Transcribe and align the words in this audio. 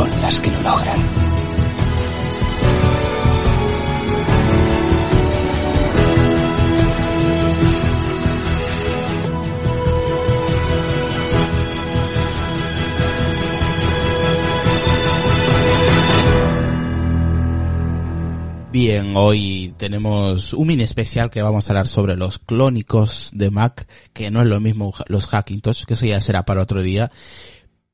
son 0.00 0.22
las 0.22 0.40
que 0.40 0.50
lo 0.50 0.62
logran. 0.62 1.00
Bien, 18.72 19.12
hoy 19.16 19.74
tenemos 19.76 20.54
un 20.54 20.68
mini 20.68 20.84
especial 20.84 21.28
que 21.28 21.42
vamos 21.42 21.68
a 21.68 21.72
hablar 21.72 21.88
sobre 21.88 22.16
los 22.16 22.38
clónicos 22.38 23.30
de 23.34 23.50
Mac, 23.50 23.86
que 24.14 24.30
no 24.30 24.40
es 24.40 24.46
lo 24.46 24.60
mismo 24.60 24.94
los 25.08 25.26
Hackintosh, 25.26 25.84
que 25.84 25.94
eso 25.94 26.06
ya 26.06 26.20
será 26.22 26.44
para 26.44 26.62
otro 26.62 26.80
día. 26.80 27.10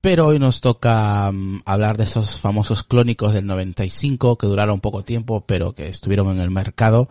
Pero 0.01 0.27
hoy 0.27 0.39
nos 0.39 0.61
toca 0.61 1.31
um, 1.31 1.61
hablar 1.65 1.97
de 1.97 2.05
esos 2.05 2.39
famosos 2.39 2.85
clónicos 2.85 3.33
del 3.33 3.47
95 3.47 4.39
que 4.39 4.47
duraron 4.47 4.81
poco 4.81 5.03
tiempo, 5.03 5.45
pero 5.47 5.75
que 5.75 5.89
estuvieron 5.89 6.31
en 6.31 6.41
el 6.41 6.51
mercado. 6.51 7.09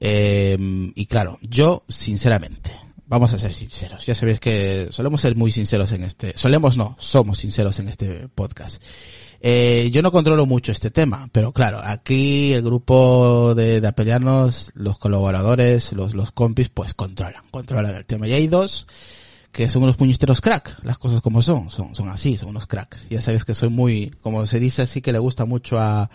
Eh, 0.00 0.56
y 0.94 1.06
claro, 1.06 1.38
yo, 1.42 1.84
sinceramente, 1.88 2.72
vamos 3.10 3.34
a 3.34 3.38
ser 3.38 3.52
sinceros. 3.52 4.06
Ya 4.06 4.14
sabéis 4.14 4.38
que 4.38 4.88
solemos 4.90 5.20
ser 5.20 5.34
muy 5.36 5.50
sinceros 5.50 5.90
en 5.92 6.04
este, 6.04 6.32
solemos 6.36 6.76
no, 6.76 6.96
somos 6.98 7.38
sinceros 7.38 7.78
en 7.80 7.88
este 7.88 8.28
podcast. 8.28 8.82
Eh, 9.42 9.90
yo 9.92 10.00
no 10.02 10.12
controlo 10.12 10.46
mucho 10.46 10.70
este 10.70 10.90
tema, 10.90 11.28
pero 11.32 11.52
claro, 11.52 11.80
aquí 11.82 12.52
el 12.52 12.62
grupo 12.62 13.54
de, 13.56 13.80
de 13.80 14.70
los 14.74 14.98
colaboradores, 14.98 15.92
los, 15.92 16.14
los 16.14 16.30
compis, 16.30 16.68
pues 16.68 16.94
controlan, 16.94 17.42
controlan 17.50 17.96
el 17.96 18.06
tema. 18.06 18.28
Y 18.28 18.34
hay 18.34 18.46
dos 18.46 18.86
que 19.52 19.68
son 19.68 19.82
unos 19.82 19.96
puñeteros 19.96 20.40
crack, 20.40 20.78
las 20.84 20.98
cosas 20.98 21.20
como 21.20 21.42
son, 21.42 21.70
son, 21.70 21.94
son 21.94 22.08
así, 22.08 22.36
son 22.36 22.50
unos 22.50 22.66
crack. 22.66 22.96
Ya 23.10 23.20
sabes 23.20 23.44
que 23.44 23.54
soy 23.54 23.68
muy, 23.68 24.10
como 24.22 24.46
se 24.46 24.60
dice 24.60 24.82
así, 24.82 25.00
que 25.00 25.12
le 25.12 25.18
gusta 25.18 25.44
mucho 25.44 25.78
a, 25.80 26.02
a, 26.02 26.08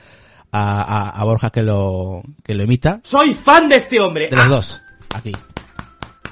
a, 0.52 1.10
a 1.10 1.24
Borja 1.24 1.50
que 1.50 1.62
lo, 1.64 2.24
que 2.44 2.56
lo 2.56 2.64
imita. 2.64 3.02
Soy 3.04 3.34
fan 3.34 3.68
de 3.70 3.76
este 3.76 4.00
hombre. 4.00 4.30
De 4.30 4.36
los 4.38 4.46
Ah, 4.46 4.50
dos, 4.50 4.82
aquí. 5.14 5.32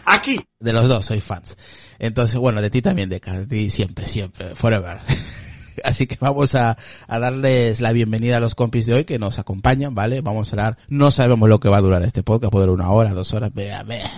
Aquí. 0.06 0.40
De 0.60 0.74
los 0.74 0.88
dos 0.88 1.06
soy 1.06 1.22
fans. 1.22 1.58
Entonces, 2.00 2.38
bueno, 2.38 2.62
de 2.62 2.70
ti 2.70 2.82
también, 2.82 3.10
de 3.10 3.20
de 3.20 3.48
ti 3.48 3.70
siempre, 3.70 4.08
siempre, 4.08 4.56
forever. 4.56 5.00
Así 5.84 6.08
que 6.08 6.18
vamos 6.20 6.56
a, 6.56 6.78
a 7.08 7.20
darles 7.20 7.82
la 7.82 7.92
bienvenida 7.92 8.38
a 8.38 8.40
los 8.40 8.56
compis 8.56 8.86
de 8.86 8.94
hoy 8.94 9.06
que 9.06 9.20
nos 9.20 9.40
acompañan, 9.40 9.96
¿vale? 9.96 10.22
Vamos 10.22 10.50
a 10.50 10.52
hablar, 10.54 10.78
no 10.88 11.12
sabemos 11.12 11.50
lo 11.50 11.60
que 11.60 11.70
va 11.70 11.78
a 11.78 11.82
durar 11.82 12.04
este 12.04 12.24
podcast, 12.24 12.52
puede 12.52 12.66
durar 12.66 12.76
una 12.76 12.92
hora, 12.92 13.14
dos 13.14 13.34
horas, 13.34 13.54
vea, 13.54 13.84
vea. 13.84 14.10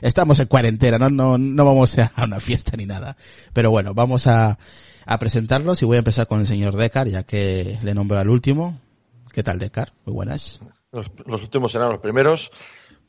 estamos 0.00 0.38
en 0.40 0.46
cuarentena, 0.46 0.98
no, 0.98 1.10
no, 1.10 1.38
no 1.38 1.64
vamos 1.64 1.98
a 1.98 2.12
una 2.22 2.40
fiesta 2.40 2.76
ni 2.76 2.86
nada. 2.86 3.16
Pero 3.52 3.70
bueno, 3.70 3.94
vamos 3.94 4.26
a, 4.26 4.58
a 5.06 5.18
presentarlos 5.18 5.82
y 5.82 5.84
voy 5.84 5.96
a 5.96 5.98
empezar 5.98 6.26
con 6.26 6.40
el 6.40 6.46
señor 6.46 6.76
Decar, 6.76 7.08
ya 7.08 7.22
que 7.24 7.78
le 7.82 7.94
nombro 7.94 8.18
al 8.18 8.28
último. 8.28 8.78
¿Qué 9.32 9.42
tal, 9.42 9.58
Decar? 9.58 9.92
Muy 10.04 10.14
buenas. 10.14 10.60
Los, 10.92 11.06
los 11.26 11.42
últimos 11.42 11.72
serán 11.72 11.90
los 11.90 12.00
primeros. 12.00 12.50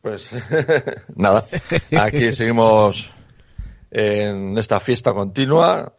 Pues 0.02 0.32
nada, 1.16 1.46
aquí 2.00 2.34
seguimos 2.34 3.12
en 3.92 4.58
esta 4.58 4.80
fiesta 4.80 5.14
continua. 5.14 5.94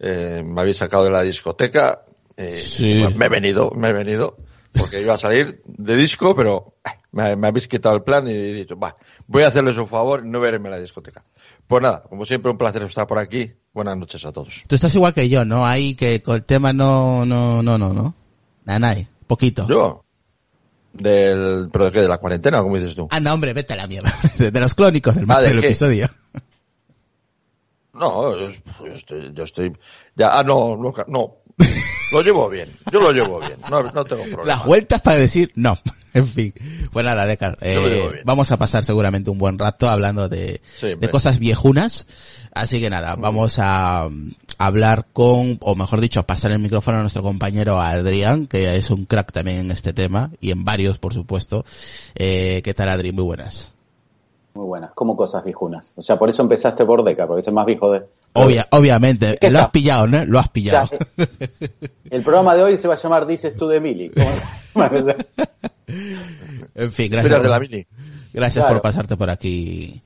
Eh, 0.00 0.42
me 0.44 0.60
habéis 0.60 0.76
sacado 0.78 1.04
de 1.04 1.10
la 1.10 1.22
discoteca. 1.22 2.02
Eh, 2.36 2.56
Sí. 2.56 3.04
Me 3.16 3.26
he 3.26 3.28
venido, 3.28 3.70
me 3.74 3.88
he 3.88 3.92
venido. 3.92 4.36
Porque 4.72 5.00
iba 5.00 5.14
a 5.14 5.18
salir 5.18 5.62
de 5.66 5.96
disco, 5.96 6.36
pero 6.36 6.74
eh, 6.84 6.90
me, 7.12 7.34
me 7.36 7.48
habéis 7.48 7.66
quitado 7.66 7.96
el 7.96 8.02
plan 8.02 8.28
y 8.28 8.32
he 8.32 8.52
dicho, 8.52 8.78
va, 8.78 8.94
voy 9.26 9.42
a 9.42 9.48
hacerles 9.48 9.76
un 9.78 9.88
favor 9.88 10.24
no 10.24 10.38
verme 10.40 10.68
en 10.68 10.72
la 10.72 10.80
discoteca. 10.80 11.24
Pues 11.66 11.82
nada, 11.82 12.02
como 12.08 12.24
siempre, 12.24 12.50
un 12.50 12.58
placer 12.58 12.82
estar 12.82 13.06
por 13.06 13.18
aquí. 13.18 13.52
Buenas 13.72 13.96
noches 13.96 14.24
a 14.24 14.32
todos. 14.32 14.62
Tú 14.68 14.74
estás 14.74 14.94
igual 14.94 15.14
que 15.14 15.28
yo, 15.28 15.44
¿no? 15.44 15.66
Hay 15.66 15.94
que 15.94 16.22
con 16.22 16.36
el 16.36 16.44
tema 16.44 16.72
no, 16.72 17.24
no, 17.26 17.62
no, 17.62 17.76
no, 17.78 17.92
no. 17.92 18.14
Nada, 18.64 18.78
nada, 18.78 19.08
poquito. 19.26 19.66
Yo, 19.68 20.04
del, 20.92 21.68
pero 21.72 21.86
de 21.86 21.92
qué, 21.92 22.00
de 22.02 22.08
la 22.08 22.18
cuarentena, 22.18 22.62
como 22.62 22.76
dices 22.76 22.94
tú. 22.94 23.08
Ah, 23.10 23.20
no, 23.20 23.32
hombre, 23.32 23.52
vete 23.52 23.72
a 23.74 23.76
la 23.76 23.86
mierda. 23.86 24.12
De, 24.38 24.50
de 24.50 24.60
los 24.60 24.74
clónicos 24.74 25.14
del, 25.14 25.24
Ah, 25.28 25.40
¿de 25.40 25.48
del 25.48 25.64
episodio. 25.64 26.08
No, 27.98 28.38
yo, 28.38 28.48
estoy, 28.92 29.32
yo 29.34 29.44
estoy, 29.44 29.72
ya, 30.16 30.38
ah, 30.38 30.42
no, 30.42 30.76
no, 30.76 30.94
no, 31.08 31.36
lo 32.12 32.22
llevo 32.22 32.48
bien, 32.48 32.68
yo 32.92 33.00
lo 33.00 33.12
llevo 33.12 33.40
bien, 33.40 33.56
no, 33.70 33.82
no 33.82 34.04
tengo 34.04 34.22
problema. 34.22 34.44
Las 34.44 34.64
vueltas 34.64 35.02
para 35.02 35.16
decir 35.16 35.52
no. 35.54 35.78
En 36.14 36.26
fin. 36.26 36.54
Pues 36.90 37.04
nada, 37.04 37.26
Decar. 37.26 37.58
Eh, 37.60 38.22
vamos 38.24 38.50
a 38.50 38.56
pasar 38.56 38.82
seguramente 38.82 39.30
un 39.30 39.38
buen 39.38 39.58
rato 39.58 39.88
hablando 39.88 40.28
de, 40.28 40.60
Sí, 40.76 40.94
de 40.94 41.10
cosas 41.10 41.38
viejunas. 41.38 42.06
Así 42.52 42.80
que 42.80 42.90
nada, 42.90 43.14
vamos 43.14 43.58
a 43.58 44.08
mm, 44.10 44.30
hablar 44.58 45.06
con, 45.12 45.58
o 45.60 45.74
mejor 45.76 46.00
dicho, 46.00 46.22
pasar 46.24 46.50
el 46.50 46.58
micrófono 46.58 46.98
a 46.98 47.00
nuestro 47.02 47.22
compañero 47.22 47.80
Adrián, 47.80 48.46
que 48.46 48.76
es 48.76 48.90
un 48.90 49.04
crack 49.04 49.32
también 49.32 49.58
en 49.58 49.70
este 49.70 49.92
tema, 49.92 50.30
y 50.40 50.50
en 50.50 50.64
varios, 50.64 50.98
por 50.98 51.14
supuesto. 51.14 51.64
Eh, 52.14 52.62
¿Qué 52.64 52.74
tal, 52.74 52.88
Adri? 52.88 53.12
Muy 53.12 53.24
buenas. 53.24 53.74
Muy 54.58 54.66
buenas, 54.66 54.90
como 54.92 55.16
cosas 55.16 55.44
viejunas. 55.44 55.92
O 55.94 56.02
sea, 56.02 56.18
por 56.18 56.28
eso 56.28 56.42
empezaste 56.42 56.84
por 56.84 57.04
Deca, 57.04 57.28
porque 57.28 57.42
es 57.42 57.46
el 57.46 57.54
más 57.54 57.64
viejo 57.64 57.92
de... 57.92 58.02
Obvia, 58.32 58.66
obviamente. 58.72 59.38
¿Qué 59.40 59.52
Lo 59.52 59.60
has 59.60 59.70
pillado, 59.70 60.08
¿no? 60.08 60.24
Lo 60.24 60.40
has 60.40 60.46
O 60.46 60.48
sea, 60.48 60.52
pillado. 60.52 60.88
el 62.10 62.22
programa 62.24 62.56
de 62.56 62.64
hoy 62.64 62.76
se 62.76 62.88
va 62.88 62.94
a 62.94 62.96
llamar 62.96 63.24
Dices 63.28 63.56
tú 63.56 63.68
de 63.68 63.78
Mili. 63.80 64.10
En 66.74 66.90
fin, 66.92 67.08
gracias. 67.10 67.40
de 67.42 67.48
la 67.48 67.60
mini. 67.60 67.86
Gracias 68.32 68.64
Claro. 68.64 68.74
por 68.76 68.82
pasarte 68.82 69.16
por 69.16 69.30
aquí, 69.30 70.02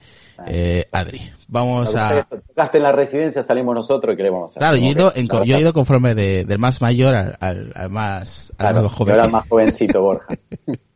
eh, 0.47 0.87
Adri. 0.93 1.21
Vamos 1.49 1.95
a... 1.97 2.23
Tocaste 2.25 2.77
en 2.77 2.83
la 2.83 2.93
residencia, 2.93 3.43
salimos 3.43 3.75
nosotros 3.75 4.13
y 4.13 4.17
queremos 4.19 4.51
hacer. 4.51 4.61
Claro, 4.61 4.77
yo 4.77 4.85
he 4.85 4.89
ido, 4.91 5.13
en- 5.17 5.29
yo 5.47 5.57
he 5.57 5.61
ido 5.61 5.73
conforme 5.73 6.15
de, 6.15 6.45
del 6.45 6.59
más 6.59 6.83
mayor 6.83 7.15
al, 7.15 7.39
al, 7.41 7.73
al 7.75 7.89
más, 7.89 8.51
al 8.59 8.69
Claro, 8.69 8.83
más 8.83 8.93
joven. 8.93 9.15
ahora 9.15 9.29
más 9.29 9.49
jovencito, 9.49 10.03
Borja. 10.03 10.27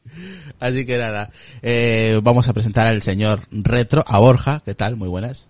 Así 0.60 0.86
que 0.86 0.98
nada, 0.98 1.30
eh, 1.62 2.20
vamos 2.22 2.48
a 2.48 2.52
presentar 2.52 2.86
al 2.86 3.02
señor 3.02 3.40
Retro, 3.50 4.04
a 4.06 4.18
Borja. 4.18 4.62
¿Qué 4.64 4.74
tal? 4.74 4.96
Muy 4.96 5.08
buenas. 5.08 5.48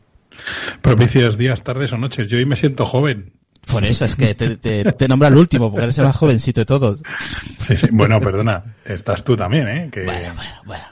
Propicios 0.82 1.38
días, 1.38 1.62
tardes 1.62 1.92
o 1.92 1.98
noches. 1.98 2.28
Yo 2.28 2.36
hoy 2.38 2.46
me 2.46 2.56
siento 2.56 2.84
joven. 2.86 3.32
Por 3.66 3.84
eso 3.84 4.04
es 4.04 4.14
que 4.16 4.34
te, 4.34 4.56
te, 4.56 4.84
te 4.92 5.08
nombra 5.08 5.28
el 5.28 5.36
último, 5.36 5.70
porque 5.70 5.84
eres 5.84 5.98
el 5.98 6.04
más 6.04 6.16
jovencito 6.16 6.60
de 6.60 6.66
todos. 6.66 7.02
Sí, 7.66 7.76
sí. 7.76 7.88
Bueno, 7.90 8.20
perdona. 8.20 8.62
Estás 8.84 9.24
tú 9.24 9.36
también, 9.36 9.66
¿eh? 9.68 9.88
Que 9.92 10.04
Bueno, 10.04 10.34
bueno, 10.34 10.54
bueno. 10.66 10.84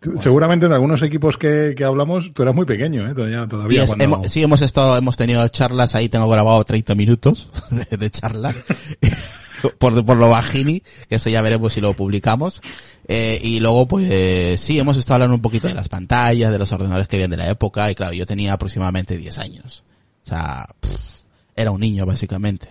tú- 0.00 0.18
seguramente 0.20 0.66
en 0.66 0.72
algunos 0.72 1.00
equipos 1.02 1.38
que, 1.38 1.74
que 1.76 1.84
hablamos 1.84 2.32
tú 2.34 2.42
eras 2.42 2.54
muy 2.54 2.66
pequeño, 2.66 3.08
¿eh? 3.10 3.14
Todavía, 3.14 3.46
todavía 3.48 3.82
es- 3.84 3.88
cuando- 3.88 4.04
hemos, 4.04 4.30
sí, 4.32 4.42
hemos 4.42 4.60
estado, 4.60 4.96
hemos 4.98 5.16
tenido 5.16 5.46
charlas, 5.48 5.94
ahí 5.94 6.08
tengo 6.10 6.28
grabado 6.28 6.62
30 6.64 6.94
minutos 6.94 7.48
de, 7.70 7.96
de 7.96 8.10
charla. 8.10 8.54
por, 9.78 10.04
por 10.04 10.16
lo 10.16 10.28
bajini, 10.28 10.82
que 11.08 11.16
eso 11.16 11.30
ya 11.30 11.40
veremos 11.42 11.72
si 11.72 11.80
lo 11.80 11.94
publicamos. 11.94 12.60
Eh, 13.06 13.40
y 13.42 13.60
luego, 13.60 13.88
pues, 13.88 14.60
sí, 14.60 14.78
hemos 14.78 14.96
estado 14.96 15.16
hablando 15.16 15.36
un 15.36 15.42
poquito 15.42 15.68
de 15.68 15.74
las 15.74 15.88
pantallas, 15.88 16.50
de 16.50 16.58
los 16.58 16.72
ordenadores 16.72 17.08
que 17.08 17.16
habían 17.16 17.30
de 17.30 17.36
la 17.36 17.48
época, 17.48 17.90
y 17.90 17.94
claro, 17.94 18.12
yo 18.12 18.26
tenía 18.26 18.52
aproximadamente 18.52 19.16
10 19.16 19.38
años. 19.38 19.84
O 20.24 20.28
sea, 20.28 20.68
pff, 20.80 21.18
era 21.56 21.70
un 21.70 21.80
niño, 21.80 22.06
básicamente. 22.06 22.68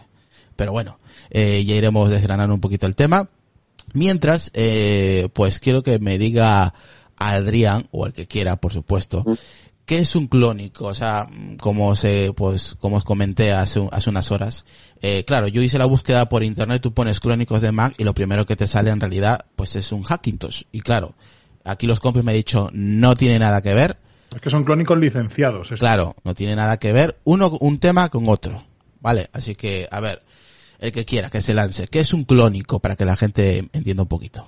Pero 0.56 0.72
bueno, 0.72 1.00
eh, 1.30 1.64
ya 1.66 1.76
iremos 1.76 2.10
desgranando 2.10 2.54
un 2.54 2.62
poquito 2.62 2.86
el 2.88 2.96
tema. 2.96 3.30
Mientras, 3.94 4.52
eh, 4.54 5.30
pues 5.34 5.60
quiero 5.60 5.84
que 5.84 6.00
me 6.00 6.18
diga 6.18 6.74
Adrián, 7.16 7.88
o 7.92 8.06
el 8.06 8.14
que 8.14 8.28
quiera, 8.28 8.58
por 8.58 8.74
supuesto, 8.74 9.26
¿qué 9.86 10.00
es 10.00 10.16
un 10.16 10.28
clónico? 10.28 10.88
O 10.88 10.94
sea, 10.94 11.28
como 11.60 11.96
se, 11.96 12.34
pues, 12.36 12.76
como 12.80 12.98
os 12.98 13.06
comenté 13.06 13.54
hace, 13.54 13.88
hace 13.92 14.10
unas 14.10 14.32
horas, 14.32 14.66
eh, 15.02 15.24
claro, 15.26 15.48
yo 15.48 15.62
hice 15.62 15.78
la 15.78 15.86
búsqueda 15.86 16.30
por 16.30 16.44
internet, 16.44 16.82
tú 16.82 16.94
pones 16.94 17.20
clónicos 17.20 17.62
de 17.62 17.72
Mac 17.72 17.94
y 17.98 18.04
lo 18.04 18.14
primero 18.14 18.46
que 18.46 18.56
te 18.56 18.68
sale 18.68 18.90
en 18.90 19.00
realidad, 19.00 19.46
pues 19.56 19.76
es 19.76 19.92
un 19.92 20.04
Hackintosh. 20.04 20.64
Y 20.72 20.82
claro, 20.82 21.16
aquí 21.64 21.88
los 21.88 22.00
compis 22.00 22.24
me 22.24 22.32
han 22.32 22.38
dicho, 22.38 22.70
no 22.74 23.16
tiene 23.16 23.40
nada 23.40 23.62
que 23.62 23.74
ver. 23.74 23.98
Es 24.34 24.42
que 24.42 24.50
son 24.50 24.64
clónicos 24.64 24.98
licenciados. 24.98 25.72
esto. 25.72 25.78
Claro, 25.78 26.16
no 26.24 26.34
tiene 26.34 26.56
nada 26.56 26.78
que 26.78 26.94
ver 26.94 27.18
uno, 27.24 27.50
un 27.60 27.80
tema 27.80 28.10
con 28.10 28.28
otro. 28.30 28.64
Vale, 29.00 29.30
así 29.34 29.56
que, 29.56 29.88
a 29.90 30.00
ver, 30.00 30.22
el 30.80 30.92
que 30.92 31.06
quiera 31.06 31.30
que 31.30 31.42
se 31.42 31.54
lance. 31.54 31.88
¿Qué 31.88 32.00
es 32.00 32.14
un 32.14 32.24
clónico 32.24 32.80
para 32.80 32.96
que 32.96 33.06
la 33.06 33.16
gente 33.16 33.70
entienda 33.74 34.04
un 34.04 34.10
poquito? 34.10 34.48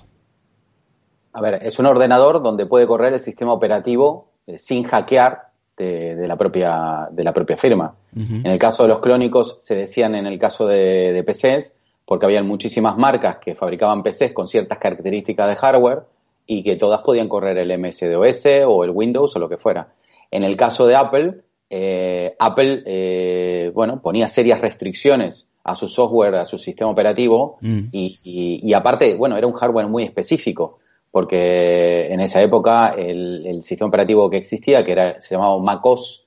A 1.32 1.40
ver, 1.40 1.60
es 1.62 1.78
un 1.78 1.86
ordenador 1.86 2.42
donde 2.42 2.66
puede 2.66 2.86
correr 2.86 3.12
el 3.12 3.20
sistema 3.20 3.52
operativo 3.52 4.32
eh, 4.46 4.58
sin 4.58 4.84
hackear 4.84 5.49
de, 5.80 6.14
de 6.16 6.28
la 6.28 6.36
propia, 6.36 7.08
de 7.10 7.24
la 7.24 7.32
propia 7.32 7.56
firma. 7.56 7.94
En 8.14 8.46
el 8.46 8.58
caso 8.58 8.82
de 8.84 8.88
los 8.90 9.00
clónicos, 9.00 9.56
se 9.60 9.74
decían 9.74 10.14
en 10.14 10.26
el 10.26 10.38
caso 10.38 10.66
de, 10.66 11.12
de 11.12 11.22
PCs, 11.24 11.72
porque 12.04 12.26
habían 12.26 12.46
muchísimas 12.46 12.96
marcas 12.98 13.38
que 13.38 13.54
fabricaban 13.54 14.02
PCs 14.02 14.32
con 14.32 14.46
ciertas 14.46 14.78
características 14.78 15.48
de 15.48 15.56
hardware 15.56 16.00
y 16.46 16.62
que 16.62 16.76
todas 16.76 17.00
podían 17.02 17.28
correr 17.28 17.56
el 17.58 17.70
MS-DOS 17.78 18.46
o 18.66 18.84
el 18.84 18.90
Windows 18.90 19.34
o 19.36 19.38
lo 19.38 19.48
que 19.48 19.56
fuera. 19.56 19.88
En 20.30 20.42
el 20.44 20.56
caso 20.56 20.86
de 20.86 20.96
Apple, 20.96 21.34
eh, 21.70 22.34
Apple 22.38 22.82
eh, 22.86 23.70
bueno, 23.74 24.00
ponía 24.02 24.28
serias 24.28 24.60
restricciones 24.60 25.48
a 25.62 25.76
su 25.76 25.86
software, 25.88 26.34
a 26.36 26.44
su 26.44 26.58
sistema 26.58 26.90
operativo 26.90 27.58
Mm. 27.60 27.80
y, 27.92 28.18
y- 28.24 28.60
y 28.68 28.72
aparte, 28.74 29.14
bueno, 29.14 29.36
era 29.36 29.46
un 29.46 29.52
hardware 29.52 29.86
muy 29.86 30.02
específico 30.02 30.78
porque 31.10 32.12
en 32.12 32.20
esa 32.20 32.40
época 32.42 32.94
el, 32.96 33.46
el 33.46 33.62
sistema 33.62 33.88
operativo 33.88 34.30
que 34.30 34.36
existía, 34.36 34.84
que 34.84 34.92
era, 34.92 35.20
se 35.20 35.34
llamaba 35.34 35.58
MacOS, 35.58 36.26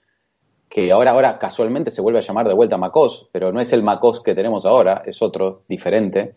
que 0.69 0.91
ahora, 0.91 1.11
ahora 1.11 1.37
casualmente 1.39 1.91
se 1.91 2.01
vuelve 2.01 2.19
a 2.19 2.23
llamar 2.23 2.47
de 2.47 2.53
vuelta 2.53 2.77
MacOS, 2.77 3.29
pero 3.31 3.51
no 3.51 3.61
es 3.61 3.71
el 3.73 3.83
MacOS 3.83 4.21
que 4.21 4.35
tenemos 4.35 4.65
ahora, 4.65 5.03
es 5.05 5.21
otro 5.21 5.63
diferente. 5.69 6.35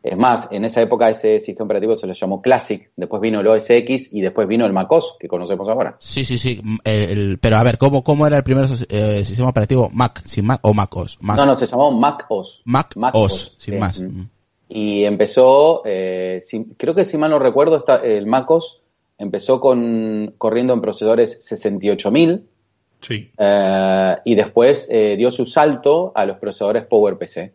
Es 0.00 0.16
más, 0.16 0.46
en 0.52 0.64
esa 0.64 0.80
época 0.80 1.10
ese 1.10 1.40
sistema 1.40 1.64
operativo 1.64 1.96
se 1.96 2.06
le 2.06 2.14
llamó 2.14 2.40
Classic, 2.40 2.88
después 2.94 3.20
vino 3.20 3.40
el 3.40 3.46
OS 3.48 3.68
X 3.70 4.10
y 4.12 4.20
después 4.20 4.46
vino 4.46 4.64
el 4.64 4.72
MacOS 4.72 5.16
que 5.18 5.26
conocemos 5.26 5.68
ahora. 5.68 5.96
Sí, 5.98 6.22
sí, 6.24 6.38
sí. 6.38 6.62
el- 6.84 7.38
pero 7.40 7.56
a 7.56 7.62
ver, 7.64 7.78
¿cómo, 7.78 8.04
cómo 8.04 8.24
era 8.26 8.36
el 8.36 8.44
primer 8.44 8.66
eh, 8.90 9.24
sistema 9.24 9.48
operativo? 9.48 9.90
Mac, 9.92 10.20
sin 10.24 10.46
Mac 10.46 10.60
o 10.62 10.72
MacOS. 10.72 11.18
Mac, 11.20 11.36
No, 11.38 11.46
no, 11.46 11.56
se 11.56 11.66
llamó 11.66 11.90
MacOS. 11.90 12.62
Mac 12.64 12.94
OS, 13.12 13.56
sin 13.58 13.74
sí. 13.74 13.80
más. 13.80 14.00
Mm. 14.00 14.04
Mm. 14.20 14.30
Y 14.68 15.04
empezó, 15.04 15.82
eh, 15.84 16.40
si- 16.44 16.66
creo 16.76 16.94
que 16.94 17.04
si 17.04 17.16
mal 17.16 17.30
no 17.30 17.38
recuerdo, 17.38 17.76
está, 17.76 17.96
el 17.96 18.26
MacOS 18.26 18.82
empezó 19.16 19.60
con 19.60 20.34
corriendo 20.38 20.74
en 20.74 20.80
procesadores 20.80 21.38
68000 21.40 22.46
Sí. 23.00 23.30
eh, 23.38 24.16
y 24.24 24.34
después 24.34 24.86
eh, 24.90 25.14
dio 25.16 25.30
su 25.30 25.46
salto 25.46 26.12
a 26.14 26.24
los 26.26 26.36
procesadores 26.38 26.84
PowerPC. 26.86 27.52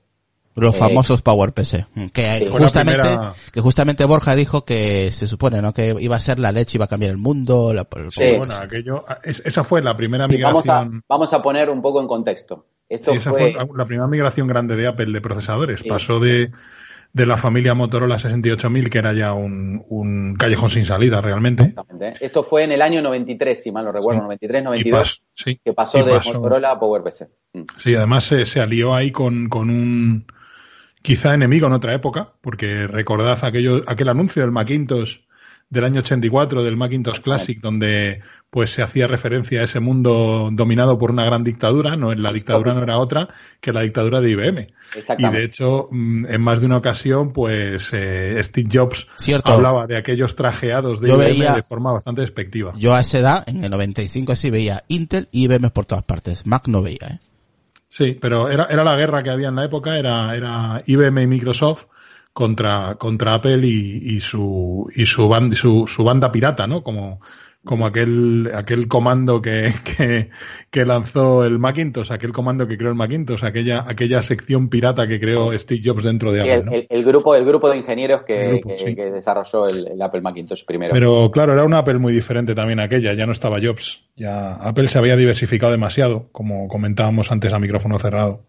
Los 0.56 0.76
Eh, 0.76 0.80
famosos 0.80 1.22
PowerPC. 1.24 1.86
Que 2.14 2.48
justamente, 2.52 3.02
primera- 3.02 3.34
que 3.52 3.60
justamente 3.62 4.06
Borja 4.06 4.36
dijo 4.36 4.66
que 4.66 5.12
se 5.12 5.26
supone, 5.28 5.62
¿no? 5.64 5.74
Que 5.74 5.96
iba 6.00 6.16
a 6.16 6.20
ser 6.20 6.38
la 6.40 6.52
leche, 6.52 6.78
iba 6.78 6.86
a 6.86 6.88
cambiar 6.88 7.12
el 7.12 7.18
mundo. 7.18 7.74
La, 7.74 7.88
el 7.96 8.12
Sí. 8.12 8.38
Bueno, 8.38 8.54
aquello, 8.56 9.04
es- 9.24 9.42
esa 9.46 9.64
fue 9.64 9.82
la 9.82 9.96
primera 9.98 10.28
Y 10.30 10.40
vamos, 10.42 10.70
a, 10.70 10.82
migración. 10.84 11.04
vamos 11.10 11.34
a 11.34 11.42
poner 11.42 11.70
un 11.72 11.82
poco 11.82 12.02
en 12.02 12.08
contexto. 12.08 12.66
Esto 12.88 13.12
sí, 13.14 13.18
esa 13.18 13.32
fue, 13.32 13.54
fue 13.54 13.66
la 13.76 13.86
primera 13.86 14.08
migración 14.08 14.48
grande 14.48 14.76
de 14.76 14.86
Apple 14.86 15.12
de 15.12 15.22
procesadores. 15.22 15.80
Sí. 15.82 15.90
Pasó 15.90 16.20
de, 16.20 16.52
de 17.14 17.26
la 17.28 17.38
familia 17.38 17.76
Motorola 17.76 18.18
68000, 18.18 18.90
que 18.90 18.98
era 18.98 19.14
ya 19.14 19.34
un, 19.34 19.84
un 19.90 20.36
callejón 20.36 20.70
sin 20.70 20.84
salida 20.84 21.22
realmente. 21.22 21.64
Exactamente. 21.64 22.26
Esto 22.26 22.42
fue 22.44 22.64
en 22.64 22.72
el 22.72 22.82
año 22.82 23.02
93, 23.04 23.62
si 23.64 23.72
mal 23.72 23.86
no 23.86 23.92
recuerdo, 23.92 24.22
Sí. 24.22 24.24
93, 24.26 24.62
Y 24.62 24.66
92, 24.66 25.02
pas- 25.22 25.24
sí, 25.32 25.60
que 25.64 25.74
pasó 25.74 26.04
de 26.04 26.12
pasó- 26.14 26.34
Motorola 26.34 26.72
a 26.72 26.80
PowerPC. 26.80 27.28
Mm. 27.54 27.62
Sí, 27.78 27.94
además 27.96 28.26
se, 28.26 28.46
se 28.48 28.60
alió 28.60 28.96
ahí 28.96 29.12
con, 29.12 29.48
con 29.48 29.70
un 29.70 30.26
quizá 31.04 31.34
enemigo 31.36 31.68
en 31.68 31.74
otra 31.74 31.94
época, 31.94 32.30
porque 32.42 32.88
recordad 32.88 33.38
aquello, 33.46 33.82
aquel 33.88 34.10
anuncio 34.10 34.42
del 34.42 34.52
Macintosh 34.52 35.18
del 35.74 35.84
año 35.86 36.00
84, 36.02 36.64
del 36.64 36.78
Macintosh 36.78 37.20
Classic, 37.20 37.60
donde 37.60 38.22
pues 38.50 38.70
se 38.70 38.84
hacía 38.84 39.08
referencia 39.08 39.62
a 39.62 39.64
ese 39.64 39.80
mundo 39.80 40.50
dominado 40.54 41.00
por 41.00 41.10
una 41.10 41.26
gran 41.26 41.44
dictadura, 41.44 41.96
no 41.98 42.14
la 42.14 42.32
dictadura 42.32 42.76
no 42.76 42.84
era 42.84 43.00
otra 43.00 43.30
que 43.60 43.74
la 43.74 43.82
dictadura 43.82 44.22
de 44.22 44.30
IBM. 44.30 44.68
Y 45.18 45.28
de 45.28 45.44
hecho, 45.44 45.88
mm, 45.90 46.28
en 46.28 46.40
más 46.42 46.60
de 46.62 46.68
una 46.68 46.78
ocasión, 46.78 47.32
pues 47.34 47.90
eh, 47.94 48.40
Steve 48.44 48.70
Jobs 48.72 49.08
Cierto. 49.18 49.52
hablaba 49.52 49.88
de 49.88 49.98
aquellos 49.98 50.36
trajeados 50.36 51.02
de 51.02 51.08
Yo 51.10 51.16
IBM 51.16 51.30
veía- 51.32 51.56
de 51.56 51.64
forma 51.64 51.92
bastante 51.92 52.22
despectiva. 52.22 52.74
Yo 52.78 52.94
a 52.94 53.02
esa 53.02 53.18
edad, 53.18 53.44
en 53.50 53.64
el 53.64 53.72
95 53.72 54.34
así, 54.34 54.52
veía 54.52 54.84
Intel 54.88 55.28
y 55.32 55.46
IBM 55.46 55.72
por 55.72 55.86
todas 55.86 56.04
partes. 56.04 56.46
Mac 56.46 56.68
no 56.68 56.84
veía, 56.84 57.08
¿eh? 57.08 57.20
Sí, 57.90 58.18
pero 58.22 58.50
era, 58.50 58.66
era 58.70 58.84
la 58.84 58.96
guerra 58.96 59.24
que 59.24 59.32
había 59.32 59.48
en 59.50 59.56
la 59.56 59.66
época, 59.66 59.98
era, 59.98 60.36
era 60.36 60.84
IBM 60.86 61.24
y 61.24 61.28
Microsoft 61.28 61.86
contra, 62.34 62.96
contra 62.96 63.36
Apple 63.36 63.66
y, 63.68 64.16
y 64.16 64.20
su, 64.20 64.90
y 64.96 65.06
su, 65.06 65.28
band- 65.30 65.54
su, 65.54 65.88
su 65.88 66.04
banda 66.04 66.32
pirata, 66.32 66.66
¿no? 66.68 66.82
Como, 66.84 67.22
como 67.64 67.86
aquel, 67.86 68.52
aquel 68.54 68.88
comando 68.90 69.42
que, 69.42 69.72
que, 69.98 70.30
que 70.70 70.86
lanzó 70.86 71.46
el 71.46 71.60
Macintosh, 71.60 72.12
aquel 72.12 72.34
comando 72.34 72.68
que 72.68 72.76
creó 72.78 72.90
el 72.90 72.96
Macintosh, 72.96 73.46
aquella, 73.46 73.86
aquella 73.88 74.22
sección 74.22 74.68
pirata 74.68 75.08
que 75.08 75.20
creó 75.20 75.58
Steve 75.58 75.82
Jobs 75.86 76.04
dentro 76.04 76.32
de 76.34 76.42
Apple, 76.42 76.54
el, 76.56 76.66
¿no? 76.66 76.72
el- 76.74 76.88
el 76.90 77.04
grupo, 77.06 77.36
el 77.36 77.46
grupo 77.46 77.70
de 77.70 77.78
ingenieros 77.78 78.24
que, 78.24 78.46
El 78.46 78.52
grupo, 78.60 78.70
que- 78.76 78.86
sí. 78.88 78.96
que 78.96 79.12
desarrolló 79.12 79.70
el, 79.70 79.88
el 79.88 80.02
Apple 80.02 80.22
Macintosh 80.22 80.66
primero. 80.66 80.92
Pero 80.92 81.30
claro, 81.32 81.54
era 81.54 81.64
una 81.64 81.78
Apple 81.78 82.00
muy 82.00 82.12
diferente 82.14 82.54
también 82.56 82.80
aquella, 82.80 83.14
ya 83.14 83.26
no 83.26 83.32
estaba 83.32 83.60
Jobs. 83.64 84.02
Ya 84.18 84.56
Apple 84.56 84.88
se 84.90 84.98
había 84.98 85.16
diversificado 85.16 85.72
demasiado, 85.72 86.28
como 86.32 86.68
comentábamos 86.68 87.32
antes 87.32 87.54
a 87.54 87.60
micrófono 87.60 87.98
cerrado. 88.00 88.42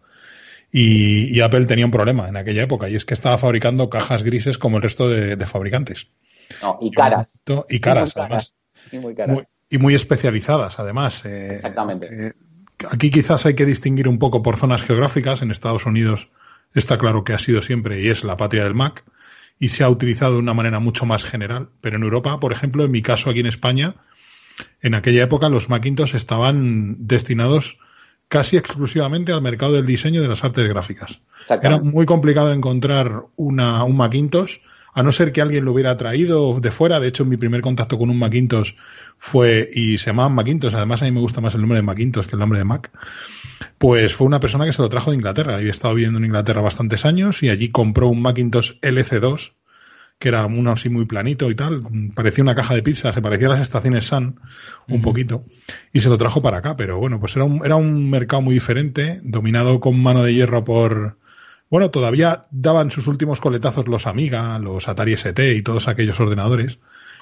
Y, 0.76 1.32
y 1.32 1.40
Apple 1.40 1.66
tenía 1.66 1.84
un 1.84 1.92
problema 1.92 2.28
en 2.28 2.36
aquella 2.36 2.64
época, 2.64 2.88
y 2.88 2.96
es 2.96 3.04
que 3.04 3.14
estaba 3.14 3.38
fabricando 3.38 3.88
cajas 3.88 4.24
grises 4.24 4.58
como 4.58 4.78
el 4.78 4.82
resto 4.82 5.08
de, 5.08 5.36
de 5.36 5.46
fabricantes. 5.46 6.08
No, 6.60 6.78
y 6.80 6.90
caras. 6.90 7.44
Y 7.68 7.78
caras, 7.78 8.16
muy 8.16 8.22
además. 8.24 8.54
Y 8.90 8.98
muy 8.98 9.14
caras. 9.14 9.36
Muy- 9.36 9.44
y 9.70 9.78
muy 9.78 9.94
especializadas, 9.94 10.80
además. 10.80 11.24
eh, 11.24 11.50
Exactamente. 11.54 12.08
eh, 12.28 12.32
aquí 12.90 13.10
quizás 13.10 13.46
hay 13.46 13.54
que 13.54 13.64
distinguir 13.66 14.08
un 14.08 14.18
poco 14.18 14.42
por 14.42 14.56
zonas 14.56 14.82
geográficas. 14.82 15.42
En 15.42 15.52
Estados 15.52 15.86
Unidos 15.86 16.28
está 16.74 16.98
claro 16.98 17.22
que 17.22 17.34
ha 17.34 17.38
sido 17.38 17.62
siempre 17.62 18.02
y 18.02 18.08
es 18.08 18.24
la 18.24 18.36
patria 18.36 18.64
del 18.64 18.74
Mac 18.74 19.04
y 19.60 19.68
se 19.68 19.84
ha 19.84 19.88
utilizado 19.88 20.32
de 20.34 20.38
una 20.40 20.54
manera 20.54 20.80
mucho 20.80 21.06
más 21.06 21.24
general. 21.24 21.68
Pero 21.80 21.96
en 21.96 22.02
Europa, 22.02 22.38
por 22.40 22.52
ejemplo, 22.52 22.84
en 22.84 22.90
mi 22.90 23.00
caso 23.00 23.30
aquí 23.30 23.40
en 23.40 23.46
España, 23.46 23.94
en 24.82 24.94
aquella 24.96 25.22
época 25.22 25.48
los 25.48 25.68
Macintosh 25.68 26.14
estaban 26.16 26.96
destinados 27.06 27.78
casi 28.28 28.56
exclusivamente 28.56 29.32
al 29.32 29.42
mercado 29.42 29.74
del 29.74 29.86
diseño 29.86 30.22
de 30.22 30.28
las 30.28 30.44
artes 30.44 30.68
gráficas. 30.68 31.20
Era 31.48 31.78
muy 31.78 32.06
complicado 32.06 32.52
encontrar 32.52 33.24
una, 33.36 33.84
un 33.84 33.96
Macintosh, 33.96 34.58
a 34.94 35.02
no 35.02 35.10
ser 35.12 35.32
que 35.32 35.40
alguien 35.40 35.64
lo 35.64 35.72
hubiera 35.72 35.96
traído 35.96 36.60
de 36.60 36.70
fuera. 36.70 37.00
De 37.00 37.08
hecho, 37.08 37.24
mi 37.24 37.36
primer 37.36 37.60
contacto 37.60 37.98
con 37.98 38.10
un 38.10 38.18
Macintosh 38.18 38.74
fue, 39.18 39.68
y 39.72 39.98
se 39.98 40.06
llamaban 40.06 40.34
Macintosh, 40.34 40.74
además 40.74 41.02
a 41.02 41.06
mí 41.06 41.10
me 41.10 41.20
gusta 41.20 41.40
más 41.40 41.54
el 41.54 41.60
nombre 41.60 41.76
de 41.76 41.82
Macintosh 41.82 42.26
que 42.26 42.36
el 42.36 42.40
nombre 42.40 42.58
de 42.58 42.64
Mac, 42.64 42.90
pues 43.78 44.14
fue 44.14 44.26
una 44.26 44.40
persona 44.40 44.64
que 44.64 44.72
se 44.72 44.82
lo 44.82 44.88
trajo 44.88 45.10
de 45.10 45.16
Inglaterra. 45.16 45.56
Había 45.56 45.70
estado 45.70 45.94
viviendo 45.94 46.18
en 46.18 46.26
Inglaterra 46.26 46.60
bastantes 46.60 47.04
años 47.04 47.42
y 47.42 47.48
allí 47.48 47.70
compró 47.70 48.08
un 48.08 48.22
Macintosh 48.22 48.78
LC2, 48.80 49.52
que 50.18 50.28
era 50.28 50.46
uno 50.46 50.72
así 50.72 50.88
muy 50.88 51.04
planito 51.04 51.50
y 51.50 51.54
tal, 51.54 51.82
parecía 52.14 52.42
una 52.42 52.54
caja 52.54 52.74
de 52.74 52.82
pizza, 52.82 53.12
se 53.12 53.20
parecía 53.20 53.48
a 53.48 53.50
las 53.50 53.60
estaciones 53.60 54.06
Sun 54.06 54.40
un 54.88 55.02
poquito, 55.02 55.44
y 55.92 56.00
se 56.00 56.08
lo 56.08 56.16
trajo 56.16 56.40
para 56.40 56.58
acá, 56.58 56.76
pero 56.76 56.98
bueno, 56.98 57.20
pues 57.20 57.36
era 57.36 57.44
un, 57.44 57.64
era 57.64 57.76
un 57.76 58.08
mercado 58.10 58.42
muy 58.42 58.54
diferente, 58.54 59.20
dominado 59.22 59.80
con 59.80 60.00
mano 60.02 60.22
de 60.22 60.34
hierro 60.34 60.64
por, 60.64 61.16
bueno, 61.68 61.90
todavía 61.90 62.46
daban 62.50 62.90
sus 62.90 63.06
últimos 63.06 63.40
coletazos 63.40 63.88
los 63.88 64.06
Amiga, 64.06 64.58
los 64.58 64.88
Atari 64.88 65.12
ST 65.14 65.54
y 65.54 65.62
todos 65.62 65.88
aquellos 65.88 66.18
ordenadores, 66.20 66.78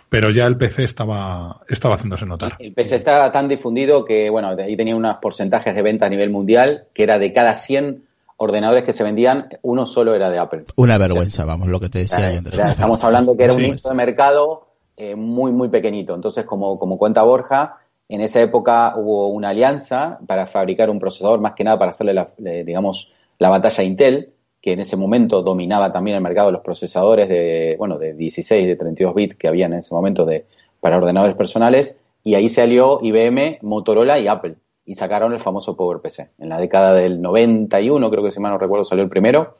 pero 0.09 0.31
ya 0.31 0.47
el 0.47 0.59
PC 0.59 0.85
estaba, 0.85 1.61
estaba 1.71 1.95
haciéndose 1.95 2.27
notar. 2.27 2.57
El 2.59 2.75
PC 2.75 2.97
está 2.97 3.33
tan 3.33 3.49
difundido 3.49 4.05
que, 4.05 4.29
bueno, 4.29 4.49
ahí 4.49 4.77
tenía 4.77 4.95
unos 4.95 5.17
porcentajes 5.17 5.75
de 5.75 5.81
venta 5.81 6.05
a 6.05 6.11
nivel 6.11 6.29
mundial, 6.29 6.85
que 6.93 7.05
era 7.05 7.19
de 7.19 7.33
cada 7.33 7.55
100 7.55 8.03
ordenadores 8.43 8.83
que 8.85 8.93
se 8.93 9.05
vendían, 9.05 9.49
uno 9.63 9.87
solo 9.87 10.15
era 10.15 10.29
de 10.31 10.39
Apple. 10.39 10.65
Una 10.77 10.99
vergüenza, 10.99 11.45
vamos, 11.45 11.69
lo 11.69 11.79
que 11.79 11.89
te 11.89 12.01
decía 12.01 12.19
Una 12.19 12.71
estamos 12.73 13.05
hablando 13.05 13.37
que 13.37 13.45
era 13.45 13.53
un 13.55 13.63
nicho 13.63 13.89
de 13.89 13.95
mercado 13.95 14.67
eh, 14.97 15.15
muy, 15.15 15.53
muy 15.53 15.69
pequeñito. 15.69 16.15
Entonces, 16.15 16.45
como, 16.45 16.79
como 16.79 16.99
cuenta 16.99 17.23
Borja, 17.23 17.77
en 18.09 18.21
esa 18.21 18.41
época 18.41 18.95
hubo 18.97 19.29
una 19.29 19.51
alianza 19.51 20.19
para 20.27 20.47
fabricar 20.47 20.91
un 20.91 20.99
procesador, 20.99 21.41
más 21.41 21.53
que 21.55 21.63
nada 21.65 21.79
para 21.79 21.91
hacerle, 21.91 22.15
la, 22.15 22.29
le- 22.39 22.65
digamos, 22.65 23.13
la 23.39 23.49
batalla 23.49 23.81
a 23.83 23.85
Intel, 23.85 24.31
que 24.61 24.73
en 24.73 24.81
ese 24.81 24.97
momento 24.97 25.43
dominaba 25.43 25.91
también 25.93 26.17
el 26.17 26.23
mercado 26.23 26.49
de 26.49 26.53
los 26.55 26.63
procesadores 26.63 27.29
de, 27.29 27.77
bueno, 27.79 27.99
de 27.99 28.15
16, 28.15 28.67
de 28.67 28.77
32 28.77 29.15
bits 29.15 29.37
que 29.37 29.49
había 29.49 29.67
en 29.67 29.75
ese 29.75 29.95
momento 29.95 30.25
de, 30.25 30.47
para 30.81 30.97
ordenadores 30.99 31.37
personales, 31.37 31.99
y 32.25 32.35
ahí 32.35 32.49
se 32.49 32.63
alió 32.63 32.99
IBM, 33.03 33.59
Motorola 33.63 34.19
y 34.19 34.29
Apple, 34.29 34.57
y 34.85 34.95
sacaron 34.95 35.33
el 35.33 35.41
famoso 35.41 35.77
PowerPC. 35.77 36.31
En 36.39 36.49
la 36.49 36.59
década 36.59 36.95
del 36.95 37.21
91, 37.21 38.11
creo 38.11 38.25
que 38.25 38.31
si 38.31 38.41
mal 38.41 38.53
no 38.53 38.59
recuerdo, 38.59 38.85
salió 38.85 39.05
el 39.05 39.11
primero. 39.11 39.57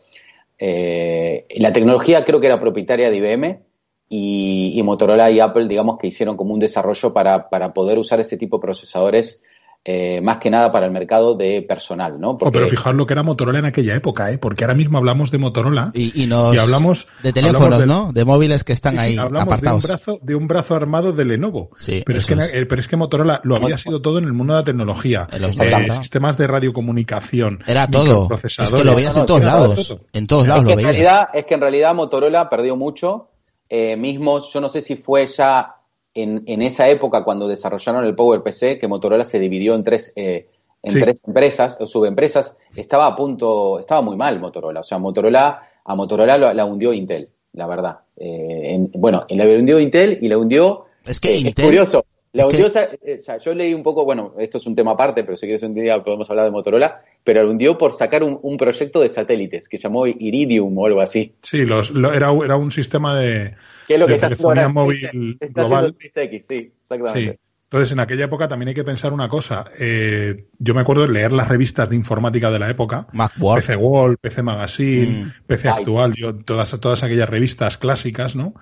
Eh, 0.59 1.47
la 1.57 1.73
tecnología 1.73 2.25
creo 2.25 2.41
que 2.41 2.47
era 2.47 2.61
propietaria 2.61 3.11
de 3.11 3.17
IBM 3.17 3.63
y, 4.09 4.73
y 4.79 4.83
Motorola 4.83 5.31
y 5.31 5.41
Apple, 5.41 5.69
digamos 5.69 5.99
que 5.99 6.09
hicieron 6.09 6.37
como 6.37 6.55
un 6.55 6.61
desarrollo 6.61 7.13
para, 7.13 7.49
para 7.49 7.73
poder 7.73 7.99
usar 7.99 8.21
ese 8.21 8.37
tipo 8.37 8.59
de 8.59 8.63
procesadores 8.63 9.43
eh, 9.85 10.21
más 10.21 10.37
que 10.39 10.49
nada 10.49 10.71
para 10.71 10.87
el 10.87 10.93
mercado 10.93 11.35
de 11.35 11.61
personal, 11.63 12.21
¿no? 12.21 12.31
Oh, 12.41 12.51
pero 12.53 12.69
fijaos 12.69 12.95
lo 12.95 13.05
que 13.05 13.15
era 13.15 13.25
Motorola 13.25 13.59
en 13.59 13.65
aquella 13.65 13.97
época, 13.97 14.31
¿eh? 14.31 14.39
Porque 14.39 14.63
ahora 14.63 14.75
mismo 14.77 14.97
hablamos 14.99 15.33
de 15.33 15.39
Motorola 15.39 15.91
Y, 15.93 16.23
y 16.23 16.27
nos... 16.29 16.57
hablamos 16.57 17.09
de 17.23 17.33
teléfonos, 17.33 17.63
hablamos 17.65 17.79
del- 17.81 17.89
¿no? 17.89 18.13
De 18.13 18.25
móviles 18.25 18.63
que 18.63 18.73
están 18.73 18.95
Sí, 18.95 19.01
ahí 19.01 19.17
hablamos 19.19 19.43
apartados. 19.53 19.83
De 19.83 19.87
un, 19.89 19.97
brazo, 19.97 20.19
de 20.23 20.35
un 20.37 20.47
brazo 20.47 20.75
armado 20.77 21.13
de 21.13 21.25
Lenovo. 21.25 21.71
Sí, 21.77 22.03
pero, 22.07 22.21
es 22.21 22.27
que, 22.27 22.35
es. 22.35 22.55
eh, 22.55 22.67
pero 22.67 22.81
es 22.81 22.87
que 22.87 22.97
Motorola 22.97 23.41
lo 23.43 23.57
había 23.57 23.77
sido 23.77 24.01
todo 24.01 24.19
en 24.19 24.25
el 24.25 24.33
mundo 24.33 24.55
de 24.55 24.61
la 24.61 24.65
tecnología. 24.65 25.27
En 25.33 25.43
los 25.43 25.59
Eh, 25.59 25.65
90. 25.71 25.99
sistemas 25.99 26.39
de 26.39 26.47
radiocomunicación. 26.47 27.65
Era 27.67 27.87
todo. 27.89 28.29
Es 28.43 28.57
que 28.73 28.85
lo 28.85 28.95
veías 28.95 29.17
en 29.17 29.27
todos 29.27 29.41
no, 29.41 29.47
lados. 29.47 29.89
todo. 29.89 30.01
En 30.13 30.27
todos 30.27 30.43
es, 30.43 30.49
lados 30.49 30.63
que 30.63 30.67
lo 30.67 30.71
en 30.73 30.77
veías. 30.77 30.93
realidad, 30.93 31.29
es 31.35 31.45
que 31.47 31.55
en 31.55 31.61
realidad 31.61 31.95
Motorola 31.95 32.49
perdió 32.49 32.77
mucho. 32.77 33.29
Eh, 33.69 33.97
mismo, 33.97 34.39
yo 34.53 34.61
no 34.61 34.69
sé 34.69 34.83
si 34.83 34.97
fue 34.97 35.27
ya 35.27 35.77
en, 36.15 36.43
en 36.47 36.63
esa 36.63 36.89
época 36.89 37.25
cuando 37.25 37.49
desarrollaron 37.49 38.05
el 38.05 38.15
PowerPC 38.15 38.79
que 38.81 38.89
Motorola 38.89 39.25
se 39.25 39.39
dividió 39.39 39.75
en 39.75 39.85
tres, 39.85 40.13
eh, 40.17 40.47
en 40.83 40.93
Sí. 40.93 41.01
tres 41.01 41.23
empresas 41.27 41.79
o 41.81 41.87
subempresas. 41.87 42.59
Estaba 42.77 43.07
a 43.07 43.17
punto, 43.17 43.79
estaba 43.79 44.01
muy 44.03 44.17
mal 44.17 44.41
Motorola. 44.41 44.81
O 44.81 44.85
sea, 44.85 44.99
Motorola, 44.99 45.63
a 45.85 45.95
Motorola 45.95 46.37
la 46.55 46.65
hundió 46.65 46.93
Intel, 46.93 47.29
la 47.53 47.67
verdad. 47.67 47.99
Eh, 48.17 48.75
en- 48.75 48.91
bueno, 48.95 49.25
la 49.29 49.45
hundió 49.47 49.79
Intel 49.81 50.19
y 50.21 50.29
la 50.29 50.39
hundió 50.39 50.85
Es 51.05 51.19
que 51.21 51.35
Eh, 51.35 51.39
Intel... 51.39 51.55
Es 51.57 51.65
curioso. 51.65 52.05
La 52.35 52.47
hundió, 52.47 52.67
o 52.67 52.71
sea, 52.71 52.89
o 52.91 53.21
sea, 53.21 53.37
yo 53.37 53.53
leí 53.53 53.75
un 53.75 53.83
poco, 53.83 54.07
bueno, 54.07 54.33
esto 54.39 54.57
es 54.57 54.67
un 54.67 54.75
tema 54.75 54.93
aparte, 54.93 55.23
pero 55.23 55.37
si 55.37 55.45
quieres 55.45 55.63
un 55.65 55.75
día 55.75 56.03
podemos 56.03 56.31
hablar 56.31 56.47
de 56.47 56.51
Motorola, 56.51 57.03
pero 57.23 57.45
la 57.45 57.51
hundió 57.51 57.77
por 57.77 57.93
sacar 57.93 58.23
un, 58.25 58.39
un 58.41 58.57
proyecto 58.57 59.01
de 59.03 59.09
satélites 59.09 59.69
que 59.69 59.77
llamó 59.77 60.07
Iridium 60.07 60.77
o 60.79 60.87
algo 60.87 61.03
así. 61.03 61.35
Sí, 61.43 61.67
los, 61.67 61.91
lo- 61.91 62.11
era, 62.15 62.33
era 62.43 62.57
un 62.57 62.71
sistema 62.71 63.19
de, 63.19 63.55
Que 63.87 63.95
es 63.95 64.01
lo 64.01 64.07
de 64.07 64.11
que 64.13 64.15
está 64.17 64.27
haciendo 64.27 64.49
telefonía 64.49 64.63
ahora 64.63 64.73
móvil 64.73 64.99
SpaceX, 64.99 65.41
está 65.41 65.63
global. 65.63 65.85
haciendo 65.85 65.99
SpaceX, 66.01 66.47
sí, 66.47 66.73
exactamente. 66.83 67.33
Sí. 67.33 67.39
Entonces, 67.65 67.93
en 67.93 68.01
aquella 68.01 68.25
época 68.27 68.49
también 68.49 68.69
hay 68.69 68.75
que 68.75 68.85
pensar 68.85 69.15
una 69.15 69.29
cosa. 69.29 69.65
Eh, 69.79 70.45
yo 70.59 70.75
me 70.75 70.83
acuerdo 70.83 71.07
de 71.07 71.13
leer 71.13 71.33
las 71.33 71.49
revistas 71.49 71.89
de 71.89 71.97
informática 71.97 72.51
de 72.51 72.59
la 72.59 72.69
época. 72.69 73.07
Macworld. 73.13 73.63
PC 73.65 73.77
World, 73.77 74.19
PC 74.21 74.43
Magazine, 74.43 75.25
Mm. 75.25 75.33
PC. 75.47 75.69
Actual, 75.71 76.13
yo, 76.15 76.35
todas, 76.37 76.79
todas 76.81 77.03
aquellas 77.03 77.31
revistas 77.31 77.79
clásicas, 77.79 78.37
¿no? 78.37 78.53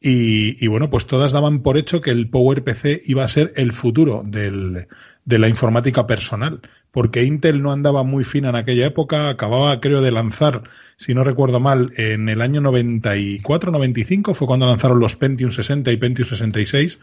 Y, 0.00 0.62
y 0.64 0.68
bueno, 0.68 0.90
pues 0.90 1.06
todas 1.06 1.32
daban 1.32 1.60
por 1.60 1.76
hecho 1.76 2.00
que 2.00 2.10
el 2.10 2.30
PowerPC 2.30 3.02
iba 3.06 3.24
a 3.24 3.28
ser 3.28 3.52
el 3.56 3.72
futuro 3.72 4.22
del, 4.24 4.86
de 5.28 5.38
la 5.38 5.48
informática 5.48 6.06
personal, 6.06 6.62
porque 6.90 7.24
Intel 7.24 7.60
no 7.60 7.70
andaba 7.70 8.02
muy 8.02 8.24
fina 8.24 8.48
en 8.48 8.56
aquella 8.56 8.86
época, 8.86 9.28
acababa 9.28 9.78
creo 9.78 10.00
de 10.00 10.10
lanzar, 10.10 10.62
si 10.96 11.12
no 11.12 11.22
recuerdo 11.22 11.60
mal, 11.60 11.92
en 11.96 12.30
el 12.30 12.40
año 12.40 12.62
94-95 12.62 14.34
fue 14.34 14.46
cuando 14.46 14.66
lanzaron 14.66 15.00
los 15.00 15.16
Pentium 15.16 15.50
60 15.50 15.90
y 15.90 15.96
Pentium 15.98 16.26
66, 16.26 16.98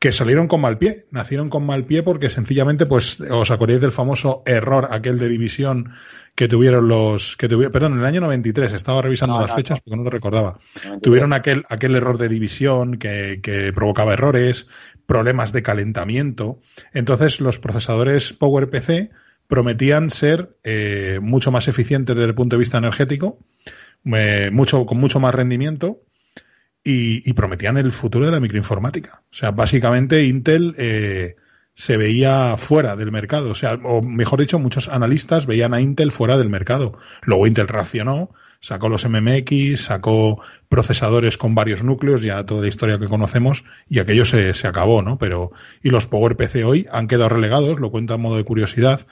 que 0.00 0.12
salieron 0.12 0.48
con 0.48 0.62
mal 0.62 0.78
pie, 0.78 1.04
nacieron 1.10 1.50
con 1.50 1.66
mal 1.66 1.84
pie 1.84 2.02
porque 2.02 2.30
sencillamente, 2.30 2.86
pues, 2.86 3.20
os 3.20 3.50
acordáis 3.50 3.82
del 3.82 3.92
famoso 3.92 4.42
error 4.46 4.88
aquel 4.90 5.18
de 5.18 5.28
división 5.28 5.92
que 6.34 6.48
tuvieron 6.48 6.88
los, 6.88 7.36
que 7.36 7.48
tuvieron, 7.50 7.70
perdón, 7.70 7.92
en 7.92 7.98
el 8.00 8.06
año 8.06 8.22
93, 8.22 8.72
estaba 8.72 9.02
revisando 9.02 9.34
No, 9.34 9.42
las 9.42 9.50
no, 9.50 9.56
fechas 9.56 9.76
no. 9.76 9.82
porque 9.84 9.96
no 9.98 10.04
lo 10.04 10.10
recordaba. 10.10 10.58
93. 10.76 11.02
Tuvieron 11.02 11.34
aquel, 11.34 11.64
aquel 11.68 11.94
error 11.96 12.16
de 12.16 12.30
división 12.30 12.96
que, 12.96 13.40
que 13.42 13.74
provocaba 13.74 14.14
errores, 14.14 14.68
problemas 15.04 15.52
de 15.52 15.62
calentamiento. 15.62 16.60
Entonces, 16.94 17.38
los 17.40 17.58
procesadores 17.58 18.32
PowerPC 18.32 19.10
prometían 19.48 20.08
ser 20.08 20.56
eh, 20.64 21.18
mucho 21.20 21.50
más 21.50 21.68
eficientes 21.68 22.16
desde 22.16 22.28
el 22.28 22.34
punto 22.34 22.56
de 22.56 22.60
vista 22.60 22.78
energético, 22.78 23.38
eh, 24.06 24.48
mucho, 24.50 24.86
con 24.86 24.96
mucho 24.96 25.20
más 25.20 25.34
rendimiento 25.34 26.00
y, 26.84 27.28
y 27.28 27.32
prometían 27.34 27.76
el 27.76 27.92
futuro 27.92 28.26
de 28.26 28.32
la 28.32 28.40
microinformática. 28.40 29.22
O 29.30 29.34
sea, 29.34 29.50
básicamente 29.50 30.24
Intel 30.24 30.74
eh, 30.78 31.36
se 31.74 31.96
veía 31.96 32.56
fuera 32.56 32.96
del 32.96 33.12
mercado. 33.12 33.50
O 33.50 33.54
sea, 33.54 33.74
o 33.74 34.02
mejor 34.02 34.40
dicho, 34.40 34.58
muchos 34.58 34.88
analistas 34.88 35.46
veían 35.46 35.74
a 35.74 35.80
Intel 35.80 36.12
fuera 36.12 36.36
del 36.38 36.50
mercado. 36.50 36.98
Luego 37.22 37.46
Intel 37.46 37.68
reaccionó, 37.68 38.30
sacó 38.60 38.88
los 38.88 39.08
MMX, 39.08 39.82
sacó 39.82 40.42
procesadores 40.68 41.36
con 41.38 41.54
varios 41.54 41.82
núcleos, 41.82 42.22
ya 42.22 42.44
toda 42.44 42.62
la 42.62 42.68
historia 42.68 42.98
que 42.98 43.06
conocemos, 43.06 43.64
y 43.88 43.98
aquello 43.98 44.24
se, 44.24 44.54
se 44.54 44.68
acabó, 44.68 45.02
¿no? 45.02 45.18
Pero, 45.18 45.52
y 45.82 45.90
los 45.90 46.06
PowerPC 46.06 46.64
hoy 46.64 46.86
han 46.92 47.08
quedado 47.08 47.30
relegados, 47.30 47.80
lo 47.80 47.90
cuento 47.90 48.14
a 48.14 48.18
modo 48.18 48.36
de 48.36 48.44
curiosidad, 48.44 49.06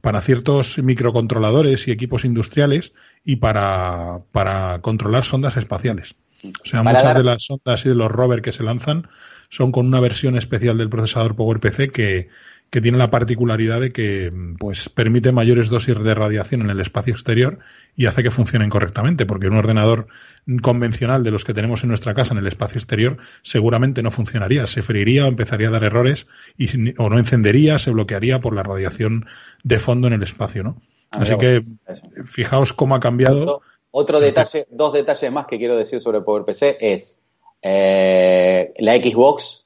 para 0.00 0.20
ciertos 0.22 0.78
microcontroladores 0.78 1.86
y 1.86 1.90
equipos 1.90 2.24
industriales 2.24 2.92
y 3.24 3.36
para, 3.36 4.20
para 4.32 4.80
controlar 4.80 5.24
sondas 5.24 5.56
espaciales. 5.56 6.16
O 6.62 6.66
sea, 6.66 6.82
muchas 6.82 7.02
dar- 7.04 7.16
de 7.18 7.24
las 7.24 7.44
sondas 7.44 7.84
y 7.86 7.88
de 7.90 7.94
los 7.94 8.10
rovers 8.10 8.42
que 8.42 8.52
se 8.52 8.62
lanzan 8.64 9.08
son 9.48 9.72
con 9.72 9.86
una 9.86 10.00
versión 10.00 10.36
especial 10.36 10.78
del 10.78 10.88
procesador 10.88 11.36
PowerPC 11.36 11.90
que, 11.92 12.28
que 12.70 12.80
tiene 12.80 12.98
la 12.98 13.10
particularidad 13.10 13.80
de 13.80 13.92
que 13.92 14.32
pues 14.58 14.88
permite 14.88 15.30
mayores 15.32 15.68
dosis 15.68 16.02
de 16.02 16.14
radiación 16.14 16.62
en 16.62 16.70
el 16.70 16.80
espacio 16.80 17.12
exterior 17.12 17.58
y 17.94 18.06
hace 18.06 18.22
que 18.22 18.30
funcionen 18.30 18.70
correctamente, 18.70 19.26
porque 19.26 19.48
un 19.48 19.56
ordenador 19.56 20.06
convencional 20.62 21.22
de 21.22 21.30
los 21.30 21.44
que 21.44 21.54
tenemos 21.54 21.82
en 21.82 21.90
nuestra 21.90 22.14
casa 22.14 22.32
en 22.32 22.38
el 22.38 22.46
espacio 22.46 22.78
exterior 22.78 23.18
seguramente 23.42 24.02
no 24.02 24.10
funcionaría, 24.10 24.66
se 24.66 24.82
freiría 24.82 25.26
o 25.26 25.28
empezaría 25.28 25.68
a 25.68 25.72
dar 25.72 25.84
errores 25.84 26.26
y, 26.56 26.94
o 26.98 27.10
no 27.10 27.18
encendería, 27.18 27.78
se 27.78 27.90
bloquearía 27.90 28.40
por 28.40 28.54
la 28.54 28.62
radiación 28.62 29.26
de 29.62 29.78
fondo 29.78 30.06
en 30.06 30.14
el 30.14 30.22
espacio, 30.22 30.62
¿no? 30.62 30.82
Ah, 31.10 31.18
Así 31.20 31.36
que 31.36 31.62
fijaos 32.24 32.72
cómo 32.72 32.94
ha 32.94 33.00
cambiado. 33.00 33.60
Otro, 33.92 34.20
detalle, 34.20 34.66
dos 34.70 34.92
detalles 34.92 35.30
más 35.30 35.46
que 35.46 35.58
quiero 35.58 35.76
decir 35.76 36.00
sobre 36.00 36.22
PowerPC 36.22 36.76
es 36.80 37.20
eh, 37.62 38.74
la 38.78 38.94
Xbox 38.96 39.62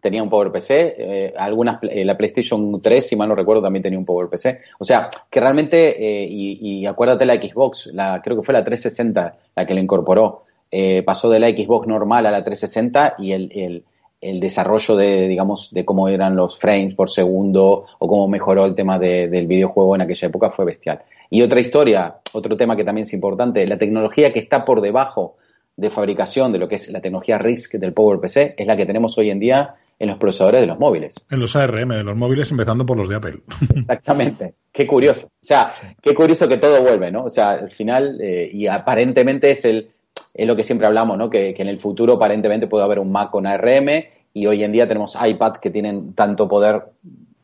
tenía 0.00 0.22
un 0.22 0.30
PowerPC, 0.30 0.70
eh, 0.70 1.34
algunas 1.36 1.80
eh, 1.82 2.04
la 2.04 2.16
PlayStation 2.16 2.80
3, 2.80 3.06
si 3.06 3.16
mal 3.16 3.28
no 3.28 3.34
recuerdo, 3.34 3.62
también 3.62 3.82
tenía 3.82 3.98
un 3.98 4.04
PowerPC. 4.04 4.58
O 4.78 4.84
sea, 4.84 5.10
que 5.30 5.40
realmente, 5.40 6.22
eh, 6.22 6.26
y, 6.30 6.80
y 6.80 6.86
acuérdate 6.86 7.26
la 7.26 7.34
Xbox, 7.34 7.86
la, 7.92 8.20
creo 8.22 8.36
que 8.36 8.42
fue 8.42 8.54
la 8.54 8.64
360 8.64 9.38
la 9.56 9.66
que 9.66 9.74
le 9.74 9.80
incorporó, 9.80 10.44
eh, 10.70 11.02
pasó 11.02 11.30
de 11.30 11.40
la 11.40 11.48
Xbox 11.48 11.86
normal 11.86 12.26
a 12.26 12.30
la 12.30 12.44
360 12.44 13.14
y 13.18 13.32
el, 13.32 13.50
el, 13.54 13.84
el 14.20 14.40
desarrollo 14.40 14.96
de, 14.96 15.28
digamos, 15.28 15.72
de 15.72 15.84
cómo 15.84 16.08
eran 16.08 16.34
los 16.34 16.58
frames 16.58 16.94
por 16.94 17.08
segundo 17.08 17.86
o 17.98 18.08
cómo 18.08 18.26
mejoró 18.28 18.66
el 18.66 18.74
tema 18.74 18.98
de- 18.98 19.28
del 19.28 19.46
videojuego 19.46 19.94
en 19.94 20.00
aquella 20.02 20.28
época 20.28 20.50
fue 20.50 20.64
bestial. 20.64 21.00
Y 21.30 21.42
otra 21.42 21.60
historia, 21.60 22.16
otro 22.32 22.56
tema 22.56 22.76
que 22.76 22.84
también 22.84 23.06
es 23.06 23.12
importante, 23.12 23.66
la 23.66 23.78
tecnología 23.78 24.32
que 24.32 24.40
está 24.40 24.64
por 24.64 24.80
debajo 24.80 25.36
de 25.76 25.90
fabricación 25.90 26.50
de 26.52 26.58
lo 26.58 26.68
que 26.68 26.74
es 26.76 26.88
la 26.90 27.00
tecnología 27.00 27.38
RISC 27.38 27.74
del 27.74 27.92
PowerPC 27.92 28.54
es 28.56 28.66
la 28.66 28.76
que 28.76 28.86
tenemos 28.86 29.16
hoy 29.18 29.30
en 29.30 29.38
día 29.38 29.74
en 30.00 30.08
los 30.08 30.18
procesadores 30.18 30.60
de 30.60 30.66
los 30.66 30.78
móviles. 30.78 31.14
En 31.30 31.38
los 31.38 31.54
ARM 31.54 31.88
de 31.90 32.02
los 32.04 32.16
móviles, 32.16 32.50
empezando 32.50 32.84
por 32.86 32.96
los 32.96 33.08
de 33.08 33.16
Apple. 33.16 33.40
Exactamente. 33.76 34.54
Qué 34.72 34.86
curioso. 34.86 35.26
O 35.26 35.30
sea, 35.44 35.72
qué 36.00 36.14
curioso 36.14 36.48
que 36.48 36.56
todo 36.56 36.82
vuelve, 36.82 37.10
¿no? 37.12 37.24
O 37.24 37.30
sea, 37.30 37.50
al 37.50 37.70
final, 37.70 38.18
eh, 38.20 38.48
y 38.52 38.66
aparentemente 38.66 39.50
es 39.50 39.64
el 39.64 39.90
es 40.34 40.46
lo 40.46 40.54
que 40.56 40.64
siempre 40.64 40.86
hablamos, 40.86 41.18
¿no? 41.18 41.28
Que, 41.30 41.52
que 41.54 41.62
en 41.62 41.68
el 41.68 41.78
futuro 41.78 42.14
aparentemente 42.14 42.66
puede 42.66 42.84
haber 42.84 42.98
un 42.98 43.10
Mac 43.10 43.30
con 43.30 43.46
ARM 43.46 43.88
y 44.34 44.46
hoy 44.46 44.62
en 44.62 44.72
día 44.72 44.86
tenemos 44.86 45.16
iPad 45.20 45.54
que 45.54 45.70
tienen 45.70 46.12
tanto 46.14 46.46
poder, 46.48 46.82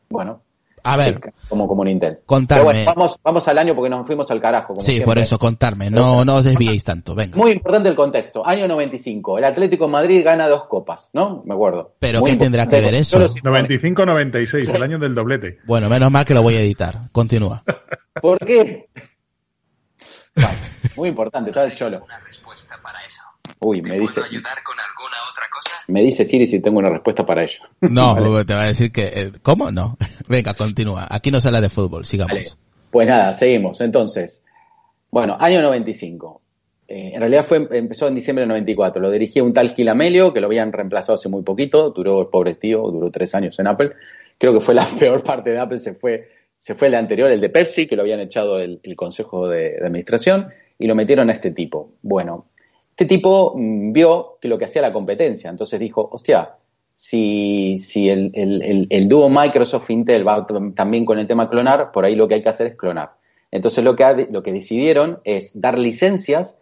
bueno, 0.09 0.41
A 0.83 0.95
ver, 0.97 1.19
como, 1.49 1.67
como 1.67 1.81
un 1.81 1.89
Intel. 1.89 2.19
Contarme. 2.25 2.63
Pero 2.63 2.73
bueno, 2.73 2.93
vamos, 2.95 3.19
vamos 3.23 3.47
al 3.47 3.57
año 3.57 3.73
porque 3.75 3.89
nos 3.89 4.05
fuimos 4.05 4.29
al 4.31 4.39
carajo. 4.39 4.67
Como 4.69 4.81
sí, 4.81 4.93
siempre. 4.93 5.05
por 5.05 5.17
eso, 5.17 5.39
contarme. 5.39 5.89
No, 5.89 6.23
no 6.23 6.35
os 6.35 6.43
desviéis 6.43 6.83
tanto, 6.83 7.15
venga. 7.15 7.37
Muy 7.37 7.51
importante 7.53 7.89
el 7.89 7.95
contexto. 7.95 8.45
Año 8.47 8.67
95. 8.67 9.39
El 9.39 9.45
Atlético 9.45 9.87
de 9.87 9.91
Madrid 9.91 10.23
gana 10.23 10.47
dos 10.47 10.65
copas, 10.67 11.09
¿no? 11.11 11.41
Me 11.45 11.55
acuerdo. 11.55 11.95
Pero 11.99 12.19
Muy 12.21 12.31
¿qué 12.31 12.37
tendrá 12.37 12.67
que 12.67 12.79
ver 12.79 12.93
eso? 12.93 13.17
Solo 13.17 13.27
si- 13.29 13.41
95-96, 13.41 14.73
el 14.75 14.83
año 14.83 14.99
del 14.99 15.15
doblete. 15.15 15.57
Bueno, 15.65 15.89
menos 15.89 16.11
mal 16.11 16.23
que 16.23 16.35
lo 16.35 16.43
voy 16.43 16.53
a 16.55 16.61
editar. 16.61 17.09
Continúa. 17.11 17.63
¿Por 18.21 18.37
qué? 18.45 18.87
Vale, 20.35 20.57
muy 20.97 21.09
importante, 21.09 21.49
está 21.49 21.63
el 21.63 21.73
cholo. 21.75 22.05
Respuesta 22.55 22.79
para 22.81 22.99
eso. 23.05 23.21
Uy, 23.59 23.81
me 23.81 23.99
dice, 23.99 24.15
¿Puedo 24.15 24.27
ayudar 24.27 24.63
con 24.63 24.75
alguna 24.79 25.15
otra 25.31 25.45
cosa? 25.51 25.71
me 25.87 26.01
dice 26.01 26.25
Siri 26.25 26.47
si 26.47 26.59
tengo 26.61 26.79
una 26.79 26.89
respuesta 26.89 27.25
para 27.25 27.43
ello. 27.43 27.59
No, 27.81 28.15
Vale. 28.31 28.45
te 28.45 28.53
va 28.53 28.63
a 28.63 28.67
decir 28.67 28.91
que... 28.91 29.03
eh, 29.07 29.31
¿Cómo? 29.41 29.71
No. 29.71 29.97
Venga, 30.27 30.53
continúa. 30.53 31.07
Aquí 31.09 31.31
no 31.31 31.39
se 31.39 31.47
habla 31.49 31.61
de 31.61 31.69
fútbol, 31.69 32.05
sigamos. 32.05 32.33
Vale. 32.33 32.49
Pues 32.91 33.07
nada, 33.07 33.33
seguimos. 33.33 33.81
Entonces, 33.81 34.43
bueno, 35.11 35.37
año 35.39 35.61
95. 35.61 36.41
Eh, 36.87 37.11
en 37.13 37.19
realidad 37.19 37.43
fue, 37.45 37.67
empezó 37.71 38.07
en 38.07 38.15
diciembre 38.15 38.41
del 38.41 38.49
94. 38.49 39.01
Lo 39.01 39.11
dirigía 39.11 39.43
un 39.43 39.53
tal 39.53 39.69
Gil 39.71 39.89
Amelio, 39.89 40.33
que 40.33 40.39
lo 40.41 40.47
habían 40.47 40.71
reemplazado 40.71 41.15
hace 41.15 41.29
muy 41.29 41.43
poquito. 41.43 41.89
Duró, 41.91 42.21
el 42.21 42.27
pobre 42.27 42.55
tío, 42.55 42.81
duró 42.91 43.11
tres 43.11 43.35
años 43.35 43.57
en 43.59 43.67
Apple. 43.67 43.91
Creo 44.37 44.53
que 44.53 44.59
fue 44.61 44.73
la 44.73 44.85
peor 44.99 45.23
parte 45.23 45.51
de 45.51 45.59
Apple. 45.59 45.77
Se 45.79 45.93
fue, 45.95 46.29
se 46.57 46.73
fue 46.75 46.87
el 46.87 46.95
anterior, 46.95 47.29
el 47.31 47.41
de 47.41 47.49
Pepsi, 47.49 47.85
que 47.87 47.95
lo 47.95 48.01
habían 48.01 48.19
echado 48.21 48.59
el, 48.59 48.79
el 48.83 48.95
Consejo 48.95 49.47
de, 49.47 49.71
de 49.79 49.85
Administración, 49.85 50.47
y 50.77 50.87
lo 50.87 50.95
metieron 50.95 51.29
a 51.29 51.33
este 51.33 51.51
tipo. 51.51 51.91
Bueno, 52.01 52.45
este 52.91 53.05
tipo 53.05 53.53
mm, 53.55 53.91
vio 53.93 54.37
que 54.41 54.47
lo 54.47 54.57
que 54.57 54.65
hacía 54.65 54.81
la 54.81 54.93
competencia. 54.93 55.49
Entonces 55.49 55.79
dijo, 55.79 56.07
hostia, 56.11 56.55
si, 56.93 57.77
si 57.79 58.09
el, 58.09 58.31
el, 58.33 58.87
el, 58.89 59.09
dúo 59.09 59.29
Microsoft-Intel 59.29 60.27
va 60.27 60.45
también 60.75 61.05
con 61.05 61.19
el 61.19 61.27
tema 61.27 61.49
clonar, 61.49 61.91
por 61.91 62.05
ahí 62.05 62.15
lo 62.15 62.27
que 62.27 62.35
hay 62.35 62.43
que 62.43 62.49
hacer 62.49 62.67
es 62.67 62.75
clonar. 62.75 63.11
Entonces 63.51 63.83
lo 63.83 63.95
que, 63.95 64.27
lo 64.31 64.43
que 64.43 64.53
decidieron 64.53 65.19
es 65.23 65.59
dar 65.59 65.77
licencias 65.77 66.57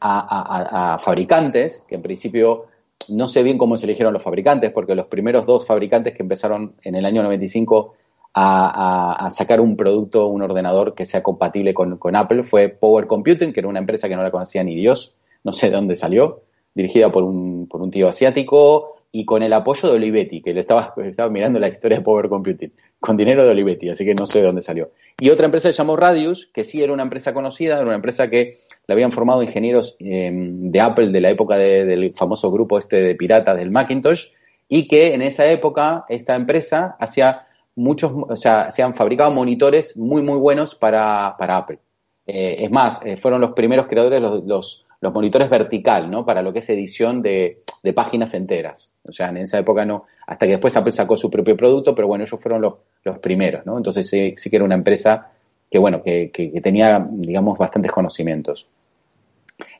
a- 0.00 0.94
a 0.94 0.98
fabricantes, 0.98 1.84
que 1.88 1.94
en 1.94 2.02
principio 2.02 2.66
no 3.08 3.26
sé 3.28 3.42
bien 3.42 3.58
cómo 3.58 3.76
se 3.76 3.86
eligieron 3.86 4.12
los 4.12 4.22
fabricantes, 4.22 4.70
porque 4.72 4.94
los 4.94 5.06
primeros 5.06 5.46
dos 5.46 5.66
fabricantes 5.66 6.14
que 6.14 6.22
empezaron 6.22 6.74
en 6.82 6.94
el 6.94 7.04
año 7.04 7.22
95 7.22 7.94
a, 8.34 9.12
a- 9.14 9.26
a 9.26 9.30
sacar 9.30 9.60
un 9.60 9.76
producto, 9.76 10.26
un 10.26 10.42
ordenador 10.42 10.94
que 10.94 11.04
sea 11.04 11.22
compatible 11.22 11.72
con, 11.72 11.96
con 11.98 12.16
Apple 12.16 12.42
fue 12.42 12.68
Power 12.68 13.06
Computing, 13.06 13.52
que 13.52 13.60
era 13.60 13.68
una 13.68 13.78
empresa 13.78 14.08
que 14.08 14.16
no 14.16 14.22
la 14.22 14.30
conocía 14.30 14.62
ni 14.64 14.74
Dios, 14.74 15.14
no 15.44 15.52
sé 15.52 15.70
de 15.70 15.76
dónde 15.76 15.94
salió, 15.94 16.42
dirigida 16.74 17.10
por 17.10 17.22
un, 17.22 17.68
por 17.68 17.80
un 17.80 17.90
tío 17.90 18.08
asiático 18.08 18.96
y 19.12 19.24
con 19.24 19.44
el 19.44 19.52
apoyo 19.52 19.88
de 19.88 19.94
Olivetti, 19.94 20.42
que 20.42 20.52
le 20.52 20.60
estaba, 20.60 20.92
estaba 21.04 21.30
mirando 21.30 21.60
la 21.60 21.68
historia 21.68 21.98
de 21.98 22.02
Power 22.04 22.28
Computing, 22.28 22.72
con 22.98 23.16
dinero 23.16 23.44
de 23.44 23.50
Olivetti, 23.52 23.88
así 23.88 24.04
que 24.04 24.14
no 24.14 24.26
sé 24.26 24.40
de 24.40 24.46
dónde 24.46 24.62
salió. 24.62 24.90
Y 25.20 25.30
otra 25.30 25.44
empresa 25.44 25.70
se 25.70 25.78
llamó 25.78 25.94
Radius, 25.94 26.46
que 26.52 26.64
sí 26.64 26.82
era 26.82 26.92
una 26.92 27.04
empresa 27.04 27.32
conocida, 27.32 27.74
era 27.74 27.84
una 27.84 27.94
empresa 27.94 28.28
que 28.28 28.58
la 28.88 28.94
habían 28.94 29.12
formado 29.12 29.40
ingenieros 29.44 29.96
eh, 30.00 30.30
de 30.32 30.80
Apple 30.80 31.10
de 31.12 31.20
la 31.20 31.30
época 31.30 31.56
de- 31.56 31.84
del 31.84 32.12
famoso 32.14 32.50
grupo 32.50 32.76
este 32.80 32.96
de 33.00 33.14
piratas 33.14 33.56
del 33.56 33.70
Macintosh, 33.70 34.26
y 34.68 34.88
que 34.88 35.14
en 35.14 35.22
esa 35.22 35.46
época 35.46 36.04
esta 36.08 36.34
empresa 36.34 36.96
hacía 36.98 37.46
muchos, 37.76 38.12
o 38.14 38.36
sea, 38.36 38.70
se 38.70 38.82
han 38.82 38.94
fabricado 38.94 39.30
monitores 39.30 39.96
muy, 39.96 40.22
muy 40.22 40.38
buenos 40.38 40.74
para, 40.74 41.34
para 41.38 41.56
Apple. 41.58 41.78
Eh, 42.26 42.56
es 42.64 42.70
más, 42.70 43.00
eh, 43.04 43.16
fueron 43.16 43.40
los 43.40 43.52
primeros 43.52 43.86
creadores 43.86 44.20
los, 44.20 44.44
los, 44.44 44.86
monitores 45.12 45.50
vertical, 45.50 46.10
¿no? 46.10 46.24
Para 46.24 46.40
lo 46.40 46.52
que 46.52 46.60
es 46.60 46.70
edición 46.70 47.20
de, 47.20 47.62
de 47.82 47.92
páginas 47.92 48.32
enteras. 48.32 48.90
O 49.06 49.12
sea, 49.12 49.28
en 49.28 49.36
esa 49.38 49.58
época 49.58 49.84
no, 49.84 50.04
hasta 50.26 50.46
que 50.46 50.52
después 50.52 50.74
Apple 50.76 50.92
sacó 50.92 51.16
su 51.16 51.30
propio 51.30 51.56
producto, 51.56 51.94
pero 51.94 52.08
bueno, 52.08 52.24
ellos 52.24 52.40
fueron 52.40 52.62
los, 52.62 52.74
los 53.04 53.18
primeros, 53.18 53.66
¿no? 53.66 53.76
Entonces 53.76 54.08
sí, 54.08 54.34
sí 54.38 54.48
que 54.48 54.56
era 54.56 54.64
una 54.64 54.74
empresa 54.76 55.30
que, 55.70 55.78
bueno, 55.78 56.02
que, 56.02 56.30
que- 56.30 56.50
que 56.52 56.60
tenía, 56.62 57.06
digamos, 57.10 57.58
bastantes 57.58 57.92
conocimientos. 57.92 58.66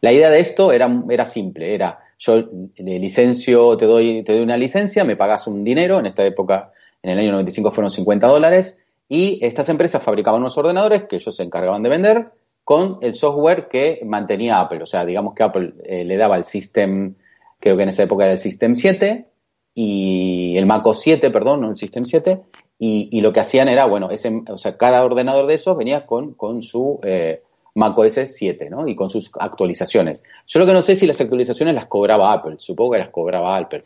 La 0.00 0.12
idea 0.12 0.30
de 0.30 0.40
esto 0.40 0.72
era, 0.72 0.88
era 1.10 1.26
simple, 1.26 1.74
era 1.74 1.98
yo 2.18 2.48
le 2.76 2.98
licencio, 3.00 3.76
te 3.76 3.86
doy, 3.86 4.22
te 4.22 4.32
doy 4.32 4.42
una 4.42 4.56
licencia, 4.56 5.04
me 5.04 5.16
pagas 5.16 5.46
un 5.48 5.64
dinero, 5.64 5.98
en 5.98 6.06
esta 6.06 6.24
época, 6.24 6.72
en 7.04 7.10
el 7.10 7.18
año 7.18 7.32
95 7.32 7.70
fueron 7.70 7.90
50 7.90 8.26
dólares, 8.26 8.78
y 9.08 9.38
estas 9.44 9.68
empresas 9.68 10.02
fabricaban 10.02 10.40
unos 10.40 10.56
ordenadores 10.56 11.04
que 11.04 11.16
ellos 11.16 11.36
se 11.36 11.42
encargaban 11.42 11.82
de 11.82 11.90
vender 11.90 12.30
con 12.64 12.98
el 13.02 13.14
software 13.14 13.68
que 13.68 14.00
mantenía 14.04 14.58
Apple. 14.58 14.82
O 14.82 14.86
sea, 14.86 15.04
digamos 15.04 15.34
que 15.34 15.42
Apple 15.42 15.74
eh, 15.84 16.04
le 16.04 16.16
daba 16.16 16.36
el 16.36 16.44
System, 16.44 17.14
creo 17.60 17.76
que 17.76 17.82
en 17.82 17.90
esa 17.90 18.04
época 18.04 18.24
era 18.24 18.32
el 18.32 18.38
System 18.38 18.74
7, 18.74 19.26
y 19.74 20.56
el 20.56 20.64
Mac 20.64 20.86
OS 20.86 21.02
7, 21.02 21.30
perdón, 21.30 21.60
no 21.60 21.68
el 21.68 21.76
System 21.76 22.06
7, 22.06 22.40
y, 22.78 23.20
lo 23.20 23.32
que 23.32 23.40
hacían 23.40 23.68
era, 23.68 23.86
bueno, 23.86 24.10
ese, 24.10 24.42
o 24.48 24.58
sea, 24.58 24.76
cada 24.76 25.04
ordenador 25.04 25.46
de 25.46 25.54
esos 25.54 25.76
venía 25.76 26.06
con, 26.06 26.34
con 26.34 26.62
su 26.62 27.00
eh, 27.02 27.42
Mac 27.74 27.96
OS 27.98 28.18
7, 28.26 28.70
¿no? 28.70 28.88
Y 28.88 28.96
con 28.96 29.08
sus 29.10 29.30
actualizaciones. 29.38 30.22
Yo 30.46 30.58
lo 30.58 30.66
que 30.66 30.72
no 30.72 30.82
sé 30.82 30.92
es 30.92 30.98
si 30.98 31.06
las 31.06 31.20
actualizaciones 31.20 31.74
las 31.74 31.86
cobraba 31.86 32.32
Apple, 32.32 32.56
supongo 32.58 32.92
que 32.92 32.98
las 32.98 33.10
cobraba 33.10 33.56
Apple, 33.56 33.84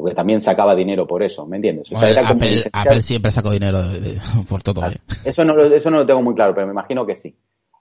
porque 0.00 0.14
también 0.14 0.40
sacaba 0.40 0.74
dinero 0.74 1.06
por 1.06 1.22
eso, 1.22 1.46
¿me 1.46 1.56
entiendes? 1.56 1.92
O 1.92 1.96
sea, 1.96 2.08
Bueno, 2.08 2.18
era 2.20 2.28
como 2.28 2.40
Apple, 2.72 3.00
siempre 3.02 3.30
sacó 3.30 3.50
dinero 3.50 3.80
de- 3.82 4.00
de- 4.00 4.20
por 4.48 4.62
todo. 4.62 4.84
¿eh? 4.86 4.94
eso 5.24 5.44
no, 5.44 5.60
eso 5.60 5.90
no 5.90 5.98
lo 5.98 6.06
tengo 6.06 6.22
muy 6.22 6.34
claro, 6.34 6.54
pero 6.54 6.66
me 6.66 6.72
imagino 6.72 7.06
que 7.06 7.14
sí. 7.14 7.34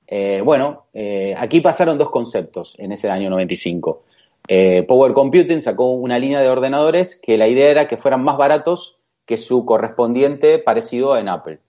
Eh, 0.08 0.42
bueno, 0.44 0.86
eh, 0.94 1.36
aquí 1.38 1.62
pasaron 1.62 1.98
dos 1.98 2.10
conceptos 2.10 2.76
en 2.80 2.92
ese 2.92 3.10
año 3.10 3.30
95. 3.30 4.04
Eh, 4.48 4.84
Power 4.88 5.14
Computing 5.14 5.62
sacó 5.62 5.92
una 5.94 6.18
línea 6.18 6.40
de 6.40 6.50
ordenadores 6.50 7.16
que 7.22 7.38
la 7.38 7.48
idea 7.48 7.70
era 7.70 7.88
que 7.88 7.98
fueran 7.98 8.24
más 8.24 8.38
baratos 8.38 8.98
que 9.26 9.38
su 9.38 9.66
correspondiente 9.66 10.58
parecido 10.58 11.16
en 11.18 11.30
Apple. 11.30 11.60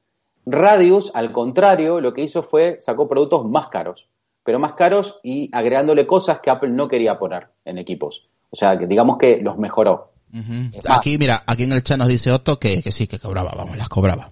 Radius, 0.46 1.10
al 1.14 1.32
contrario, 1.32 2.00
lo 2.00 2.14
que 2.14 2.22
hizo 2.22 2.42
fue 2.42 2.78
sacó 2.80 3.06
productos 3.08 3.44
más 3.44 3.68
caros, 3.68 4.08
pero 4.42 4.58
más 4.58 4.72
caros 4.72 5.20
y 5.22 5.50
agregándole 5.52 6.06
cosas 6.06 6.40
que 6.40 6.48
Apple 6.50 6.70
no 6.70 6.88
quería 6.88 7.18
poner 7.18 7.48
en 7.66 7.76
equipos. 7.76 8.28
O 8.48 8.56
sea, 8.56 8.78
que 8.78 8.86
digamos 8.86 9.18
que 9.18 9.40
los 9.42 9.58
mejoró. 9.58 10.09
Es 10.32 10.84
más- 10.88 10.98
Aquí, 10.98 11.18
mira, 11.18 11.42
aquí 11.46 11.64
en 11.64 11.72
el 11.72 11.82
chat 11.82 11.98
nos 11.98 12.08
dice 12.08 12.30
Otto 12.30 12.58
que, 12.58 12.82
que 12.82 12.92
sí, 12.92 13.06
que 13.06 13.18
cobraba, 13.18 13.52
vamos, 13.56 13.76
las 13.76 13.88
cobraba. 13.88 14.30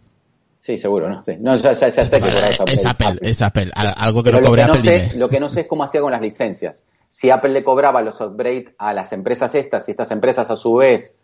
Sí, 0.61 0.77
seguro, 0.79 1.09
¿no? 1.09 1.23
Sí. 1.23 1.37
No, 1.41 1.57
ya, 1.57 1.73
ya- 1.73 1.89
ya 1.89 2.03
sé 2.05 2.11
que 2.11 2.21
cobraba 2.21 2.49
es 2.67 2.85
Apple, 2.87 3.19
es 3.23 3.43
Apple. 3.43 3.71
Al- 3.75 3.95
Algo 3.97 4.23
que 4.23 4.31
Pero 4.31 4.37
no 4.39 4.43
lo 4.43 4.49
cobre 4.49 4.63
que 4.63 4.67
no 4.69 4.73
Apple, 4.75 4.83
sé, 4.99 5.05
dime. 5.07 5.19
lo 5.19 5.29
que 5.29 5.41
no 5.41 5.49
sé 5.49 5.61
es 5.63 5.67
cómo 5.67 5.85
hacía 5.85 6.01
con 6.01 6.13
las 6.13 6.21
licencias. 6.21 6.85
Si 7.11 7.31
Apple 7.31 7.51
le 7.51 7.65
cobraba 7.65 8.03
los 8.03 8.21
upgrades 8.21 8.67
a 8.77 8.93
las 8.93 9.13
empresas 9.13 9.55
estas, 9.55 9.89
y 9.89 9.93
estas 9.93 10.11
empresas 10.11 10.51
a 10.51 10.57
su 10.57 10.75
vez 10.75 11.15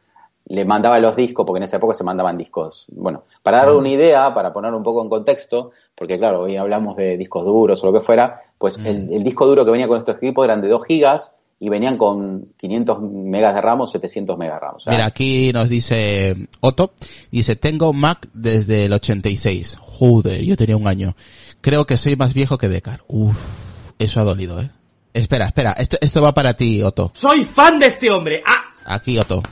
le 0.46 0.64
mandaban 0.64 1.00
los 1.02 1.14
discos, 1.14 1.44
porque 1.46 1.58
en 1.58 1.64
esa 1.64 1.76
época 1.76 1.94
se 1.94 2.04
mandaban 2.04 2.36
discos. 2.38 2.86
Bueno, 2.88 3.24
para 3.42 3.58
dar 3.58 3.72
una 3.72 3.88
idea, 3.90 4.32
para 4.34 4.52
poner 4.52 4.72
un 4.74 4.82
poco 4.82 5.02
en 5.02 5.08
contexto, 5.10 5.72
porque 5.94 6.18
claro, 6.18 6.40
hoy 6.40 6.56
hablamos 6.56 6.96
de 6.96 7.16
discos 7.18 7.44
duros 7.44 7.82
o 7.82 7.86
lo 7.86 7.92
que 7.92 8.00
fuera, 8.04 8.40
pues 8.58 8.78
el, 8.78 9.12
el 9.12 9.22
disco 9.24 9.46
duro 9.46 9.64
que 9.64 9.70
venía 9.70 9.88
con 9.88 9.98
estos 9.98 10.16
equipos 10.16 10.44
eran 10.44 10.60
de 10.62 10.68
2 10.68 10.84
gigas 10.86 11.32
y 11.60 11.68
venían 11.68 11.96
con 11.96 12.52
500 12.56 12.98
megas 13.02 13.54
de 13.54 13.60
RAM 13.60 13.80
o 13.82 13.86
700 13.86 14.36
megas 14.36 14.56
de 14.56 14.60
RAM. 14.60 14.74
O 14.76 14.80
sea, 14.80 14.92
Mira, 14.92 15.06
aquí 15.06 15.52
nos 15.52 15.68
dice 15.68 16.48
Otto, 16.60 16.92
dice, 17.30 17.56
tengo 17.56 17.92
Mac 17.92 18.28
desde 18.34 18.86
el 18.86 18.92
86. 18.92 19.78
Joder, 19.80 20.42
yo 20.42 20.56
tenía 20.56 20.76
un 20.76 20.86
año. 20.88 21.14
Creo 21.60 21.86
que 21.86 21.96
soy 21.96 22.16
más 22.16 22.34
viejo 22.34 22.58
que 22.58 22.68
Decar. 22.68 23.02
Uf, 23.08 23.92
eso 23.98 24.20
ha 24.20 24.24
dolido, 24.24 24.60
¿eh? 24.60 24.70
Espera, 25.14 25.46
espera, 25.46 25.72
esto, 25.72 25.96
esto 26.00 26.20
va 26.20 26.34
para 26.34 26.54
ti, 26.54 26.82
Otto. 26.82 27.12
Soy 27.14 27.44
fan 27.44 27.78
de 27.78 27.86
este 27.86 28.10
hombre. 28.10 28.42
Ah, 28.44 28.64
Aquí, 28.84 29.16
Otto. 29.18 29.42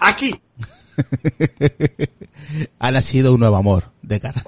aquí. 0.00 0.34
Ha 2.78 2.90
nacido 2.90 3.34
un 3.34 3.40
nuevo 3.40 3.56
amor, 3.56 3.90
Decar. 4.02 4.34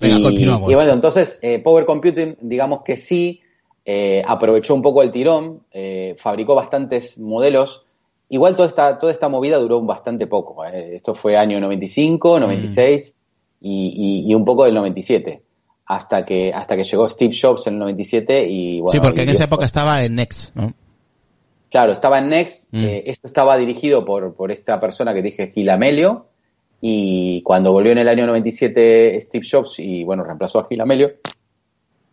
Venga, 0.00 0.18
y, 0.18 0.22
continuamos. 0.22 0.70
y 0.70 0.74
bueno, 0.74 0.92
entonces 0.92 1.38
eh, 1.42 1.58
Power 1.58 1.84
Computing, 1.84 2.36
digamos 2.40 2.82
que 2.84 2.96
sí, 2.96 3.40
eh, 3.84 4.22
aprovechó 4.26 4.74
un 4.74 4.82
poco 4.82 5.02
el 5.02 5.10
tirón, 5.10 5.60
eh, 5.72 6.14
fabricó 6.18 6.54
bastantes 6.54 7.18
modelos. 7.18 7.84
Igual 8.28 8.54
toda 8.56 8.68
esta, 8.68 8.98
toda 8.98 9.12
esta 9.12 9.28
movida 9.28 9.58
duró 9.58 9.80
bastante 9.82 10.26
poco. 10.26 10.64
eh. 10.64 10.96
Esto 10.96 11.14
fue 11.14 11.36
año 11.36 11.58
95, 11.60 12.36
Mm. 12.36 12.40
96 12.40 13.16
y, 13.60 14.24
y- 14.26 14.30
y 14.30 14.34
un 14.34 14.44
poco 14.44 14.64
del 14.64 14.74
97. 14.74 15.42
Hasta 15.86 16.24
que, 16.24 16.52
hasta 16.54 16.76
que 16.76 16.84
llegó 16.84 17.08
Steve 17.08 17.34
Jobs 17.40 17.66
en 17.66 17.74
el 17.74 17.80
97 17.80 18.46
y 18.46 18.80
bueno. 18.80 18.92
sí, 18.92 19.00
porque 19.04 19.22
en 19.22 19.30
esa 19.30 19.44
época 19.44 19.64
estaba 19.64 20.04
en 20.04 20.14
Next, 20.14 20.54
¿no? 20.54 20.72
Claro, 21.68 21.92
estaba 21.92 22.18
en 22.18 22.28
Next, 22.28 22.68
Mm. 22.72 22.84
eh, 22.84 23.02
esto 23.06 23.26
estaba 23.26 23.56
dirigido 23.56 24.04
por, 24.04 24.34
por 24.34 24.52
esta 24.52 24.78
persona 24.80 25.12
que 25.14 25.22
dije, 25.22 25.50
Gil 25.52 25.68
Amelio, 25.70 26.26
y 26.80 27.42
cuando 27.42 27.72
volvió 27.72 27.90
en 27.92 27.98
el 27.98 28.08
año 28.08 28.24
97 28.26 29.20
Steve 29.20 29.46
Jobs 29.50 29.78
y 29.80 30.04
bueno, 30.04 30.22
reemplazó 30.24 30.60
a 30.60 30.66
Gil 30.68 30.80
Amelio, 30.80 31.10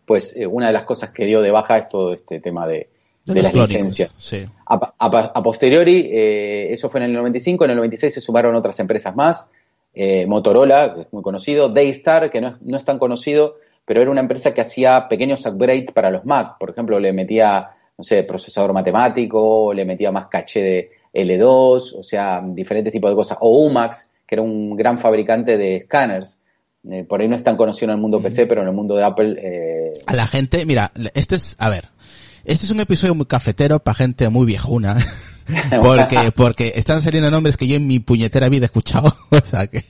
pues 0.08 0.34
eh, 0.36 0.46
una 0.46 0.66
de 0.68 0.72
las 0.72 0.82
cosas 0.82 1.10
que 1.10 1.24
dio 1.26 1.40
de 1.40 1.52
baja 1.52 1.78
es 1.78 1.88
todo 1.88 2.12
este 2.14 2.40
tema 2.40 2.66
de, 2.66 2.88
De, 3.24 3.42
las 3.42 3.52
clónicos, 3.52 3.68
licencias. 3.74 4.12
Sí. 4.16 4.44
A, 4.66 4.94
a- 4.98 5.32
a 5.34 5.42
posteriori, 5.42 6.08
eh, 6.12 6.72
eso 6.72 6.88
fue 6.90 6.98
en 7.00 7.06
el 7.06 7.12
95, 7.12 7.64
en 7.66 7.70
el 7.70 7.76
96 7.76 8.14
se 8.14 8.20
sumaron 8.20 8.54
otras 8.56 8.80
empresas 8.80 9.14
más, 9.14 9.50
eh, 9.94 10.26
Motorola, 10.26 10.94
que 10.94 11.00
es 11.02 11.12
muy 11.12 11.22
conocido, 11.22 11.68
Daystar, 11.68 12.30
que 12.30 12.40
no 12.40 12.48
es, 12.48 12.54
no 12.62 12.76
es 12.76 12.84
tan 12.84 12.98
conocido, 12.98 13.56
pero 13.84 14.00
era 14.02 14.10
una 14.10 14.20
empresa 14.20 14.52
que 14.54 14.60
hacía 14.62 15.06
pequeños 15.08 15.44
upgrades 15.46 15.92
para 15.92 16.10
los 16.10 16.24
Mac, 16.24 16.56
por 16.58 16.70
ejemplo, 16.70 16.98
le 16.98 17.12
metía, 17.12 17.68
no 17.96 18.02
sé, 18.04 18.22
procesador 18.24 18.72
matemático, 18.72 19.72
le 19.74 19.84
metía 19.84 20.10
más 20.10 20.26
caché 20.26 20.62
de 20.62 20.90
L2, 21.14 21.94
o 21.98 22.02
sea, 22.02 22.42
diferentes 22.44 22.92
tipos 22.92 23.10
de 23.10 23.16
cosas, 23.16 23.38
o 23.40 23.64
Umax, 23.64 24.10
que 24.26 24.34
era 24.34 24.42
un 24.42 24.76
gran 24.76 24.98
fabricante 24.98 25.56
de 25.56 25.76
escáneres, 25.76 26.40
Eh, 26.84 27.04
por 27.04 27.20
ahí 27.20 27.28
no 27.28 27.36
es 27.36 27.44
tan 27.44 27.56
conocido 27.56 27.90
en 27.90 27.96
el 27.96 28.00
mundo 28.00 28.20
PC, 28.20 28.46
pero 28.46 28.62
en 28.62 28.68
el 28.68 28.74
mundo 28.74 28.94
de 28.94 29.04
Apple 29.04 29.36
eh, 29.42 29.92
A 30.06 30.14
la 30.14 30.26
gente, 30.26 30.64
mira, 30.64 30.92
este 31.14 31.36
es, 31.36 31.56
a 31.58 31.68
ver, 31.68 31.88
este 32.44 32.66
es 32.66 32.72
un 32.72 32.80
episodio 32.80 33.14
muy 33.14 33.26
cafetero 33.26 33.80
para 33.80 33.94
gente 33.94 34.28
muy 34.28 34.46
viejuna. 34.46 34.96
porque, 35.82 36.32
porque 36.36 36.72
están 36.76 37.02
saliendo 37.02 37.30
nombres 37.30 37.56
que 37.56 37.66
yo 37.66 37.76
en 37.76 37.86
mi 37.86 37.98
puñetera 37.98 38.48
vida 38.48 38.64
he 38.64 38.66
escuchado. 38.66 39.14
o 39.30 39.40
sea 39.40 39.66
que, 39.66 39.84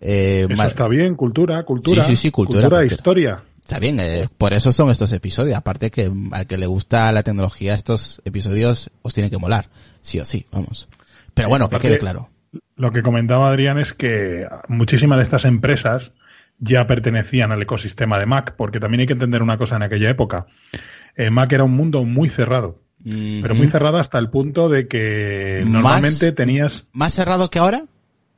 eh, 0.00 0.46
Eso 0.48 0.62
está 0.64 0.88
bien, 0.88 1.14
cultura, 1.14 1.62
cultura. 1.62 2.02
Sí, 2.02 2.10
sí, 2.10 2.16
sí, 2.16 2.30
cultura, 2.30 2.62
Cultura, 2.62 2.80
cultura. 2.80 2.94
historia. 2.94 3.44
Está 3.60 3.78
bien, 3.78 4.00
eh, 4.00 4.28
por 4.38 4.54
eso 4.54 4.72
son 4.72 4.90
estos 4.90 5.12
episodios. 5.12 5.56
Aparte 5.56 5.90
que 5.90 6.10
al 6.32 6.46
que 6.46 6.56
le 6.56 6.66
gusta 6.66 7.12
la 7.12 7.22
tecnología, 7.22 7.74
estos 7.74 8.22
episodios 8.24 8.90
os 9.02 9.12
tienen 9.12 9.30
que 9.30 9.36
molar. 9.38 9.68
Sí 10.00 10.18
o 10.18 10.24
sí, 10.24 10.46
vamos. 10.50 10.88
Pero 11.34 11.50
bueno, 11.50 11.68
que 11.68 11.78
quede 11.78 11.98
claro. 11.98 12.30
Lo 12.78 12.90
que 12.92 13.02
comentaba 13.02 13.48
Adrián 13.50 13.78
es 13.78 13.92
que 13.92 14.46
muchísimas 14.68 15.18
de 15.18 15.24
estas 15.24 15.44
empresas 15.44 16.12
ya 16.58 16.86
pertenecían 16.86 17.52
al 17.52 17.60
ecosistema 17.62 18.18
de 18.18 18.26
Mac, 18.26 18.54
porque 18.56 18.80
también 18.80 19.00
hay 19.02 19.06
que 19.06 19.12
entender 19.12 19.42
una 19.42 19.58
cosa 19.58 19.76
en 19.76 19.82
aquella 19.82 20.08
época. 20.08 20.46
Eh, 21.16 21.30
Mac 21.30 21.52
era 21.52 21.64
un 21.64 21.72
mundo 21.76 22.04
muy 22.04 22.28
cerrado, 22.28 22.80
pero 23.04 23.54
muy 23.54 23.68
cerrado 23.68 23.98
hasta 23.98 24.18
el 24.18 24.30
punto 24.30 24.68
de 24.68 24.88
que 24.88 25.60
Más- 25.64 25.72
normalmente 25.72 26.32
tenías, 26.32 26.86
Más 26.92 27.12
cerrado 27.14 27.50
que 27.50 27.58
ahora, 27.58 27.82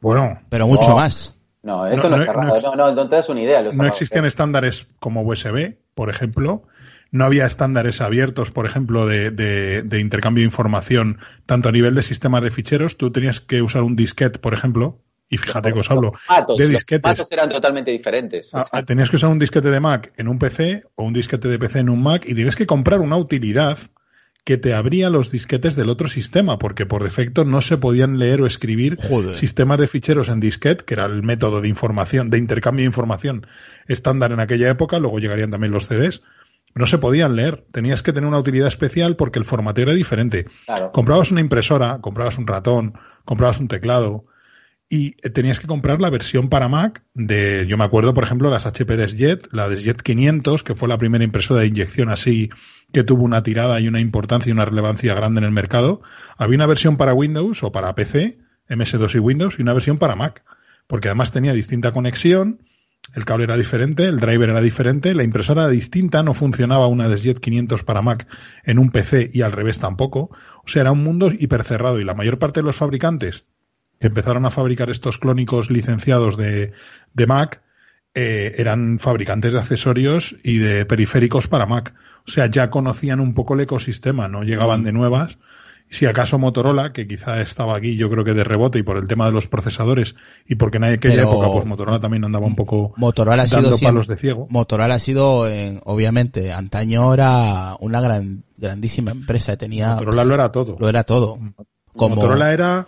bueno, 0.00 0.40
pero 0.48 0.66
mucho 0.66 0.88
No. 0.90 0.96
más. 0.96 1.36
no, 1.62 1.86
esto 1.86 2.08
No, 2.08 2.16
no, 2.16 2.22
es 2.22 2.26
cerrado, 2.28 2.48
no 2.54 2.76
no, 2.76 2.76
no, 2.90 2.94
no 2.94 3.08
te 3.08 3.16
das 3.16 3.28
una 3.28 3.40
idea. 3.42 3.62
no 3.62 3.70
cerrado 3.72 3.88
existían 3.88 4.24
estándares 4.24 4.86
como 4.98 5.22
USB, 5.22 5.76
por 5.94 6.08
ejemplo. 6.10 6.64
No 7.12 7.24
había 7.24 7.46
estándares 7.46 8.00
abiertos, 8.00 8.50
por 8.52 8.66
ejemplo, 8.66 9.06
de, 9.06 9.30
de- 9.30 9.82
de 9.82 10.00
intercambio 10.00 10.42
de 10.42 10.46
información, 10.46 11.18
tanto 11.46 11.68
a 11.68 11.72
nivel 11.72 11.94
de 11.94 12.02
sistemas 12.02 12.42
de 12.44 12.50
ficheros. 12.50 12.96
Tú 12.96 13.10
tenías 13.10 13.40
que 13.40 13.62
usar 13.62 13.82
un 13.82 13.96
disquete, 13.96 14.38
por 14.38 14.54
ejemplo, 14.54 15.02
y 15.28 15.36
fíjate 15.38 15.72
que 15.72 15.80
os 15.80 15.90
hablo 15.90 16.12
Los 16.48 16.58
de 16.58 16.64
los 16.64 16.72
disquetes. 16.72 17.02
formatos 17.02 17.32
eran 17.32 17.48
totalmente 17.48 17.90
diferentes. 17.90 18.54
o 18.54 18.58
Ah, 18.58 18.66
sea, 18.72 18.84
tenías 18.84 19.10
que 19.10 19.16
usar 19.16 19.30
un 19.30 19.38
disquete 19.40 19.70
de 19.70 19.80
Mac 19.80 20.12
en 20.16 20.28
un 20.28 20.38
PC 20.38 20.82
o 20.94 21.04
un 21.04 21.12
disquete 21.12 21.48
de 21.48 21.58
PC 21.58 21.80
en 21.80 21.88
un 21.88 22.02
Mac 22.02 22.24
y 22.28 22.34
tienes 22.34 22.54
que 22.56 22.66
comprar 22.66 23.00
una 23.00 23.16
utilidad 23.16 23.78
que 24.44 24.56
te 24.56 24.72
abría 24.72 25.10
los 25.10 25.30
disquetes 25.30 25.76
del 25.76 25.90
otro 25.90 26.08
sistema, 26.08 26.58
porque 26.58 26.86
por 26.86 27.02
defecto 27.04 27.44
no 27.44 27.60
se 27.60 27.76
podían 27.76 28.18
leer 28.18 28.40
o 28.40 28.46
escribir 28.46 28.96
Joder. 28.96 29.34
sistemas 29.34 29.78
de 29.78 29.86
ficheros 29.86 30.28
en 30.28 30.40
disquete, 30.40 30.84
que 30.84 30.94
era 30.94 31.04
el 31.06 31.22
método 31.22 31.60
de 31.60 31.68
información, 31.68 32.30
de 32.30 32.38
intercambio 32.38 32.84
de 32.84 32.86
información 32.86 33.46
estándar 33.86 34.32
en 34.32 34.40
aquella 34.40 34.70
época, 34.70 34.98
luego 34.98 35.18
llegarían 35.18 35.50
también 35.50 35.72
los 35.72 35.86
CDs. 35.88 36.22
No 36.74 36.86
se 36.86 36.98
podían 36.98 37.36
leer, 37.36 37.64
tenías 37.72 38.02
que 38.02 38.12
tener 38.12 38.28
una 38.28 38.38
utilidad 38.38 38.68
especial 38.68 39.16
porque 39.16 39.38
el 39.38 39.44
formateo 39.44 39.84
era 39.84 39.94
diferente. 39.94 40.46
Claro. 40.66 40.92
Comprabas 40.92 41.30
una 41.30 41.40
impresora, 41.40 41.98
comprabas 42.00 42.38
un 42.38 42.46
ratón, 42.46 42.94
comprabas 43.24 43.60
un 43.60 43.68
teclado 43.68 44.26
y 44.92 45.12
tenías 45.12 45.60
que 45.60 45.68
comprar 45.68 46.00
la 46.00 46.10
versión 46.10 46.48
para 46.48 46.68
Mac 46.68 47.04
de, 47.14 47.64
yo 47.68 47.78
me 47.78 47.84
acuerdo, 47.84 48.12
por 48.12 48.24
ejemplo, 48.24 48.50
las 48.50 48.66
HP 48.66 48.96
Desjet, 48.96 49.48
la 49.52 49.68
Desjet 49.68 50.02
500, 50.02 50.64
que 50.64 50.74
fue 50.74 50.88
la 50.88 50.98
primera 50.98 51.22
impresora 51.22 51.60
de 51.60 51.68
inyección 51.68 52.08
así 52.08 52.50
que 52.92 53.04
tuvo 53.04 53.22
una 53.22 53.44
tirada 53.44 53.78
y 53.78 53.86
una 53.86 54.00
importancia 54.00 54.50
y 54.50 54.52
una 54.52 54.64
relevancia 54.64 55.14
grande 55.14 55.38
en 55.38 55.44
el 55.44 55.52
mercado. 55.52 56.02
Había 56.36 56.56
una 56.56 56.66
versión 56.66 56.96
para 56.96 57.14
Windows 57.14 57.62
o 57.62 57.70
para 57.70 57.94
PC, 57.94 58.38
MS2 58.68 59.14
y 59.14 59.18
Windows, 59.20 59.58
y 59.58 59.62
una 59.62 59.74
versión 59.74 59.96
para 59.98 60.16
Mac, 60.16 60.42
porque 60.88 61.06
además 61.06 61.30
tenía 61.30 61.52
distinta 61.52 61.92
conexión, 61.92 62.60
el 63.14 63.24
cable 63.24 63.44
era 63.44 63.56
diferente, 63.56 64.06
el 64.06 64.20
driver 64.20 64.50
era 64.50 64.60
diferente, 64.60 65.14
la 65.14 65.24
impresora 65.24 65.62
era 65.62 65.70
distinta, 65.70 66.22
no 66.22 66.34
funcionaba 66.34 66.86
una 66.86 67.08
Desjet 67.08 67.40
500 67.40 67.82
para 67.82 68.02
Mac 68.02 68.28
en 68.64 68.78
un 68.78 68.90
PC 68.90 69.30
y 69.32 69.42
al 69.42 69.52
revés 69.52 69.78
tampoco. 69.78 70.30
O 70.64 70.68
sea, 70.68 70.82
era 70.82 70.92
un 70.92 71.02
mundo 71.02 71.30
hipercerrado 71.32 71.98
y 71.98 72.04
la 72.04 72.14
mayor 72.14 72.38
parte 72.38 72.60
de 72.60 72.64
los 72.64 72.76
fabricantes 72.76 73.46
que 73.98 74.06
empezaron 74.06 74.46
a 74.46 74.50
fabricar 74.50 74.90
estos 74.90 75.18
clónicos 75.18 75.70
licenciados 75.70 76.36
de, 76.36 76.72
de 77.12 77.26
Mac 77.26 77.62
eh, 78.14 78.54
eran 78.58 78.98
fabricantes 78.98 79.52
de 79.52 79.58
accesorios 79.58 80.36
y 80.42 80.58
de 80.58 80.86
periféricos 80.86 81.48
para 81.48 81.66
Mac. 81.66 81.94
O 82.26 82.30
sea, 82.30 82.46
ya 82.46 82.70
conocían 82.70 83.20
un 83.20 83.34
poco 83.34 83.54
el 83.54 83.60
ecosistema, 83.60 84.28
no 84.28 84.42
llegaban 84.42 84.84
de 84.84 84.92
nuevas. 84.92 85.38
Si 85.92 86.06
acaso 86.06 86.38
Motorola, 86.38 86.92
que 86.92 87.08
quizá 87.08 87.40
estaba 87.42 87.76
aquí 87.76 87.96
yo 87.96 88.08
creo 88.08 88.24
que 88.24 88.32
de 88.32 88.44
rebote 88.44 88.78
y 88.78 88.84
por 88.84 88.96
el 88.96 89.08
tema 89.08 89.26
de 89.26 89.32
los 89.32 89.48
procesadores 89.48 90.14
y 90.46 90.54
porque 90.54 90.76
en 90.76 90.84
aquella 90.84 91.14
Pero- 91.16 91.30
época 91.32 91.48
pues 91.52 91.66
Motorola 91.66 91.98
también 91.98 92.24
andaba 92.24 92.46
un 92.46 92.54
poco 92.54 92.92
Motorola 92.96 93.42
ha 93.42 93.46
sido 93.48 93.62
dando 93.62 93.78
palos 93.78 94.06
de 94.06 94.16
ciego. 94.16 94.46
Motorola 94.50 94.94
ha 94.94 94.98
sido, 95.00 95.48
en- 95.48 95.80
obviamente, 95.84 96.52
antaño 96.52 97.12
era 97.12 97.74
una 97.80 98.00
gran, 98.00 98.44
grandísima 98.56 99.10
empresa, 99.10 99.56
tenía, 99.56 99.96
Motorola 99.96 100.24
lo 100.24 100.34
era 100.34 100.52
todo. 100.52 100.76
lo 100.78 100.88
era 100.88 101.02
todo. 101.02 101.38
Como, 101.96 102.14
Motorola 102.14 102.52
era 102.52 102.86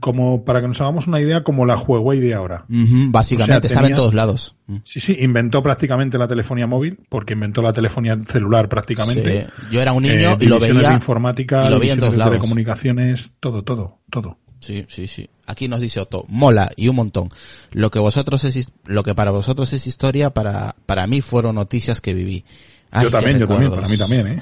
como, 0.00 0.44
para 0.44 0.60
que 0.60 0.68
nos 0.68 0.80
hagamos 0.80 1.06
una 1.06 1.20
idea, 1.20 1.42
como 1.42 1.64
la 1.64 1.76
Huawei 1.76 2.20
de 2.20 2.34
ahora. 2.34 2.64
Básicamente, 2.68 3.66
O 3.66 3.68
sea, 3.68 3.76
estaba 3.76 3.88
en 3.88 3.96
todos 3.96 4.14
lados. 4.14 4.56
Mm. 4.66 4.76
Sí, 4.84 5.00
sí, 5.00 5.16
inventó 5.20 5.62
prácticamente 5.62 6.18
la 6.18 6.28
telefonía 6.28 6.66
móvil, 6.66 6.98
porque 7.08 7.32
inventó 7.32 7.62
la 7.62 7.72
telefonía 7.72 8.18
celular 8.30 8.68
prácticamente. 8.68 9.46
Sí. 9.46 9.52
Yo 9.70 9.80
era 9.80 9.92
un 9.92 10.02
niño 10.02 10.32
Eh, 10.32 10.36
y 10.40 10.46
lo 10.46 10.60
veía. 10.60 10.88
de 10.90 10.94
informática, 10.94 11.66
y 11.66 11.70
lo 11.70 11.78
veía 11.78 11.94
en 11.94 12.00
todos 12.00 12.12
de 12.12 12.18
lados. 12.18 12.32
telecomunicaciones, 12.32 13.30
todo, 13.40 13.62
todo, 13.64 13.98
todo. 14.10 14.38
Sí, 14.58 14.84
sí, 14.88 15.06
sí. 15.06 15.30
Aquí 15.46 15.68
nos 15.68 15.80
dice 15.80 16.00
Otto, 16.00 16.26
mola 16.28 16.70
y 16.76 16.88
un 16.88 16.96
montón. 16.96 17.30
Lo 17.72 17.90
que 17.90 17.98
vosotros 17.98 18.44
es, 18.44 18.70
lo 18.84 19.02
que 19.02 19.14
para 19.14 19.30
vosotros 19.30 19.72
es 19.72 19.86
historia, 19.86 20.30
para, 20.34 20.76
para 20.84 21.06
mí 21.06 21.22
fueron 21.22 21.54
noticias 21.54 22.02
que 22.02 22.12
viví. 22.12 22.44
Ay, 22.90 23.04
yo 23.04 23.10
también, 23.10 23.38
yo 23.38 23.48
también, 23.48 23.70
para 23.70 23.88
mí 23.88 23.96
también, 23.96 24.26
¿eh? 24.26 24.40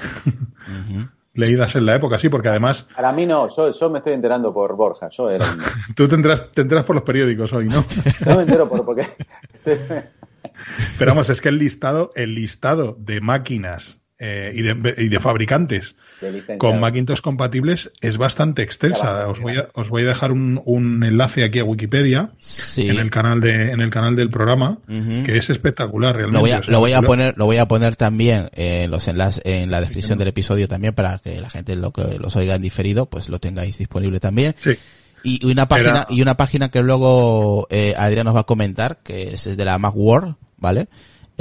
Leídas 1.39 1.75
en 1.75 1.85
la 1.85 1.95
época, 1.95 2.19
sí, 2.19 2.29
porque 2.29 2.49
además 2.49 2.85
Para 2.95 3.11
mí 3.11 3.25
no, 3.25 3.47
yo, 3.55 3.71
yo 3.71 3.89
me 3.89 3.99
estoy 3.99 4.13
enterando 4.13 4.53
por 4.53 4.75
Borja. 4.75 5.09
Yo 5.09 5.29
era 5.29 5.45
tú 5.95 6.07
tendrás, 6.07 6.51
tendrás 6.51 6.83
por 6.85 6.95
los 6.95 7.03
periódicos 7.03 7.51
hoy, 7.53 7.67
¿no? 7.67 7.85
No 8.25 8.35
me 8.35 8.41
entero 8.43 8.67
por 8.67 8.83
porque 8.85 9.07
estoy- 9.53 9.79
Pero 10.97 11.11
vamos, 11.11 11.29
es 11.29 11.41
que 11.41 11.49
el 11.49 11.57
listado, 11.57 12.11
el 12.15 12.35
listado 12.35 12.95
de 12.99 13.21
máquinas 13.21 13.99
eh, 14.17 14.51
y, 14.53 14.61
de, 14.61 14.95
y 14.97 15.07
de 15.07 15.19
fabricantes. 15.19 15.95
Con 16.57 16.79
Macintosh 16.79 17.21
compatibles 17.21 17.91
es 18.01 18.17
bastante 18.17 18.61
extensa. 18.61 19.27
Os 19.27 19.39
voy 19.39 19.57
a, 19.57 19.67
os 19.73 19.89
voy 19.89 20.03
a 20.03 20.07
dejar 20.07 20.31
un, 20.31 20.61
un 20.65 21.03
enlace 21.03 21.43
aquí 21.43 21.59
a 21.59 21.63
Wikipedia 21.63 22.31
Sí. 22.37 22.89
en 22.89 22.97
el 22.99 23.09
canal 23.09 23.39
de, 23.41 23.71
en 23.71 23.81
el 23.81 23.89
canal 23.89 24.15
del 24.15 24.29
programa, 24.29 24.77
que 24.87 25.37
es 25.37 25.49
espectacular 25.49 26.15
realmente. 26.15 26.37
Lo 26.37 26.41
voy 26.41 26.51
a, 26.51 26.61
lo 26.67 26.79
voy 26.79 27.07
poner, 27.07 27.37
lo 27.37 27.45
voy 27.45 27.57
a 27.57 27.67
poner 27.67 27.95
también 27.95 28.49
en 28.55 28.91
los 28.91 29.07
enlaces, 29.07 29.41
en 29.45 29.71
la 29.71 29.81
descripción 29.81 30.17
del 30.17 30.27
episodio 30.29 30.67
también 30.67 30.93
para 30.93 31.19
que 31.19 31.39
la 31.41 31.49
gente 31.49 31.75
lo 31.75 31.91
que 31.91 32.17
los 32.19 32.35
oiga 32.35 32.55
en 32.55 32.61
diferido, 32.61 33.05
pues 33.07 33.29
lo 33.29 33.39
tengáis 33.39 33.77
disponible 33.77 34.19
también. 34.19 34.55
Sí. 34.57 34.71
Y 35.23 35.45
una 35.51 35.67
página, 35.67 35.89
Era- 35.89 36.07
y 36.09 36.21
una 36.21 36.37
página 36.37 36.69
que 36.69 36.81
luego 36.81 37.67
eh, 37.69 37.93
Adrián 37.97 38.25
nos 38.25 38.35
va 38.35 38.41
a 38.41 38.45
comentar, 38.45 38.99
que 39.03 39.33
es 39.33 39.57
de 39.57 39.65
la 39.65 39.77
Macworld, 39.77 40.35
¿vale? 40.57 40.87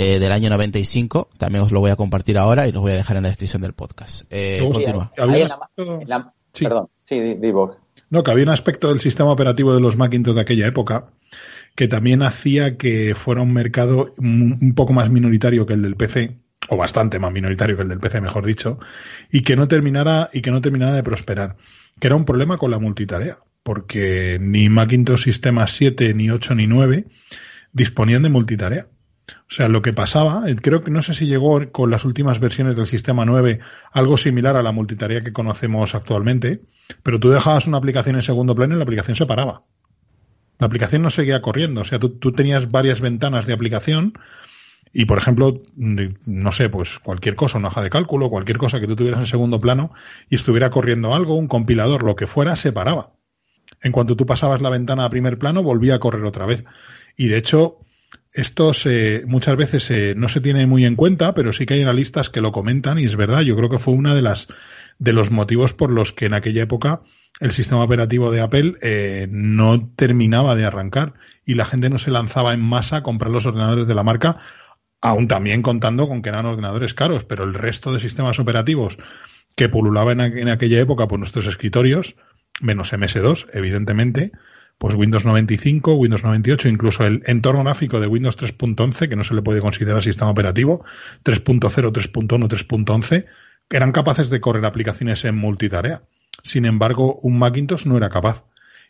Eh, 0.00 0.20
del 0.20 0.30
año 0.30 0.48
95, 0.48 1.28
también 1.38 1.64
os 1.64 1.72
lo 1.72 1.80
voy 1.80 1.90
a 1.90 1.96
compartir 1.96 2.38
ahora 2.38 2.68
y 2.68 2.72
los 2.72 2.80
voy 2.82 2.92
a 2.92 2.94
dejar 2.94 3.16
en 3.16 3.24
la 3.24 3.30
descripción 3.30 3.62
del 3.62 3.72
podcast. 3.72 4.22
Eh, 4.30 4.58
Luego- 4.60 4.74
continúa. 4.74 5.10
Ahí 5.18 5.42
en 5.42 5.48
la- 5.48 5.58
en 5.76 6.08
la- 6.08 6.32
Sí. 6.52 6.64
Perdón, 6.64 6.88
sí, 7.08 7.20
di, 7.20 7.34
di 7.34 7.50
vos. 7.50 7.76
No, 8.10 8.22
que 8.22 8.30
había 8.30 8.44
un 8.44 8.50
aspecto 8.50 8.88
del 8.88 9.00
sistema 9.00 9.30
operativo 9.32 9.74
de 9.74 9.80
los 9.80 9.96
Macintosh 9.96 10.34
de 10.36 10.40
aquella 10.40 10.66
época 10.68 11.10
que 11.74 11.88
también 11.88 12.22
hacía 12.22 12.76
que 12.76 13.14
fuera 13.16 13.42
un 13.42 13.52
mercado 13.52 14.12
un 14.18 14.56
un 14.60 14.74
poco 14.74 14.92
más 14.92 15.10
minoritario 15.10 15.66
que 15.66 15.74
el 15.74 15.82
del 15.82 15.96
PC, 15.96 16.38
o 16.70 16.76
bastante 16.76 17.18
más 17.18 17.32
minoritario 17.32 17.76
que 17.76 17.82
el 17.82 17.88
del 17.88 17.98
PC, 18.00 18.20
mejor 18.20 18.46
dicho, 18.46 18.78
y 19.30 19.42
que 19.42 19.56
no 19.56 19.66
terminara, 19.68 20.30
y 20.32 20.40
que 20.42 20.50
no 20.50 20.60
terminara 20.60 20.92
de 20.92 21.02
prosperar. 21.02 21.56
Que 22.00 22.06
era 22.06 22.16
un 22.16 22.24
problema 22.24 22.56
con 22.56 22.70
la 22.70 22.78
multitarea, 22.78 23.38
porque 23.62 24.38
ni 24.40 24.68
Macintosh 24.68 25.24
Sistema 25.24 25.66
7, 25.66 26.14
ni 26.14 26.30
8, 26.30 26.54
ni 26.54 26.66
9 26.66 27.04
disponían 27.72 28.22
de 28.22 28.28
multitarea. 28.30 28.86
O 29.28 29.50
sea, 29.50 29.68
lo 29.68 29.82
que 29.82 29.92
pasaba, 29.92 30.48
eh, 30.48 30.56
creo 30.56 30.82
que 30.82 30.90
no 30.90 31.02
sé 31.02 31.14
si 31.14 31.26
llegó 31.26 31.70
con 31.72 31.90
las 31.90 32.04
últimas 32.04 32.40
versiones 32.40 32.76
del 32.76 32.86
sistema 32.86 33.24
9 33.24 33.60
algo 33.92 34.16
similar 34.16 34.56
a 34.56 34.62
la 34.62 34.72
multitarea 34.72 35.22
que 35.22 35.32
conocemos 35.32 35.94
actualmente, 35.94 36.62
pero 37.02 37.20
tú 37.20 37.30
dejabas 37.30 37.66
una 37.66 37.78
aplicación 37.78 38.16
en 38.16 38.22
segundo 38.22 38.54
plano 38.54 38.74
y 38.74 38.78
la 38.78 38.84
aplicación 38.84 39.16
se 39.16 39.26
paraba. 39.26 39.62
La 40.58 40.66
aplicación 40.66 41.02
no 41.02 41.10
seguía 41.10 41.40
corriendo, 41.40 41.82
o 41.82 41.84
sea, 41.84 41.98
tú, 41.98 42.32
tenías 42.32 42.70
varias 42.70 43.00
ventanas 43.00 43.46
de 43.46 43.52
aplicación 43.52 44.14
y, 44.92 45.04
por 45.04 45.18
ejemplo, 45.18 45.58
no 45.76 46.52
sé, 46.52 46.68
pues 46.68 46.98
cualquier 46.98 47.36
cosa, 47.36 47.58
una 47.58 47.68
hoja 47.68 47.82
de 47.82 47.90
cálculo, 47.90 48.30
cualquier 48.30 48.58
cosa 48.58 48.80
que 48.80 48.86
tú 48.86 48.96
tuvieras 48.96 49.20
en 49.20 49.26
segundo 49.26 49.60
plano 49.60 49.92
y 50.28 50.34
estuviera 50.34 50.70
corriendo 50.70 51.14
algo, 51.14 51.36
un 51.36 51.46
compilador, 51.46 52.02
lo 52.02 52.16
que 52.16 52.26
fuera, 52.26 52.56
se 52.56 52.72
paraba. 52.72 53.12
En 53.82 53.92
cuanto 53.92 54.16
tú 54.16 54.26
pasabas 54.26 54.60
la 54.60 54.70
ventana 54.70 55.04
a 55.04 55.10
primer 55.10 55.38
plano, 55.38 55.62
volvía 55.62 55.94
a 55.94 55.98
correr 56.00 56.24
otra 56.24 56.46
vez. 56.46 56.64
Y 57.16 57.28
de 57.28 57.36
hecho, 57.36 57.78
esto 58.40 58.72
se, 58.74 59.24
muchas 59.26 59.56
veces 59.56 59.84
se- 59.84 60.14
no 60.14 60.28
se 60.28 60.40
tiene 60.40 60.66
muy 60.66 60.84
en 60.84 60.96
cuenta, 60.96 61.34
pero 61.34 61.52
sí 61.52 61.66
que 61.66 61.74
hay 61.74 61.82
analistas 61.82 62.30
que 62.30 62.40
lo 62.40 62.52
comentan 62.52 62.98
y 62.98 63.04
es 63.04 63.16
verdad. 63.16 63.40
Yo 63.42 63.56
creo 63.56 63.68
que 63.68 63.78
fue 63.78 63.94
una 63.94 64.14
de 64.14 64.22
las 64.22 64.48
de 64.98 65.12
los 65.12 65.30
motivos 65.30 65.74
por 65.74 65.90
los 65.90 66.12
que 66.12 66.26
en 66.26 66.34
aquella 66.34 66.62
época 66.62 67.02
el 67.38 67.52
sistema 67.52 67.84
operativo 67.84 68.32
de 68.32 68.40
Apple 68.40 68.74
eh, 68.82 69.28
no 69.30 69.88
terminaba 69.94 70.56
de 70.56 70.64
arrancar 70.64 71.14
y 71.46 71.54
la 71.54 71.64
gente 71.66 71.88
no 71.88 71.98
se 72.00 72.10
lanzaba 72.10 72.52
en 72.52 72.60
masa 72.60 72.96
a 72.96 73.02
comprar 73.04 73.30
los 73.30 73.46
ordenadores 73.46 73.86
de 73.86 73.94
la 73.94 74.02
marca, 74.02 74.38
aún 75.00 75.28
también 75.28 75.62
contando 75.62 76.08
con 76.08 76.20
que 76.22 76.30
eran 76.30 76.46
ordenadores 76.46 76.94
caros, 76.94 77.22
pero 77.24 77.44
el 77.44 77.54
resto 77.54 77.92
de 77.92 78.00
sistemas 78.00 78.40
operativos 78.40 78.98
que 79.54 79.68
pululaban 79.68 80.20
en, 80.20 80.36
en 80.38 80.48
aquella 80.48 80.80
época 80.80 81.06
por 81.06 81.18
nuestros 81.20 81.46
escritorios, 81.46 82.16
menos 82.60 82.92
MS2, 82.92 83.46
evidentemente, 83.52 84.32
pues 84.78 84.94
Windows 84.94 85.24
95, 85.24 85.94
Windows 85.94 86.22
98, 86.22 86.68
incluso 86.68 87.04
el 87.04 87.22
entorno 87.26 87.64
gráfico 87.64 88.00
de 88.00 88.06
Windows 88.06 88.38
3.11, 88.38 89.08
que 89.08 89.16
no 89.16 89.24
se 89.24 89.34
le 89.34 89.42
puede 89.42 89.60
considerar 89.60 90.02
sistema 90.02 90.30
operativo, 90.30 90.84
3.0, 91.24 91.92
3.1, 91.92 92.48
3.11, 92.48 93.26
eran 93.70 93.92
capaces 93.92 94.30
de 94.30 94.40
correr 94.40 94.64
aplicaciones 94.64 95.24
en 95.24 95.36
multitarea. 95.36 96.02
Sin 96.44 96.64
embargo, 96.64 97.18
un 97.22 97.38
Macintosh 97.38 97.86
no 97.86 97.96
era 97.96 98.08
capaz. 98.08 98.44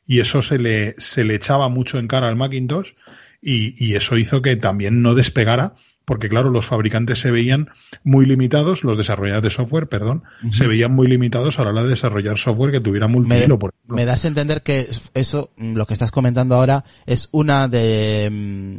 Y 0.06 0.20
eso 0.20 0.42
se 0.42 0.58
le, 0.58 0.94
se 0.98 1.24
le 1.24 1.34
echaba 1.34 1.68
mucho 1.68 1.98
en 1.98 2.06
cara 2.06 2.28
al 2.28 2.36
Macintosh 2.36 2.92
y, 3.40 3.82
y 3.82 3.94
eso 3.94 4.16
hizo 4.16 4.42
que 4.42 4.56
también 4.56 5.02
no 5.02 5.14
despegara, 5.14 5.74
porque 6.08 6.30
claro, 6.30 6.48
los 6.48 6.64
fabricantes 6.64 7.20
se 7.20 7.30
veían 7.30 7.68
muy 8.02 8.24
limitados, 8.24 8.82
los 8.82 8.96
desarrolladores 8.96 9.42
de 9.42 9.50
software, 9.54 9.88
perdón, 9.88 10.22
se 10.52 10.66
veían 10.66 10.90
muy 10.90 11.06
limitados 11.06 11.58
a 11.58 11.64
la 11.64 11.70
hora 11.70 11.82
de 11.82 11.90
desarrollar 11.90 12.38
software 12.38 12.72
que 12.72 12.80
tuviera 12.80 13.08
Me, 13.08 13.12
multihilo, 13.12 13.58
por 13.58 13.74
ejemplo. 13.74 13.94
me 13.94 14.06
das 14.06 14.24
a 14.24 14.28
entender 14.28 14.62
que 14.62 14.88
eso, 15.12 15.50
mm, 15.58 15.74
lo 15.74 15.84
que 15.84 15.92
estás 15.92 16.10
comentando 16.10 16.54
ahora, 16.54 16.82
es 17.04 17.28
una 17.30 17.68
de, 17.68 18.30
mm, 18.32 18.78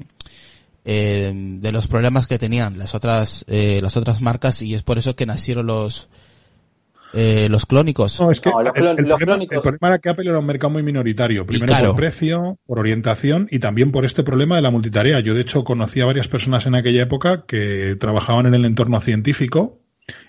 eh, 0.86 1.32
de 1.36 1.72
los 1.72 1.88
problemas 1.88 2.26
que 2.26 2.40
tenían 2.40 2.80
las 2.80 2.96
otras, 2.96 3.46
eh, 3.48 3.80
las 3.80 3.96
otras 3.96 4.22
marcas 4.22 4.64
y 4.64 4.74
es 4.74 4.82
por 4.82 4.98
eso 4.98 5.16
que 5.16 5.28
nacieron 5.28 5.68
los, 5.68 6.10
eh, 7.14 7.48
los 7.50 7.66
clónicos. 7.66 8.20
No, 8.20 8.32
es 8.32 8.40
que 8.40 8.50
No, 8.50 8.62
los 8.62 8.74
el, 8.76 8.84
clon- 8.84 9.00
el 9.00 9.06
los 9.06 9.18
problema, 9.18 9.34
clónicos- 9.38 9.56
el 9.56 9.62
problema 9.62 9.88
era 9.88 9.98
que 10.00 10.10
Apple 10.10 10.30
era 10.30 10.40
un 10.40 10.46
mercado 10.46 10.70
muy 10.72 10.84
minoritario. 10.84 11.46
Primero 11.46 11.88
por 11.88 11.96
precio, 11.96 12.58
por 12.66 12.80
orientación 12.80 13.48
y 13.50 13.60
también 13.60 13.92
por 13.92 14.06
este 14.06 14.24
problema 14.24 14.56
de 14.56 14.62
la 14.62 14.72
multitarea. 14.72 15.20
Yo, 15.20 15.34
de 15.34 15.42
hecho, 15.42 15.64
conocí 15.64 16.02
a 16.02 16.06
varias 16.06 16.28
personas 16.28 16.66
en 16.66 16.76
aquella 16.76 17.04
época 17.04 17.46
que 17.48 17.96
trabajaban 18.00 18.46
en 18.46 18.54
el 18.56 18.66
entorno 18.66 19.00
científico 19.02 19.80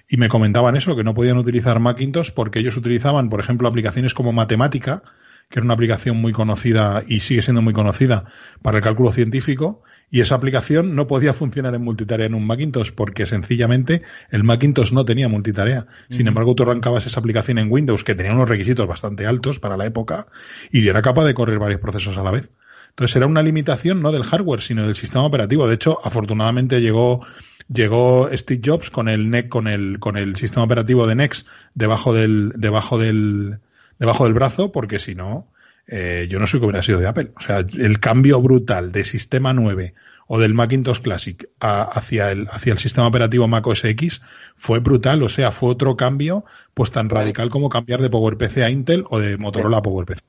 y 0.09 0.17
me 0.17 0.29
comentaban 0.29 0.77
eso, 0.77 0.97
que 0.97 1.05
no 1.05 1.15
podían 1.15 1.39
utilizar 1.39 1.79
Macintosh 1.81 2.31
porque 2.33 2.59
ellos 2.59 2.77
utilizaban, 2.77 3.29
por 3.31 3.41
ejemplo, 3.41 3.69
aplicaciones 3.69 4.13
como 4.15 4.33
Matemática, 4.33 5.03
que 5.49 5.59
era 5.59 5.65
una 5.65 5.75
aplicación 5.75 6.17
muy 6.17 6.33
conocida 6.33 7.03
y 7.07 7.21
sigue 7.21 7.43
siendo 7.43 7.63
muy 7.63 7.73
conocida 7.73 8.25
para 8.63 8.79
el 8.79 8.85
cálculo 8.85 9.11
científico, 9.13 9.83
Y 10.11 10.21
esa 10.23 10.35
aplicación 10.35 10.97
no 10.97 11.07
podía 11.07 11.33
funcionar 11.33 11.75
en 11.75 11.83
multitarea 11.83 12.27
en 12.27 12.35
un 12.35 12.45
Macintosh 12.45 12.91
porque 12.91 13.27
sencillamente 13.27 14.03
el 14.31 14.43
Macintosh 14.43 14.93
no 14.93 15.05
tenía 15.05 15.29
multitarea. 15.29 15.87
Sin 16.09 16.27
embargo, 16.27 16.55
tú 16.57 16.65
arrancabas 16.65 17.07
esa 17.07 17.21
aplicación 17.21 17.59
en 17.59 17.71
Windows 17.71 18.03
que 18.03 18.17
tenía 18.17 18.33
unos 18.33 18.49
requisitos 18.49 18.89
bastante 18.89 19.27
altos 19.27 19.61
para 19.61 19.77
la 19.77 19.87
época 19.87 20.27
y 20.73 20.87
era 20.89 21.01
capaz 21.01 21.25
de 21.25 21.35
correr 21.35 21.61
varios 21.61 21.81
procesos 21.81 22.19
a 22.19 22.25
la 22.25 22.33
vez. 22.33 22.51
Entonces 22.91 23.17
era 23.17 23.27
una 23.27 23.43
limitación 23.43 24.03
no 24.03 24.11
del 24.11 24.25
hardware, 24.25 24.61
sino 24.61 24.85
del 24.85 24.97
sistema 24.97 25.25
operativo. 25.25 25.69
De 25.69 25.75
hecho, 25.77 25.99
afortunadamente 26.03 26.81
llegó 26.81 27.25
llegó 27.73 28.29
Steve 28.33 28.63
Jobs 28.65 28.91
con 28.91 29.09
el 29.09 29.31
NEC, 29.31 29.49
con 29.49 29.69
el 29.69 30.01
con 30.01 30.17
el 30.17 30.37
sistema 30.37 30.65
operativo 30.65 31.07
de 31.07 31.15
Next 31.15 31.47
debajo 31.75 32.13
del 32.13 32.53
debajo 32.57 32.99
del 32.99 33.61
debajo 33.99 34.25
del 34.25 34.35
brazo, 34.35 34.73
porque 34.73 34.99
si 34.99 35.15
no 35.15 35.47
eh, 35.93 36.29
yo 36.31 36.39
no 36.39 36.47
sé 36.47 36.59
qué 36.59 36.67
hubiera 36.67 36.85
sido 36.85 37.01
de 37.01 37.09
Apple. 37.09 37.33
O 37.37 37.41
sea, 37.41 37.59
el 37.59 37.99
cambio 37.99 38.41
brutal 38.41 38.93
de 38.93 39.05
sistema 39.05 39.53
9 39.53 39.95
o 40.29 40.39
del 40.39 40.55
Macintosh 40.55 41.01
Classic 41.01 41.49
hacia, 41.59 42.31
el, 42.31 42.47
hacia 42.53 42.73
el 42.73 42.79
sistema 42.79 43.09
operativo 43.09 43.49
Mac 43.49 43.67
OS 43.67 43.85
X 43.85 44.23
fue 44.55 44.79
brutal. 44.79 45.21
O 45.25 45.29
sea, 45.29 45.51
fue 45.51 45.71
otro 45.71 45.97
cambio 45.97 46.45
pues 46.75 46.93
tan 46.93 47.09
radical 47.09 47.51
como 47.51 47.69
cambiar 47.69 48.01
de 48.01 48.09
PowerPC 48.09 48.59
a 48.59 48.71
Intel 48.71 49.05
o 49.11 49.19
de 49.19 49.37
Motorola 49.37 49.79
a 49.79 49.83
PowerPC. 49.83 50.23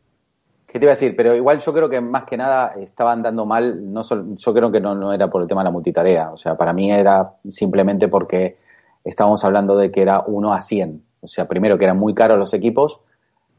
¿Qué 0.66 0.80
te 0.80 0.86
iba 0.86 0.94
a 0.94 0.96
decir? 0.96 1.16
Pero 1.16 1.36
igual 1.36 1.60
yo 1.60 1.74
creo 1.74 1.90
que 1.90 2.02
más 2.02 2.24
que 2.24 2.38
nada 2.38 2.74
estaban 2.80 3.22
dando 3.22 3.46
mal, 3.46 3.94
no 3.94 4.02
yo 4.02 4.54
creo 4.54 4.72
que 4.72 4.80
no, 4.80 4.96
no 4.96 5.14
era 5.14 5.30
por 5.30 5.44
el 5.44 5.48
tema 5.48 5.62
de 5.62 5.66
la 5.66 5.72
multitarea, 5.72 6.32
o 6.32 6.38
sea, 6.38 6.56
para 6.56 6.72
mí 6.72 6.90
era 6.90 7.34
simplemente 7.50 8.08
porque 8.08 8.56
estábamos 9.04 9.44
hablando 9.44 9.78
de 9.78 9.92
que 9.92 10.02
era 10.02 10.24
1 10.26 10.54
a 10.54 10.62
100, 10.62 11.04
o 11.20 11.28
sea, 11.28 11.46
primero 11.50 11.78
que 11.78 11.84
eran 11.84 11.98
muy 11.98 12.16
caros 12.16 12.40
los 12.40 12.54
equipos 12.54 13.02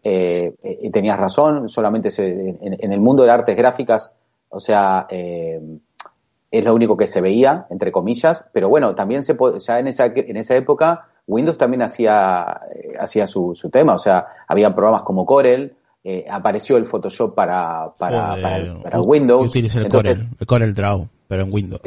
eh, 0.04 0.54
y 0.82 0.90
tenías 0.90 1.18
razón, 1.18 1.68
solamente 1.68 2.08
en, 2.18 2.92
el 2.92 3.00
mundo 3.00 3.22
de 3.22 3.30
artes 3.30 3.56
gráficas, 3.56 4.12
o 4.48 4.58
sea, 4.58 5.06
eh, 5.08 5.60
es 6.50 6.64
lo 6.64 6.74
único 6.74 6.96
que 6.96 7.06
se 7.06 7.20
veía, 7.20 7.66
entre 7.70 7.92
comillas, 7.92 8.48
pero 8.52 8.68
bueno, 8.68 8.96
también 8.96 9.22
se 9.22 9.36
ya 9.60 9.78
en 9.78 9.86
esa, 9.86 10.06
en 10.06 10.36
esa 10.36 10.56
época 10.56 11.06
Windows 11.28 11.56
también 11.56 11.82
hacía, 11.82 12.62
eh, 12.74 12.94
hacía 12.98 13.28
su, 13.28 13.54
su, 13.54 13.70
tema, 13.70 13.94
o 13.94 13.98
sea, 13.98 14.26
había 14.48 14.74
programas 14.74 15.02
como 15.02 15.24
Corel, 15.24 15.76
apareció 16.28 16.76
el 16.78 16.84
Photoshop 16.84 17.32
para, 17.32 17.92
para, 17.96 18.34
para, 18.82 19.00
Windows. 19.00 19.46
Utiliza 19.46 19.78
el 19.78 19.88
Corel, 19.88 20.30
el 20.36 20.46
Corel 20.48 20.74
Draw, 20.74 21.08
pero 21.28 21.44
en 21.44 21.52
Windows. 21.52 21.80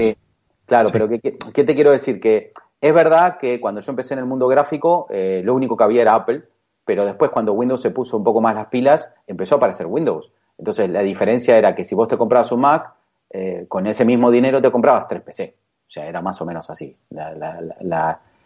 claro, 0.65 0.89
pero 0.89 1.09
¿qué, 1.09 1.19
¿qué, 1.19 1.63
te 1.65 1.75
quiero 1.75 1.91
decir? 1.91 2.21
Que 2.21 2.53
es 2.79 2.93
verdad 2.93 3.37
que 3.37 3.59
cuando 3.59 3.81
yo 3.81 3.91
empecé 3.91 4.13
en 4.13 4.21
el 4.21 4.25
mundo 4.25 4.47
gráfico, 4.47 5.07
lo 5.09 5.53
único 5.53 5.75
que 5.75 5.83
había 5.83 6.03
era 6.03 6.15
Apple, 6.15 6.43
pero 6.85 7.05
después 7.05 7.31
cuando 7.31 7.53
Windows 7.53 7.81
se 7.81 7.91
puso 7.91 8.15
un 8.15 8.23
poco 8.23 8.39
más 8.39 8.55
las 8.55 8.67
pilas, 8.67 9.09
empezó 9.27 9.55
a 9.55 9.57
aparecer 9.57 9.87
Windows. 9.87 10.31
Entonces 10.57 10.89
la 10.89 11.01
diferencia 11.01 11.57
era 11.57 11.75
que 11.75 11.83
si 11.83 11.95
vos 11.95 12.07
te 12.07 12.17
comprabas 12.17 12.51
un 12.51 12.61
Mac, 12.61 12.93
eh, 13.29 13.65
con 13.67 13.87
ese 13.87 14.05
mismo 14.05 14.31
dinero 14.31 14.61
te 14.61 14.71
comprabas 14.71 15.07
tres 15.07 15.21
PC. 15.23 15.55
O 15.87 15.89
sea, 15.89 16.05
era 16.07 16.21
más 16.21 16.39
o 16.41 16.45
menos 16.45 16.69
así. 16.69 16.95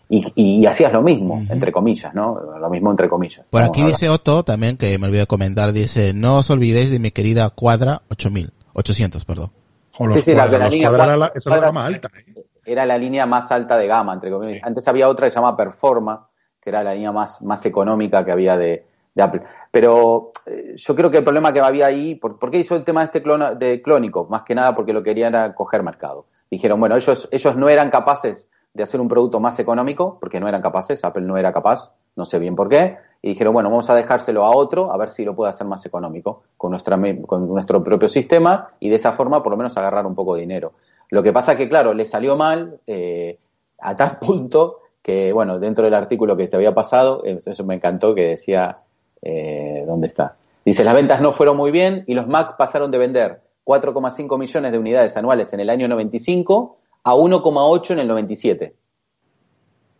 y, 0.09 0.65
hacías 0.65 0.91
lo 0.91 1.01
mismo, 1.01 1.41
entre 1.49 1.71
comillas, 1.71 2.13
¿no? 2.13 2.57
Lo 2.59 2.69
mismo 2.69 2.89
entre 2.91 3.07
comillas. 3.07 3.45
Por 3.49 3.61
aquí 3.61 3.83
dice 3.83 4.09
Otto 4.09 4.43
también, 4.43 4.77
que 4.77 4.97
me 4.97 5.07
olvidé 5.07 5.21
de 5.21 5.27
comentar, 5.27 5.71
dice, 5.71 6.13
no 6.13 6.37
os 6.37 6.49
olvidéis 6.49 6.89
de 6.89 6.99
mi 6.99 7.11
querida 7.11 7.49
Cuadra 7.49 8.01
8000, 8.09 8.51
800, 8.73 9.25
perdón. 9.25 9.51
sí, 10.13 10.21
sí, 10.21 10.33
la, 10.33 10.47
línea 10.47 10.89
era 10.89 11.17
la, 11.17 11.31
esa 11.33 11.55
era 11.55 11.67
la 11.67 11.71
más 11.71 11.85
alta. 11.87 12.09
¿eh? 12.17 12.43
Era 12.65 12.85
la 12.85 12.97
línea 12.97 13.25
más 13.25 13.51
alta 13.51 13.77
de 13.77 13.87
gama, 13.87 14.13
entre 14.13 14.31
comillas. 14.31 14.61
Antes 14.63 14.87
había 14.87 15.07
otra 15.07 15.27
que 15.27 15.31
se 15.31 15.35
llama 15.35 15.55
Performa, 15.55 16.28
que 16.61 16.69
era 16.69 16.83
la 16.83 16.93
línea 16.93 17.11
más, 17.11 17.41
más 17.41 17.65
económica 17.65 18.23
que 18.25 18.31
había 18.31 18.57
de, 18.57 18.85
Apple. 19.17 19.41
Pero 19.71 20.31
eh, 20.45 20.75
yo 20.77 20.95
creo 20.95 21.11
que 21.11 21.17
el 21.17 21.23
problema 21.25 21.51
que 21.51 21.59
había 21.59 21.87
ahí, 21.87 22.15
¿por, 22.15 22.39
qué 22.49 22.59
hizo 22.59 22.75
el 22.75 22.85
tema 22.85 23.01
de 23.01 23.05
este 23.07 23.21
clona, 23.21 23.53
de 23.53 23.81
clónico? 23.81 24.27
Más 24.29 24.43
que 24.43 24.55
nada 24.55 24.73
porque 24.73 24.93
lo 24.93 25.03
querían 25.03 25.35
era 25.35 25.53
coger 25.53 25.83
mercado. 25.83 26.25
Dijeron, 26.49 26.79
bueno, 26.79 26.95
ellos, 26.95 27.27
ellos 27.31 27.55
no 27.57 27.67
eran 27.67 27.89
capaces 27.89 28.49
de 28.73 28.83
hacer 28.83 29.01
un 29.01 29.07
producto 29.07 29.39
más 29.39 29.59
económico, 29.59 30.17
porque 30.19 30.39
no 30.39 30.47
eran 30.47 30.61
capaces, 30.61 31.03
Apple 31.03 31.25
no 31.25 31.37
era 31.37 31.51
capaz, 31.51 31.91
no 32.15 32.25
sé 32.25 32.39
bien 32.39 32.55
por 32.55 32.69
qué, 32.69 32.97
y 33.21 33.29
dijeron, 33.29 33.53
bueno, 33.53 33.69
vamos 33.69 33.89
a 33.89 33.95
dejárselo 33.95 34.45
a 34.45 34.55
otro, 34.55 34.93
a 34.93 34.97
ver 34.97 35.09
si 35.09 35.25
lo 35.25 35.35
puede 35.35 35.49
hacer 35.49 35.67
más 35.67 35.85
económico 35.85 36.43
con, 36.55 36.71
nuestra, 36.71 36.97
con 37.25 37.47
nuestro 37.47 37.83
propio 37.83 38.07
sistema, 38.07 38.69
y 38.79 38.89
de 38.89 38.95
esa 38.95 39.11
forma 39.11 39.41
por 39.43 39.51
lo 39.51 39.57
menos 39.57 39.75
agarrar 39.77 40.05
un 40.05 40.15
poco 40.15 40.35
de 40.35 40.41
dinero. 40.41 40.73
Lo 41.09 41.23
que 41.23 41.33
pasa 41.33 41.53
es 41.53 41.57
que, 41.57 41.67
claro, 41.67 41.93
le 41.93 42.05
salió 42.05 42.35
mal 42.35 42.79
eh, 42.85 43.39
a 43.79 43.95
tal 43.95 44.17
punto 44.21 44.81
que, 45.09 45.33
bueno, 45.33 45.57
dentro 45.57 45.85
del 45.85 45.95
artículo 45.95 46.37
que 46.37 46.47
te 46.47 46.55
había 46.55 46.75
pasado, 46.75 47.23
eh, 47.25 47.41
eso 47.43 47.63
me 47.63 47.73
encantó, 47.73 48.13
que 48.13 48.27
decía, 48.27 48.81
eh, 49.23 49.83
¿dónde 49.87 50.05
está? 50.05 50.35
Dice, 50.63 50.83
las 50.83 50.93
ventas 50.93 51.19
no 51.19 51.31
fueron 51.31 51.57
muy 51.57 51.71
bien 51.71 52.03
y 52.05 52.13
los 52.13 52.27
Mac 52.27 52.57
pasaron 52.57 52.91
de 52.91 52.99
vender 52.99 53.41
4,5 53.65 54.37
millones 54.37 54.71
de 54.71 54.77
unidades 54.77 55.17
anuales 55.17 55.51
en 55.51 55.61
el 55.61 55.71
año 55.71 55.87
95 55.87 56.77
a 57.03 57.15
1,8 57.15 57.89
en 57.89 57.99
el 57.99 58.07
97. 58.07 58.75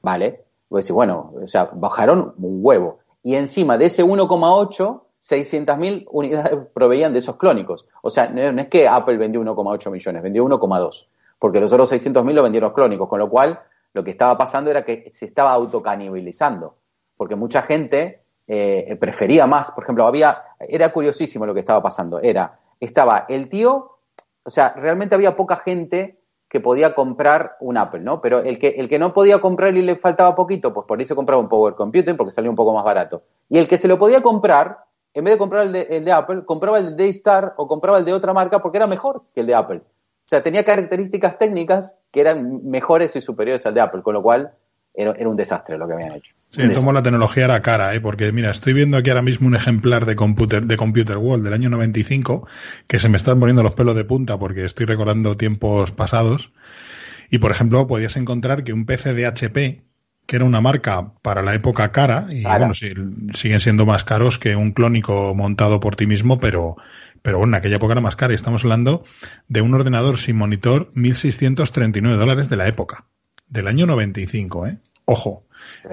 ¿Vale? 0.04 0.44
Pues 0.68 0.86
decir, 0.86 0.94
bueno, 0.94 1.34
o 1.42 1.48
sea, 1.48 1.72
bajaron 1.74 2.36
un 2.38 2.60
huevo. 2.62 3.00
Y 3.24 3.34
encima 3.34 3.80
de 3.80 3.86
ese 3.86 4.06
1,8, 4.06 5.02
600.000 5.24 6.06
unidades 6.12 6.68
proveían 6.72 7.14
de 7.14 7.20
esos 7.20 7.38
clónicos. 7.38 7.88
O 8.04 8.12
sea, 8.12 8.30
no, 8.30 8.62
es 8.62 8.68
que 8.68 8.88
Apple 8.88 9.18
vendió 9.18 9.42
1,8 9.42 9.90
millones, 9.90 10.22
vendió 10.22 10.46
1,2. 10.46 11.08
Porque 11.40 11.60
los 11.60 11.74
otros 11.74 11.92
600.000 11.92 12.32
lo 12.32 12.44
vendieron 12.44 12.68
los 12.68 12.76
clónicos, 12.76 13.10
con 13.10 13.18
lo 13.18 13.28
cual 13.28 13.60
lo 13.94 14.04
que 14.04 14.12
estaba 14.12 14.38
pasando 14.38 14.70
era 14.70 14.86
que 14.86 15.10
se 15.12 15.26
estaba 15.26 15.52
autocanibilizando, 15.52 16.76
porque 17.18 17.36
mucha 17.36 17.64
gente 17.64 18.22
eh, 18.48 18.96
prefería 19.00 19.48
más, 19.48 19.72
por 19.72 19.84
ejemplo, 19.84 20.06
había, 20.06 20.44
era 20.60 20.92
curiosísimo 20.92 21.46
lo 21.46 21.54
que 21.54 21.60
estaba 21.62 21.82
pasando, 21.82 22.20
era, 22.20 22.60
estaba 22.80 23.26
el 23.30 23.50
tío, 23.50 23.98
o 24.44 24.50
sea, 24.50 24.74
realmente 24.74 25.16
había 25.16 25.36
poca 25.36 25.58
gente 25.58 26.20
que 26.50 26.60
podía 26.60 26.96
comprar 26.96 27.58
un 27.60 27.78
Apple, 27.78 28.00
¿no? 28.00 28.22
Pero 28.22 28.40
el 28.40 28.58
que, 28.58 28.70
el 28.70 28.90
que 28.90 28.98
no 28.98 29.14
podía 29.14 29.40
comprar 29.40 29.78
y 29.78 29.84
le 29.84 29.96
faltaba 29.96 30.36
poquito, 30.36 30.74
pues 30.74 30.88
por 30.88 31.00
eso 31.00 31.16
compraba 31.16 31.42
un 31.42 31.48
Power 31.48 31.76
Computer 31.76 32.18
porque 32.18 32.32
salía 32.32 32.50
un 32.50 32.56
poco 32.56 32.74
más 32.74 32.84
barato. 32.84 33.22
Y 33.50 33.60
el 33.60 33.68
que 33.68 33.78
se 33.78 33.88
lo 33.88 34.00
podía 34.00 34.22
comprar, 34.22 34.80
en 35.14 35.24
vez 35.24 35.36
de 35.36 35.38
comprar 35.38 35.68
el 35.68 35.74
de, 35.74 35.82
el 35.92 36.06
de 36.06 36.12
Apple, 36.12 36.46
compraba 36.46 36.80
el 36.80 36.96
de 36.96 37.04
Daystar 37.04 37.54
o 37.58 37.68
compraba 37.68 38.00
el 38.00 38.06
de 38.06 38.14
otra 38.14 38.34
marca 38.34 38.64
porque 38.64 38.78
era 38.80 38.88
mejor 38.88 39.22
que 39.36 39.42
el 39.42 39.48
de 39.48 39.54
Apple. 39.54 39.82
O 40.30 40.36
sea, 40.36 40.44
tenía 40.44 40.64
características 40.64 41.40
técnicas 41.40 41.96
que 42.12 42.22
eran 42.22 42.70
mejores 42.70 43.16
y 43.16 43.22
superiores 43.22 43.66
al 43.66 43.74
de 43.74 43.82
Apple, 43.82 44.04
con 44.04 44.14
lo 44.14 44.22
cual 44.22 44.52
era, 44.94 45.28
un 45.28 45.36
desastre 45.36 45.76
lo 45.76 45.88
que 45.88 45.94
habían 45.96 46.14
hecho. 46.14 46.36
Sí, 46.50 46.62
entonces 46.62 46.94
la 46.94 47.02
tecnología 47.02 47.46
era 47.46 47.60
cara, 47.62 47.96
¿eh? 47.96 48.00
porque 48.00 48.32
mira, 48.32 48.52
estoy 48.52 48.74
viendo 48.74 48.98
aquí 48.98 49.10
ahora 49.10 49.24
mismo 49.24 49.48
un 49.48 49.56
ejemplar 49.56 50.06
de 50.06 50.16
Computer, 50.16 50.64
de 50.68 50.78
Computer 50.78 51.18
World 51.18 51.44
del 51.44 51.54
año 51.54 51.72
95 51.72 52.48
que 52.86 53.00
se 53.00 53.10
me 53.10 53.18
están 53.18 53.40
poniendo 53.40 53.64
los 53.64 53.74
pelos 53.74 53.96
de 53.96 54.06
punta 54.06 54.38
porque 54.38 54.66
estoy 54.66 54.86
recordando 54.86 55.36
tiempos 55.36 55.92
pasados. 55.94 56.54
Y 57.32 57.40
por 57.40 57.50
ejemplo, 57.50 57.88
podías 57.88 58.16
encontrar 58.16 58.64
que 58.64 58.72
un 58.72 58.86
PC 58.86 59.16
de 59.16 59.26
HP, 59.26 59.82
que 60.28 60.36
era 60.36 60.46
una 60.46 60.62
marca 60.62 61.14
para 61.24 61.42
la 61.42 61.56
época 61.56 61.92
cara, 61.92 62.26
y 62.30 62.44
bueno, 62.44 62.74
siguen 62.76 63.60
siendo 63.62 63.88
más 63.88 64.04
caros 64.04 64.38
que 64.38 64.56
un 64.56 64.74
clónico 64.74 65.34
montado 65.34 65.80
por 65.80 65.96
ti 65.96 66.06
mismo, 66.06 66.40
pero, 66.40 66.76
pero 67.22 67.38
bueno, 67.38 67.56
en 67.56 67.60
aquella 67.60 67.78
época 67.78 67.94
era 67.94 68.02
más 68.02 68.16
cara 68.16 68.34
y 68.34 68.36
estamos 68.36 68.64
hablando 68.64 69.04
de 69.48 69.62
un 69.62 69.74
ordenador 69.74 70.18
sin 70.18 70.36
monitor 70.36 70.90
1.639 70.94 72.16
dólares 72.16 72.50
de 72.50 72.56
la 72.56 72.68
época, 72.68 73.06
del 73.48 73.68
año 73.68 73.86
95, 73.86 74.68
¿eh? 74.68 74.78
Ojo, 75.06 75.44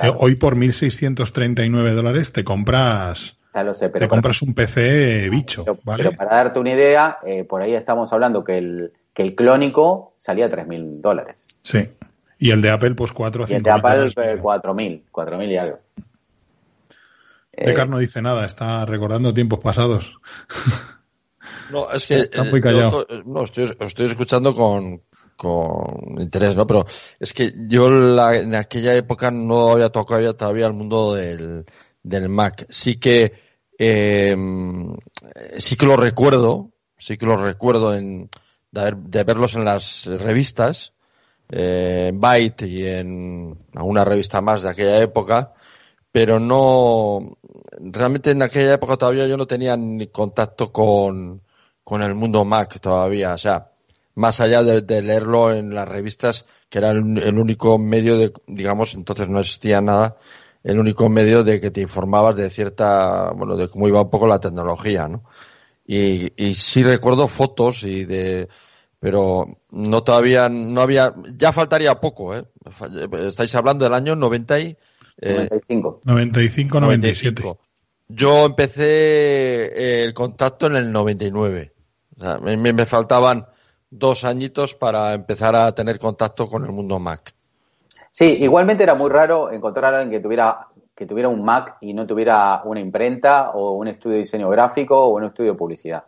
eh, 0.02 0.12
hoy 0.18 0.36
por 0.36 0.56
1.639 0.56 1.94
dólares 1.94 2.32
te 2.32 2.44
compras... 2.44 3.38
te 3.52 4.08
compras 4.08 4.42
un 4.42 4.54
PC 4.54 5.30
bicho, 5.30 5.64
¿vale? 5.84 6.04
Pero 6.04 6.16
para 6.16 6.36
darte 6.36 6.58
una 6.58 6.72
idea, 6.72 7.18
eh, 7.26 7.44
por 7.44 7.62
ahí 7.62 7.74
estamos 7.74 8.12
hablando 8.12 8.44
que 8.44 8.58
el, 8.58 8.92
que 9.14 9.22
el 9.22 9.34
clónico 9.34 10.14
salía 10.18 10.46
a 10.46 10.50
3.000 10.50 11.00
dólares. 11.00 11.36
Sí. 11.62 11.88
Y 12.38 12.50
el 12.50 12.60
de 12.60 12.70
Apple, 12.70 12.94
pues 12.94 13.12
4 13.12 13.44
o 13.44 13.46
5 13.46 13.54
Y 13.54 13.56
el 13.56 13.62
de 13.62 13.70
Apple, 13.70 14.12
4.000, 14.14 15.02
4.000 15.10 15.50
y 15.50 15.56
algo. 15.56 15.78
Decar 17.56 17.88
no 17.88 17.98
dice 17.98 18.20
nada, 18.20 18.44
está 18.44 18.84
recordando 18.84 19.32
tiempos 19.32 19.60
pasados. 19.60 20.18
No, 21.70 21.90
es 21.90 22.06
que. 22.06 22.20
Está 22.20 22.44
muy 22.44 22.60
callado. 22.60 23.06
no, 23.24 23.42
estoy, 23.42 23.74
estoy 23.80 24.06
escuchando 24.06 24.54
con, 24.54 25.02
con 25.36 26.20
interés, 26.20 26.56
¿no? 26.56 26.66
Pero 26.66 26.86
es 27.18 27.32
que 27.32 27.52
yo 27.68 27.90
la, 27.90 28.36
en 28.36 28.54
aquella 28.54 28.94
época 28.94 29.30
no 29.30 29.70
había 29.70 29.90
tocado 29.90 30.34
todavía 30.34 30.66
el 30.66 30.74
mundo 30.74 31.14
del, 31.14 31.64
del 32.02 32.28
Mac. 32.28 32.66
Sí 32.68 32.98
que. 32.98 33.46
Eh, 33.78 34.34
sí 35.58 35.76
que 35.76 35.86
lo 35.86 35.96
recuerdo, 35.98 36.70
sí 36.96 37.18
que 37.18 37.26
lo 37.26 37.36
recuerdo 37.36 37.94
en, 37.94 38.30
de, 38.70 38.94
de 38.96 39.24
verlos 39.24 39.54
en 39.54 39.64
las 39.64 40.06
revistas, 40.06 40.94
eh, 41.48 42.06
en 42.08 42.20
Byte 42.20 42.62
y 42.62 42.86
en 42.86 43.58
alguna 43.74 44.04
revista 44.04 44.40
más 44.40 44.62
de 44.62 44.70
aquella 44.70 44.98
época, 44.98 45.52
pero 46.10 46.40
no, 46.40 47.36
realmente 47.78 48.30
en 48.30 48.42
aquella 48.42 48.74
época 48.74 48.96
todavía 48.96 49.26
yo 49.26 49.36
no 49.36 49.46
tenía 49.46 49.76
ni 49.76 50.08
contacto 50.08 50.72
con, 50.72 51.42
con 51.86 52.02
el 52.02 52.16
mundo 52.16 52.44
Mac 52.44 52.80
todavía. 52.80 53.34
O 53.34 53.38
sea, 53.38 53.70
más 54.16 54.40
allá 54.40 54.64
de, 54.64 55.02
leerlo 55.02 55.54
en 55.54 55.72
las 55.72 55.86
revistas, 55.86 56.44
que 56.68 56.78
era 56.78 56.90
el, 56.90 57.38
único 57.38 57.78
medio 57.78 58.18
de, 58.18 58.32
digamos, 58.48 58.94
entonces 58.94 59.28
no 59.28 59.38
existía 59.38 59.80
nada, 59.80 60.16
el 60.64 60.80
único 60.80 61.08
medio 61.08 61.44
de 61.44 61.60
que 61.60 61.70
te 61.70 61.82
informabas 61.82 62.34
de 62.34 62.50
cierta, 62.50 63.30
bueno, 63.30 63.54
de 63.54 63.68
cómo 63.68 63.86
iba 63.86 64.02
un 64.02 64.10
poco 64.10 64.26
la 64.26 64.40
tecnología, 64.40 65.06
¿no? 65.06 65.22
Y, 65.86 66.32
y 66.36 66.54
sí 66.54 66.82
recuerdo 66.82 67.28
fotos 67.28 67.84
y 67.84 68.04
de, 68.04 68.48
pero 68.98 69.46
no 69.70 70.02
todavía, 70.02 70.48
no 70.48 70.80
había, 70.80 71.14
ya 71.36 71.52
faltaría 71.52 72.00
poco, 72.00 72.34
¿eh? 72.34 72.46
Estáis 73.28 73.54
hablando 73.54 73.84
del 73.84 73.94
año 73.94 74.16
90 74.16 74.58
y, 74.58 74.76
eh, 75.20 75.34
95. 75.34 76.00
95, 76.02 76.80
97. 76.80 77.42
95. 77.42 77.60
Yo 78.08 78.46
empecé 78.46 78.82
eh, 78.82 80.04
el 80.04 80.14
contacto 80.14 80.66
en 80.66 80.74
el 80.74 80.90
99. 80.90 81.75
O 82.16 82.20
sea, 82.20 82.38
me, 82.38 82.86
faltaban 82.86 83.46
dos 83.90 84.24
añitos 84.24 84.74
para 84.74 85.12
empezar 85.12 85.54
a 85.54 85.72
tener 85.74 85.98
contacto 85.98 86.48
con 86.48 86.64
el 86.64 86.72
mundo 86.72 86.98
Mac. 86.98 87.34
Sí, 88.10 88.24
igualmente 88.40 88.82
era 88.82 88.94
muy 88.94 89.10
raro 89.10 89.50
encontrar 89.50 89.94
a 89.94 89.98
alguien 90.00 90.18
que 90.18 90.22
tuviera, 90.22 90.68
que 90.94 91.06
tuviera 91.06 91.28
un 91.28 91.44
Mac 91.44 91.76
y 91.82 91.92
no 91.92 92.06
tuviera 92.06 92.62
una 92.64 92.80
imprenta 92.80 93.50
o 93.50 93.72
un 93.72 93.88
estudio 93.88 94.14
de 94.14 94.20
diseño 94.20 94.48
gráfico 94.48 94.98
o 94.98 95.08
un 95.14 95.24
estudio 95.24 95.52
de 95.52 95.58
publicidad. 95.58 96.04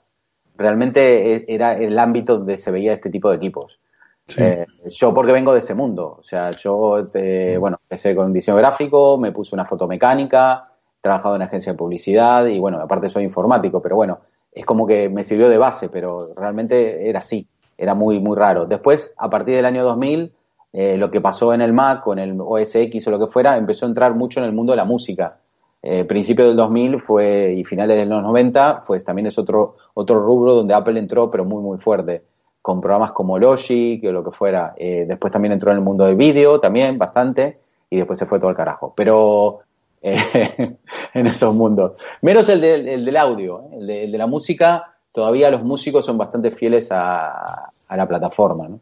Realmente 0.57 1.35
e- 1.35 1.45
era 1.47 1.77
el 1.77 1.99
ámbito 1.99 2.39
donde 2.39 2.57
se 2.57 2.71
veía 2.71 2.95
este 2.95 3.11
tipo 3.11 3.31
de 3.31 3.37
equipos. 3.37 3.79
Sí. 4.27 4.43
Eh, 4.43 4.67
yo 4.87 5.13
porque 5.13 5.33
vengo 5.33 5.53
de 5.53 5.61
ese 5.61 5.75
mundo, 5.75 6.17
o 6.21 6.23
sea, 6.23 6.51
yo, 6.51 7.07
eh, 7.15 7.57
bueno, 7.59 7.79
empecé 7.83 8.15
con 8.15 8.31
diseño 8.33 8.59
gráfico, 8.59 9.17
me 9.17 9.33
puse 9.33 9.55
una 9.55 9.65
fotomecánica, 9.65 10.69
he 10.99 11.01
trabajado 11.01 11.37
en 11.37 11.43
agencia 11.43 11.73
de 11.73 11.79
publicidad 11.79 12.45
y 12.45 12.59
bueno, 12.59 12.79
aparte 12.79 13.09
soy 13.09 13.25
informático, 13.25 13.81
pero 13.81 13.97
bueno, 13.97 14.21
es 14.61 14.67
como 14.67 14.87
que 14.87 15.09
me 15.09 15.25
sirvió 15.25 15.49
de 15.49 15.59
base, 15.59 15.89
pero 15.89 16.33
realmente 16.35 17.09
era 17.09 17.19
así, 17.19 17.47
era 17.77 17.95
muy, 17.95 18.21
muy 18.21 18.37
raro. 18.37 18.67
Después, 18.67 19.13
a 19.17 19.31
partir 19.31 19.55
del 19.55 19.65
año 19.65 19.85
2000, 19.85 20.33
eh, 20.73 20.97
lo 20.97 21.11
que 21.11 21.21
pasó 21.21 21.55
en 21.55 21.63
el 21.63 21.73
Mac 21.73 22.07
o 22.07 22.13
en 22.13 22.19
el 22.19 22.41
OS 22.41 22.75
X 22.75 23.07
o 23.07 23.11
lo 23.11 23.19
que 23.19 23.27
fuera, 23.27 23.57
empezó 23.57 23.87
a 23.87 23.89
entrar 23.89 24.15
mucho 24.15 24.41
en 24.41 24.47
el 24.47 24.53
mundo 24.53 24.73
de 24.73 24.77
la 24.77 24.85
música. 24.85 25.39
Eh, 25.81 26.05
principio 26.05 26.47
del 26.47 26.57
2000 26.57 27.01
fue, 27.01 27.55
y 27.57 27.65
finales 27.65 27.97
de 27.97 28.07
los 28.07 28.23
90, 28.23 28.85
pues 28.87 29.05
también 29.05 29.27
es 29.27 29.39
otro, 29.39 29.77
otro 29.95 30.21
rubro 30.21 30.55
donde 30.55 30.75
Apple 30.75 30.99
entró, 30.99 31.31
pero 31.31 31.45
muy, 31.45 31.63
muy 31.63 31.79
fuerte, 31.79 32.25
con 32.61 32.81
programas 32.81 33.13
como 33.13 33.39
Logic 33.39 34.05
o 34.05 34.13
lo 34.13 34.25
que 34.25 34.33
fuera. 34.33 34.75
Eh, 34.77 35.05
después 35.07 35.33
también 35.33 35.53
entró 35.53 35.71
en 35.71 35.79
el 35.79 35.85
mundo 35.85 36.05
del 36.05 36.17
vídeo, 36.17 36.59
también 36.59 36.99
bastante, 36.99 37.61
y 37.89 37.97
después 37.97 38.19
se 38.19 38.27
fue 38.27 38.39
todo 38.39 38.51
al 38.51 38.57
carajo. 38.57 38.93
Pero 38.97 39.61
eh, 40.03 40.77
en 41.15 41.27
esos 41.27 41.55
mundos. 41.55 41.93
Menos 42.23 42.49
el, 42.49 42.61
del- 42.61 42.89
el 42.89 43.05
del 43.05 43.17
audio, 43.17 43.61
¿eh? 43.63 43.77
el, 43.81 43.87
de, 43.87 44.05
el 44.05 44.13
de 44.13 44.19
la 44.19 44.27
música, 44.27 44.95
todavía 45.13 45.51
los 45.51 45.63
músicos 45.63 46.05
son 46.07 46.19
bastante 46.19 46.51
fieles 46.51 46.91
a, 46.93 47.71
a 47.89 47.97
la 47.97 48.07
plataforma, 48.09 48.69
¿no? 48.69 48.81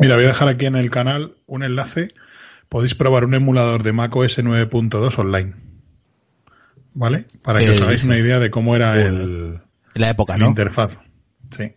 Mira, 0.00 0.16
voy 0.16 0.24
a 0.24 0.28
dejar 0.28 0.48
aquí 0.48 0.66
en 0.66 0.74
el 0.74 0.90
canal 0.90 1.34
un 1.46 1.62
enlace. 1.62 2.08
Podéis 2.68 2.94
probar 2.94 3.24
un 3.24 3.34
emulador 3.34 3.82
de 3.84 3.92
Mac 3.92 4.14
OS 4.16 4.38
9.2 4.38 5.18
online. 5.18 5.54
¿Vale? 6.94 7.24
Para 7.42 7.60
que 7.60 7.66
¿Qué 7.66 7.70
os 7.72 7.76
hagáis 7.82 7.98
dices? 8.02 8.08
una 8.08 8.18
idea 8.18 8.38
de 8.40 8.50
cómo 8.50 8.74
era 8.74 9.00
el, 9.00 9.60
la 9.94 10.10
época, 10.10 10.32
la 10.34 10.38
¿no? 10.44 10.46
interfaz. 10.48 10.98
Sí. 11.56 11.72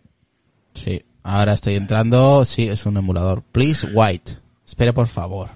Sí. 0.74 1.04
Ahora 1.22 1.52
estoy 1.54 1.76
entrando. 1.76 2.44
Sí, 2.44 2.68
es 2.68 2.84
un 2.86 2.96
emulador. 2.96 3.42
Please 3.52 3.86
white. 3.92 4.32
Espere, 4.66 4.92
por 4.92 5.06
favor. 5.06 5.50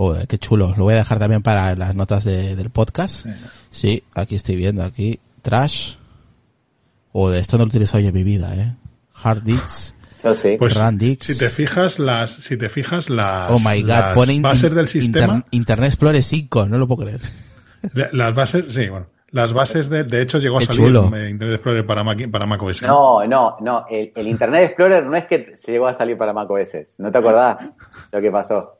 Joder, 0.00 0.26
qué 0.26 0.38
chulo. 0.38 0.72
Lo 0.78 0.84
voy 0.84 0.94
a 0.94 0.96
dejar 0.96 1.18
también 1.18 1.42
para 1.42 1.74
las 1.76 1.94
notas 1.94 2.24
de- 2.24 2.56
del 2.56 2.70
podcast. 2.70 3.26
Sí, 3.68 4.02
aquí 4.14 4.34
estoy 4.34 4.56
viendo, 4.56 4.82
aquí. 4.82 5.20
Trash. 5.42 5.96
Joder, 7.12 7.38
esto 7.40 7.58
no 7.58 7.64
lo 7.64 7.68
he 7.68 7.68
utilizado 7.68 8.00
yo 8.00 8.08
en 8.08 8.14
mi 8.14 8.24
vida, 8.24 8.54
eh. 8.54 8.76
Hard 9.22 9.42
disks. 9.42 9.94
Yo 10.24 10.34
sí. 10.42 10.56
Pues 10.58 10.72
Randix. 10.72 11.26
si 11.26 11.36
te 11.36 11.50
fijas 11.50 11.98
las, 11.98 12.30
si 12.30 12.56
te 12.56 12.70
fijas 12.70 13.10
las, 13.10 13.50
Oh 13.50 13.58
my 13.58 13.82
god, 13.82 13.88
las 13.90 14.14
pone 14.14 14.32
in- 14.32 14.40
bases 14.40 14.74
del 14.74 14.86
inter- 14.86 14.88
sistema, 14.88 15.44
Internet 15.50 15.88
Explorer 15.88 16.22
5, 16.22 16.66
no 16.68 16.78
lo 16.78 16.88
puedo 16.88 17.02
creer. 17.04 17.20
las 18.12 18.34
bases, 18.34 18.72
sí, 18.72 18.88
bueno, 18.88 19.06
las 19.32 19.52
bases 19.52 19.90
de, 19.90 20.04
de 20.04 20.22
hecho 20.22 20.38
llegó 20.38 20.56
a 20.56 20.60
Qué 20.60 20.66
salir 20.66 20.80
chulo. 20.80 21.04
Internet 21.08 21.56
Explorer 21.56 21.84
para 21.84 22.02
Mac, 22.04 22.30
para 22.30 22.46
Mac 22.46 22.62
OS. 22.62 22.80
No, 22.82 23.26
no, 23.26 23.58
no. 23.60 23.84
El, 23.90 24.12
el 24.16 24.28
Internet 24.28 24.64
Explorer 24.64 25.04
no 25.04 25.14
es 25.14 25.26
que 25.26 25.52
se 25.58 25.72
llegó 25.72 25.88
a 25.88 25.92
salir 25.92 26.16
para 26.16 26.32
macOS. 26.32 26.94
¿No 26.96 27.12
te 27.12 27.18
acordás 27.18 27.70
lo 28.10 28.20
que 28.22 28.30
pasó? 28.30 28.79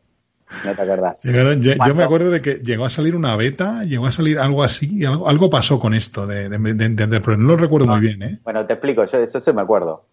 No 0.64 0.74
te 0.74 0.82
acordás. 0.82 1.20
Llegaron- 1.24 1.60
yo 1.62 1.94
me 1.94 2.02
acuerdo 2.04 2.30
de 2.30 2.40
que 2.40 2.54
llegó 2.56 2.84
a 2.84 2.90
salir 2.90 3.14
una 3.16 3.36
beta, 3.36 3.84
llegó 3.84 4.06
a 4.06 4.12
salir 4.12 4.38
algo 4.38 4.62
así, 4.62 5.04
algo, 5.04 5.28
algo 5.28 5.48
pasó 5.50 5.78
con 5.78 5.94
esto 5.94 6.26
de, 6.26 6.48
de, 6.48 6.58
de- 6.58 6.74
de 6.74 6.84
Internet 6.84 7.16
Explorer. 7.18 7.38
No 7.40 7.48
lo 7.48 7.56
recuerdo 7.56 7.86
muy 7.86 8.00
bien, 8.00 8.22
¿eh? 8.22 8.38
Bueno, 8.44 8.66
te 8.66 8.72
explico, 8.74 9.04
yo 9.04 9.18
eso 9.18 9.40
sí 9.40 9.52
me 9.52 9.62
acuerdo. 9.62 10.04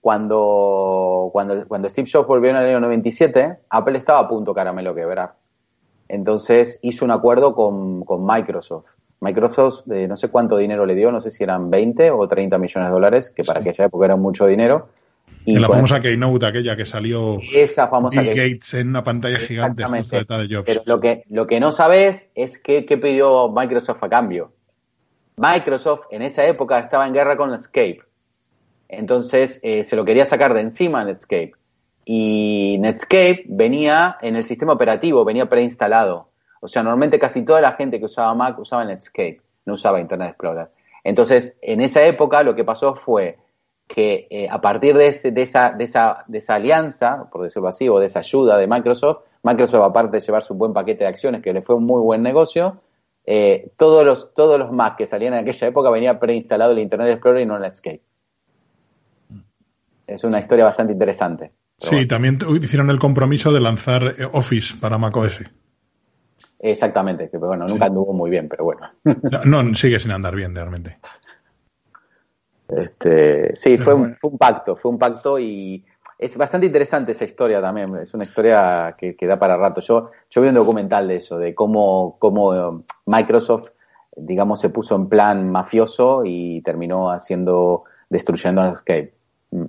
Cuando, 0.00 1.30
cuando, 1.32 1.66
cuando 1.66 1.88
Steve 1.88 2.08
Jobs 2.10 2.28
volvió 2.28 2.50
en 2.50 2.56
el 2.56 2.66
año 2.66 2.80
97, 2.80 3.56
Apple 3.70 3.98
estaba 3.98 4.20
a 4.20 4.28
punto 4.28 4.54
caramelo 4.54 4.94
quebrar. 4.94 5.34
Entonces 6.08 6.78
hizo 6.82 7.04
un 7.04 7.10
acuerdo 7.10 7.54
con, 7.54 8.04
con 8.04 8.24
Microsoft. 8.24 8.86
Microsoft, 9.20 9.90
eh, 9.90 10.06
no 10.06 10.16
sé 10.16 10.28
cuánto 10.28 10.56
dinero 10.58 10.86
le 10.86 10.94
dio, 10.94 11.10
no 11.10 11.20
sé 11.20 11.30
si 11.30 11.42
eran 11.42 11.70
20 11.70 12.10
o 12.12 12.28
30 12.28 12.58
millones 12.58 12.88
de 12.88 12.92
dólares, 12.94 13.30
que 13.34 13.42
para 13.44 13.60
aquella 13.60 13.86
época 13.86 14.04
era 14.04 14.16
mucho 14.16 14.46
dinero. 14.46 14.88
Y 15.46 15.56
en 15.56 15.62
la 15.62 15.68
famosa 15.68 16.00
Keynote 16.00 16.44
aquella 16.44 16.76
que 16.76 16.84
salió 16.84 17.38
esa 17.54 17.86
famosa 17.86 18.20
Bill 18.20 18.34
que- 18.34 18.48
Gates 18.52 18.74
en 18.74 18.88
una 18.88 19.04
pantalla 19.04 19.38
gigante 19.38 19.84
justo 19.84 20.16
detrás 20.16 20.40
de 20.48 20.54
Jobs. 20.54 20.64
Pero 20.66 20.82
lo 20.84 21.00
que, 21.00 21.22
lo 21.30 21.46
que 21.46 21.60
no 21.60 21.70
sabes 21.72 22.28
es 22.34 22.58
qué, 22.58 22.84
qué 22.84 22.98
pidió 22.98 23.48
Microsoft 23.48 24.02
a 24.02 24.08
cambio. 24.08 24.52
Microsoft 25.36 26.06
en 26.10 26.22
esa 26.22 26.44
época 26.44 26.80
estaba 26.80 27.06
en 27.06 27.14
guerra 27.14 27.36
con 27.36 27.52
Netscape. 27.52 28.00
Entonces 28.88 29.60
eh, 29.62 29.84
se 29.84 29.94
lo 29.96 30.04
quería 30.04 30.24
sacar 30.24 30.52
de 30.52 30.62
encima 30.62 31.00
a 31.00 31.04
Netscape. 31.04 31.52
Y 32.04 32.78
Netscape 32.80 33.44
venía 33.48 34.16
en 34.22 34.36
el 34.36 34.44
sistema 34.44 34.72
operativo, 34.72 35.24
venía 35.24 35.46
preinstalado. 35.48 36.30
O 36.60 36.68
sea, 36.68 36.82
normalmente 36.82 37.18
casi 37.18 37.44
toda 37.44 37.60
la 37.60 37.72
gente 37.72 37.98
que 37.98 38.06
usaba 38.06 38.34
Mac 38.34 38.58
usaba 38.58 38.84
Netscape, 38.84 39.40
no 39.64 39.74
usaba 39.74 40.00
Internet 40.00 40.30
Explorer. 40.30 40.68
Entonces, 41.04 41.56
en 41.62 41.80
esa 41.80 42.02
época 42.02 42.42
lo 42.42 42.56
que 42.56 42.64
pasó 42.64 42.94
fue 42.96 43.38
que 43.86 44.26
eh, 44.30 44.48
a 44.50 44.60
partir 44.60 44.96
de, 44.96 45.08
ese- 45.08 45.30
de, 45.30 45.42
esa, 45.42 45.70
de, 45.72 45.84
esa, 45.84 46.24
de 46.26 46.38
esa 46.38 46.54
alianza, 46.54 47.28
por 47.30 47.42
decirlo 47.42 47.68
así, 47.68 47.88
o 47.88 47.98
de 47.98 48.06
esa 48.06 48.18
ayuda 48.20 48.56
de 48.58 48.66
Microsoft, 48.66 49.20
Microsoft, 49.42 49.82
aparte 49.84 50.16
de 50.16 50.20
llevar 50.20 50.42
su 50.42 50.54
buen 50.54 50.72
paquete 50.72 51.04
de 51.04 51.08
acciones, 51.10 51.42
que 51.42 51.52
le 51.52 51.62
fue 51.62 51.76
un 51.76 51.86
muy 51.86 52.00
buen 52.02 52.22
negocio, 52.22 52.80
eh, 53.24 53.70
todos, 53.76 54.04
los, 54.04 54.34
todos 54.34 54.58
los 54.58 54.72
Mac 54.72 54.96
que 54.96 55.06
salían 55.06 55.34
en 55.34 55.40
aquella 55.40 55.68
época 55.68 55.90
venía 55.90 56.18
preinstalado 56.18 56.72
el 56.72 56.78
Internet 56.80 57.10
Explorer 57.12 57.42
y 57.42 57.46
no 57.46 57.58
Netscape. 57.58 58.02
Es 60.06 60.22
una 60.24 60.38
historia 60.38 60.64
bastante 60.66 60.92
interesante. 60.92 61.52
Sí, 61.80 61.88
bueno, 61.90 62.06
también 62.08 62.38
hicieron 62.62 62.90
el 62.90 62.98
compromiso 62.98 63.52
de 63.52 63.60
lanzar 63.60 64.02
eh, 64.18 64.24
Office 64.32 64.74
para 64.80 64.98
Mac 64.98 65.16
OS. 65.16 65.42
exactamente, 66.60 67.28
que 67.28 67.36
bueno, 67.38 67.66
nunca 67.66 67.86
anduvo 67.86 68.12
muy 68.12 68.30
bien, 68.30 68.48
pero 68.48 68.64
bueno. 68.64 68.88
No, 69.44 69.62
no, 69.62 69.74
sigue 69.74 69.98
sin 70.00 70.12
andar 70.12 70.34
bien 70.34 70.54
realmente. 70.54 70.98
Este, 72.68 73.54
sí, 73.56 73.78
fue 73.78 73.94
un, 73.94 74.00
bueno. 74.00 74.16
fue 74.20 74.30
un 74.30 74.38
pacto, 74.38 74.76
fue 74.76 74.90
un 74.90 74.98
pacto 74.98 75.38
y 75.38 75.84
es 76.18 76.36
bastante 76.36 76.66
interesante 76.66 77.12
esa 77.12 77.24
historia 77.24 77.60
también. 77.60 77.94
Es 77.96 78.14
una 78.14 78.24
historia 78.24 78.94
que, 78.98 79.14
que 79.16 79.26
da 79.26 79.36
para 79.36 79.56
rato. 79.56 79.80
Yo, 79.80 80.10
yo 80.30 80.42
vi 80.42 80.48
un 80.48 80.54
documental 80.54 81.08
de 81.08 81.16
eso, 81.16 81.38
de 81.38 81.54
cómo, 81.54 82.16
cómo 82.18 82.54
eh, 82.54 82.82
Microsoft, 83.06 83.70
digamos, 84.16 84.60
se 84.60 84.70
puso 84.70 84.96
en 84.96 85.08
plan 85.08 85.48
mafioso 85.50 86.22
y 86.24 86.62
terminó 86.62 87.10
haciendo, 87.10 87.84
destruyendo 88.08 88.62
a 88.62 88.72
Escape. 88.72 89.14
Mm. 89.50 89.64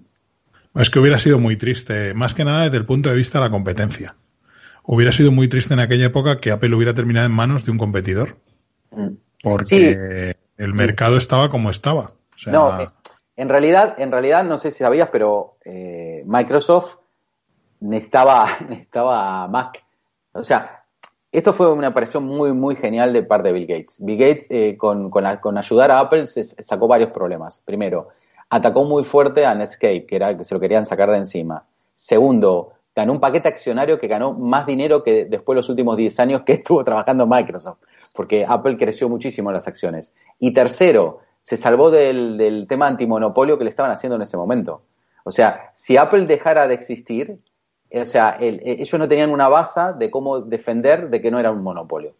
Es 0.76 0.90
que 0.90 1.00
hubiera 1.00 1.18
sido 1.18 1.40
muy 1.40 1.58
triste, 1.58 2.14
más 2.14 2.34
que 2.34 2.46
nada 2.46 2.64
desde 2.64 2.78
el 2.78 2.86
punto 2.86 3.10
de 3.10 3.16
vista 3.16 3.40
de 3.40 3.46
la 3.46 3.52
competencia. 3.52 4.16
Hubiera 4.84 5.12
sido 5.12 5.32
muy 5.32 5.48
triste 5.48 5.74
en 5.74 5.80
aquella 5.82 6.06
época 6.06 6.40
que 6.40 6.52
Apple 6.52 6.74
hubiera 6.76 6.94
terminado 6.94 7.26
en 7.26 7.34
manos 7.34 7.66
de 7.66 7.72
un 7.72 7.78
competidor, 7.78 8.38
Mm. 8.92 9.18
porque 9.44 10.36
el 10.58 10.74
mercado 10.74 11.18
estaba 11.18 11.50
como 11.50 11.70
estaba. 11.70 12.12
No, 12.46 12.80
eh, 12.80 12.90
en 13.36 13.50
realidad, 13.50 13.96
en 13.98 14.12
realidad 14.12 14.44
no 14.44 14.58
sé 14.58 14.72
si 14.72 14.80
sabías, 14.80 15.10
pero 15.12 15.58
eh, 15.66 16.24
Microsoft 16.26 16.98
necesitaba, 17.80 18.48
necesitaba 18.70 19.48
Mac. 19.48 19.84
O 20.34 20.44
sea, 20.44 20.84
esto 21.32 21.54
fue 21.54 21.72
una 21.72 21.90
operación 21.90 22.26
muy, 22.26 22.54
muy 22.54 22.76
genial 22.76 23.14
de 23.14 23.24
parte 23.24 23.50
de 23.50 23.54
Bill 23.54 23.68
Gates. 23.68 23.98
Bill 24.00 24.18
Gates, 24.18 24.48
eh, 24.50 24.78
con, 24.78 25.10
con, 25.10 25.26
con 25.38 25.58
ayudar 25.58 25.92
a 25.92 26.00
Apple, 26.00 26.28
se 26.28 26.44
sacó 26.44 26.88
varios 26.88 27.12
problemas. 27.12 27.62
Primero, 27.66 28.10
atacó 28.50 28.84
muy 28.84 29.04
fuerte 29.04 29.46
a 29.46 29.54
Netscape, 29.54 30.06
que 30.06 30.16
era 30.16 30.38
que 30.38 30.44
se 30.44 30.54
lo 30.54 30.60
querían 30.60 30.86
sacar 30.86 31.12
de 31.12 31.18
encima. 31.18 31.66
Segundo, 31.96 32.74
ganó 32.96 33.14
un 33.14 33.20
paquete 33.20 33.48
accionario 33.48 34.00
que 34.00 34.08
ganó 34.08 34.34
más 34.34 34.66
dinero 34.66 35.04
que 35.04 35.26
después 35.26 35.56
de 35.56 35.62
los 35.62 35.70
últimos 35.70 35.98
10 35.98 36.20
años 36.20 36.42
que 36.44 36.54
estuvo 36.54 36.84
trabajando 36.84 37.28
Microsoft, 37.28 37.80
porque 38.14 38.46
Apple 38.48 38.78
creció 38.78 39.10
muchísimo 39.10 39.50
en 39.50 39.56
las 39.56 39.68
acciones. 39.68 40.14
Y 40.40 40.52
tercero, 40.52 41.20
se 41.48 41.56
salvó 41.56 41.90
del, 41.90 42.36
del 42.38 42.68
tema 42.68 42.88
antimonopolio 42.88 43.58
que 43.58 43.64
le 43.64 43.70
estaban 43.70 43.90
haciendo 43.90 44.18
en 44.18 44.22
ese 44.22 44.36
momento. 44.36 44.82
O 45.24 45.32
sea, 45.32 45.72
si 45.74 45.96
Apple 45.96 46.26
dejara 46.26 46.68
de 46.68 46.74
existir, 46.74 47.40
o 47.90 48.04
sea, 48.04 48.36
eh, 48.38 48.60
ellos 48.62 49.00
no 49.00 49.08
tenían 49.08 49.32
una 49.32 49.48
base 49.48 49.80
de 49.98 50.12
cómo 50.12 50.42
defender 50.42 51.10
de 51.10 51.22
que 51.22 51.32
no 51.32 51.40
era 51.40 51.50
un 51.50 51.64
monopolio. 51.64 52.12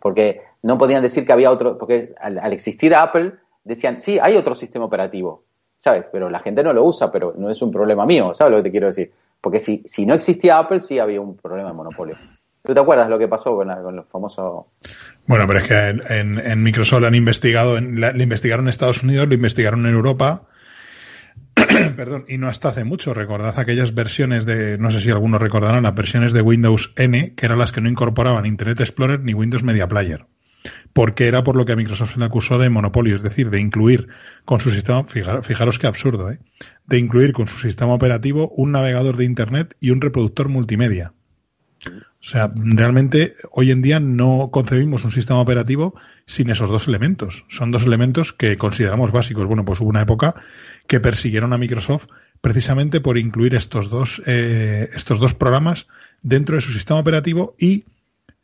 Porque 0.00 0.42
no 0.60 0.76
podían 0.76 1.00
decir 1.00 1.24
que 1.24 1.32
había 1.32 1.50
otro, 1.50 1.78
porque 1.78 2.14
al, 2.20 2.38
al 2.38 2.52
existir 2.52 2.94
Apple 2.94 3.32
decían, 3.64 4.02
sí, 4.02 4.18
hay 4.20 4.36
otro 4.36 4.54
sistema 4.54 4.84
operativo, 4.84 5.44
¿sabes? 5.78 6.04
Pero 6.12 6.28
la 6.28 6.40
gente 6.40 6.62
no 6.62 6.74
lo 6.74 6.84
usa, 6.84 7.10
pero 7.10 7.32
no 7.38 7.48
es 7.48 7.62
un 7.62 7.70
problema 7.70 8.04
mío, 8.04 8.34
¿sabes 8.34 8.50
lo 8.50 8.58
que 8.58 8.64
te 8.64 8.70
quiero 8.70 8.88
decir? 8.88 9.10
Porque 9.40 9.60
si, 9.60 9.82
si 9.86 10.04
no 10.04 10.12
existía 10.12 10.58
Apple, 10.58 10.80
sí 10.80 10.98
había 10.98 11.22
un 11.22 11.38
problema 11.38 11.70
de 11.70 11.74
monopolio. 11.74 12.16
¿Tú 12.62 12.74
te 12.74 12.80
acuerdas 12.80 13.08
lo 13.08 13.18
que 13.18 13.28
pasó 13.28 13.56
con 13.56 13.96
los 13.96 14.06
famosos... 14.08 14.66
Bueno, 15.26 15.46
pero 15.46 15.58
es 15.58 15.64
que 15.64 15.74
en, 15.74 16.38
en- 16.38 16.62
Microsoft 16.62 17.00
lo 17.00 17.06
han 17.06 17.14
investigado, 17.14 17.78
en, 17.78 18.00
lo 18.00 18.22
investigaron 18.22 18.66
en 18.66 18.70
Estados 18.70 19.02
Unidos, 19.02 19.26
lo 19.26 19.34
investigaron 19.34 19.86
en 19.86 19.94
Europa 19.94 20.48
perdón, 21.96 22.24
y 22.28 22.36
no 22.38 22.48
hasta 22.48 22.68
hace 22.68 22.84
mucho. 22.84 23.14
Recordad 23.14 23.58
aquellas 23.58 23.94
versiones 23.94 24.44
de, 24.44 24.76
no 24.78 24.90
sé 24.90 25.00
si 25.00 25.10
algunos 25.10 25.40
recordarán, 25.40 25.84
las 25.84 25.94
versiones 25.94 26.32
de 26.32 26.42
Windows 26.42 26.92
N, 26.96 27.34
que 27.34 27.46
eran 27.46 27.58
las 27.58 27.72
que 27.72 27.80
no 27.80 27.88
incorporaban 27.88 28.44
Internet 28.44 28.80
Explorer 28.80 29.20
ni 29.20 29.32
Windows 29.34 29.62
Media 29.62 29.88
Player. 29.88 30.26
Porque 30.92 31.26
era 31.26 31.42
por 31.42 31.56
lo 31.56 31.64
que 31.64 31.72
a 31.72 31.76
Microsoft 31.76 32.14
se 32.14 32.18
le 32.18 32.26
acusó 32.26 32.58
de 32.58 32.68
monopolio, 32.70 33.16
es 33.16 33.22
decir, 33.22 33.50
de 33.50 33.60
incluir 33.60 34.08
con 34.44 34.60
su 34.60 34.70
sistema, 34.70 35.04
fijaros, 35.04 35.46
fijaros 35.46 35.78
qué 35.78 35.86
absurdo, 35.86 36.30
¿eh? 36.30 36.38
de 36.86 36.98
incluir 36.98 37.32
con 37.32 37.46
su 37.46 37.58
sistema 37.58 37.94
operativo 37.94 38.50
un 38.56 38.72
navegador 38.72 39.16
de 39.16 39.24
Internet 39.24 39.74
y 39.80 39.90
un 39.90 40.00
reproductor 40.02 40.48
multimedia. 40.48 41.13
O 42.24 42.26
sea, 42.26 42.50
realmente 42.56 43.34
hoy 43.50 43.70
en 43.70 43.82
día 43.82 44.00
no 44.00 44.48
concebimos 44.50 45.04
un 45.04 45.12
sistema 45.12 45.42
operativo 45.42 45.94
sin 46.24 46.48
esos 46.48 46.70
dos 46.70 46.88
elementos. 46.88 47.44
Son 47.50 47.70
dos 47.70 47.82
elementos 47.82 48.32
que 48.32 48.56
consideramos 48.56 49.12
básicos. 49.12 49.44
Bueno, 49.44 49.66
pues 49.66 49.80
hubo 49.80 49.90
una 49.90 50.00
época 50.00 50.34
que 50.86 51.00
persiguieron 51.00 51.52
a 51.52 51.58
Microsoft 51.58 52.06
precisamente 52.40 53.02
por 53.02 53.18
incluir 53.18 53.54
estos 53.54 53.90
dos, 53.90 54.22
eh, 54.24 54.88
estos 54.94 55.20
dos 55.20 55.34
programas 55.34 55.86
dentro 56.22 56.56
de 56.56 56.62
su 56.62 56.72
sistema 56.72 56.98
operativo 56.98 57.56
y 57.58 57.84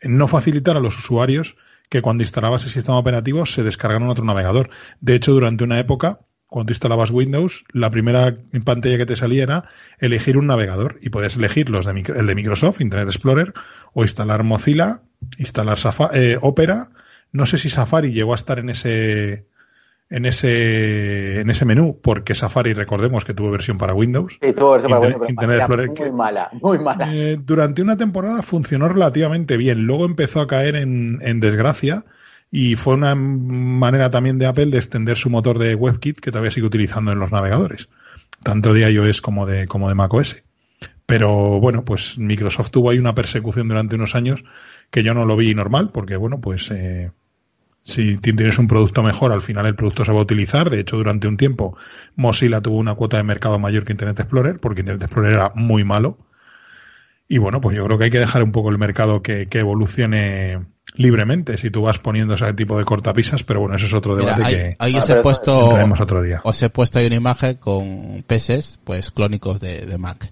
no 0.02 0.28
facilitar 0.28 0.76
a 0.76 0.80
los 0.80 0.98
usuarios 0.98 1.56
que 1.88 2.02
cuando 2.02 2.22
instalabas 2.22 2.64
el 2.64 2.70
sistema 2.70 2.98
operativo 2.98 3.46
se 3.46 3.62
descargaran 3.62 4.10
otro 4.10 4.24
navegador. 4.24 4.68
De 5.00 5.14
hecho, 5.14 5.32
durante 5.32 5.64
una 5.64 5.78
época, 5.78 6.20
cuando 6.50 6.72
instalabas 6.72 7.12
Windows, 7.12 7.64
la 7.72 7.90
primera 7.90 8.36
pantalla 8.64 8.98
que 8.98 9.06
te 9.06 9.16
salía 9.16 9.44
era 9.44 9.64
elegir 9.98 10.36
un 10.36 10.48
navegador 10.48 10.98
y 11.00 11.08
podías 11.08 11.36
elegir 11.36 11.70
los 11.70 11.86
de, 11.86 11.92
el 11.92 12.26
de 12.26 12.34
Microsoft, 12.34 12.80
Internet 12.80 13.08
Explorer, 13.08 13.54
o 13.94 14.02
instalar 14.02 14.42
Mozilla, 14.42 15.00
instalar 15.38 15.78
eh, 16.12 16.38
Opera. 16.42 16.90
No 17.30 17.46
sé 17.46 17.56
si 17.56 17.70
Safari 17.70 18.12
llegó 18.12 18.32
a 18.32 18.36
estar 18.36 18.58
en 18.58 18.68
ese 18.68 19.46
en 20.10 20.26
ese, 20.26 21.40
en 21.40 21.50
ese 21.50 21.64
menú, 21.64 22.00
porque 22.02 22.34
Safari, 22.34 22.72
recordemos 22.72 23.24
que 23.24 23.32
tuvo 23.32 23.52
versión 23.52 23.78
para 23.78 23.94
Windows. 23.94 24.38
Sí, 24.42 24.52
tuvo 24.52 24.72
versión 24.72 24.90
para 24.90 25.02
Windows, 25.02 26.00
muy 26.00 26.10
mala, 26.10 26.50
muy 26.60 26.78
mala. 26.80 27.14
Eh, 27.14 27.38
durante 27.40 27.80
una 27.80 27.96
temporada 27.96 28.42
funcionó 28.42 28.88
relativamente 28.88 29.56
bien, 29.56 29.86
luego 29.86 30.04
empezó 30.04 30.40
a 30.40 30.48
caer 30.48 30.74
en, 30.74 31.20
en 31.22 31.38
desgracia 31.38 32.04
y 32.50 32.74
fue 32.74 32.94
una 32.94 33.14
manera 33.14 34.10
también 34.10 34.38
de 34.38 34.46
Apple 34.46 34.66
de 34.66 34.78
extender 34.78 35.16
su 35.16 35.30
motor 35.30 35.58
de 35.58 35.74
WebKit 35.74 36.20
que 36.20 36.30
todavía 36.30 36.50
sigue 36.50 36.66
utilizando 36.66 37.12
en 37.12 37.18
los 37.18 37.30
navegadores, 37.30 37.88
tanto 38.42 38.72
de 38.74 38.90
iOS 38.90 39.20
como 39.20 39.46
de, 39.46 39.66
como 39.66 39.88
de 39.88 39.94
macOS. 39.94 40.42
Pero 41.06 41.60
bueno, 41.60 41.84
pues 41.84 42.18
Microsoft 42.18 42.70
tuvo 42.70 42.90
ahí 42.90 42.98
una 42.98 43.14
persecución 43.14 43.68
durante 43.68 43.96
unos 43.96 44.14
años 44.14 44.44
que 44.90 45.02
yo 45.02 45.14
no 45.14 45.26
lo 45.26 45.36
vi 45.36 45.54
normal, 45.54 45.90
porque 45.92 46.16
bueno, 46.16 46.40
pues 46.40 46.70
eh, 46.70 47.10
si 47.82 48.18
tienes 48.18 48.58
un 48.58 48.68
producto 48.68 49.02
mejor, 49.02 49.32
al 49.32 49.40
final 49.40 49.66
el 49.66 49.74
producto 49.74 50.04
se 50.04 50.12
va 50.12 50.18
a 50.18 50.22
utilizar. 50.22 50.70
De 50.70 50.80
hecho, 50.80 50.96
durante 50.96 51.28
un 51.28 51.36
tiempo 51.36 51.76
Mozilla 52.14 52.60
tuvo 52.60 52.78
una 52.78 52.94
cuota 52.94 53.16
de 53.16 53.22
mercado 53.22 53.58
mayor 53.58 53.84
que 53.84 53.92
Internet 53.92 54.20
Explorer, 54.20 54.60
porque 54.60 54.80
Internet 54.80 55.02
Explorer 55.02 55.32
era 55.32 55.52
muy 55.54 55.84
malo. 55.84 56.18
Y 57.26 57.38
bueno, 57.38 57.60
pues 57.60 57.76
yo 57.76 57.84
creo 57.86 57.96
que 57.96 58.04
hay 58.04 58.10
que 58.10 58.18
dejar 58.18 58.42
un 58.42 58.52
poco 58.52 58.70
el 58.70 58.78
mercado 58.78 59.22
que, 59.22 59.48
evolucione 59.52 60.66
libremente 60.94 61.56
si 61.56 61.70
tú 61.70 61.82
vas 61.82 61.98
poniendo 61.98 62.34
ese 62.34 62.52
tipo 62.54 62.78
de 62.78 62.84
cortapisas, 62.84 63.42
pero 63.42 63.60
bueno, 63.60 63.76
eso 63.76 63.86
es 63.86 63.94
otro 63.94 64.16
debate 64.16 64.42
que 64.42 64.76
ahí 64.78 64.96
os 64.96 65.08
he 65.08 65.16
puesto 65.16 65.76
otro 66.00 66.22
día. 66.22 66.40
Os 66.44 66.62
he 66.62 66.70
puesto 66.70 66.98
ahí 66.98 67.06
una 67.06 67.16
imagen 67.16 67.56
con 67.56 68.22
peces, 68.26 68.78
pues 68.84 69.10
clónicos 69.10 69.60
de, 69.60 69.96
Mac 69.98 70.30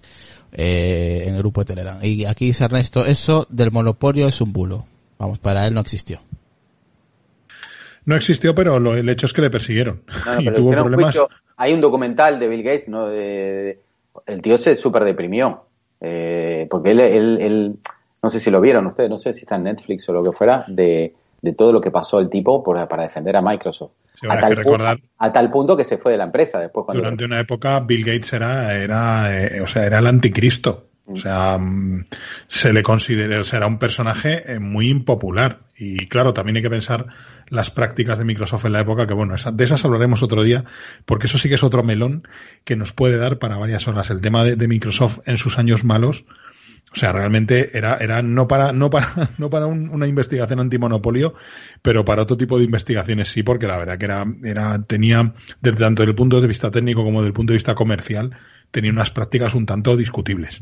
eh, 0.51 1.23
en 1.27 1.35
el 1.35 1.39
grupo 1.39 1.61
de 1.61 1.65
Telegram. 1.65 1.99
Y 2.01 2.25
aquí 2.25 2.45
dice 2.45 2.65
Ernesto, 2.65 3.05
eso 3.05 3.47
del 3.49 3.71
monopolio 3.71 4.27
es 4.27 4.41
un 4.41 4.53
bulo. 4.53 4.85
Vamos, 5.17 5.39
para 5.39 5.65
él 5.65 5.73
no 5.73 5.81
existió. 5.81 6.21
No 8.05 8.15
existió, 8.15 8.55
pero 8.55 8.79
lo, 8.79 8.95
el 8.95 9.07
hecho 9.09 9.25
es 9.25 9.33
que 9.33 9.41
le 9.41 9.49
persiguieron. 9.49 10.01
y 10.39 10.49
tuvo 10.51 10.71
problemas. 10.71 11.17
hay 11.57 11.73
un 11.73 11.81
documental 11.81 12.39
de 12.39 12.47
Bill 12.47 12.63
Gates, 12.63 12.87
¿no? 12.87 13.07
De, 13.07 13.79
el 14.25 14.41
tío 14.41 14.57
se 14.57 14.75
súper 14.75 15.03
deprimió. 15.03 15.65
Eh, 16.01 16.67
porque 16.69 16.91
él, 16.91 16.99
él, 16.99 17.75
no 18.21 18.29
sé 18.29 18.39
si 18.39 18.49
lo 18.49 18.61
vieron 18.61 18.85
ustedes, 18.87 19.09
no 19.09 19.17
sé 19.17 19.33
si 19.33 19.41
está 19.41 19.55
en 19.55 19.63
Netflix 19.63 20.07
o 20.09 20.13
lo 20.13 20.23
que 20.23 20.31
fuera, 20.31 20.65
de, 20.67 21.13
de 21.41 21.53
todo 21.53 21.71
lo 21.71 21.81
que 21.81 21.91
pasó 21.91 22.19
el 22.19 22.29
tipo 22.29 22.63
por, 22.63 22.87
para 22.87 23.03
defender 23.03 23.35
a 23.35 23.41
Microsoft. 23.41 23.91
a, 24.27 24.39
tal 24.39 24.55
recordar, 24.55 24.97
punto, 24.97 25.13
a, 25.17 25.31
tal 25.31 25.49
punto, 25.49 25.77
que 25.77 25.83
se 25.83 25.97
fue 25.97 26.11
de 26.13 26.17
la 26.17 26.25
empresa 26.25 26.59
después. 26.59 26.85
Cuando 26.85 27.03
durante 27.03 27.25
una 27.25 27.39
época 27.39 27.79
Bill 27.79 28.03
Gates 28.03 28.33
era, 28.33 28.75
era, 28.75 29.35
eh, 29.35 29.61
o 29.61 29.67
sea, 29.67 29.85
era 29.85 29.99
el 29.99 30.07
anticristo. 30.07 30.85
O 31.11 31.17
sea, 31.17 31.57
mm, 31.57 32.05
se 32.47 32.71
le 32.71 32.83
considera, 32.83 33.41
o 33.41 33.43
sea, 33.43 33.57
era 33.57 33.67
un 33.67 33.79
personaje 33.79 34.53
eh, 34.53 34.59
muy 34.59 34.89
impopular. 34.89 35.61
Y 35.75 36.07
claro, 36.07 36.33
también 36.33 36.57
hay 36.57 36.61
que 36.61 36.69
pensar 36.69 37.07
las 37.47 37.71
prácticas 37.71 38.19
de 38.19 38.25
Microsoft 38.25 38.65
en 38.65 38.73
la 38.73 38.81
época, 38.81 39.07
que 39.07 39.13
bueno, 39.13 39.35
de 39.51 39.63
esas 39.63 39.83
hablaremos 39.85 40.21
otro 40.21 40.43
día, 40.43 40.65
porque 41.05 41.27
eso 41.27 41.37
sí 41.37 41.49
que 41.49 41.55
es 41.55 41.63
otro 41.63 41.83
melón 41.83 42.27
que 42.63 42.75
nos 42.75 42.93
puede 42.93 43.17
dar 43.17 43.39
para 43.39 43.57
varias 43.57 43.87
horas. 43.87 44.09
El 44.11 44.21
tema 44.21 44.43
de, 44.43 44.67
Microsoft 44.67 45.19
en 45.25 45.37
sus 45.37 45.57
años 45.57 45.83
malos, 45.83 46.25
o 46.91 46.95
sea, 46.95 47.11
realmente 47.11 47.77
era, 47.77 47.97
era 47.97 48.21
no 48.21 48.47
para, 48.47 48.73
no 48.73 48.89
para, 48.89 49.29
no 49.37 49.49
para 49.49 49.67
una 49.67 50.07
investigación 50.07 50.59
antimonopolio, 50.59 51.33
pero 51.81 52.03
para 52.03 52.23
otro 52.23 52.37
tipo 52.37 52.57
de 52.57 52.65
investigaciones 52.65 53.29
sí, 53.29 53.43
porque 53.43 53.67
la 53.67 53.77
verdad 53.77 53.97
que 53.97 54.05
era, 54.05 54.25
era, 54.43 54.81
tenía, 54.83 55.33
desde 55.61 55.77
tanto 55.77 56.01
desde 56.01 56.11
el 56.11 56.15
punto 56.15 56.41
de 56.41 56.47
vista 56.47 56.71
técnico 56.71 57.03
como 57.03 57.19
desde 57.19 57.29
el 57.29 57.33
punto 57.33 57.53
de 57.53 57.57
vista 57.57 57.75
comercial, 57.75 58.31
tenía 58.71 58.91
unas 58.91 59.11
prácticas 59.11 59.53
un 59.55 59.65
tanto 59.65 59.97
discutibles. 59.97 60.61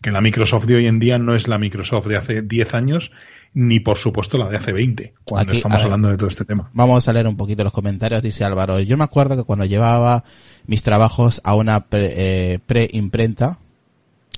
Que 0.00 0.12
la 0.12 0.20
Microsoft 0.20 0.66
de 0.66 0.76
hoy 0.76 0.86
en 0.86 1.00
día 1.00 1.18
no 1.18 1.34
es 1.34 1.48
la 1.48 1.58
Microsoft 1.58 2.06
de 2.06 2.16
hace 2.16 2.42
10 2.42 2.74
años 2.74 3.10
ni 3.54 3.78
por 3.78 3.98
supuesto 3.98 4.36
la 4.36 4.48
de 4.48 4.56
hace 4.56 4.72
20, 4.72 5.14
cuando 5.22 5.52
estamos 5.52 5.80
hablando 5.80 6.08
de 6.08 6.16
todo 6.16 6.28
este 6.28 6.44
tema. 6.44 6.70
Vamos 6.72 7.06
a 7.08 7.12
leer 7.12 7.28
un 7.28 7.36
poquito 7.36 7.62
los 7.62 7.72
comentarios, 7.72 8.20
dice 8.20 8.44
Álvaro. 8.44 8.80
Yo 8.80 8.96
me 8.96 9.04
acuerdo 9.04 9.36
que 9.36 9.44
cuando 9.44 9.64
llevaba 9.64 10.24
mis 10.66 10.82
trabajos 10.82 11.40
a 11.44 11.54
una 11.54 11.86
eh, 11.92 12.58
pre-imprenta, 12.66 13.60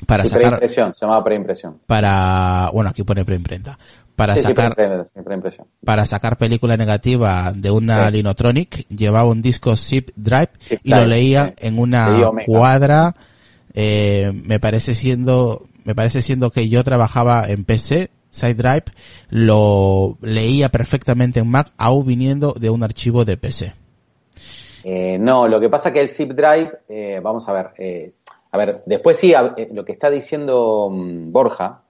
para 0.04 0.24
sacar... 0.24 0.56
Preimpresión, 0.56 0.94
se 0.94 1.00
llamaba 1.00 1.24
preimpresión. 1.24 1.78
Para, 1.86 2.70
bueno, 2.72 2.90
aquí 2.90 3.02
pone 3.02 3.24
preimprenta. 3.24 3.78
Para 4.16 4.34
sacar, 4.34 4.74
para 5.84 6.06
sacar 6.06 6.38
película 6.38 6.78
negativa 6.78 7.52
de 7.54 7.70
una 7.70 8.10
Linotronic, 8.10 8.88
llevaba 8.88 9.28
un 9.28 9.42
disco 9.42 9.76
zip 9.76 10.08
drive 10.16 10.48
y 10.82 10.90
lo 10.90 11.04
leía 11.04 11.52
en 11.58 11.78
una 11.78 12.30
cuadra, 12.46 13.14
eh, 13.74 14.32
me 14.32 14.58
parece 14.58 14.94
siendo, 14.94 15.66
me 15.84 15.94
parece 15.94 16.22
siendo 16.22 16.50
que 16.50 16.70
yo 16.70 16.82
trabajaba 16.82 17.46
en 17.50 17.66
PC, 17.66 18.08
SideDrive 18.30 18.84
lo 19.28 20.16
leía 20.22 20.70
perfectamente 20.70 21.40
en 21.40 21.50
Mac, 21.50 21.72
aún 21.76 22.06
viniendo 22.06 22.54
de 22.58 22.70
un 22.70 22.82
archivo 22.82 23.26
de 23.26 23.36
PC. 23.36 23.74
Eh, 24.84 25.18
no, 25.18 25.48
lo 25.48 25.58
que 25.58 25.68
pasa 25.68 25.92
que 25.92 26.00
el 26.00 26.08
zip 26.08 26.30
drive, 26.30 26.70
eh, 26.88 27.20
vamos 27.22 27.48
a 27.48 27.52
ver, 27.52 27.66
eh, 27.76 28.12
a 28.56 28.64
ver, 28.64 28.82
después 28.86 29.16
sí, 29.16 29.32
lo 29.72 29.84
que 29.84 29.92
está 29.92 30.10
diciendo 30.10 30.88
mm, 30.90 31.30
Borja 31.30 31.82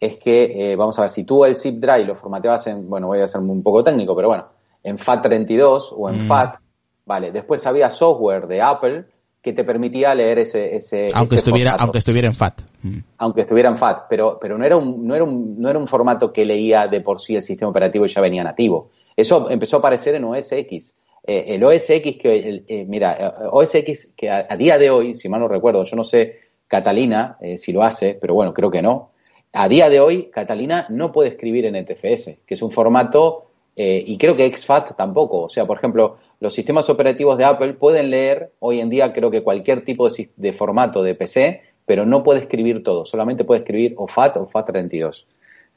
es 0.00 0.16
que, 0.18 0.74
vamos 0.76 0.98
a 0.98 1.02
ver, 1.02 1.10
si 1.10 1.24
tú 1.24 1.44
el 1.44 1.54
zip 1.54 1.80
drive 1.80 2.04
lo 2.04 2.16
formateabas 2.16 2.66
en, 2.68 2.88
bueno, 2.88 3.08
voy 3.08 3.20
a 3.20 3.26
ser 3.26 3.40
un 3.40 3.62
poco 3.62 3.82
técnico, 3.84 4.14
pero 4.16 4.28
bueno, 4.28 4.46
en 4.82 4.98
FAT32 4.98 5.94
o 5.96 6.08
en 6.08 6.24
mm. 6.24 6.28
FAT, 6.28 6.56
vale, 7.04 7.32
después 7.32 7.66
había 7.66 7.90
software 7.90 8.46
de 8.46 8.62
Apple 8.62 9.04
que 9.42 9.52
te 9.52 9.64
permitía 9.64 10.14
leer 10.14 10.40
ese, 10.40 10.76
ese 10.76 11.08
aunque 11.14 11.36
estuviera 11.36 11.76
aunque 11.78 11.98
estuviera 11.98 12.26
en 12.26 12.34
FAT 12.34 12.60
mm. 12.82 12.98
aunque 13.18 13.42
estuviera 13.42 13.68
en 13.68 13.76
FAT 13.76 14.06
pero 14.08 14.36
pero 14.40 14.58
no 14.58 14.64
era 14.64 14.76
un 14.76 15.06
no 15.06 15.14
era 15.14 15.24
un 15.24 15.60
no 15.60 15.70
era 15.70 15.78
un 15.78 15.86
formato 15.86 16.32
que 16.32 16.44
leía 16.44 16.88
de 16.88 17.00
por 17.00 17.20
sí 17.20 17.36
el 17.36 17.42
sistema 17.42 17.70
operativo 17.70 18.04
y 18.04 18.08
ya 18.08 18.20
venía 18.20 18.42
nativo 18.42 18.90
eso 19.16 19.48
empezó 19.48 19.76
a 19.76 19.78
aparecer 19.78 20.16
en 20.16 20.24
OS 20.24 20.52
X 20.52 20.92
eh, 21.28 21.54
el 21.54 21.62
OS 21.62 21.90
X 21.90 22.18
que 22.20 22.64
eh, 22.66 22.84
mira 22.88 23.16
eh, 23.18 23.48
OS 23.50 23.74
X 23.76 24.12
que 24.16 24.30
a, 24.30 24.56
día 24.56 24.78
de 24.78 24.90
hoy 24.90 25.14
si 25.14 25.28
mal 25.28 25.40
no 25.40 25.48
recuerdo 25.48 25.84
yo 25.84 25.96
no 25.96 26.04
sé 26.04 26.40
Catalina 26.66 27.38
si 27.56 27.72
lo 27.72 27.82
hace 27.82 28.18
pero 28.20 28.34
bueno 28.34 28.52
creo 28.52 28.70
que 28.70 28.82
no 28.82 29.12
a 29.52 29.68
día 29.68 29.88
de 29.88 30.00
hoy 30.00 30.30
Catalina 30.32 30.86
no 30.90 31.12
puede 31.12 31.30
escribir 31.30 31.64
en 31.66 31.76
NTFS 31.76 32.38
que 32.46 32.54
es 32.54 32.62
un 32.62 32.72
formato 32.72 33.44
y 33.76 34.18
creo 34.18 34.36
que 34.36 34.54
XFAT 34.54 34.96
tampoco 34.96 35.42
o 35.42 35.48
sea 35.48 35.64
por 35.64 35.78
ejemplo 35.78 36.18
los 36.40 36.54
sistemas 36.54 36.88
operativos 36.88 37.36
de 37.36 37.44
Apple 37.44 37.74
pueden 37.74 38.10
leer 38.10 38.52
hoy 38.60 38.80
en 38.80 38.88
día 38.88 39.12
creo 39.12 39.30
que 39.30 39.42
cualquier 39.42 39.84
tipo 39.84 40.08
de, 40.08 40.52
formato 40.52 41.02
de 41.02 41.16
PC, 41.16 41.62
pero 41.84 42.06
no 42.06 42.22
puede 42.22 42.40
escribir 42.40 42.84
todo, 42.84 43.04
solamente 43.04 43.44
puede 43.44 43.60
escribir 43.60 43.94
o 43.96 44.06
FAT 44.06 44.36
o 44.36 44.46
FAT32. 44.46 45.26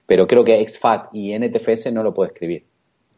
Pero 0.06 0.28
creo 0.28 0.44
que 0.44 0.64
XFAT 0.68 1.10
y 1.14 1.38
NTFS 1.38 1.92
no 1.92 2.04
lo 2.04 2.14
puede 2.14 2.32
escribir. 2.32 2.66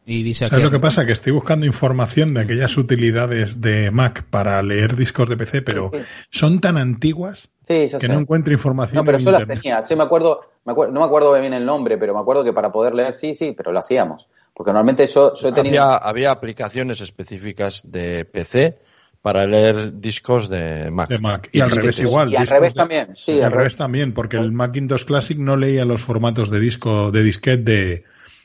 Y 0.06 0.22
dice 0.22 0.48
¿Sabes 0.48 0.64
lo 0.64 0.70
que 0.70 0.80
pasa? 0.80 1.06
Que 1.06 1.12
estoy 1.12 1.32
buscando 1.32 1.64
información 1.64 2.34
de 2.34 2.42
aquellas 2.42 2.76
utilidades 2.76 3.60
de 3.60 3.90
Mac 3.90 4.24
para 4.28 4.62
leer 4.62 4.96
discos 4.96 5.28
de 5.30 5.36
PC, 5.36 5.62
pero 5.62 5.90
son 6.28 6.60
tan 6.60 6.76
antiguas 6.76 7.50
que 7.66 8.08
no 8.08 8.18
encuentro 8.18 8.52
información. 8.52 8.96
No, 8.96 9.04
pero 9.04 9.18
yo 9.18 9.30
las 9.30 9.46
tenía. 9.46 9.86
Sí, 9.86 9.96
me 9.96 10.02
acuerdo, 10.02 10.42
me 10.64 10.72
acuerdo, 10.72 10.92
no 10.92 11.00
me 11.00 11.06
acuerdo 11.06 11.32
bien 11.40 11.54
el 11.54 11.64
nombre, 11.64 11.96
pero 11.96 12.12
me 12.12 12.20
acuerdo 12.20 12.44
que 12.44 12.52
para 12.52 12.70
poder 12.70 12.94
leer, 12.94 13.14
sí, 13.14 13.34
sí, 13.34 13.54
pero 13.56 13.72
lo 13.72 13.78
hacíamos. 13.78 14.28
Porque 14.52 14.70
normalmente 14.70 15.06
yo, 15.06 15.34
yo 15.34 15.48
he 15.48 15.52
tenido... 15.52 15.82
Había, 15.82 16.30
aplicaciones 16.30 17.00
específicas 17.00 17.82
de 17.84 18.24
PC 18.24 18.78
para 19.20 19.46
leer 19.46 19.98
discos 20.00 20.48
de 20.48 20.90
Mac. 20.90 21.08
De 21.08 21.18
Mac. 21.18 21.48
Y, 21.50 21.60
al 21.60 21.70
revés 21.70 21.98
igual. 21.98 22.30
Y 22.30 22.36
al 22.36 22.46
revés 22.46 22.74
también, 22.74 23.16
sí. 23.16 23.40
al 23.40 23.50
revés 23.50 23.76
también, 23.76 24.12
porque 24.12 24.36
el 24.36 24.52
Macintosh 24.52 25.04
Classic 25.04 25.38
no 25.38 25.56
leía 25.56 25.84
los 25.86 26.02
formatos 26.02 26.50
de 26.50 26.60
disco, 26.60 27.10
de 27.10 27.22
disquete 27.22 27.62
de, 27.62 28.04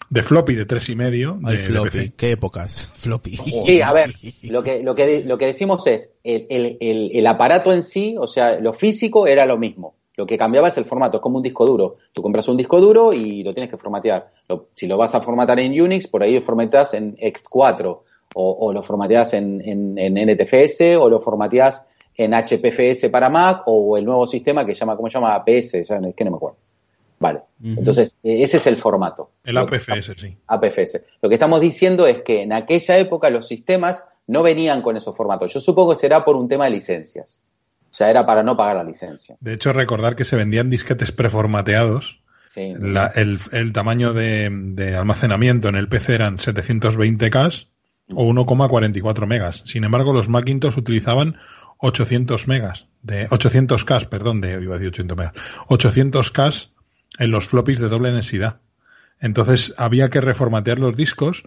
de 0.09 0.23
floppy 0.23 0.55
de 0.55 0.65
tres 0.65 0.89
y 0.89 0.95
medio. 0.95 1.39
Ay, 1.43 1.57
de- 1.57 1.63
floppy, 1.63 1.89
PC. 1.89 2.13
qué 2.17 2.31
épocas, 2.31 2.91
floppy. 2.95 3.37
Sí, 3.37 3.81
a 3.83 3.91
ver, 3.93 4.09
lo 4.43 4.63
que, 4.63 4.81
lo 4.83 4.95
que, 4.95 5.23
lo 5.23 5.37
que 5.37 5.45
decimos 5.47 5.85
es, 5.87 6.09
el, 6.23 6.47
el, 6.49 6.77
el, 6.81 7.11
el 7.13 7.27
aparato 7.27 7.73
en 7.73 7.83
sí, 7.83 8.15
o 8.19 8.27
sea, 8.27 8.59
lo 8.59 8.73
físico 8.73 9.27
era 9.27 9.45
lo 9.45 9.57
mismo. 9.57 9.95
Lo 10.17 10.25
que 10.25 10.37
cambiaba 10.37 10.67
es 10.67 10.75
el 10.77 10.83
formato, 10.83 11.17
es 11.17 11.21
como 11.23 11.37
un 11.37 11.43
disco 11.43 11.65
duro. 11.65 11.95
Tú 12.11 12.21
compras 12.21 12.47
un 12.49 12.57
disco 12.57 12.81
duro 12.81 13.13
y 13.13 13.41
lo 13.41 13.53
tienes 13.53 13.69
que 13.71 13.77
formatear. 13.77 14.31
Lo- 14.49 14.67
si 14.75 14.85
lo 14.87 14.97
vas 14.97 15.15
a 15.15 15.21
formatar 15.21 15.59
en 15.61 15.79
Unix, 15.79 16.07
por 16.07 16.21
ahí 16.23 16.33
lo 16.35 16.41
formateas 16.41 16.93
en 16.93 17.15
X4, 17.15 17.99
o, 18.35 18.51
o 18.59 18.73
lo 18.73 18.83
formateas 18.83 19.33
en, 19.33 19.61
en, 19.65 19.97
en 19.97 20.17
NTFS, 20.29 20.97
o 20.99 21.09
lo 21.09 21.19
formateas 21.21 21.85
en 22.17 22.33
HPFS 22.33 23.07
para 23.09 23.29
Mac, 23.29 23.61
o 23.67 23.95
el 23.97 24.03
nuevo 24.03 24.27
sistema 24.27 24.65
que 24.65 24.73
llama, 24.75 24.97
¿cómo 24.97 25.09
se 25.09 25.13
llama? 25.13 25.35
APS, 25.35 25.87
ya 25.87 25.99
no- 26.01 26.09
es 26.09 26.15
que 26.15 26.25
no 26.25 26.31
me 26.31 26.35
acuerdo. 26.37 26.57
Vale. 27.19 27.41
Entonces, 27.61 28.17
eh, 28.23 28.43
ese 28.43 28.57
es 28.57 28.67
el 28.67 28.77
formato. 28.77 29.31
El 29.43 29.57
APFS, 29.57 30.13
sí. 30.17 30.37
APFS. 30.47 31.01
Lo 31.21 31.27
que 31.27 31.35
estamos 31.35 31.59
diciendo 31.59 32.07
es 32.07 32.21
que 32.23 32.43
en 32.43 32.53
aquella 32.53 32.97
época 32.97 33.29
los 33.29 33.47
sistemas 33.47 34.05
no 34.27 34.41
venían 34.43 34.81
con 34.81 34.95
esos 34.95 35.15
formatos. 35.15 35.53
Yo 35.53 35.59
supongo 35.59 35.91
que 35.91 35.97
será 35.99 36.23
por 36.23 36.35
un 36.37 36.47
tema 36.47 36.65
de 36.65 36.71
licencias. 36.71 37.37
O 37.91 37.93
sea, 37.93 38.09
era 38.09 38.25
para 38.25 38.43
no 38.43 38.55
pagar 38.55 38.77
la 38.77 38.83
licencia. 38.83 39.35
De 39.41 39.53
hecho, 39.53 39.73
recordar 39.73 40.15
que 40.15 40.23
se 40.23 40.35
vendían 40.35 40.69
disquetes 40.69 41.11
preformateados. 41.11 42.21
Sí. 42.53 42.73
La- 42.79 43.07
el, 43.15 43.39
el 43.51 43.73
tamaño 43.73 44.13
de, 44.13 44.49
de 44.51 44.95
almacenamiento 44.95 45.67
en 45.67 45.75
el 45.75 45.89
PC 45.89 46.15
eran 46.15 46.37
720K 46.37 47.67
o 48.13 48.25
1,44 48.25 49.25
megas. 49.27 49.63
Sin 49.65 49.83
embargo, 49.83 50.13
los 50.13 50.29
Macintosh 50.29 50.77
utilizaban 50.77 51.37
800 51.79 52.47
megas, 52.47 52.87
de 53.01 53.29
800K, 53.29 54.07
perdón, 54.09 54.41
de, 54.41 54.61
iba 54.61 54.75
a 54.75 54.77
decir 54.77 54.89
800 54.89 55.17
megas, 55.17 55.33
800K 55.69 56.69
en 57.19 57.31
los 57.31 57.45
floppies 57.45 57.79
de 57.79 57.89
doble 57.89 58.11
densidad. 58.11 58.61
Entonces 59.19 59.73
había 59.77 60.09
que 60.09 60.21
reformatear 60.21 60.79
los 60.79 60.95
discos 60.95 61.43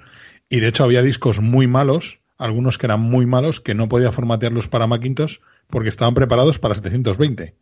y 0.49 0.61
de 0.61 0.69
hecho 0.69 0.85
había 0.85 1.03
discos 1.03 1.41
muy 1.41 1.67
malos, 1.67 2.21
algunos 2.39 2.79
que 2.79 2.87
eran 2.87 3.01
muy 3.01 3.27
malos, 3.27 3.61
que 3.61 3.75
no 3.75 3.89
podía 3.89 4.13
formatearlos 4.13 4.69
para 4.69 4.87
Macintosh 4.87 5.39
porque 5.69 5.89
estaban 5.89 6.15
preparados 6.15 6.59
para 6.59 6.75
720. 6.75 7.55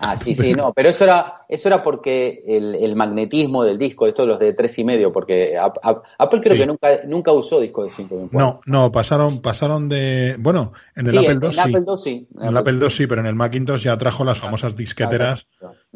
Ah, 0.00 0.16
sí, 0.16 0.34
sí, 0.34 0.54
no, 0.54 0.72
pero 0.72 0.88
eso 0.90 1.04
era, 1.04 1.42
eso 1.48 1.68
era 1.68 1.82
porque 1.82 2.42
el, 2.46 2.74
el 2.76 2.94
magnetismo 2.96 3.64
del 3.64 3.78
disco, 3.78 4.06
estos 4.06 4.26
los 4.26 4.38
de 4.38 4.52
tres 4.52 4.78
y 4.78 4.84
medio, 4.84 5.12
porque 5.12 5.56
Ap- 5.58 5.78
Ap- 5.82 6.04
Apple 6.18 6.40
creo 6.40 6.54
Sí. 6.54 6.60
que 6.60 6.66
nunca, 6.66 6.88
nunca 7.06 7.32
usó 7.32 7.60
disco 7.60 7.84
de 7.84 7.90
5 7.90 8.28
No, 8.32 8.60
no, 8.66 8.92
pasaron, 8.92 9.40
pasaron 9.42 9.88
de, 9.88 10.36
bueno, 10.38 10.72
en 10.94 11.06
el 11.08 11.12
Sí, 11.12 11.18
Apple 11.18 11.38
II 11.40 11.46
en 11.46 11.52
sí. 11.52 11.60
Apple 11.60 11.82
II 11.86 11.94
sí. 11.98 12.28
En 12.40 12.48
el 12.48 12.56
Apple 12.56 12.78
II 12.80 12.90
sí, 12.90 13.06
pero 13.06 13.20
en 13.20 13.26
el 13.26 13.34
Macintosh 13.34 13.82
ya 13.82 13.96
trajo 13.98 14.24
las 14.24 14.38
famosas 14.38 14.76
disqueteras, 14.76 15.46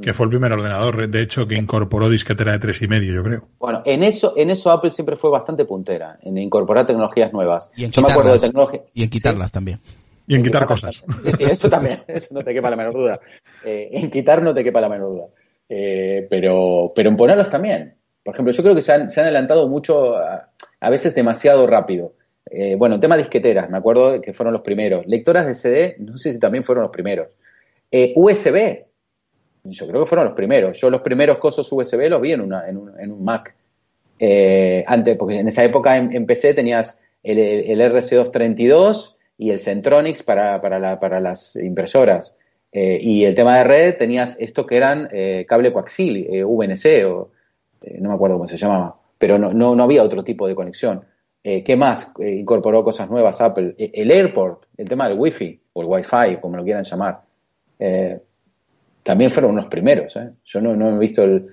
que 0.00 0.12
fue 0.14 0.24
el 0.26 0.30
primer 0.30 0.52
ordenador, 0.52 1.06
de 1.08 1.20
hecho, 1.22 1.46
que 1.46 1.54
incorporó 1.54 2.08
disquetera 2.08 2.52
de 2.52 2.58
tres 2.58 2.82
y 2.82 2.88
medio, 2.88 3.14
yo 3.14 3.22
creo. 3.22 3.48
Bueno, 3.58 3.82
en 3.84 4.02
eso, 4.02 4.34
en 4.36 4.50
eso 4.50 4.70
Apple 4.70 4.90
siempre 4.90 5.16
fue 5.16 5.30
bastante 5.30 5.64
puntera, 5.64 6.18
en 6.22 6.38
incorporar 6.38 6.86
tecnologías 6.86 7.32
nuevas. 7.32 7.70
Y 7.76 7.84
en 7.84 7.90
Yo 7.92 8.02
me 8.02 8.10
acuerdo 8.10 8.30
de 8.32 8.38
quitarlas. 8.38 8.50
tecnología. 8.50 8.80
Y 8.94 9.02
en 9.04 9.10
quitarlas 9.10 9.52
también. 9.52 9.80
Y 10.32 10.36
en 10.36 10.42
quitar 10.42 10.64
cosas. 10.64 11.04
Eso 11.38 11.68
también, 11.68 12.04
eso 12.06 12.32
no 12.32 12.42
te 12.42 12.54
quepa 12.54 12.70
la 12.70 12.76
menor 12.76 12.94
duda. 12.94 13.20
Eh, 13.66 13.90
en 13.92 14.10
quitar 14.10 14.42
no 14.42 14.54
te 14.54 14.64
quepa 14.64 14.80
la 14.80 14.88
menor 14.88 15.10
duda. 15.10 15.26
Eh, 15.68 16.26
pero, 16.30 16.90
pero 16.96 17.10
en 17.10 17.16
ponerlas 17.16 17.50
también. 17.50 17.96
Por 18.24 18.34
ejemplo, 18.34 18.50
yo 18.54 18.62
creo 18.62 18.74
que 18.74 18.80
se 18.80 18.92
han, 18.94 19.10
adelantado 19.14 19.68
mucho, 19.68 20.16
a, 20.16 20.88
veces 20.88 21.14
demasiado 21.14 21.66
rápido. 21.66 22.14
Eh, 22.50 22.76
bueno, 22.76 22.98
tema 22.98 23.18
disqueteras, 23.18 23.68
me 23.68 23.76
acuerdo 23.76 24.22
que 24.22 24.32
fueron 24.32 24.54
los 24.54 24.62
primeros. 24.62 25.06
Lectoras 25.06 25.46
de 25.46 25.54
CD, 25.54 25.96
no 25.98 26.16
sé 26.16 26.32
si 26.32 26.38
también 26.38 26.64
fueron 26.64 26.84
los 26.84 26.92
primeros. 26.92 27.28
USB, 27.92 28.86
yo 29.64 29.86
creo 29.86 30.00
que 30.00 30.08
fueron 30.08 30.24
los 30.28 30.34
primeros. 30.34 30.80
Yo 30.80 30.88
los 30.88 31.02
primeros 31.02 31.36
cosos 31.36 31.70
USB 31.70 32.08
los 32.08 32.22
vi 32.22 32.32
en, 32.32 32.40
un, 32.40 32.54
en 32.98 33.12
un 33.12 33.22
Mac. 33.22 33.54
Antes, 34.86 35.14
porque 35.18 35.40
en 35.40 35.48
esa 35.48 35.62
época 35.62 35.98
en, 35.98 36.16
en 36.16 36.24
PC 36.24 36.54
tenías 36.54 36.98
el, 37.22 37.38
el 37.38 37.80
RC232 37.92 39.11
y 39.38 39.50
el 39.50 39.58
Centronics 39.58 40.22
para, 40.22 40.60
para, 40.60 40.78
la- 40.78 40.98
para 41.00 41.20
las 41.20 41.56
impresoras. 41.56 42.36
Eh, 42.70 42.98
y 43.00 43.24
el 43.24 43.34
tema 43.34 43.58
de 43.58 43.64
red 43.64 43.96
tenías 43.98 44.38
esto 44.40 44.64
que 44.66 44.76
eran 44.76 45.08
eh, 45.12 45.44
cable 45.46 45.72
coaxil, 45.72 46.26
eh, 46.30 46.42
VNC, 46.44 47.04
o 47.06 47.30
no 47.98 48.08
me 48.10 48.14
acuerdo 48.14 48.36
cómo 48.36 48.46
se 48.46 48.56
llamaba, 48.56 48.96
pero 49.18 49.38
no, 49.38 49.52
no, 49.52 49.74
no 49.74 49.82
había 49.82 50.02
otro 50.02 50.22
tipo 50.24 50.46
de 50.48 50.54
conexión. 50.54 51.04
¿Qué 51.44 51.74
más 51.76 52.12
incorporó 52.20 52.84
cosas 52.84 53.10
nuevas 53.10 53.40
Apple? 53.40 53.74
El 53.76 54.12
AirPort, 54.12 54.66
el 54.76 54.88
tema 54.88 55.08
del 55.08 55.18
Wi-Fi 55.18 55.60
o 55.72 55.82
el 55.82 55.88
Wi-Fi, 55.88 56.36
como 56.40 56.56
lo 56.56 56.62
quieran 56.62 56.84
llamar. 56.84 57.22
También 59.02 59.30
fueron 59.30 59.50
unos 59.52 59.66
primeros. 59.66 60.16
Yo 60.44 60.60
no, 60.60 60.76
no 60.76 60.94
he 60.94 60.98
visto 61.00 61.24
el. 61.24 61.48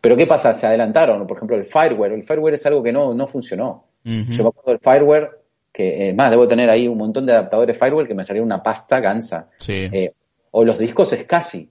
pero 0.00 0.16
¿qué 0.16 0.26
pasa? 0.26 0.52
Se 0.52 0.66
adelantaron. 0.66 1.26
Por 1.26 1.38
ejemplo, 1.38 1.56
el 1.56 1.64
fireware. 1.64 2.12
El 2.12 2.22
fireware 2.22 2.54
es 2.54 2.66
algo 2.66 2.82
que 2.82 2.92
no, 2.92 3.14
no 3.14 3.26
funcionó. 3.26 3.86
Yo 4.32 4.42
me 4.42 4.48
acuerdo 4.50 4.72
del 4.72 4.80
fireware, 4.80 5.30
que 5.72 6.08
eh, 6.08 6.14
más, 6.14 6.30
debo 6.30 6.46
tener 6.46 6.68
ahí 6.70 6.86
un 6.88 6.98
montón 6.98 7.26
de 7.26 7.32
adaptadores 7.32 7.78
fireware 7.78 8.06
que 8.08 8.14
me 8.14 8.24
salía 8.24 8.42
una 8.42 8.62
pasta 8.62 9.00
gansa. 9.00 9.48
Sí. 9.58 9.88
Eh, 9.92 10.12
o 10.50 10.64
los 10.64 10.78
discos 10.78 11.10
SCSI. 11.10 11.70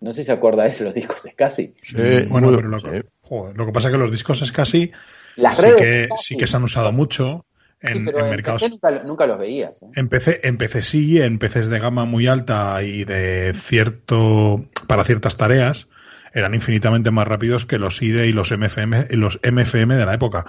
No 0.00 0.12
sé 0.12 0.20
si 0.22 0.26
se 0.26 0.32
acuerda 0.32 0.62
de 0.64 0.68
eso, 0.70 0.84
los 0.84 0.94
discos 0.94 1.18
SCSI. 1.22 1.74
Sí, 1.82 1.96
Bueno, 2.28 2.50
pero 2.54 2.68
lo, 2.68 2.80
sí. 2.80 2.86
joder, 3.22 3.56
lo 3.56 3.66
que 3.66 3.72
pasa 3.72 3.88
es 3.88 3.92
que 3.92 3.98
los 3.98 4.10
discos 4.12 4.42
es 4.42 4.52
casi, 4.52 4.92
Las 5.36 5.56
sí 5.56 5.62
redes 5.62 5.76
que, 5.76 6.04
SCSI. 6.06 6.24
sí 6.24 6.36
que 6.36 6.46
se 6.46 6.56
han 6.56 6.64
usado 6.64 6.92
mucho 6.92 7.44
Sí, 7.84 7.88
en, 7.96 8.04
pero 8.04 8.18
en 8.20 8.24
en 8.26 8.30
mercados. 8.30 8.62
PC 8.62 8.70
nunca, 8.70 8.90
nunca 9.02 9.26
los 9.26 9.38
veías. 9.40 9.82
¿eh? 9.82 9.86
En 9.96 10.08
PC, 10.08 10.40
en 10.44 10.56
PC 10.56 10.82
sí, 10.84 11.20
en 11.20 11.40
PCs 11.40 11.68
de 11.68 11.80
gama 11.80 12.04
muy 12.04 12.28
alta 12.28 12.80
y 12.84 13.02
de 13.04 13.52
cierto, 13.56 14.64
para 14.86 15.02
ciertas 15.02 15.36
tareas, 15.36 15.88
eran 16.32 16.54
infinitamente 16.54 17.10
más 17.10 17.26
rápidos 17.26 17.66
que 17.66 17.78
los 17.78 18.00
IDE 18.00 18.28
y 18.28 18.32
los 18.32 18.52
MFM, 18.56 19.08
y 19.10 19.16
los 19.16 19.40
MFM 19.42 19.96
de 19.96 20.06
la 20.06 20.14
época. 20.14 20.46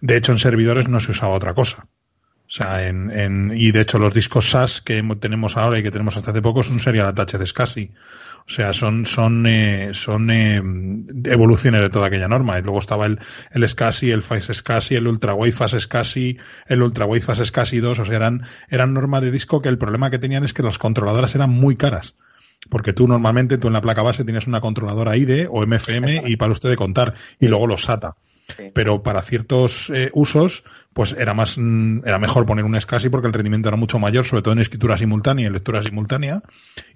De 0.00 0.16
hecho, 0.16 0.30
en 0.30 0.38
servidores 0.38 0.88
no 0.88 1.00
se 1.00 1.10
usaba 1.10 1.34
otra 1.34 1.52
cosa. 1.54 1.88
O 2.48 2.50
sea, 2.50 2.88
en, 2.88 3.10
en, 3.10 3.52
y 3.54 3.72
de 3.72 3.82
hecho 3.82 3.98
los 3.98 4.14
discos 4.14 4.48
SAS 4.48 4.80
que 4.80 5.02
tenemos 5.20 5.58
ahora 5.58 5.78
y 5.78 5.82
que 5.82 5.90
tenemos 5.90 6.16
hasta 6.16 6.30
hace 6.30 6.40
poco 6.40 6.64
son 6.64 6.80
serial 6.80 7.14
de 7.14 7.46
SCSI. 7.46 7.90
O 8.46 8.50
sea, 8.50 8.72
son, 8.72 9.04
son, 9.04 9.44
eh, 9.46 9.90
son 9.92 10.30
eh, 10.30 10.56
evoluciones 11.24 11.82
de 11.82 11.90
toda 11.90 12.06
aquella 12.06 12.26
norma. 12.26 12.58
Y 12.58 12.62
luego 12.62 12.78
estaba 12.78 13.04
el, 13.04 13.20
el 13.50 13.68
SCSI, 13.68 14.10
el 14.10 14.22
FAS 14.22 14.46
SCSI, 14.46 14.94
el 14.94 15.08
Ultra 15.08 15.34
Wi-Fi 15.34 15.78
SCSI, 15.78 16.38
el 16.68 16.82
Ultra 16.82 17.04
Wi-Fi 17.04 17.44
SCSI 17.44 17.80
2. 17.80 17.98
O 17.98 18.04
sea, 18.06 18.16
eran, 18.16 18.44
eran 18.70 18.94
normas 18.94 19.20
de 19.20 19.30
disco 19.30 19.60
que 19.60 19.68
el 19.68 19.76
problema 19.76 20.10
que 20.10 20.18
tenían 20.18 20.44
es 20.44 20.54
que 20.54 20.62
las 20.62 20.78
controladoras 20.78 21.34
eran 21.34 21.50
muy 21.50 21.76
caras. 21.76 22.14
Porque 22.70 22.94
tú 22.94 23.06
normalmente, 23.06 23.58
tú 23.58 23.66
en 23.66 23.74
la 23.74 23.82
placa 23.82 24.00
base 24.00 24.24
tienes 24.24 24.46
una 24.46 24.62
controladora 24.62 25.18
IDE 25.18 25.48
o 25.50 25.66
MFM 25.66 26.22
y 26.24 26.36
para 26.36 26.52
usted 26.52 26.70
de 26.70 26.76
contar. 26.76 27.12
Y 27.38 27.48
luego 27.48 27.66
los 27.66 27.82
SATA 27.82 28.16
Sí. 28.56 28.70
pero 28.72 29.02
para 29.02 29.20
ciertos 29.22 29.90
eh, 29.90 30.10
usos 30.14 30.64
pues 30.94 31.12
era 31.12 31.34
más 31.34 31.58
mm, 31.58 32.00
era 32.06 32.18
mejor 32.18 32.46
poner 32.46 32.64
un 32.64 32.80
SCSI 32.80 33.08
porque 33.10 33.26
el 33.26 33.32
rendimiento 33.34 33.68
era 33.68 33.76
mucho 33.76 33.98
mayor 33.98 34.24
sobre 34.24 34.42
todo 34.42 34.52
en 34.54 34.60
escritura 34.60 34.96
simultánea 34.96 35.44
y 35.44 35.46
en 35.46 35.52
lectura 35.52 35.82
simultánea 35.82 36.40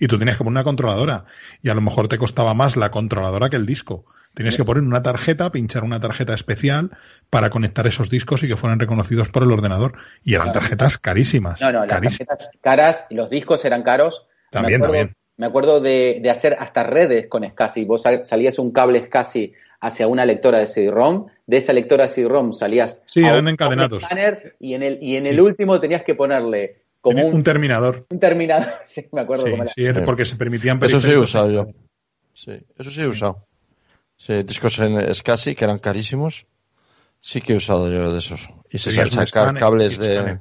y 0.00 0.06
tú 0.08 0.18
tenías 0.18 0.36
que 0.38 0.44
poner 0.44 0.52
una 0.58 0.64
controladora 0.64 1.24
y 1.62 1.68
a 1.68 1.74
lo 1.74 1.82
mejor 1.82 2.08
te 2.08 2.16
costaba 2.18 2.54
más 2.54 2.76
la 2.76 2.90
controladora 2.90 3.50
que 3.50 3.56
el 3.56 3.66
disco 3.66 4.06
tenías 4.34 4.56
que 4.56 4.64
poner 4.64 4.82
una 4.82 5.02
tarjeta 5.02 5.50
pinchar 5.52 5.84
una 5.84 6.00
tarjeta 6.00 6.32
especial 6.32 6.90
para 7.28 7.50
conectar 7.50 7.86
esos 7.86 8.08
discos 8.08 8.42
y 8.42 8.48
que 8.48 8.56
fueran 8.56 8.80
reconocidos 8.80 9.28
por 9.28 9.42
el 9.42 9.52
ordenador 9.52 9.92
y 10.24 10.34
eran 10.34 10.52
tarjetas 10.52 10.96
carísimas 10.96 11.60
No, 11.60 11.70
no, 11.70 11.80
las 11.80 11.88
carísimas. 11.88 12.28
tarjetas 12.38 12.60
caras, 12.62 13.06
los 13.10 13.28
discos 13.28 13.62
eran 13.66 13.82
caros. 13.82 14.26
También, 14.50 14.80
me 14.80 14.86
acuerdo, 14.86 15.00
también. 15.02 15.16
Me 15.36 15.46
acuerdo 15.46 15.80
de, 15.80 16.20
de 16.22 16.30
hacer 16.30 16.56
hasta 16.60 16.82
redes 16.82 17.26
con 17.28 17.42
SCSI. 17.44 17.84
Vos 17.84 18.02
sal- 18.02 18.24
salías 18.24 18.58
un 18.58 18.70
cable 18.72 19.02
SCSI 19.04 19.52
hacia 19.80 20.06
una 20.06 20.24
lectora 20.24 20.58
de 20.58 20.66
CD-ROM, 20.66 21.26
de 21.52 21.58
esa 21.58 21.74
lectora 21.74 22.08
CD-ROM 22.08 22.54
salías 22.54 23.02
Sí, 23.04 23.20
a 23.24 23.28
eran 23.28 23.32
un- 23.32 23.38
a 23.38 23.42
un 23.42 23.48
encadenados. 23.50 24.04
y 24.58 24.72
en 24.74 24.82
el, 24.82 24.98
y 25.02 25.16
en 25.16 25.26
el 25.26 25.34
Sí. 25.34 25.40
último 25.40 25.78
tenías 25.80 26.02
que 26.02 26.14
ponerle 26.14 26.84
como 27.02 27.26
un, 27.26 27.34
un 27.34 27.42
terminador 27.44 28.06
un 28.08 28.18
terminador. 28.18 28.66
sí, 28.86 29.06
me 29.12 29.20
acuerdo 29.20 29.44
sí, 29.44 29.50
cómo 29.50 29.62
era. 29.64 29.72
sí, 29.74 29.84
porque 30.06 30.24
se 30.24 30.36
permitían 30.36 30.80
Eso 30.82 30.98
sí 30.98 31.10
he 31.10 31.18
usado 31.18 31.50
yo. 31.50 31.66
Sí, 32.32 32.52
eso 32.78 32.88
sí 32.90 33.02
he 33.02 33.06
usado. 33.06 33.46
Sí, 34.16 34.42
discos 34.44 34.78
en 34.78 34.98
SCSI 35.14 35.54
que 35.54 35.64
eran 35.64 35.78
carísimos. 35.78 36.46
Sí 37.20 37.42
que 37.42 37.52
he 37.52 37.56
usado 37.56 37.90
yo 37.90 38.10
de 38.12 38.18
esos. 38.18 38.48
Y 38.70 38.78
se 38.78 38.90
saben 38.90 39.10
sacar 39.12 39.54
cables 39.58 39.98
de. 39.98 40.38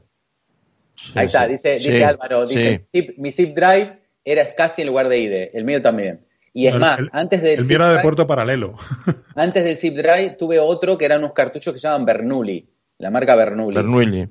Sí, 0.95 1.12
Ahí 1.16 1.26
está, 1.26 1.45
sí. 1.45 1.51
dice, 1.51 1.80
Sí, 1.80 1.91
dice 1.91 2.05
Álvaro, 2.05 2.45
dice, 2.45 2.88
sí. 2.93 2.99
"Zip- 3.01 3.14
mi 3.18 3.32
zip 3.32 3.53
drive 3.55 3.99
era 4.24 4.43
SCSI 4.43 4.82
en 4.84 4.88
lugar 4.88 5.09
de 5.09 5.18
IDE, 5.20 5.51
el 5.53 5.64
mío 5.66 5.82
también. 5.82 6.26
Y 6.54 6.68
es 6.68 6.74
El- 6.74 6.80
más, 6.80 6.99
el- 6.99 7.10
antes 7.14 7.41
del 7.41 7.52
el 7.60 7.60
zip 7.62 7.68
mío 7.70 7.76
era 7.78 7.86
de 7.88 7.93
drive- 7.95 8.02
puerto 8.04 8.28
paralelo 8.28 8.76
Antes 9.36 9.64
del 9.64 9.78
zip 9.78 9.95
drive 9.95 10.36
tuve 10.38 10.60
otro 10.60 10.97
que 10.97 11.06
eran 11.06 11.20
unos 11.20 11.34
cartuchos 11.34 11.74
que 11.74 11.80
se 11.80 11.88
llaman 11.88 12.06
Bernoulli, 12.06 12.68
la 12.97 13.10
marca 13.12 13.36
Bernoulli. 13.36 13.76
Bernoulli. 13.76 14.28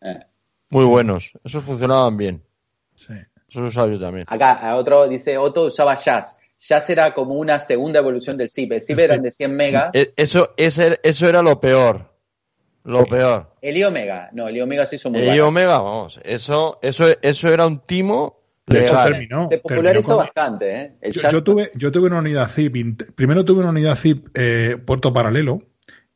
Eh. 0.00 0.20
Muy 0.70 0.84
buenos. 0.84 1.32
Esos 1.44 1.64
funcionaban 1.64 2.16
bien. 2.16 2.42
sí. 2.94 3.14
Esos 3.48 3.62
he 3.62 3.64
usado 3.66 3.88
yo 3.90 3.98
también. 3.98 4.26
Acá, 4.28 4.52
a 4.54 4.76
otro 4.76 5.08
dice 5.08 5.38
Otto 5.38 5.64
usaba 5.64 5.94
Jazz. 5.94 6.36
Jazz 6.58 6.90
era 6.90 7.14
como 7.14 7.32
una 7.34 7.58
segunda 7.60 7.98
evolución 8.00 8.36
del 8.36 8.50
zip. 8.50 8.72
El 8.72 8.82
zip 8.82 8.98
El 8.98 9.04
eran 9.06 9.22
de 9.22 9.30
100 9.30 9.52
megas. 9.56 9.90
E- 9.94 10.12
Eso, 10.16 10.52
ese- 10.58 10.98
eso 11.02 11.26
era 11.28 11.40
lo 11.40 11.58
peor. 11.58 12.12
Lo 12.84 13.06
peor. 13.06 13.54
El 13.62 13.76
I 13.78 13.84
Omega, 13.84 14.28
no, 14.32 14.48
el 14.48 14.56
I 14.56 14.60
Omega 14.60 14.84
se 14.86 14.96
hizo 14.96 15.08
muy 15.10 15.20
Y 15.20 15.26
barato. 15.26 15.48
Omega, 15.48 15.78
vamos. 15.80 16.20
Eso, 16.24 16.78
eso, 16.82 17.06
eso 17.22 17.48
era 17.52 17.66
un 17.66 17.80
timo 17.80 18.37
De 18.68 18.84
hecho, 18.84 18.96
terminó. 19.02 19.48
Se 19.50 19.58
popularizó 19.58 20.00
terminó 20.02 20.16
con- 20.16 20.16
bastante, 20.26 20.80
¿eh? 20.82 20.92
El 21.00 21.12
Yo, 21.12 21.42
tuve, 21.44 21.70
yo 21.74 21.90
tuve 21.92 22.06
una 22.08 22.18
unidad 22.18 22.48
zip. 22.48 22.74
Primero 23.14 23.44
tuve 23.44 23.60
una 23.60 23.70
unidad 23.70 23.96
zip 23.96 24.28
eh, 24.34 24.76
puerto 24.84 25.12
paralelo 25.12 25.60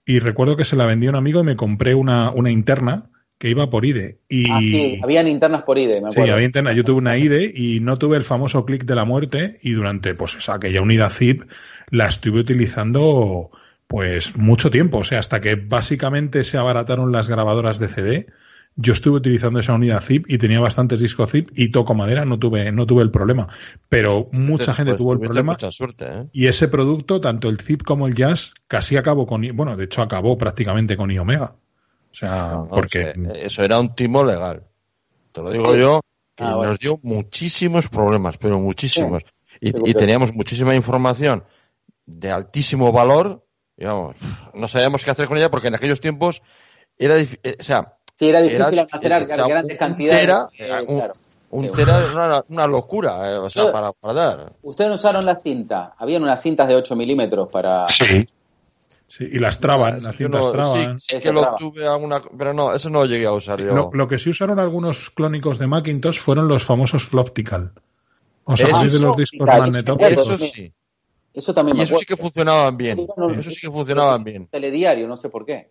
y 0.05 0.18
recuerdo 0.18 0.57
que 0.57 0.64
se 0.64 0.76
la 0.76 0.86
vendí 0.86 1.07
a 1.07 1.11
un 1.11 1.16
amigo 1.16 1.40
y 1.40 1.44
me 1.44 1.57
compré 1.57 1.94
una, 1.94 2.30
una 2.30 2.50
interna 2.50 3.11
que 3.38 3.48
iba 3.50 3.68
por 3.70 3.84
IDE. 3.84 4.20
Y... 4.28 4.48
Ah, 4.50 4.59
sí, 4.61 5.00
habían 5.03 5.26
internas 5.26 5.62
por 5.62 5.76
IDE, 5.76 6.00
me 6.00 6.11
Sí, 6.11 6.14
acuerdo. 6.14 6.32
había 6.34 6.46
interna. 6.46 6.72
Yo 6.72 6.84
tuve 6.84 6.98
una 6.98 7.18
IDE 7.18 7.50
y 7.55 7.80
no 7.80 7.98
tuve 7.98 8.16
el 8.16 8.22
famoso 8.24 8.64
clic 8.64 8.84
de 8.84 8.94
la 8.94 9.05
muerte 9.05 9.59
y 9.62 9.72
durante 9.72 10.14
pues 10.14 10.36
esa, 10.36 10.55
aquella 10.55 10.80
unidad 10.80 11.11
zip 11.11 11.42
la 11.90 12.07
estuve 12.07 12.38
utilizando 12.40 13.50
pues 13.88 14.36
mucho 14.36 14.70
tiempo. 14.70 14.98
O 14.98 15.05
sea, 15.05 15.18
hasta 15.18 15.40
que 15.40 15.57
básicamente 15.57 16.44
se 16.44 16.57
abarataron 16.57 17.11
las 17.12 17.28
grabadoras 17.28 17.78
de 17.80 17.88
CD, 17.88 18.26
yo 18.76 18.92
estuve 18.92 19.18
utilizando 19.18 19.60
esa 19.60 19.74
unidad 19.74 20.00
zip 20.02 20.24
y 20.28 20.38
tenía 20.38 20.60
bastantes 20.60 21.00
discos 21.00 21.30
zip 21.30 21.50
y 21.54 21.70
toco 21.70 21.94
madera, 21.94 22.24
no 22.24 22.38
tuve, 22.38 22.72
no 22.72 22.86
tuve 22.86 23.02
el 23.02 23.10
problema. 23.10 23.48
Pero 23.88 24.24
mucha 24.32 24.64
Entonces, 24.64 24.76
gente 24.76 24.92
pues, 24.92 25.02
tuvo 25.02 25.12
el 25.12 25.20
problema. 25.20 25.52
Mucha 25.52 25.70
suerte, 25.70 26.06
¿eh? 26.08 26.26
Y 26.32 26.46
ese 26.46 26.68
producto, 26.68 27.20
tanto 27.20 27.48
el 27.48 27.60
zip 27.60 27.82
como 27.82 28.06
el 28.06 28.14
jazz, 28.14 28.54
casi 28.68 28.96
acabó 28.96 29.26
con, 29.26 29.42
bueno, 29.54 29.76
de 29.76 29.84
hecho 29.84 30.02
acabó 30.02 30.38
prácticamente 30.38 30.96
con 30.96 31.10
iOmega. 31.10 31.54
O 32.10 32.14
sea, 32.14 32.48
No, 32.52 32.64
no, 32.64 32.70
porque 32.70 33.10
o 33.10 33.14
sea, 33.14 33.32
eso 33.42 33.62
era 33.62 33.78
un 33.78 33.94
timo 33.94 34.24
legal. 34.24 34.64
Te 35.32 35.42
lo 35.42 35.50
digo 35.50 35.74
yo, 35.76 36.00
que 36.34 36.44
Ah, 36.44 36.54
bueno. 36.54 36.72
nos 36.72 36.78
dio 36.78 36.98
muchísimos 37.02 37.88
problemas, 37.88 38.38
pero 38.38 38.58
muchísimos. 38.58 39.22
Y, 39.60 39.70
Sí, 39.70 39.76
y 39.84 39.94
teníamos 39.94 40.34
muchísima 40.34 40.74
información 40.74 41.44
de 42.06 42.30
altísimo 42.30 42.90
valor. 42.90 43.46
Digamos, 43.76 44.16
no 44.54 44.68
sabíamos 44.68 45.04
qué 45.04 45.10
hacer 45.10 45.28
con 45.28 45.36
ella 45.38 45.50
porque 45.50 45.68
en 45.68 45.74
aquellos 45.74 46.00
tiempos 46.00 46.42
era, 46.98 47.18
eh, 47.18 47.56
o 47.58 47.62
sea, 47.62 47.96
Sí, 48.22 48.28
era 48.28 48.40
difícil 48.40 48.60
Era- 48.60 48.68
almacenar 48.82 49.22
o 49.22 49.26
sea, 49.26 49.46
grandes 49.48 49.74
un 49.74 49.78
cantidades. 49.78 50.20
tera, 50.20 50.48
eh, 50.56 50.84
un- 50.86 50.96
claro. 50.98 51.12
un 51.50 51.64
Sí. 51.64 51.70
tera 51.76 51.98
era 51.98 52.12
una, 52.26 52.44
una 52.48 52.66
locura, 52.68 53.32
eh, 53.32 53.36
o 53.36 53.50
sea, 53.50 53.72
para 53.72 53.92
guardar. 54.00 54.52
Ustedes 54.62 54.90
no 54.90 54.94
usaron 54.94 55.26
la 55.26 55.34
cinta. 55.34 55.94
Habían 55.98 56.22
unas 56.22 56.40
cintas 56.40 56.68
de 56.68 56.76
8 56.76 56.94
milímetros 56.94 57.48
para. 57.50 57.86
Sí. 57.88 58.24
Sí, 59.08 59.28
y 59.30 59.38
las 59.40 59.58
traban, 59.58 60.02
las 60.02 60.16
cintas 60.16 60.40
no- 60.40 60.52
traban. 60.52 61.00
Sí, 61.00 61.18
que 61.18 61.32
lo 61.32 61.40
traba. 61.42 61.56
tuve 61.58 61.86
alguna, 61.86 62.22
pero 62.38 62.54
no, 62.54 62.72
eso 62.74 62.88
no 62.90 63.00
lo 63.00 63.06
llegué 63.06 63.26
a 63.26 63.32
usar 63.32 63.60
yo. 63.60 63.74
Lo, 63.74 63.90
lo 63.92 64.06
que 64.08 64.18
sí 64.18 64.30
usaron 64.30 64.58
algunos 64.60 65.10
clónicos 65.10 65.58
de 65.58 65.66
Macintosh 65.66 66.18
fueron 66.20 66.46
los 66.48 66.62
famosos 66.64 67.02
Floptical. 67.08 67.72
¿Os 68.44 68.58
Eso 68.60 68.68
acordáis 68.70 68.92
de 68.94 69.00
los 69.00 69.16
discos 69.16 69.48
Eso 69.48 69.58
magnetópicos? 69.60 70.12
Eso 70.12 70.38
sí. 70.38 70.46
sí. 70.54 70.72
Eso 71.34 71.52
también 71.54 71.76
Y 71.76 71.78
me 71.78 71.84
eso 71.84 71.96
sí 71.96 72.06
que 72.06 72.16
funcionaban 72.16 72.76
bien. 72.76 72.98
Sí. 72.98 73.22
Eso 73.38 73.50
sí 73.50 73.60
que 73.60 73.70
funcionaban 73.70 74.22
bien. 74.24 74.46
Telediario, 74.46 75.06
no 75.08 75.16
sé 75.16 75.28
por 75.28 75.44
qué. 75.44 75.70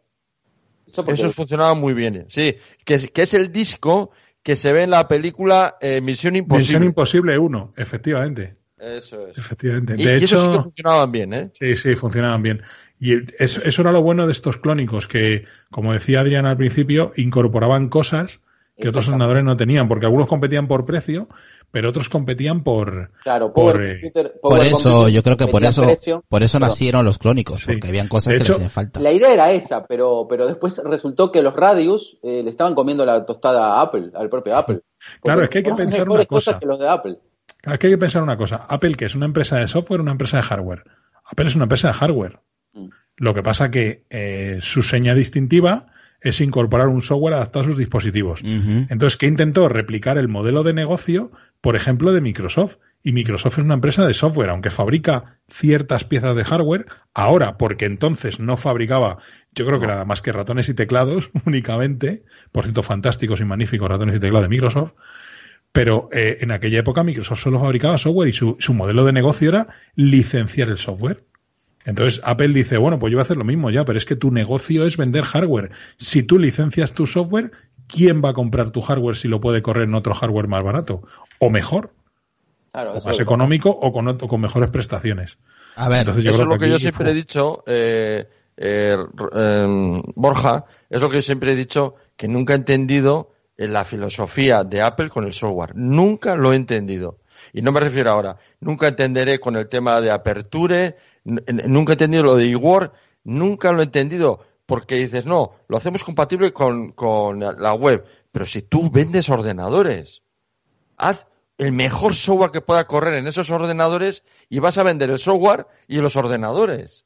Eso 0.91 1.05
Eso 1.07 1.31
funcionaba 1.31 1.73
muy 1.73 1.93
bien. 1.93 2.25
Sí, 2.29 2.55
que 2.85 2.95
es, 2.95 3.09
que 3.09 3.21
es 3.23 3.33
el 3.33 3.51
disco 3.51 4.11
que 4.43 4.55
se 4.55 4.73
ve 4.73 4.83
en 4.83 4.89
la 4.89 5.07
película 5.07 5.77
eh, 5.81 6.01
Misión 6.01 6.35
Imposible. 6.35 6.63
Misión 6.63 6.83
Imposible 6.83 7.37
1, 7.37 7.73
efectivamente. 7.77 8.55
Eso 8.77 9.27
es. 9.27 9.37
Efectivamente. 9.37 9.93
Y, 9.97 10.03
De 10.03 10.17
y 10.17 10.23
eso 10.23 10.37
sí 10.37 10.43
que 10.43 10.53
hecho, 10.53 10.63
funcionaban 10.63 11.11
bien, 11.11 11.33
¿eh? 11.33 11.51
sí, 11.53 11.75
sí, 11.77 11.95
funcionaban 11.95 12.41
bien. 12.41 12.61
Y 12.99 13.13
eso, 13.41 13.61
eso 13.63 13.81
era 13.81 13.91
lo 13.91 14.01
bueno 14.01 14.25
de 14.25 14.31
estos 14.31 14.57
clónicos, 14.57 15.07
que, 15.07 15.45
como 15.69 15.93
decía 15.93 16.21
Adrián 16.21 16.45
al 16.45 16.57
principio, 16.57 17.13
incorporaban 17.15 17.89
cosas 17.89 18.41
que 18.77 18.89
otros 18.89 19.07
ordenadores 19.07 19.43
no 19.43 19.55
tenían, 19.55 19.87
porque 19.87 20.07
algunos 20.07 20.27
competían 20.27 20.67
por 20.67 20.85
precio, 20.85 21.29
pero 21.72 21.89
otros 21.89 22.09
competían 22.09 22.63
por... 22.63 23.11
Claro, 23.24 23.53
por, 23.53 23.82
eh, 23.84 24.01
Computer- 24.01 24.34
Por 24.41 24.51
Power 24.51 24.65
eso, 24.67 25.09
yo 25.09 25.24
creo 25.24 25.38
que 25.38 25.47
por 25.47 25.63
eso, 25.63 25.84
precio. 25.84 26.24
por 26.28 26.43
eso 26.43 26.59
nacieron 26.59 27.05
los 27.05 27.17
clónicos, 27.17 27.61
Sí. 27.61 27.67
porque 27.67 27.88
habían 27.88 28.07
cosas 28.07 28.34
De 28.34 28.38
que 28.39 28.43
hecho, 28.43 28.51
les 28.53 28.57
hacían 28.57 28.72
falta. 28.72 28.99
La 28.99 29.11
idea 29.11 29.34
era 29.34 29.51
esa, 29.51 29.86
pero, 29.86 30.28
pero 30.30 30.47
después 30.47 30.80
resultó 30.84 31.32
que 31.32 31.41
los 31.41 31.55
Radius 31.55 32.17
eh, 32.24 32.41
le 32.43 32.49
estaban 32.49 32.76
comiendo 32.76 33.05
la 33.05 33.26
tostada 33.26 33.76
a 33.78 33.82
Apple, 33.82 34.11
al 34.13 34.30
propio 34.30 34.55
Apple. 34.57 34.82
Claro, 35.24 35.41
es 35.41 35.49
que 35.49 35.57
hay 35.59 35.63
que 35.63 35.74
pensar 35.74 36.07
una 36.07 36.26
cosa. 36.26 36.51
cosas 36.51 36.59
que 36.59 36.65
los 36.67 36.78
de 36.80 36.88
Apple. 36.88 37.17
Aquí 37.65 37.88
hay 37.88 37.93
que 37.93 37.97
pensar 37.97 38.22
una 38.22 38.38
cosa. 38.38 38.67
Apple, 38.69 38.95
que 38.95 39.05
es 39.05 39.15
una 39.15 39.26
empresa 39.26 39.57
de 39.57 39.67
software, 39.67 39.99
una 40.01 40.11
empresa 40.11 40.38
de 40.38 40.43
hardware. 40.43 40.84
Apple 41.26 41.47
es 41.47 41.55
una 41.55 41.63
empresa 41.65 41.88
de 41.88 41.93
hardware. 41.95 42.39
Mm. 42.74 42.89
Lo 43.17 43.34
que 43.34 43.41
pasa 43.41 43.72
que 43.72 44.05
eh, 44.11 44.59
su 44.61 44.84
seña 44.84 45.15
distintiva 45.15 45.88
es 46.22 46.39
incorporar 46.39 46.88
un 46.88 47.01
software 47.01 47.34
adaptado 47.34 47.65
a 47.65 47.67
sus 47.69 47.78
dispositivos. 47.80 48.41
Entonces, 48.43 49.17
¿qué 49.17 49.26
intentó? 49.26 49.67
Replicar 49.69 50.19
el 50.19 50.28
modelo 50.28 50.61
de 50.61 50.74
negocio, 50.74 51.32
por 51.62 51.76
ejemplo, 51.76 52.12
de 52.12 52.22
Microsoft. 52.22 52.78
Y 53.03 53.14
Microsoft 53.14 53.57
es 53.57 53.66
una 53.66 53.74
empresa 53.74 54.05
de 54.05 54.14
software, 54.14 54.51
aunque 54.51 54.70
fabrica 54.70 55.39
ciertas 55.47 56.03
piezas 56.03 56.36
de 56.36 56.43
hardware, 56.43 56.86
ahora, 57.16 57.57
porque 57.57 57.86
entonces 57.86 58.39
no 58.39 58.57
fabricaba, 58.57 59.18
yo 59.53 59.66
creo 59.66 59.80
que 59.80 59.88
nada 59.88 60.05
más 60.05 60.22
que 60.22 60.32
ratones 60.32 60.70
y 60.70 60.76
teclados 60.76 61.32
únicamente, 61.45 62.24
por 62.51 62.66
cierto, 62.66 62.84
fantásticos 62.84 63.41
y 63.41 63.45
magníficos 63.45 63.89
ratones 63.89 64.16
y 64.16 64.20
teclados 64.20 64.43
de 64.43 64.49
Microsoft, 64.49 64.93
pero 65.72 66.09
eh, 66.12 66.39
en 66.41 66.51
aquella 66.51 66.80
época 66.80 67.03
Microsoft 67.03 67.41
solo 67.41 67.59
fabricaba 67.59 67.97
software 67.97 68.30
y 68.30 68.34
su, 68.34 68.57
su 68.59 68.74
modelo 68.74 69.03
de 69.03 69.14
negocio 69.14 69.49
era 69.49 69.68
licenciar 69.95 70.70
el 70.70 70.78
software. 70.78 71.26
Entonces 71.86 72.22
Apple 72.24 72.49
dice, 72.49 72.78
bueno, 72.78 72.99
pues 72.99 73.12
yo 73.12 73.18
voy 73.18 73.22
a 73.22 73.24
hacer 73.24 73.38
lo 73.38 73.43
mismo 73.43 73.70
ya, 73.72 73.86
pero 73.86 73.97
es 73.97 74.05
que 74.05 74.16
tu 74.16 74.32
negocio 74.32 74.86
es 74.86 74.97
vender 74.97 75.24
hardware. 75.24 75.72
Si 75.97 76.24
tú 76.24 76.38
licencias 76.38 76.93
tu 76.93 77.07
software, 77.07 77.51
¿quién 77.88 78.22
va 78.24 78.30
a 78.30 78.34
comprar 78.34 78.72
tu 78.72 78.82
hardware 78.82 79.16
si 79.16 79.28
lo 79.28 79.41
puede 79.41 79.62
correr 79.62 79.86
en 79.86 79.95
otro 79.95 80.14
hardware 80.14 80.47
más 80.47 80.64
barato? 80.64 81.03
O 81.43 81.49
mejor, 81.49 81.91
Claro, 82.71 82.91
o 82.91 83.01
más 83.03 83.15
es- 83.15 83.19
económico 83.19 83.69
o 83.69 83.91
con, 83.91 84.07
o 84.07 84.17
con 84.27 84.39
mejores 84.39 84.69
prestaciones. 84.69 85.37
A 85.75 85.89
ver, 85.89 85.99
Entonces, 85.99 86.23
yo 86.23 86.31
Eso 86.31 86.43
es 86.43 86.47
lo 86.47 86.59
que 86.59 86.69
yo 86.69 86.79
siempre 86.79 87.05
fue- 87.05 87.11
he 87.11 87.15
dicho, 87.15 87.63
eh, 87.65 88.29
eh, 88.57 88.97
eh, 89.35 90.01
Borja, 90.15 90.65
es 90.89 91.01
lo 91.01 91.09
que 91.09 91.15
yo 91.17 91.21
siempre 91.21 91.51
he 91.53 91.55
dicho, 91.55 91.95
que 92.15 92.27
nunca 92.27 92.53
he 92.53 92.57
entendido 92.57 93.31
eh, 93.57 93.67
la 93.67 93.83
filosofía 93.85 94.63
de 94.63 94.81
Apple 94.81 95.09
con 95.09 95.25
el 95.25 95.33
software. 95.33 95.75
Nunca 95.75 96.35
lo 96.35 96.53
he 96.53 96.55
entendido. 96.55 97.17
Y 97.53 97.61
no 97.61 97.71
me 97.71 97.79
refiero 97.79 98.11
ahora, 98.11 98.37
nunca 98.59 98.87
entenderé 98.89 99.39
con 99.39 99.55
el 99.55 99.67
tema 99.67 99.99
de 99.99 100.11
Aperture, 100.11 100.95
nunca 101.25 101.93
he 101.93 101.95
entendido 101.95 102.23
lo 102.23 102.35
de 102.35 102.49
eWord, 102.51 102.91
nunca 103.23 103.71
lo 103.71 103.81
he 103.81 103.85
entendido, 103.85 104.39
porque 104.65 104.95
dices, 104.95 105.25
no, 105.25 105.55
lo 105.67 105.77
hacemos 105.77 106.03
compatible 106.03 106.53
con, 106.53 106.91
con 106.91 107.39
la 107.39 107.73
web, 107.73 108.05
pero 108.31 108.45
si 108.45 108.61
tú 108.61 108.89
vendes 108.91 109.29
ordenadores, 109.29 110.21
haz 110.97 111.27
el 111.62 111.72
mejor 111.72 112.16
software 112.16 112.49
que 112.51 112.62
pueda 112.62 112.86
correr 112.88 113.14
en 113.14 113.28
esos 113.28 113.51
ordenadores 113.51 114.24
y 114.49 114.57
vas 114.59 114.78
a 114.80 114.84
vender 114.84 115.12
el 115.12 115.20
software 115.20 115.68
y 115.88 115.97
los 115.97 116.16
ordenadores. 116.16 117.05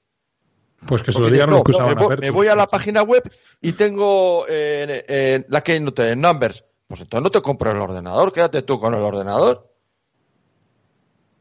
Pues 0.88 1.02
que 1.04 1.12
se 1.12 1.18
Porque 1.20 1.30
lo 1.30 1.34
digan 1.34 1.50
dices, 1.50 1.58
los 1.58 1.64
que 1.64 1.72
no, 1.74 1.78
usaban 1.78 1.96
me, 1.96 1.96
voy, 1.96 2.06
Aperture. 2.06 2.28
me 2.28 2.36
voy 2.36 2.48
a 2.48 2.56
la 2.56 2.68
página 2.68 3.04
web 3.04 3.24
y 3.62 3.74
tengo 3.74 4.46
eh, 4.48 5.04
eh, 5.08 5.46
la 5.50 5.62
Keynote 5.62 6.12
en 6.12 6.22
Numbers. 6.22 6.64
Pues 6.88 7.02
entonces 7.02 7.24
no 7.24 7.32
te 7.32 7.42
compro 7.42 7.72
el 7.72 7.78
ordenador, 7.78 8.32
quédate 8.32 8.62
tú 8.62 8.80
con 8.80 8.94
el 8.94 9.02
ordenador. 9.02 9.68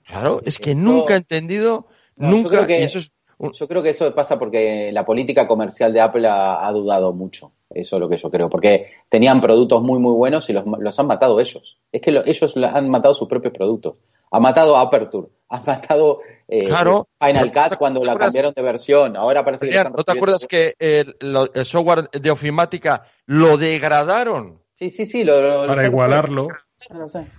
Claro, 0.06 0.40
es 0.44 0.58
que 0.58 0.74
nunca 0.74 1.14
he 1.14 1.18
entendido, 1.18 1.86
No, 2.16 2.30
yo 2.30 2.36
nunca, 2.36 2.48
creo 2.50 2.66
que- 2.66 2.80
y 2.80 2.82
eso 2.82 2.98
es 2.98 3.12
un- 3.38 3.52
Yo 3.52 3.68
creo 3.68 3.82
que 3.82 3.90
eso 3.90 4.12
pasa 4.14 4.38
porque 4.38 4.90
la 4.92 5.04
política 5.04 5.46
comercial 5.46 5.92
de 5.92 6.00
Apple 6.00 6.26
ha, 6.26 6.66
ha 6.66 6.72
dudado 6.72 7.12
mucho. 7.12 7.52
Eso 7.74 7.96
es 7.96 8.00
lo 8.00 8.08
que 8.08 8.16
yo 8.16 8.30
creo. 8.30 8.48
Porque 8.48 8.92
tenían 9.08 9.40
productos 9.40 9.82
muy, 9.82 9.98
muy 9.98 10.12
buenos 10.12 10.48
y 10.50 10.52
los, 10.52 10.64
los 10.66 10.98
han 10.98 11.06
matado 11.06 11.40
ellos. 11.40 11.78
Es 11.92 12.00
que 12.00 12.12
lo- 12.12 12.24
ellos 12.24 12.56
han 12.56 12.88
matado 12.88 13.14
sus 13.14 13.28
propios 13.28 13.52
productos. 13.52 13.94
Han 14.30 14.42
matado 14.42 14.76
Aperture. 14.76 15.28
Han 15.48 15.62
matado 15.66 16.20
eh, 16.48 16.64
Claro. 16.66 17.06
Final 17.24 17.52
Cut 17.52 17.76
cuando 17.78 18.00
¿te 18.00 18.06
la 18.06 18.16
cambiaron 18.16 18.52
de 18.54 18.62
versión. 18.62 19.16
Ahora 19.16 19.44
parece 19.44 19.66
que 19.66 19.72
le 19.72 19.78
Adrián, 19.78 19.92
están 19.92 19.96
¿No 19.98 20.04
te 20.04 20.12
acuerdas 20.12 20.46
que 20.48 20.74
el, 20.78 21.14
lo- 21.20 21.52
el 21.52 21.64
software 21.64 22.08
de 22.10 22.30
ofimática 22.30 23.04
lo 23.26 23.56
degradaron? 23.56 24.60
Sí, 24.74 24.90
sí, 24.90 25.06
sí. 25.06 25.22
Lo, 25.24 25.40
lo- 25.40 25.66
Para 25.68 25.82
lo- 25.82 25.88
igualarlo. 25.88 26.48
No 26.92 27.08
sé. 27.08 27.24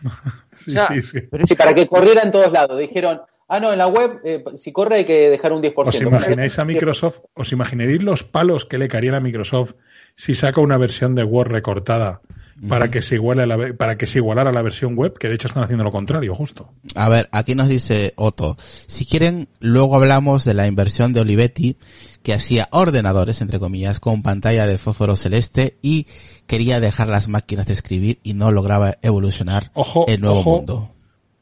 Sí, 0.57 0.71
O 0.71 0.73
sea, 0.73 0.87
sí, 0.87 1.01
sí. 1.01 1.19
pero 1.29 1.43
es 1.43 1.49
Sí, 1.49 1.55
para 1.55 1.75
que 1.75 1.85
corriera 1.87 2.21
en 2.21 2.31
todos 2.31 2.49
lados. 2.51 2.79
Dijeron, 2.79 3.21
ah, 3.49 3.59
no, 3.59 3.73
en 3.73 3.77
la 3.77 3.87
web, 3.87 4.21
eh, 4.23 4.41
si 4.55 4.71
corre 4.71 4.95
hay 4.95 5.05
que 5.05 5.29
dejar 5.29 5.51
un 5.51 5.61
10%. 5.61 5.73
¿Os 5.89 6.01
imagináis 6.01 6.57
a 6.57 6.63
Microsoft? 6.65 7.19
¿Os 7.33 7.51
imagináis 7.51 8.01
los 8.01 8.23
palos 8.23 8.65
que 8.65 8.77
le 8.77 8.87
caerían 8.87 9.15
a 9.15 9.19
Microsoft 9.19 9.73
si 10.15 10.35
saca 10.35 10.61
una 10.61 10.77
versión 10.77 11.15
de 11.15 11.23
Word 11.23 11.49
recortada 11.49 12.21
para 12.69 12.89
que 12.89 13.01
se 13.01 13.15
iguale 13.15 13.43
a 13.43 13.45
la, 13.45 13.73
para 13.73 13.97
que 13.97 14.07
se 14.07 14.19
igualara 14.19 14.49
a 14.49 14.53
la 14.53 14.61
versión 14.61 14.95
web? 14.95 15.17
Que 15.17 15.27
de 15.27 15.35
hecho 15.35 15.47
están 15.47 15.63
haciendo 15.63 15.83
lo 15.83 15.91
contrario, 15.91 16.33
justo. 16.33 16.71
A 16.95 17.09
ver, 17.09 17.27
aquí 17.31 17.53
nos 17.53 17.67
dice 17.67 18.13
Otto, 18.15 18.55
si 18.87 19.05
quieren, 19.05 19.49
luego 19.59 19.97
hablamos 19.97 20.45
de 20.45 20.53
la 20.53 20.65
inversión 20.65 21.11
de 21.11 21.19
Olivetti, 21.19 21.77
que 22.23 22.33
hacía 22.33 22.69
ordenadores, 22.71 23.41
entre 23.41 23.59
comillas, 23.59 23.99
con 23.99 24.23
pantalla 24.23 24.65
de 24.67 24.77
fósforo 24.77 25.15
celeste 25.17 25.77
y 25.81 26.07
quería 26.47 26.79
dejar 26.79 27.09
las 27.09 27.27
máquinas 27.27 27.67
de 27.67 27.73
escribir 27.73 28.19
y 28.23 28.33
no 28.33 28.51
lograba 28.51 28.95
evolucionar 29.01 29.71
Ojo, 29.73 30.05
el 30.07 30.21
nuevo 30.21 30.39
ojo. 30.39 30.57
mundo. 30.57 30.91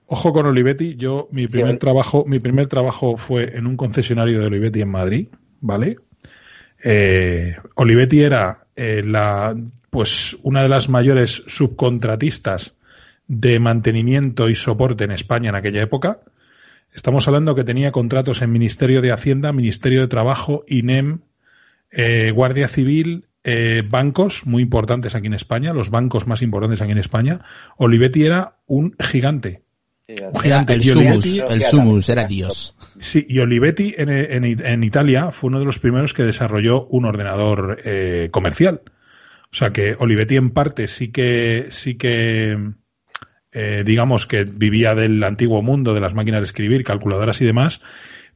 Ojo 0.07 0.33
con 0.33 0.45
Olivetti, 0.45 0.95
yo 0.95 1.27
mi 1.31 1.47
primer 1.47 1.77
trabajo, 1.79 2.25
mi 2.27 2.39
primer 2.39 2.67
trabajo 2.67 3.17
fue 3.17 3.55
en 3.55 3.67
un 3.67 3.77
concesionario 3.77 4.39
de 4.39 4.47
Olivetti 4.47 4.81
en 4.81 4.89
Madrid, 4.89 5.27
¿vale? 5.61 5.97
Eh, 6.83 7.55
Olivetti 7.75 8.21
era 8.21 8.62
eh, 8.75 9.01
la, 9.05 9.55
pues 9.89 10.37
una 10.43 10.61
de 10.63 10.69
las 10.69 10.89
mayores 10.89 11.43
subcontratistas 11.47 12.73
de 13.27 13.59
mantenimiento 13.59 14.49
y 14.49 14.55
soporte 14.55 15.03
en 15.05 15.11
España 15.11 15.49
en 15.49 15.55
aquella 15.55 15.81
época. 15.81 16.19
Estamos 16.93 17.27
hablando 17.27 17.55
que 17.55 17.63
tenía 17.63 17.91
contratos 17.91 18.41
en 18.41 18.51
Ministerio 18.51 19.01
de 19.01 19.11
Hacienda, 19.11 19.51
Ministerio 19.53 20.01
de 20.01 20.07
Trabajo, 20.07 20.63
INEM, 20.67 21.19
eh, 21.91 22.31
Guardia 22.33 22.67
Civil, 22.67 23.25
eh, 23.43 23.83
bancos 23.87 24.45
muy 24.45 24.61
importantes 24.63 25.15
aquí 25.15 25.27
en 25.27 25.33
España, 25.33 25.73
los 25.73 25.89
bancos 25.89 26.27
más 26.27 26.41
importantes 26.41 26.81
aquí 26.81 26.91
en 26.91 26.97
España. 26.97 27.41
Olivetti 27.77 28.23
era 28.25 28.57
un 28.67 28.95
gigante. 28.99 29.63
Sí, 30.07 30.13
Un 30.13 30.19
Era 30.29 30.39
gigante. 30.41 30.73
el 30.73 30.83
sumus, 30.83 31.25
Olivetti- 31.25 31.45
el 31.49 31.61
sumus, 31.61 32.09
era 32.09 32.25
Dios. 32.25 32.75
Sí, 33.03 33.25
y 33.27 33.39
Olivetti 33.39 33.95
en, 33.97 34.09
en- 34.09 34.65
en 34.65 34.83
Italia 34.83 35.31
fue 35.31 35.49
uno 35.49 35.59
de 35.59 35.65
los 35.65 35.77
primeros 35.79 36.13
que 36.13 36.23
desarrolló 36.23 36.85
un 36.85 37.03
ordenador 37.05 37.81
eh, 37.83 38.29
comercial. 38.31 38.81
O 39.51 39.55
sea 39.55 39.71
que 39.73 39.95
Olivetti 39.99 40.37
en 40.37 40.51
parte 40.51 40.87
sí 40.87 41.11
que, 41.11 41.67
sí 41.71 41.95
que, 41.95 42.57
eh, 43.51 43.83
digamos 43.85 44.25
que 44.25 44.45
vivía 44.45 44.95
del 44.95 45.21
antiguo 45.23 45.61
mundo 45.61 45.93
de 45.93 45.99
las 45.99 46.13
máquinas 46.13 46.39
de 46.41 46.45
escribir, 46.45 46.83
calculadoras 46.85 47.41
y 47.41 47.45
demás, 47.45 47.81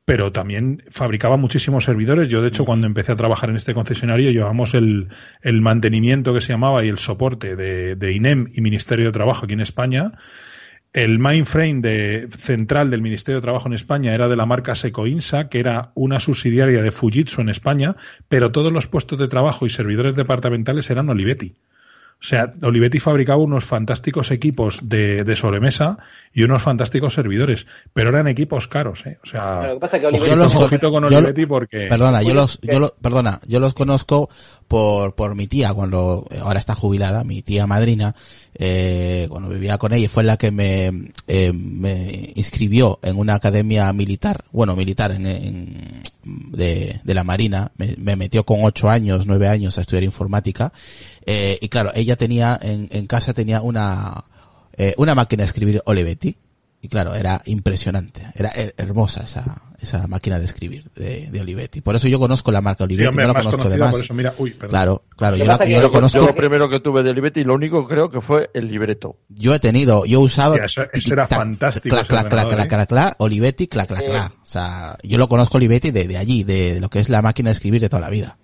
pero 0.04 0.32
también 0.34 0.84
fabricaba 0.90 1.38
muchísimos 1.38 1.86
servidores. 1.86 2.28
Yo, 2.28 2.42
de 2.42 2.50
hecho, 2.50 2.66
cuando 2.66 2.88
empecé 2.88 3.14
a 3.14 3.16
trabajar 3.16 3.50
en 3.50 3.56
este 3.56 3.74
concesionario, 3.74 4.32
llevamos 4.32 4.74
el, 4.74 5.08
el 5.42 5.62
mantenimiento 5.62 6.34
que 6.34 6.42
se 6.42 6.50
llamaba 6.54 6.84
y 6.84 6.90
el 6.90 6.98
soporte 6.98 7.56
de, 7.56 7.96
de 7.96 8.12
INEM 8.12 8.48
y 8.54 8.62
Ministerio 8.62 9.06
de 9.06 9.12
Trabajo 9.14 9.46
aquí 9.46 9.54
en 9.54 9.62
España. 9.62 10.12
El 10.94 11.20
mainframe 11.20 11.82
de, 11.82 12.30
central 12.38 12.90
del 12.90 13.02
Ministerio 13.02 13.38
de 13.38 13.44
Trabajo 13.44 13.68
en 13.68 13.74
España 13.74 14.14
era 14.14 14.28
de 14.28 14.36
la 14.36 14.46
marca 14.46 14.76
Secoinsa, 14.76 15.50
que 15.50 15.60
era 15.60 15.92
una 15.96 16.20
subsidiaria 16.20 16.82
de 16.82 16.92
Fujitsu 16.92 17.42
en 17.42 17.50
España, 17.50 17.96
pero 18.28 18.52
todos 18.52 18.72
los 18.72 18.88
puestos 18.88 19.20
de 19.20 19.28
trabajo 19.28 19.66
y 19.66 19.70
servidores 19.70 20.16
departamentales 20.16 20.90
eran 20.90 21.10
Olivetti. 21.10 21.56
O 22.20 22.24
sea, 22.24 22.52
Olivetti 22.64 23.00
fabricaba 23.00 23.44
unos 23.44 23.64
fantásticos 23.64 24.32
equipos 24.32 24.80
de, 24.82 25.24
de 25.24 25.36
sobremesa 25.36 26.00
y 26.34 26.42
unos 26.44 26.64
fantásticos 26.64 27.14
servidores, 27.14 27.68
pero 27.94 28.10
eran 28.10 28.28
equipos 28.28 28.68
caros, 28.68 29.06
¿eh? 29.06 29.20
O 29.24 29.28
sea, 29.28 29.68
Lo 29.68 29.74
que 29.76 29.80
pasa 29.80 29.98
es 29.98 30.02
que 30.02 30.08
ojito, 30.08 30.26
Olivetti- 30.26 30.30
Yo 30.30 30.36
los- 30.36 30.56
ojito 30.56 30.92
con 30.92 31.08
yo- 31.10 31.18
Olivetti 31.20 31.46
porque... 31.46 31.86
Perdona, 31.88 32.24
yo 32.24 32.34
los, 32.34 32.60
yo 32.62 32.80
lo- 32.80 32.96
perdona, 33.00 33.40
yo 33.48 33.60
los 33.60 33.76
conozco 33.76 34.30
por, 34.68 35.14
por 35.14 35.36
mi 35.36 35.46
tía 35.46 35.74
cuando, 35.76 36.28
ahora 36.42 36.58
está 36.60 36.74
jubilada, 36.74 37.24
mi 37.24 37.44
tía 37.44 37.68
madrina, 37.68 38.16
eh, 38.56 39.28
cuando 39.30 39.50
vivía 39.50 39.78
con 39.78 39.94
ella, 39.94 40.10
fue 40.10 40.24
la 40.24 40.38
que 40.38 40.50
me, 40.50 41.12
eh, 41.28 41.54
me 41.54 42.32
inscribió 42.36 43.00
en 43.04 43.18
una 43.18 43.36
academia 43.36 43.94
militar, 43.94 44.44
bueno, 44.52 44.76
militar 44.76 45.12
en, 45.12 45.26
en- 45.28 46.02
de, 46.26 47.00
de 47.04 47.14
la 47.14 47.24
marina, 47.24 47.72
me, 47.78 47.96
me 47.98 48.16
metió 48.18 48.44
con 48.44 48.60
ocho 48.64 48.90
años, 48.90 49.26
nueve 49.28 49.48
años 49.48 49.78
a 49.78 49.82
estudiar 49.82 50.04
informática, 50.04 50.74
eh, 51.28 51.60
y 51.62 51.70
claro, 51.70 51.92
ella 51.94 52.16
tenía, 52.16 52.58
en, 52.62 52.88
en 52.92 53.06
casa 53.06 53.34
tenía 53.36 53.62
una, 53.62 54.24
eh, 54.78 54.96
una 54.98 55.14
máquina 55.14 55.44
de 55.44 55.48
escribir 55.48 55.82
Olivetti, 55.86 56.36
y 56.80 56.88
claro, 56.90 57.16
era 57.16 57.42
impresionante, 57.46 58.22
era 58.36 58.52
her- 58.52 58.74
hermosa 58.78 59.24
esa, 59.24 59.64
esa 59.82 60.06
máquina 60.08 60.38
de 60.38 60.46
escribir 60.46 60.92
de, 60.96 61.30
de 61.32 61.42
Olivetti. 61.42 61.82
Por 61.82 61.96
eso 61.96 62.08
yo 62.08 62.20
conozco 62.20 62.52
la 62.52 62.62
marca 62.62 62.84
Sí, 62.84 62.94
Olivetti, 62.94 63.08
hombre, 63.10 63.26
no 63.28 63.34
la 63.34 63.40
conozco 63.42 63.68
de 63.68 63.78
más. 63.78 63.92
por 63.94 64.04
eso, 64.04 64.14
mira, 64.14 64.34
uy, 64.38 64.52
perdón. 64.52 64.70
Claro, 64.70 65.04
claro, 65.18 65.36
yo, 65.38 65.46
la- 65.46 65.66
yo 65.66 65.82
lo 65.82 65.92
conozco. 65.92 66.20
Yo 66.20 66.28
lo 66.28 66.36
primero 66.36 66.70
que 66.70 66.80
tuve 66.80 67.02
de 67.02 67.10
Olivetti, 67.10 67.44
lo 67.44 67.56
único 67.56 67.88
creo 67.88 68.12
que 68.12 68.22
fue 68.22 68.52
el 68.54 68.68
libreto. 68.68 69.18
Yo 69.28 69.56
he 69.56 69.60
tenido, 69.60 70.06
yo 70.06 70.20
he 70.20 70.24
usado. 70.24 70.52
Hostia, 70.54 70.66
eso- 70.66 70.84
eso 70.94 71.14
era 71.14 71.28
fantástico 71.28 71.96
clac, 71.96 72.08
clac, 72.08 72.26
ordenador, 72.26 72.54
clac, 72.54 72.66
¿eh? 72.66 72.70
clac, 72.70 72.90
clac, 72.90 73.16
Olivetti, 73.18 73.68
clac, 73.68 73.88
clac, 73.88 74.06
clac. 74.06 74.32
O 74.34 74.46
sea, 74.46 74.98
yo 75.02 75.18
lo 75.18 75.28
conozco 75.28 75.58
Olivetti 75.58 75.90
de, 75.90 76.08
de 76.08 76.18
allí, 76.18 76.44
de, 76.44 76.76
de 76.76 76.80
lo 76.80 76.90
que 76.90 77.00
es 77.00 77.10
la 77.10 77.24
máquina 77.24 77.50
de 77.50 77.54
escribir 77.54 77.82
de 77.82 77.90
toda 77.90 78.02
la 78.02 78.10
vida. 78.12 78.38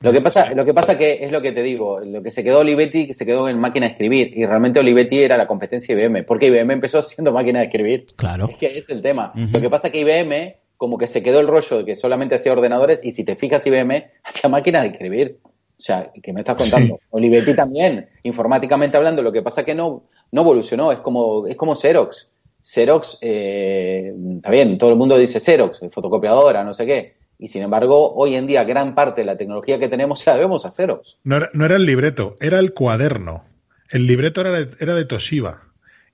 Lo 0.00 0.12
que 0.12 0.20
pasa, 0.20 0.50
lo 0.52 0.64
que 0.64 0.74
pasa 0.74 0.98
que 0.98 1.24
es 1.24 1.32
lo 1.32 1.40
que 1.40 1.52
te 1.52 1.62
digo, 1.62 2.00
lo 2.00 2.22
que 2.22 2.30
se 2.30 2.44
quedó 2.44 2.60
Olivetti, 2.60 3.06
que 3.06 3.14
se 3.14 3.24
quedó 3.24 3.48
en 3.48 3.58
máquina 3.58 3.86
de 3.86 3.92
escribir, 3.92 4.36
y 4.36 4.44
realmente 4.44 4.80
Olivetti 4.80 5.22
era 5.22 5.36
la 5.36 5.46
competencia 5.46 5.94
de 5.94 6.02
IBM, 6.02 6.24
porque 6.24 6.46
IBM 6.48 6.72
empezó 6.72 7.02
siendo 7.02 7.32
máquina 7.32 7.60
de 7.60 7.66
escribir. 7.66 8.06
Claro. 8.16 8.48
Es 8.50 8.56
que 8.56 8.78
es 8.78 8.88
el 8.90 9.02
tema. 9.02 9.32
Lo 9.34 9.60
que 9.60 9.70
pasa 9.70 9.90
que 9.90 10.00
IBM, 10.00 10.56
como 10.76 10.98
que 10.98 11.06
se 11.06 11.22
quedó 11.22 11.40
el 11.40 11.48
rollo 11.48 11.78
de 11.78 11.84
que 11.84 11.96
solamente 11.96 12.34
hacía 12.34 12.52
ordenadores, 12.52 13.00
y 13.02 13.12
si 13.12 13.24
te 13.24 13.36
fijas, 13.36 13.66
IBM 13.66 14.04
hacía 14.24 14.50
máquinas 14.50 14.82
de 14.82 14.88
escribir. 14.88 15.38
O 15.78 15.82
sea, 15.82 16.10
¿qué 16.22 16.32
me 16.32 16.40
estás 16.40 16.56
contando? 16.56 16.96
Sí. 16.96 17.06
Olivetti 17.10 17.54
también, 17.54 18.08
informáticamente 18.22 18.96
hablando, 18.96 19.22
lo 19.22 19.32
que 19.32 19.42
pasa 19.42 19.64
que 19.64 19.74
no, 19.74 20.04
no 20.32 20.40
evolucionó, 20.40 20.92
es 20.92 20.98
como, 20.98 21.46
es 21.46 21.56
como 21.56 21.74
Xerox. 21.74 22.28
Xerox, 22.62 23.18
eh, 23.20 24.12
está 24.36 24.50
bien, 24.50 24.78
todo 24.78 24.90
el 24.90 24.96
mundo 24.96 25.16
dice 25.16 25.38
Xerox, 25.38 25.80
fotocopiadora, 25.90 26.64
no 26.64 26.74
sé 26.74 26.86
qué. 26.86 27.15
Y 27.38 27.48
sin 27.48 27.62
embargo, 27.62 28.14
hoy 28.14 28.34
en 28.34 28.46
día, 28.46 28.64
gran 28.64 28.94
parte 28.94 29.20
de 29.20 29.26
la 29.26 29.36
tecnología 29.36 29.78
que 29.78 29.88
tenemos 29.88 30.24
la 30.26 30.34
debemos 30.34 30.64
a 30.64 30.70
Xerox. 30.70 31.18
No 31.24 31.36
era, 31.36 31.50
no 31.52 31.64
era 31.66 31.76
el 31.76 31.84
libreto, 31.84 32.34
era 32.40 32.58
el 32.58 32.72
cuaderno. 32.72 33.44
El 33.90 34.06
libreto 34.06 34.40
era 34.40 34.50
de, 34.58 34.68
era 34.80 34.94
de 34.94 35.04
Toshiba. 35.04 35.62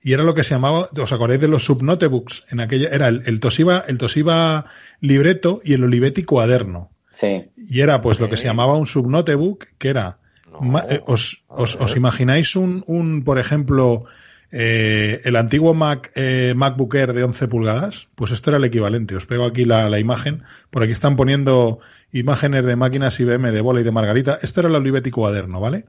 Y 0.01 0.11
era 0.11 0.23
lo 0.23 0.33
que 0.35 0.43
se 0.43 0.53
llamaba, 0.53 0.89
¿os 1.01 1.13
acordáis 1.13 1.39
de 1.39 1.47
los 1.47 1.63
subnotebooks? 1.63 2.45
En 2.51 2.59
aquella, 2.59 2.89
era 2.89 3.07
el, 3.07 3.23
el 3.25 3.39
Toshiba, 3.39 3.85
el 3.87 3.97
Toshiba 3.97 4.65
libreto 4.99 5.61
y 5.63 5.73
el 5.73 5.83
Olivetti 5.85 6.23
cuaderno. 6.23 6.91
Sí. 7.11 7.45
Y 7.55 7.79
era 7.79 8.01
pues 8.01 8.19
lo 8.19 8.27
que 8.29 8.35
se 8.37 8.43
llamaba 8.45 8.75
un 8.77 8.85
subnotebook, 8.85 9.65
que 9.77 9.87
era, 9.89 10.17
No. 10.51 10.59
ma- 10.59 10.83
eh, 10.89 11.01
os, 11.05 11.43
os, 11.47 11.75
os 11.75 11.95
imagináis 11.95 12.55
un, 12.57 12.83
un, 12.85 13.23
por 13.23 13.39
ejemplo, 13.39 14.03
eh, 14.55 15.21
el 15.23 15.35
antiguo 15.35 15.73
Mac, 15.73 16.11
eh, 16.13 16.53
MacBook 16.55 16.93
de 16.93 17.23
11 17.23 17.47
pulgadas? 17.47 18.07
Pues 18.13 18.31
esto 18.31 18.51
era 18.51 18.57
el 18.57 18.63
equivalente. 18.63 19.15
Os 19.15 19.25
pego 19.25 19.45
aquí 19.45 19.65
la, 19.65 19.89
la 19.89 19.99
imagen. 19.99 20.43
Por 20.69 20.83
aquí 20.83 20.91
están 20.91 21.15
poniendo 21.15 21.79
imágenes 22.11 22.63
de 22.63 22.75
máquinas 22.75 23.19
IBM 23.19 23.51
de 23.51 23.61
bola 23.61 23.81
y 23.81 23.83
de 23.83 23.91
margarita. 23.91 24.37
Esto 24.43 24.59
era 24.59 24.69
el 24.69 24.75
Olivetti 24.75 25.09
cuaderno, 25.09 25.59
¿vale? 25.59 25.85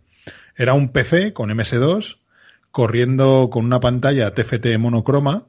Era 0.57 0.73
un 0.73 0.89
PC 0.89 1.35
con 1.35 1.51
MS2 1.51 2.17
corriendo 2.71 3.51
con 3.53 3.67
una 3.67 3.81
pantalla 3.81 4.33
TFT 4.33 4.79
monocroma, 4.79 5.47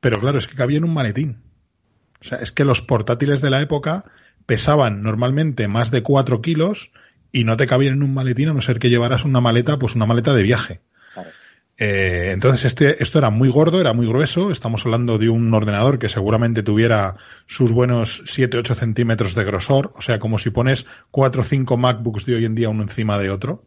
pero 0.00 0.18
claro, 0.18 0.38
es 0.38 0.48
que 0.48 0.56
cabía 0.56 0.78
en 0.78 0.84
un 0.84 0.94
maletín. 0.94 1.42
O 2.22 2.24
sea, 2.24 2.38
es 2.38 2.52
que 2.52 2.64
los 2.64 2.80
portátiles 2.80 3.42
de 3.42 3.50
la 3.50 3.60
época 3.60 4.06
pesaban 4.46 5.02
normalmente 5.02 5.68
más 5.68 5.90
de 5.90 6.02
4 6.02 6.40
kilos 6.40 6.90
y 7.32 7.44
no 7.44 7.58
te 7.58 7.66
cabían 7.66 7.94
en 7.94 8.02
un 8.02 8.14
maletín 8.14 8.48
a 8.48 8.54
no 8.54 8.62
ser 8.62 8.78
que 8.78 8.88
llevaras 8.88 9.26
una 9.26 9.42
maleta, 9.42 9.78
pues 9.78 9.94
una 9.94 10.06
maleta 10.06 10.32
de 10.32 10.42
viaje. 10.42 10.80
Claro. 11.12 11.28
Eh, 11.78 12.30
entonces 12.32 12.64
este, 12.64 13.02
esto 13.02 13.18
era 13.18 13.30
muy 13.30 13.50
gordo, 13.50 13.80
era 13.80 13.92
muy 13.92 14.06
grueso. 14.06 14.50
Estamos 14.50 14.84
hablando 14.84 15.18
de 15.18 15.28
un 15.28 15.52
ordenador 15.52 15.98
que 15.98 16.08
seguramente 16.08 16.62
tuviera 16.62 17.16
sus 17.46 17.72
buenos 17.72 18.22
7-8 18.24 18.74
centímetros 18.74 19.34
de 19.34 19.44
grosor. 19.44 19.92
O 19.94 20.02
sea, 20.02 20.18
como 20.18 20.38
si 20.38 20.50
pones 20.50 20.86
4 21.10 21.42
o 21.42 21.44
5 21.44 21.76
MacBooks 21.76 22.24
de 22.26 22.36
hoy 22.36 22.44
en 22.44 22.54
día 22.54 22.68
uno 22.68 22.82
encima 22.82 23.18
de 23.18 23.30
otro. 23.30 23.64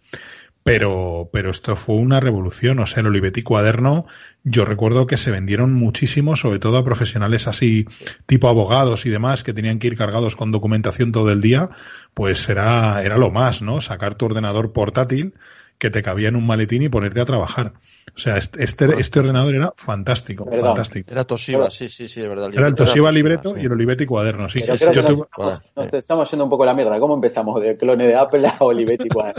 Pero, 0.61 1.29
pero 1.31 1.51
esto 1.51 1.75
fue 1.75 1.95
una 1.95 2.19
revolución. 2.19 2.79
O 2.79 2.85
sea, 2.85 3.01
el 3.01 3.07
Olivetti 3.07 3.43
cuaderno, 3.43 4.05
yo 4.43 4.65
recuerdo 4.65 5.07
que 5.07 5.17
se 5.17 5.31
vendieron 5.31 5.73
muchísimo, 5.73 6.35
sobre 6.35 6.59
todo 6.59 6.77
a 6.77 6.83
profesionales 6.83 7.47
así, 7.47 7.85
tipo 8.25 8.49
abogados 8.49 9.05
y 9.05 9.09
demás, 9.09 9.43
que 9.43 9.53
tenían 9.53 9.79
que 9.79 9.87
ir 9.87 9.97
cargados 9.97 10.35
con 10.35 10.51
documentación 10.51 11.11
todo 11.11 11.31
el 11.31 11.41
día. 11.41 11.69
Pues 12.13 12.49
era, 12.49 13.03
era 13.03 13.17
lo 13.17 13.31
más, 13.31 13.61
¿no? 13.61 13.81
Sacar 13.81 14.15
tu 14.15 14.25
ordenador 14.25 14.73
portátil 14.73 15.33
que 15.79 15.89
te 15.89 16.03
cabía 16.03 16.27
en 16.27 16.35
un 16.35 16.45
maletín 16.45 16.83
y 16.83 16.89
ponerte 16.89 17.19
a 17.21 17.25
trabajar. 17.25 17.73
O 18.15 18.19
sea, 18.19 18.37
este, 18.37 18.63
este, 18.63 18.85
este 18.99 19.19
ordenador 19.19 19.55
era 19.55 19.71
fantástico, 19.77 20.43
Perdón. 20.45 20.65
fantástico. 20.67 21.09
Era 21.11 21.23
Toshiba, 21.23 21.69
sí, 21.69 21.87
sí, 21.89 22.07
sí, 22.07 22.19
de 22.21 22.27
verdad. 22.27 22.49
Era 22.53 22.67
el 22.67 22.75
Toshiba 22.75 23.11
libreto 23.11 23.53
sí. 23.55 23.61
y 23.61 23.65
el 23.65 23.71
Olivetti 23.71 24.05
cuaderno, 24.05 24.49
sí. 24.49 24.59
Pero 24.59 24.73
sí, 24.73 24.79
creo 24.85 24.91
Yo 24.93 25.01
que 25.01 25.07
tuve- 25.13 25.17
nos, 25.19 25.27
estamos, 25.29 25.61
Bueno, 25.75 25.85
nos 25.91 25.93
estamos 25.93 26.31
yendo 26.31 26.43
un 26.43 26.49
poco 26.49 26.63
a 26.63 26.65
la 26.65 26.73
mierda. 26.73 26.99
¿Cómo 26.99 27.13
empezamos? 27.15 27.61
¿De 27.61 27.77
clone 27.77 28.07
de 28.07 28.15
Apple 28.15 28.45
a 28.47 28.57
Olivetti? 28.59 29.07
Bueno, 29.13 29.33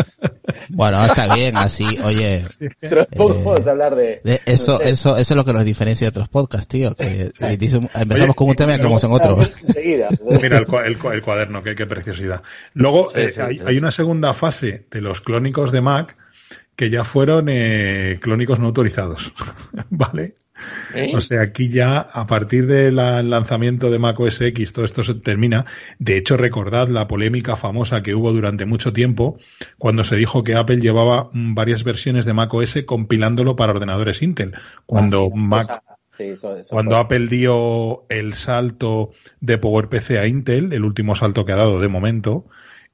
Bueno, 0.71 1.05
está 1.05 1.35
bien, 1.35 1.57
así, 1.57 1.85
oye, 2.05 2.45
pero 2.81 3.05
poco 3.17 3.35
Eh, 3.35 3.41
podemos 3.43 3.67
hablar 3.69 3.95
de... 3.97 4.21
de- 4.23 4.41
eso, 4.47 4.73
no 4.73 4.79
sé. 4.79 4.91
eso, 4.91 5.17
eso 5.17 5.35
es 5.35 5.37
lo 5.37 5.45
que 5.45 5.53
nos 5.53 5.65
diferencia 5.65 6.07
de 6.07 6.09
otros 6.11 6.29
podcasts, 6.29 6.69
tío, 6.69 6.95
que 6.95 7.33
dice- 7.59 7.79
empezamos 7.95 8.31
Oye, 8.31 8.35
con 8.35 8.49
un 8.49 8.55
tema 8.57 8.73
y 8.73 8.75
acabamos 8.77 9.03
en 9.05 9.13
otro. 9.13 9.37
Mira 10.43 10.59
el, 10.59 10.67
el 10.87 11.13
el 11.13 11.23
cuaderno, 11.23 11.63
qué, 11.63 11.75
qué 11.75 11.87
preciosidad. 11.87 12.43
Luego 12.75 13.11
Sí, 13.11 13.21
eh, 13.21 13.31
sí, 13.33 13.41
hay, 13.41 13.57
sí. 13.59 13.63
hay 13.67 13.79
una 13.79 13.91
segunda 13.91 14.33
fase 14.35 14.87
de 14.91 15.01
los 15.01 15.21
clónicos 15.21 15.73
de 15.73 15.81
Mac 15.81 16.17
que 16.81 16.89
ya 16.89 17.05
fueron 17.05 17.49
eh, 17.51 18.19
clónicos 18.23 18.59
no 18.59 18.69
autorizados, 18.69 19.33
¿vale? 19.91 20.35
¿Eh? 20.95 21.13
O 21.15 21.21
sea, 21.21 21.43
aquí 21.43 21.69
ya 21.69 21.99
a 22.01 22.27
partir 22.27 22.67
del 22.67 22.97
lanzamiento 22.97 23.91
de 23.91 23.99
Mac 23.99 24.19
OS 24.19 24.41
X 24.41 24.73
todo 24.73 24.87
esto 24.87 25.05
se 25.05 25.13
termina. 25.15 25.67
De 25.99 26.17
hecho, 26.17 26.39
recordad 26.39 26.89
la 26.89 27.07
polémica 27.07 27.57
famosa 27.57 28.03
que 28.03 28.15
hubo 28.15 28.33
durante 28.33 28.65
mucho 28.65 28.95
tiempo 28.95 29.39
cuando 29.77 30.05
se 30.05 30.17
dijo 30.17 30.43
que 30.43 30.55
Apple 30.55 30.81
llevaba 30.81 31.29
varias 31.35 31.85
versiones 31.85 32.25
de 32.25 32.33
Mac 32.33 32.53
OS 32.55 32.83
compilándolo 32.87 33.57
para 33.57 33.73
ordenadores 33.73 34.23
Intel. 34.23 34.55
Cuando 34.87 35.25
Ah, 35.27 35.29
sí, 35.35 35.39
Mac 35.39 35.67
cosa- 35.69 35.83
sí, 36.17 36.25
eso- 36.25 36.57
eso 36.57 36.71
cuando 36.71 36.93
fue. 36.93 37.01
Apple 37.01 37.27
dio 37.29 38.05
el 38.09 38.33
salto 38.33 39.11
de 39.41 39.59
PowerPC 39.59 40.19
a 40.19 40.27
Intel, 40.27 40.73
el 40.73 40.85
último 40.85 41.15
salto 41.15 41.45
que 41.45 41.53
ha 41.53 41.57
dado 41.57 41.79
de 41.81 41.89
momento, 41.89 42.47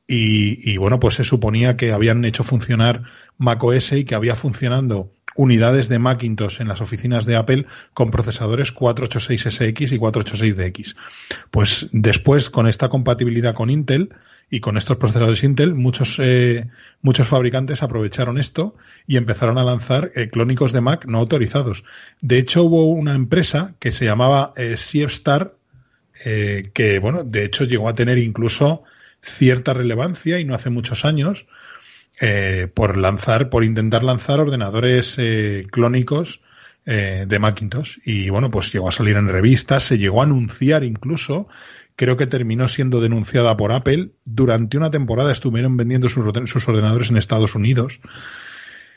y, 0.07 0.71
y, 0.71 0.77
bueno, 0.77 1.01
pues 1.01 1.17
se 1.17 1.25
suponía 1.25 1.77
que 1.77 1.93
habían 1.93 2.25
hecho 2.25 2.45
funcionar 2.45 3.03
macOS 3.39 3.93
y 3.93 4.05
que 4.05 4.15
había 4.15 4.37
funcionando 4.37 5.11
unidades 5.37 5.89
de 5.89 5.99
Macintosh 5.99 6.61
en 6.61 6.69
las 6.69 6.81
oficinas 6.81 7.27
de 7.27 7.37
Apple 7.37 7.67
con 7.95 8.11
procesadores 8.11 8.75
486SX 8.75 9.93
y 9.93 9.99
486DX. 9.99 10.97
Pues 11.51 11.89
después, 11.93 12.51
con 12.51 12.67
esta 12.67 12.89
compatibilidad 12.89 13.55
con 13.55 13.71
Intel 13.71 14.15
y 14.51 14.61
con 14.61 14.77
estos 14.77 14.97
procesadores 14.97 15.45
Intel, 15.45 15.75
muchos, 15.75 16.17
eh, 16.19 16.69
muchos 17.03 17.29
fabricantes 17.29 17.83
aprovecharon 17.83 18.39
esto 18.39 18.77
y 19.07 19.17
empezaron 19.17 19.59
a 19.59 19.65
lanzar 19.65 20.11
eh, 20.15 20.29
clónicos 20.29 20.73
de 20.73 20.81
Mac 20.81 21.05
no 21.07 21.19
autorizados. 21.19 21.85
De 22.21 22.39
hecho, 22.39 22.65
hubo 22.65 22.85
una 22.85 23.15
empresa 23.15 23.75
que 23.79 23.93
se 23.93 24.05
llamaba 24.05 24.53
eh, 24.57 24.77
Star 24.77 25.55
eh, 26.25 26.71
que, 26.73 26.99
bueno, 26.99 27.25
de 27.25 27.45
hecho 27.45 27.65
llegó 27.65 27.89
a 27.89 27.95
tener 27.95 28.19
incluso 28.19 28.85
cierta 29.27 29.75
relevancia 29.75 30.39
y 30.39 30.45
no 30.45 30.55
hace 30.55 30.71
muchos 30.71 31.05
años 31.05 31.47
eh, 32.21 32.69
por 32.73 32.97
lanzar, 32.97 33.51
por 33.51 33.65
intentar 33.65 34.03
lanzar 34.03 34.41
ordenadores 34.41 35.17
eh, 35.19 35.67
clónicos 35.71 36.41
eh, 36.87 37.27
de 37.29 37.39
Macintosh. 37.39 37.99
Y 38.05 38.31
bueno, 38.31 38.51
pues 38.51 38.73
llegó 38.73 38.89
a 38.89 38.93
salir 38.93 39.17
en 39.17 39.29
revistas, 39.29 39.85
se 39.85 39.99
llegó 39.99 40.21
a 40.21 40.25
anunciar 40.25 40.85
incluso, 40.85 41.49
creo 41.97 42.17
que 42.17 42.27
terminó 42.27 42.69
siendo 42.69 43.01
denunciada 43.01 43.57
por 43.57 43.73
Apple. 43.73 44.11
Durante 44.25 44.77
una 44.77 44.91
temporada 44.91 45.33
estuvieron 45.33 45.77
vendiendo 45.77 46.09
sus, 46.09 46.25
orde- 46.25 46.47
sus 46.47 46.67
ordenadores 46.69 47.11
en 47.11 47.17
Estados 47.17 47.55
Unidos. 47.55 48.01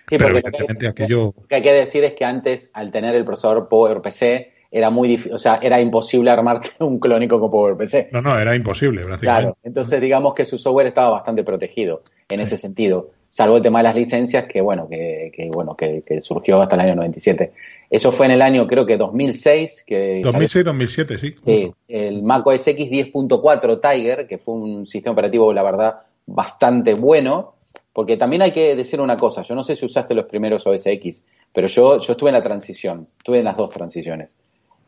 Sí, 0.07 0.17
pero 0.17 0.29
lo 0.29 0.41
que, 0.41 0.87
aquello... 0.87 1.33
lo 1.37 1.47
que 1.47 1.55
hay 1.55 1.61
que 1.61 1.73
decir 1.73 2.03
es 2.03 2.13
que 2.13 2.25
antes, 2.25 2.71
al 2.73 2.91
tener 2.91 3.15
el 3.15 3.25
procesador 3.25 3.69
PowerPC, 3.69 4.58
era 4.71 4.89
muy 4.89 5.07
difícil, 5.07 5.33
o 5.33 5.39
sea, 5.39 5.59
era 5.61 5.81
imposible 5.81 6.29
armarte 6.29 6.69
un 6.79 6.99
clónico 6.99 7.39
con 7.39 7.51
PowerPC. 7.51 8.11
No, 8.11 8.21
no, 8.21 8.37
era 8.37 8.55
imposible 8.55 9.03
prácticamente. 9.03 9.43
Claro, 9.43 9.57
entonces 9.63 10.01
digamos 10.01 10.33
que 10.33 10.45
su 10.45 10.57
software 10.57 10.87
estaba 10.87 11.09
bastante 11.09 11.43
protegido 11.43 12.03
en 12.29 12.39
ese 12.39 12.57
sentido, 12.57 13.09
salvo 13.29 13.57
el 13.57 13.63
tema 13.63 13.79
de 13.79 13.83
las 13.83 13.95
licencias 13.95 14.45
que 14.45 14.61
bueno, 14.61 14.87
que, 14.87 15.31
que, 15.35 15.49
bueno, 15.49 15.75
que, 15.75 16.03
que 16.05 16.21
surgió 16.21 16.61
hasta 16.61 16.75
el 16.75 16.81
año 16.81 16.95
97. 16.95 17.51
Eso 17.89 18.11
fue 18.11 18.27
en 18.27 18.33
el 18.33 18.41
año 18.41 18.67
creo 18.67 18.85
que 18.85 18.97
2006 18.97 19.83
que 19.87 20.21
salió 20.23 20.47
2006-2007, 20.47 21.17
sí. 21.17 21.35
Sí, 21.45 21.63
justo. 21.65 21.75
el 21.87 22.21
Mac 22.21 22.45
OS 22.45 22.67
X 22.67 22.89
10.4 22.89 23.79
Tiger, 23.81 24.27
que 24.27 24.37
fue 24.37 24.53
un 24.53 24.85
sistema 24.85 25.13
operativo, 25.13 25.51
la 25.51 25.63
verdad, 25.63 25.95
bastante 26.27 26.93
bueno, 26.93 27.55
porque 27.93 28.17
también 28.17 28.41
hay 28.41 28.51
que 28.51 28.75
decir 28.75 29.01
una 29.01 29.17
cosa, 29.17 29.41
yo 29.41 29.55
no 29.55 29.63
sé 29.63 29.75
si 29.75 29.85
usaste 29.85 30.13
los 30.13 30.25
primeros 30.25 30.65
OS 30.65 30.85
X, 30.85 31.25
pero 31.51 31.67
yo, 31.67 31.99
yo 31.99 32.13
estuve 32.13 32.29
en 32.29 32.35
la 32.35 32.41
transición, 32.41 33.07
estuve 33.17 33.39
en 33.39 33.45
las 33.45 33.57
dos 33.57 33.71
transiciones, 33.71 34.33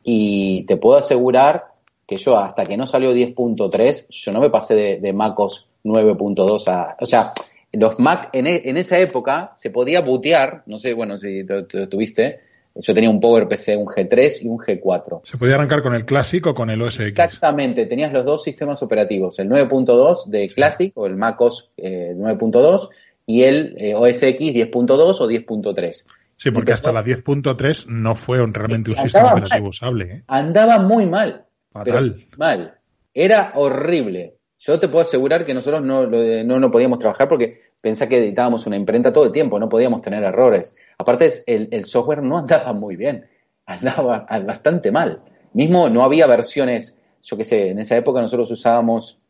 y 0.04 0.64
te 0.66 0.78
puedo 0.78 0.98
asegurar 0.98 1.66
que 2.08 2.18
yo 2.18 2.38
hasta 2.38 2.66
que 2.66 2.78
no 2.78 2.86
salió 2.86 3.14
10.3, 3.14 4.08
yo 4.10 4.32
no 4.32 4.40
me 4.42 4.50
pasé 4.50 4.76
de, 4.76 5.00
de 5.00 5.14
MacOS 5.14 5.68
9.2 5.84 6.68
a... 6.68 6.98
O 7.00 7.06
sea, 7.06 7.34
los 7.74 8.00
Mac 8.00 8.30
en, 8.34 8.48
e- 8.48 8.64
en 8.66 8.78
esa 8.78 9.00
época 9.00 9.54
se 9.56 9.70
podía 9.70 10.02
bootear, 10.02 10.64
no 10.66 10.78
sé, 10.78 10.94
bueno, 10.94 11.18
si 11.18 11.46
tuviste, 11.90 12.42
yo 12.76 12.94
tenía 12.94 13.10
un 13.10 13.20
PowerPC, 13.20 13.78
un 13.78 13.86
G3 13.86 14.44
y 14.44 14.48
un 14.48 14.58
G4. 14.58 15.22
Se 15.24 15.38
podía 15.38 15.56
arrancar 15.56 15.82
con 15.82 15.94
el 15.96 16.06
Classic 16.06 16.46
o 16.48 16.54
con 16.54 16.70
el 16.70 16.82
OS 16.82 16.96
X. 17.00 17.08
Exactamente, 17.08 17.86
tenías 17.86 18.12
los 18.12 18.26
dos 18.26 18.44
sistemas 18.44 18.82
operativos, 18.84 19.40
el 19.40 19.50
9.2 19.50 20.26
de 20.26 20.48
Classic 20.48 20.92
o 20.98 21.06
el 21.06 21.16
MacOS 21.16 21.70
eh, 21.78 22.14
9.2 22.18 22.90
y 23.26 23.44
el 23.44 23.76
eh, 23.78 23.96
OS 23.96 24.24
X 24.24 24.54
10.2 24.54 24.92
o 25.22 25.30
10.3. 25.30 26.06
Sí, 26.42 26.50
porque 26.50 26.72
hasta 26.72 26.92
la 26.92 27.04
10.3 27.04 27.86
no 27.88 28.16
fue 28.16 28.42
un- 28.42 28.52
realmente 28.54 28.90
un 28.90 28.98
sistema 28.98 29.26
mal. 29.30 29.34
operativo 29.44 29.70
usable. 29.70 30.06
¿eh? 30.12 30.24
Andaba 30.28 30.80
muy 30.80 31.06
mal. 31.06 31.46
Fatal. 31.72 32.26
mal. 32.38 32.76
Era 33.14 33.52
horrible. 33.56 34.34
Yo 34.58 34.80
te 34.80 34.88
puedo 34.88 35.04
asegurar 35.04 35.46
que 35.46 35.54
nosotros 35.54 35.84
no, 35.84 36.08
de- 36.08 36.44
no, 36.44 36.60
no 36.60 36.72
podíamos 36.72 36.98
trabajar 36.98 37.28
porque 37.28 37.60
pensá 37.80 38.08
que 38.08 38.18
editábamos 38.18 38.66
una 38.66 38.76
imprenta 38.76 39.14
todo 39.14 39.26
el 39.26 39.32
tiempo, 39.32 39.60
no 39.60 39.70
podíamos 39.70 40.02
tener 40.02 40.24
errores. 40.24 40.76
Aparte, 40.98 41.32
el, 41.46 41.68
el 41.72 41.84
software 41.84 42.24
no 42.24 42.40
andaba 42.40 42.74
muy 42.74 42.96
bien, 42.96 43.26
andaba 43.68 44.26
bastante 44.46 44.92
mal. 44.92 45.22
Mismo 45.54 45.90
no 45.90 46.04
había 46.04 46.26
versiones, 46.26 46.98
yo 47.22 47.38
qué 47.38 47.44
sé, 47.44 47.70
en 47.70 47.78
esa 47.80 47.96
época 47.98 48.20
nosotros 48.20 48.50
usábamos, 48.50 49.22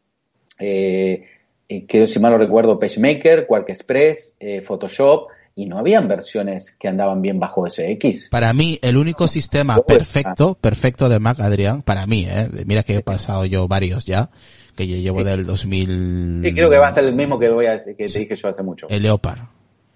eh, 0.59 1.25
eh, 1.67 1.85
creo 1.87 2.07
si 2.07 2.19
mal 2.19 2.31
no 2.31 2.37
recuerdo, 2.37 2.79
PageMaker, 2.79 3.47
Quark 3.47 3.69
Express, 3.69 4.35
eh, 4.39 4.61
Photoshop, 4.61 5.29
y 5.55 5.65
no 5.65 5.77
habían 5.79 6.07
versiones 6.07 6.71
que 6.71 6.87
andaban 6.87 7.21
bien 7.21 7.39
bajo 7.39 7.69
SX. 7.69 8.29
Para 8.29 8.53
mí, 8.53 8.79
el 8.81 8.97
único 8.97 9.27
sistema 9.27 9.75
Todo 9.75 9.81
está. 9.87 9.93
perfecto, 9.97 10.55
perfecto 10.55 11.09
de 11.09 11.19
Mac, 11.19 11.39
Adrián, 11.41 11.81
para 11.81 12.05
mí, 12.07 12.25
eh, 12.27 12.47
mira 12.65 12.83
que 12.83 12.95
he 12.97 13.01
pasado 13.01 13.45
yo 13.45 13.67
varios 13.67 14.05
ya, 14.05 14.29
que 14.75 14.87
yo 14.87 14.95
llevo 14.97 15.23
del 15.23 15.45
2000... 15.45 16.41
Sí, 16.43 16.53
creo 16.53 16.69
que 16.69 16.77
va 16.77 16.87
a 16.87 16.93
ser 16.93 17.03
el 17.05 17.13
mismo 17.13 17.37
que, 17.37 17.49
voy 17.49 17.65
a, 17.65 17.77
que 17.77 17.93
te 17.93 18.19
dije 18.19 18.35
yo 18.35 18.47
hace 18.47 18.63
mucho. 18.63 18.87
El 18.89 19.03
Leopard. 19.03 19.39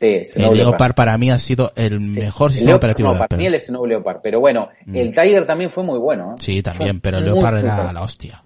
Sí, 0.02 0.26
Snow 0.26 0.52
El 0.52 0.58
Leopard. 0.58 0.58
Leopard 0.58 0.94
para 0.96 1.18
mí 1.18 1.32
ha 1.32 1.40
sido 1.40 1.72
el 1.78 1.92
Sí. 2.00 2.20
mejor 2.20 2.52
sistema 2.52 2.72
Leopard 2.72 2.80
operativo 2.90 3.08
no, 3.08 3.14
de 3.14 3.18
para 3.20 3.26
Apple. 3.28 3.38
mí 3.38 3.46
el 3.46 3.62
Snow 3.62 3.86
Leopard, 3.86 4.20
pero 4.22 4.40
bueno, 4.42 4.70
el 4.94 5.14
Tiger 5.14 5.48
también 5.48 5.72
fue 5.72 5.84
muy 5.86 5.98
bueno. 6.00 6.32
¿eh? 6.34 6.36
Sí, 6.40 6.62
también, 6.62 6.96
Fue 6.98 7.00
pero 7.02 7.18
el 7.20 7.26
Leopard 7.26 7.58
era 7.60 7.94
la 7.94 8.02
hostia. 8.02 8.44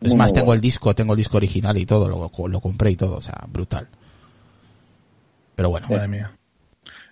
Es 0.00 0.10
Muy, 0.10 0.18
más, 0.18 0.28
muy 0.28 0.34
tengo 0.34 0.46
bueno. 0.46 0.56
el 0.58 0.60
disco, 0.60 0.94
tengo 0.94 1.12
el 1.14 1.16
disco 1.16 1.38
original 1.38 1.76
y 1.76 1.86
todo, 1.86 2.08
lo, 2.08 2.30
lo 2.48 2.60
compré 2.60 2.90
y 2.92 2.96
todo, 2.96 3.16
o 3.16 3.20
sea, 3.22 3.34
brutal. 3.48 3.88
Pero 5.56 5.70
bueno, 5.70 5.88
Madre 5.88 6.06
mía. 6.06 6.35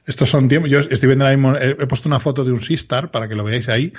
Estos 0.07 0.29
son 0.29 0.49
tiempos. 0.49 0.71
Yo 0.71 0.81
estoy 0.81 1.07
viendo 1.07 1.25
ahora 1.25 1.37
mismo, 1.37 1.57
he, 1.57 1.87
puesto 1.87 2.09
una 2.09 2.21
foto 2.21 2.45
de 2.45 2.53
un 2.53 2.63
Sistar 2.63 3.11
para 3.11 3.29
que 3.29 3.35
lo 3.35 3.45
veáis 3.45 3.69
ahí. 3.69 3.93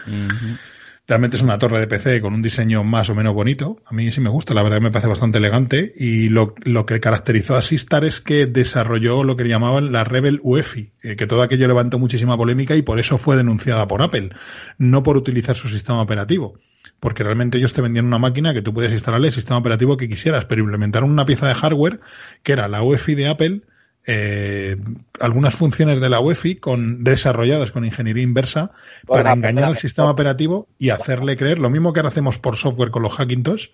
Realmente 1.07 1.37
es 1.37 1.43
una 1.43 1.59
torre 1.59 1.79
de 1.79 1.85
PC 1.85 2.19
con 2.19 2.33
un 2.33 2.41
diseño 2.41 2.83
más 2.83 3.11
o 3.11 3.15
menos 3.15 3.35
bonito. 3.35 3.77
A 3.85 3.93
mí 3.93 4.11
sí 4.11 4.21
me 4.21 4.29
gusta, 4.29 4.55
la 4.55 4.63
verdad 4.63 4.81
me 4.81 4.89
parece 4.89 5.07
bastante 5.07 5.37
elegante. 5.37 5.93
Y 5.95 6.29
lo, 6.29 6.55
lo 6.63 6.87
que 6.87 6.99
caracterizó 6.99 7.55
a 7.55 7.61
Sistar 7.61 8.03
es 8.05 8.21
que 8.21 8.47
desarrolló 8.47 9.23
lo 9.23 9.37
que 9.37 9.47
llamaban 9.47 9.91
la 9.91 10.03
Rebel 10.03 10.39
UEFI, 10.41 10.93
eh, 11.03 11.15
que 11.15 11.27
todo 11.27 11.43
aquello 11.43 11.67
levantó 11.67 11.99
muchísima 11.99 12.35
polémica 12.35 12.75
y 12.75 12.81
por 12.81 12.99
eso 12.99 13.19
fue 13.19 13.37
denunciada 13.37 13.87
por 13.87 14.01
Apple, 14.01 14.31
no 14.79 15.03
por 15.03 15.15
utilizar 15.15 15.55
su 15.55 15.69
sistema 15.69 16.01
operativo. 16.01 16.59
Porque 16.99 17.23
realmente 17.23 17.59
ellos 17.59 17.73
te 17.73 17.81
vendían 17.81 18.05
una 18.05 18.17
máquina 18.17 18.55
que 18.55 18.63
tú 18.63 18.73
podías 18.73 18.93
instalarle 18.93 19.27
el 19.27 19.33
sistema 19.33 19.59
operativo 19.59 19.97
que 19.97 20.09
quisieras, 20.09 20.45
pero 20.45 20.61
implementaron 20.61 21.11
una 21.11 21.27
pieza 21.27 21.47
de 21.47 21.53
hardware 21.53 21.99
que 22.41 22.53
era 22.53 22.67
la 22.67 22.81
UEFI 22.81 23.13
de 23.13 23.27
Apple, 23.27 23.61
eh, 24.07 24.77
algunas 25.19 25.55
funciones 25.55 25.99
de 25.99 26.09
la 26.09 26.19
UEFI 26.19 26.55
con, 26.55 27.03
desarrolladas 27.03 27.71
con 27.71 27.85
ingeniería 27.85 28.23
inversa 28.23 28.71
para 29.07 29.33
engañar 29.33 29.65
al 29.65 29.77
sistema 29.77 30.11
operativo 30.11 30.67
y 30.77 30.89
hacerle 30.89 31.37
creer 31.37 31.59
lo 31.59 31.69
mismo 31.69 31.91
que 31.91 31.99
ahora 31.99 32.09
hacemos 32.09 32.37
por 32.37 32.57
software 32.57 32.91
con 32.91 33.01
los 33.01 33.13
Hackintosh, 33.13 33.69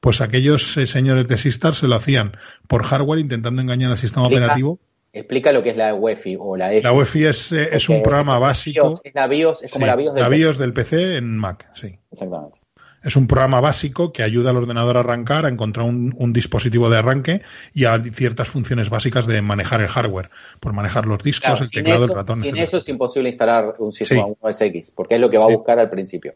pues 0.00 0.20
aquellos 0.20 0.76
eh, 0.76 0.86
señores 0.86 1.26
de 1.28 1.36
Sistar 1.36 1.74
se 1.74 1.88
lo 1.88 1.96
hacían 1.96 2.36
por 2.68 2.84
hardware 2.84 3.20
intentando 3.20 3.60
engañar 3.60 3.90
al 3.90 3.98
sistema 3.98 4.26
Explica. 4.26 4.44
operativo. 4.44 4.78
Explica 5.12 5.52
lo 5.52 5.62
que 5.62 5.70
es 5.70 5.76
la 5.76 5.94
UEFI 5.94 6.36
o 6.40 6.56
la 6.56 6.72
EFI. 6.72 6.84
La 6.84 6.92
UEFI 6.92 7.24
es, 7.26 7.52
eh, 7.52 7.68
es 7.72 7.88
un 7.88 8.02
programa 8.02 8.38
básico. 8.38 9.00
Es 9.04 9.14
la 9.14 9.26
BIOS, 9.26 9.62
es 9.62 9.70
como 9.70 9.84
Sí, 9.84 9.90
la 9.90 9.96
BIOS 9.96 10.14
del 10.14 10.22
la 10.22 10.28
BIOS 10.28 10.58
del 10.58 10.72
PC 10.72 11.16
en 11.16 11.36
Mac, 11.36 11.68
sí. 11.74 11.98
Exactamente. 12.10 12.61
Es 13.02 13.16
un 13.16 13.26
programa 13.26 13.60
básico 13.60 14.12
que 14.12 14.22
ayuda 14.22 14.50
al 14.50 14.56
ordenador 14.58 14.96
a 14.96 15.00
arrancar, 15.00 15.44
a 15.46 15.48
encontrar 15.48 15.86
un, 15.86 16.14
un 16.16 16.32
dispositivo 16.32 16.88
de 16.88 16.98
arranque 16.98 17.42
y 17.74 17.84
a 17.84 18.02
ciertas 18.14 18.48
funciones 18.48 18.90
básicas 18.90 19.26
de 19.26 19.42
manejar 19.42 19.80
el 19.80 19.88
hardware, 19.88 20.30
por 20.60 20.72
manejar 20.72 21.06
los 21.06 21.22
discos, 21.22 21.46
Claro, 21.50 21.64
el 21.64 21.70
teclado, 21.70 22.04
eso, 22.04 22.12
el 22.12 22.18
ratón, 22.18 22.36
sin 22.36 22.44
etcétera. 22.46 22.64
eso 22.64 22.76
es 22.78 22.88
imposible 22.88 23.28
instalar 23.30 23.74
un 23.78 23.92
sistema 23.92 24.24
Sí. 24.26 24.32
OS 24.40 24.60
X, 24.60 24.92
porque 24.94 25.16
es 25.16 25.20
lo 25.20 25.28
que 25.30 25.38
va 25.38 25.44
a 25.44 25.48
Sí. 25.48 25.54
buscar 25.54 25.78
al 25.78 25.90
principio. 25.90 26.34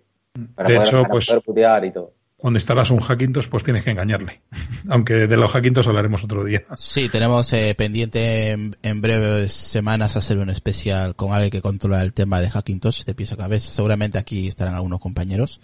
Para, 0.55 0.69
De 0.69 0.75
poder, 0.75 0.89
hecho, 0.89 1.01
para 1.03 1.13
pues- 1.13 1.27
poder 1.27 1.43
putear 1.43 1.85
y 1.85 1.93
todo. 1.93 2.13
Cuando 2.39 2.59
instalas 2.59 2.91
un 2.91 3.01
Hackintosh, 3.01 3.49
pues 3.49 3.65
tienes 3.65 3.83
que 3.83 3.91
engañarle. 3.93 4.43
Aunque 4.91 5.15
de 5.27 5.37
los 5.39 5.51
Hackintosh 5.51 5.89
hablaremos 5.89 6.23
otro 6.23 6.45
día. 6.45 6.65
Sí, 6.77 7.09
tenemos 7.09 7.51
eh, 7.55 7.75
pendiente 7.79 8.51
en, 8.51 8.77
en 8.83 9.01
breves 9.01 9.53
semanas 9.53 10.17
hacer 10.19 10.37
un 10.37 10.51
especial 10.51 11.17
con 11.17 11.33
alguien 11.33 11.51
que 11.51 11.63
controla 11.63 12.03
el 12.03 12.13
tema 12.13 12.41
de 12.43 12.51
Hackintosh 12.51 13.05
de 13.05 13.15
pies 13.15 13.33
a 13.33 13.37
cabeza. 13.39 13.73
Seguramente 13.73 14.19
aquí 14.19 14.49
estarán 14.49 14.75
algunos 14.75 15.01
compañeros 15.01 15.63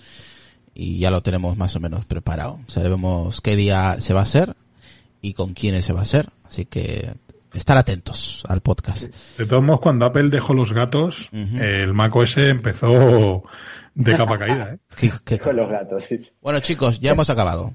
y 0.74 0.98
ya 0.98 1.10
lo 1.10 1.20
tenemos 1.22 1.56
más 1.56 1.74
o 1.76 1.80
menos 1.80 2.04
preparado. 2.04 2.60
Sabemos 2.66 3.40
qué 3.40 3.56
día 3.56 4.00
se 4.00 4.14
va 4.14 4.20
a 4.20 4.24
hacer 4.24 4.54
y 5.20 5.34
con 5.34 5.54
quiénes 5.54 5.84
se 5.84 5.92
va 5.92 6.00
a 6.00 6.04
hacer. 6.04 6.28
Así 6.44 6.64
que 6.66 7.12
estar 7.54 7.76
atentos 7.76 8.42
al 8.48 8.60
podcast. 8.62 9.04
De 9.38 9.46
todos 9.46 9.62
modos, 9.62 9.80
cuando 9.80 10.06
Apple 10.06 10.28
dejó 10.30 10.54
los 10.54 10.72
gatos, 10.72 11.28
el 11.32 11.92
Mac 11.92 12.14
OS 12.16 12.38
empezó 12.38 13.42
de 13.94 14.16
capa 14.16 14.38
caída. 14.38 14.74
¿eh? 14.74 14.78
Qué- 14.96 15.12
qué- 15.24 15.38
Con 15.38 15.56
los 15.56 15.68
gatos. 15.68 16.04
sí. 16.04 16.16
Bueno 16.40 16.60
chicos, 16.60 16.98
ya 17.00 17.12
hemos 17.12 17.28
acabado. 17.30 17.74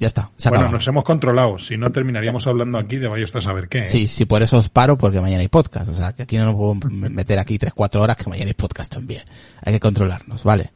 Ya 0.00 0.06
está, 0.06 0.30
se 0.34 0.48
Bueno, 0.48 0.70
nos 0.70 0.88
hemos 0.88 1.04
controlado. 1.04 1.58
Si 1.58 1.76
no, 1.76 1.92
terminaríamos 1.92 2.46
hablando 2.46 2.78
aquí 2.78 2.96
de 2.96 3.06
vaya 3.06 3.22
usted 3.22 3.40
a 3.40 3.42
saber 3.42 3.68
qué. 3.68 3.80
¿eh? 3.80 3.86
Sí, 3.86 4.06
sí, 4.08 4.24
por 4.24 4.42
eso 4.42 4.56
os 4.56 4.70
paro, 4.70 4.96
porque 4.96 5.20
mañana 5.20 5.42
hay 5.42 5.48
podcast. 5.48 5.90
O 5.90 5.92
sea, 5.94 6.14
que 6.14 6.22
aquí 6.22 6.38
no 6.38 6.46
nos 6.46 6.54
podemos 6.56 6.90
meter 7.10 7.38
aquí 7.38 7.58
tres, 7.58 7.74
cuatro 7.74 8.00
horas, 8.02 8.16
que 8.16 8.28
mañana 8.30 8.48
hay 8.48 8.54
podcast 8.54 8.90
también. 8.90 9.22
Hay 9.62 9.74
que 9.74 9.80
controlarnos, 9.80 10.42
¿vale? 10.42 10.72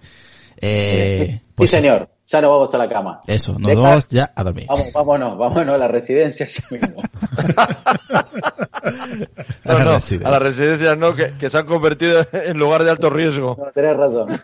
Eh, 0.61 1.41
pues 1.55 1.71
sí, 1.71 1.77
señor. 1.79 2.11
Ya 2.27 2.41
nos 2.41 2.51
vamos 2.51 2.75
a 2.75 2.79
la 2.79 2.89
cama. 2.89 3.21
Eso, 3.27 3.53
nos 3.59 3.69
Deja- 3.69 3.81
vamos 3.83 4.07
ya 4.09 4.31
a 4.35 4.45
dormir. 4.45 4.67
Vamos, 4.69 4.93
vámonos, 4.95 5.39
vámonos 5.39 5.75
a 5.75 5.79
la 5.79 5.89
residencia 5.89 6.47
ya 6.47 6.65
mismo. 6.71 7.03
No, 9.65 9.79
no, 9.79 10.01
Sí, 10.01 10.21
a 10.23 10.31
las 10.31 10.43
residencias 10.43 10.97
no, 10.99 11.15
que, 11.15 11.33
que 11.39 11.49
se 11.49 11.57
han 11.59 11.65
convertido 11.67 12.27
en 12.33 12.59
lugar 12.59 12.85
de 12.85 12.91
alto 12.91 13.09
riesgo. 13.11 13.57
No, 13.59 13.73
tenés 13.73 13.97
razón. 13.97 14.41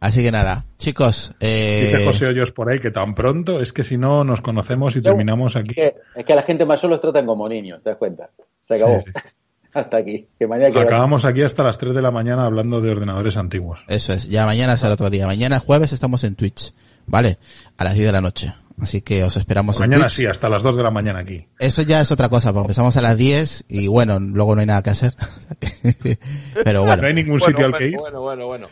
Así 0.00 0.22
que 0.22 0.30
nada, 0.30 0.66
chicos, 0.76 1.34
Dice 1.40 2.02
eh, 2.02 2.04
José 2.06 2.26
Hoyos 2.26 2.50
por 2.52 2.68
ahí 2.68 2.78
que 2.78 2.90
tan 2.90 3.14
pronto 3.14 3.60
es 3.60 3.72
que 3.72 3.84
si 3.84 3.96
no 3.96 4.22
nos 4.24 4.42
conocemos 4.42 4.94
y 4.96 5.00
terminamos 5.00 5.56
aquí. 5.56 5.70
Es 5.70 5.74
que, 5.76 5.94
es 6.16 6.24
que 6.26 6.32
a 6.32 6.36
la 6.36 6.42
gente 6.42 6.66
mayor 6.66 6.90
los 6.90 7.00
tratan 7.00 7.24
como 7.26 7.48
niños, 7.48 7.82
¿te 7.82 7.90
das 7.90 7.98
cuenta? 7.98 8.28
Se 8.60 8.74
acabó. 8.74 9.00
Sí, 9.00 9.10
sí. 9.14 9.20
Hasta 9.72 9.96
aquí. 9.96 10.28
Que 10.38 10.46
mañana 10.46 10.80
Acabamos 10.80 11.24
aquí 11.24 11.42
hasta 11.42 11.64
las 11.64 11.78
3 11.78 11.94
de 11.94 12.02
la 12.02 12.12
mañana 12.12 12.44
hablando 12.44 12.80
de 12.80 12.90
ordenadores 12.92 13.36
antiguos. 13.36 13.80
eso 13.88 14.12
es, 14.12 14.28
ya 14.28 14.46
mañana 14.46 14.76
será 14.76 14.94
otro 14.94 15.10
día. 15.10 15.26
Mañana 15.26 15.58
jueves 15.58 15.92
estamos 15.92 16.22
en 16.22 16.36
Twitch, 16.36 16.72
¿vale? 17.06 17.38
A 17.76 17.82
las 17.82 17.94
10 17.94 18.06
de 18.06 18.12
la 18.12 18.20
noche. 18.20 18.52
Así 18.80 19.00
que 19.02 19.24
os 19.24 19.36
esperamos 19.36 19.76
en 19.76 19.82
Mañana 19.88 20.04
Twitch. 20.04 20.16
sí, 20.16 20.26
hasta 20.26 20.48
las 20.48 20.62
2 20.62 20.76
de 20.76 20.82
la 20.84 20.90
mañana 20.92 21.20
aquí. 21.20 21.48
Eso 21.58 21.82
ya 21.82 22.00
es 22.00 22.12
otra 22.12 22.28
cosa, 22.28 22.52
porque 22.52 22.66
empezamos 22.66 22.96
a 22.96 23.02
las 23.02 23.16
10 23.16 23.64
y 23.68 23.88
bueno, 23.88 24.20
luego 24.20 24.54
no 24.54 24.60
hay 24.60 24.66
nada 24.68 24.82
que 24.82 24.90
hacer. 24.90 25.14
Pero 26.64 26.84
bueno, 26.84 27.02
No 27.02 27.08
hay 27.08 27.14
ningún 27.14 27.38
Bueno, 27.38 27.46
sitio 27.46 27.66
al 27.66 27.76
que 27.76 27.88
ir. 27.88 27.96
bueno, 27.98 28.20
bueno, 28.20 28.46
bueno. 28.46 28.68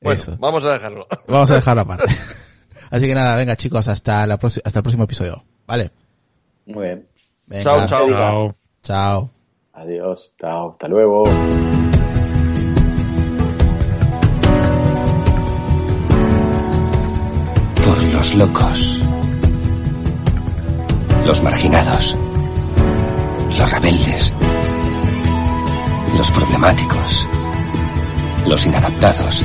Vamos 0.00 0.64
a 0.64 0.72
dejarlo. 0.72 1.06
Vamos 1.28 1.50
a 1.50 1.54
dejarlo 1.54 1.82
aparte. 1.82 2.04
Así 2.90 3.06
que 3.06 3.14
nada, 3.14 3.36
venga 3.36 3.56
chicos, 3.56 3.86
hasta, 3.88 4.26
la 4.26 4.34
hasta 4.34 4.78
el 4.78 4.82
próximo 4.82 5.04
episodio. 5.04 5.44
¿Vale? 5.66 5.90
Muy 6.66 6.86
bien. 6.86 7.08
Chao. 7.60 7.86
Chao. 7.86 8.54
Chao. 8.82 9.30
Adiós. 9.74 10.32
Chao. 10.40 10.72
Hasta 10.72 10.88
luego. 10.88 11.24
Por 17.84 18.02
los 18.14 18.34
locos. 18.36 19.02
Los 21.26 21.42
marginados. 21.42 22.16
Los 23.58 23.72
rebeldes. 23.72 24.34
Los 26.16 26.30
problemáticos. 26.30 27.28
Los 28.46 28.64
inadaptados 28.64 29.44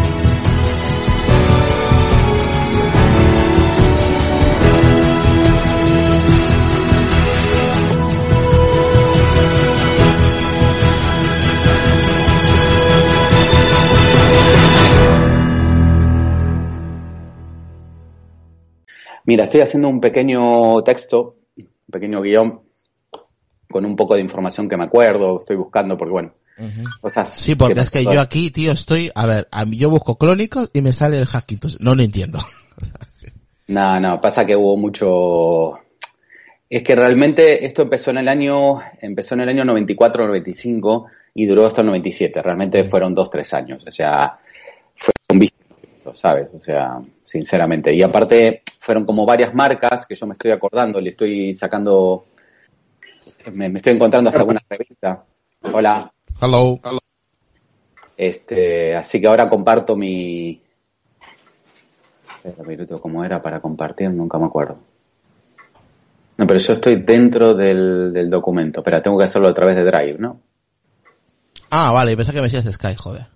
Mira, 19.31 19.45
estoy 19.45 19.61
haciendo 19.61 19.87
un 19.87 20.01
pequeño 20.01 20.83
texto, 20.83 21.37
un 21.55 21.69
pequeño 21.89 22.21
guion, 22.21 22.63
con 23.69 23.85
un 23.85 23.95
poco 23.95 24.15
de 24.15 24.19
información 24.19 24.67
que 24.67 24.75
me 24.75 24.83
acuerdo, 24.83 25.39
estoy 25.39 25.55
buscando, 25.55 25.97
porque 25.97 26.11
bueno, 26.11 26.33
cosas. 26.99 27.33
Sí, 27.33 27.55
porque 27.55 27.79
es 27.79 27.89
que 27.89 28.03
yo 28.03 28.19
aquí, 28.19 28.51
tío, 28.51 28.73
estoy, 28.73 29.09
a 29.15 29.25
ver, 29.25 29.47
a 29.49 29.63
mí 29.63 29.77
yo 29.77 29.89
busco 29.89 30.17
clónicos 30.17 30.69
y 30.73 30.81
me 30.81 30.91
sale 30.91 31.17
el 31.17 31.27
Hackintosh. 31.27 31.77
No 31.79 31.95
lo 31.95 32.03
entiendo. 32.03 32.39
No, 33.67 34.01
no, 34.01 34.19
pasa 34.19 34.45
que 34.45 34.53
hubo 34.53 34.75
mucho. 34.75 35.79
Es 36.69 36.83
que 36.83 36.93
realmente 36.93 37.65
esto 37.65 37.83
empezó 37.83 38.11
en 38.11 38.17
el 38.17 38.27
año, 38.27 38.81
empezó 39.01 39.35
en 39.35 39.41
el 39.41 39.49
año 39.49 39.63
94, 39.63 40.27
95 40.27 41.05
y 41.35 41.45
duró 41.45 41.67
hasta 41.67 41.79
el 41.79 41.87
97. 41.87 42.41
Realmente 42.41 42.83
fueron 42.83 43.15
dos, 43.15 43.29
tres 43.29 43.53
años. 43.53 43.81
O 43.87 43.91
sea, 43.93 44.37
fue 44.93 45.13
un 45.31 45.39
vicio, 45.39 45.55
¿sabes? 46.13 46.49
O 46.53 46.61
sea, 46.61 46.99
sinceramente. 47.31 47.93
Y 47.93 48.01
aparte, 48.03 48.61
fueron 48.79 49.05
como 49.05 49.25
varias 49.25 49.53
marcas 49.53 50.05
que 50.05 50.15
yo 50.15 50.25
me 50.27 50.33
estoy 50.33 50.51
acordando, 50.51 50.99
le 50.99 51.11
estoy 51.11 51.55
sacando, 51.55 52.25
me, 53.53 53.69
me 53.69 53.79
estoy 53.79 53.93
encontrando 53.93 54.29
hasta 54.29 54.39
alguna 54.41 54.61
revista. 54.69 55.23
Hola. 55.73 56.11
Hello. 56.41 56.79
Este, 58.17 58.95
así 58.95 59.19
que 59.21 59.27
ahora 59.27 59.49
comparto 59.49 59.95
mi. 59.95 60.61
Espera 62.43 62.55
un 62.63 62.67
minuto, 62.67 62.99
¿cómo 62.99 63.23
era 63.23 63.41
para 63.41 63.59
compartir? 63.59 64.09
Nunca 64.11 64.37
me 64.37 64.45
acuerdo. 64.47 64.77
No, 66.37 66.47
pero 66.47 66.59
yo 66.59 66.73
estoy 66.73 66.95
dentro 66.97 67.53
del, 67.53 68.11
del 68.11 68.29
documento. 68.29 68.81
Espera, 68.81 69.01
tengo 69.01 69.17
que 69.17 69.25
hacerlo 69.25 69.47
a 69.47 69.53
través 69.53 69.75
de 69.75 69.83
Drive, 69.83 70.17
¿no? 70.19 70.39
Ah, 71.69 71.91
vale, 71.91 72.15
pensé 72.17 72.31
que 72.33 72.39
me 72.39 72.49
decías 72.49 72.65
Sky, 72.73 72.95
joder. 72.97 73.27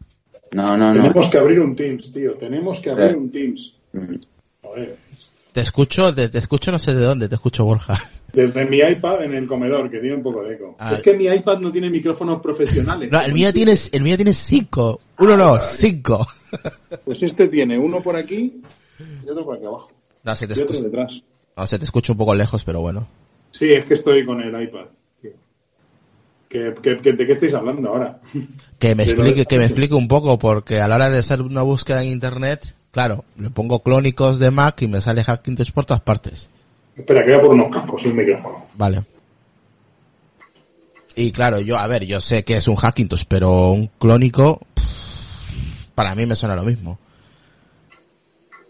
No, 0.54 0.76
no, 0.76 0.94
no. 0.94 1.02
Tenemos 1.02 1.30
que 1.30 1.38
abrir 1.38 1.60
un 1.60 1.76
Teams, 1.76 2.12
tío. 2.12 2.34
Tenemos 2.36 2.80
que 2.80 2.90
abrir 2.90 3.12
Eh. 3.12 3.16
un 3.16 3.32
Teams. 3.32 3.75
Joder. 4.62 4.98
Te 5.54 5.62
escucho, 5.62 6.14
te, 6.14 6.28
te 6.30 6.38
escucho 6.38 6.72
no 6.72 6.80
sé 6.80 6.94
de 6.94 7.06
dónde, 7.06 7.30
te 7.30 7.36
escucho 7.36 7.64
Borja. 7.64 7.94
Desde 8.34 8.66
mi 8.66 8.80
iPad 8.80 9.24
en 9.24 9.34
el 9.36 9.48
comedor, 9.48 9.90
que 9.90 10.00
tiene 10.00 10.16
un 10.18 10.24
poco 10.24 10.44
de 10.44 10.56
eco. 10.56 10.76
Ah. 10.80 10.94
Es 10.94 11.02
que 11.02 11.16
mi 11.16 11.26
iPad 11.26 11.60
no 11.60 11.72
tiene 11.72 11.90
micrófonos 11.90 12.42
profesionales. 12.42 13.10
No, 13.10 13.22
el 13.22 13.32
mío 13.34 13.54
tiene, 13.54 13.74
el 13.94 14.02
mío 14.04 14.18
tiene 14.18 14.34
cinco. 14.34 15.00
Uno 15.20 15.38
no, 15.38 15.62
cinco. 15.62 16.28
Pues 17.06 17.22
este 17.24 17.48
tiene 17.48 17.78
uno 17.78 18.02
por 18.02 18.16
aquí 18.18 18.62
y 19.26 19.30
otro 19.30 19.46
por 19.46 19.56
aquí 19.56 19.66
abajo. 19.66 19.88
No, 20.24 20.36
se 20.36 20.48
te 20.48 20.60
Y 20.60 20.64
otro 20.64 20.78
detrás. 20.82 21.22
no, 21.56 21.68
se 21.68 21.80
te 21.80 21.86
escucha 21.86 22.12
un 22.12 22.18
poco 22.18 22.36
lejos, 22.36 22.64
pero 22.66 22.82
bueno. 22.82 23.08
Sí, 23.52 23.72
es 23.72 23.86
que 23.86 23.94
estoy 23.94 24.26
con 24.26 24.42
el 24.42 24.62
iPad. 24.62 24.88
tío. 25.22 25.32
¿Qué- 26.50 26.74
qué- 26.82 26.98
qué- 26.98 27.14
de 27.14 27.26
qué 27.26 27.32
estáis 27.34 27.54
hablando 27.54 27.90
ahora? 27.90 28.20
Que 28.80 28.94
me 28.96 29.04
explique, 29.04 29.46
que 29.46 29.58
me 29.58 29.66
explique 29.66 29.94
un 29.94 30.08
poco, 30.10 30.38
porque 30.38 30.82
a 30.82 30.88
la 30.90 30.96
hora 30.96 31.10
de 31.10 31.20
hacer 31.20 31.42
una 31.42 31.62
búsqueda 31.62 32.04
en 32.04 32.10
internet, 32.10 32.76
claro, 32.96 33.26
le 33.36 33.50
pongo 33.50 33.84
clónicos 33.84 34.40
de 34.40 34.52
Mac 34.52 34.82
y 34.82 34.88
me 34.88 35.02
sale 35.02 35.22
Hackintosh 35.22 35.74
por 35.74 35.84
todas 35.84 36.00
partes. 36.00 36.50
Espera, 36.96 37.26
que 37.26 37.32
voy 37.32 37.40
a 37.40 37.42
por 37.42 37.54
unos 37.54 37.70
cascos 37.70 38.06
y 38.06 38.08
un 38.08 38.16
micrófono. 38.16 38.68
Vale. 38.76 39.04
Y 41.14 41.34
claro, 41.34 41.60
yo, 41.60 41.78
a 41.78 41.86
ver, 41.88 42.06
yo 42.06 42.22
sé 42.22 42.46
que 42.46 42.56
es 42.56 42.70
un 42.70 42.78
Hackintosh, 42.78 43.26
pero 43.28 43.72
un 43.72 43.88
clónico, 44.00 44.62
pff, 44.76 45.90
para 45.94 46.16
mí 46.16 46.26
me 46.26 46.38
suena 46.38 46.56
lo 46.56 46.64
mismo. 46.64 46.98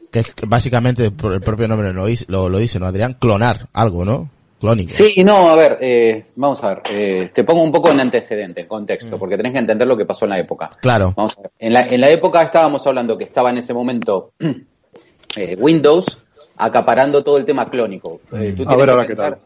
Que 0.10 0.22
es 0.22 0.34
que 0.34 0.48
básicamente 0.48 1.12
por 1.12 1.34
el 1.34 1.42
propio 1.42 1.68
nombre 1.68 1.94
lo, 1.94 2.08
lo, 2.28 2.50
lo 2.50 2.58
dice, 2.58 2.80
¿no, 2.80 2.88
Adrián? 2.88 3.18
Clonar 3.20 3.68
algo, 3.74 4.06
¿no? 4.06 4.32
Sí, 4.88 5.24
no, 5.24 5.50
a 5.50 5.56
ver, 5.56 5.78
eh, 5.82 6.26
vamos 6.36 6.64
a 6.64 6.70
ver. 6.70 6.82
eh, 6.90 7.32
te 7.34 7.44
pongo 7.44 7.62
un 7.64 7.72
poco 7.72 7.92
en 7.92 8.00
antecedente, 8.00 8.62
en 8.62 8.66
Mm. 8.66 8.70
contexto, 8.70 9.18
porque 9.18 9.38
tenés 9.38 9.52
que 9.54 9.60
entender 9.60 9.88
lo 9.88 9.96
que 9.98 10.06
pasó 10.06 10.26
en 10.26 10.32
la 10.32 10.40
época. 10.40 10.70
Claro. 10.82 11.14
Vamos 11.16 11.38
a 11.38 11.42
ver. 11.44 11.52
En 11.60 11.74
la, 11.74 11.82
en 11.82 12.02
la 12.02 12.10
época 12.10 12.42
estábamos 12.42 12.86
hablando 12.88 13.18
que 13.18 13.24
estaba 13.26 13.50
en 13.50 13.58
ese 13.58 13.74
momento 13.74 14.32
eh, 15.36 15.56
Windows 15.60 16.06
acaparando 16.58 17.24
todo 17.24 17.38
el 17.38 17.46
tema 17.46 17.70
clónico. 17.70 18.22
Eh, 18.34 18.54
tú 18.56 18.64
A 18.68 18.76
ver 18.76 18.90
ahora 18.90 19.06
qué 19.06 19.16
tal. 19.16 19.34
A 19.34 19.40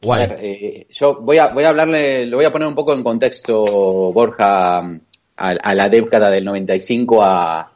Guay. 0.00 0.28
ver, 0.28 0.38
eh, 0.42 0.86
yo 0.90 1.16
voy 1.20 1.38
a, 1.38 1.48
voy 1.48 1.64
a 1.64 1.68
hablarle, 1.70 2.26
lo 2.26 2.36
voy 2.36 2.46
a 2.46 2.52
poner 2.52 2.66
un 2.68 2.74
poco 2.74 2.92
en 2.92 3.02
contexto, 3.04 3.64
Borja, 4.12 4.78
a, 4.78 4.98
a 5.36 5.74
la 5.74 5.88
década 5.88 6.30
del 6.30 6.44
95 6.44 7.22
a, 7.22 7.71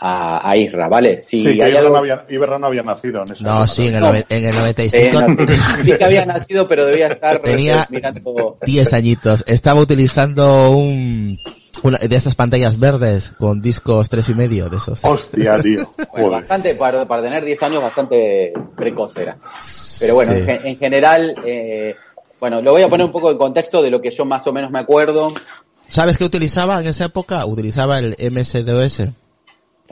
a, 0.00 0.48
a 0.48 0.56
Isra, 0.56 0.88
¿vale? 0.88 1.22
Si 1.22 1.38
sí, 1.40 1.44
que 1.44 1.52
Iberra, 1.54 1.80
algo- 1.80 1.90
no 1.92 1.96
había, 1.98 2.24
Iberra 2.28 2.58
no 2.58 2.66
había 2.68 2.82
nacido 2.84 3.22
en 3.26 3.32
esa 3.32 3.42
No, 3.44 3.50
época. 3.50 3.66
sí, 3.68 3.88
en 3.88 3.94
el, 3.96 4.00
No. 4.00 4.14
en 4.14 4.24
el 4.30 4.44
eh, 4.44 4.52
95 4.52 5.20
no, 5.22 5.46
sí 5.84 5.92
que 5.98 6.04
había 6.04 6.24
nacido, 6.24 6.68
pero 6.68 6.84
debía 6.86 7.08
estar 7.08 7.40
Tenía- 7.42 7.86
mirando... 7.90 8.58
10 8.64 8.92
añitos. 8.92 9.42
Estaba 9.48 9.80
utilizando 9.80 10.70
un, 10.70 11.38
una 11.82 11.98
de 11.98 12.14
esas 12.14 12.34
pantallas 12.36 12.78
verdes 12.78 13.30
con 13.38 13.58
discos 13.60 14.08
tres 14.08 14.28
y 14.28 14.34
medio 14.34 14.68
de 14.68 14.76
esos. 14.76 15.04
Hostia, 15.04 15.60
tío. 15.60 15.92
Bueno, 16.12 16.30
bastante, 16.30 16.74
para, 16.76 17.06
para 17.08 17.22
tener 17.22 17.44
10 17.44 17.62
años, 17.64 17.82
bastante 17.82 18.52
precoz 18.76 19.16
era. 19.16 19.36
Pero 19.98 20.14
bueno, 20.14 20.32
Sí. 20.34 20.38
en, 20.40 20.46
gen- 20.46 20.60
en 20.66 20.76
general, 20.78 21.34
eh, 21.44 21.96
bueno, 22.38 22.62
lo 22.62 22.70
voy 22.70 22.82
a 22.82 22.88
poner 22.88 23.04
un 23.04 23.10
poco 23.12 23.32
en 23.32 23.38
contexto 23.38 23.82
de 23.82 23.90
lo 23.90 24.00
que 24.00 24.12
yo 24.12 24.24
más 24.24 24.46
o 24.46 24.52
menos 24.52 24.70
me 24.70 24.78
acuerdo. 24.78 25.32
¿Sabes 25.88 26.18
qué 26.18 26.24
utilizaba 26.24 26.78
en 26.80 26.86
esa 26.86 27.06
época? 27.06 27.44
Utilizaba 27.46 27.98
el 27.98 28.14
MS-DOS. 28.30 29.08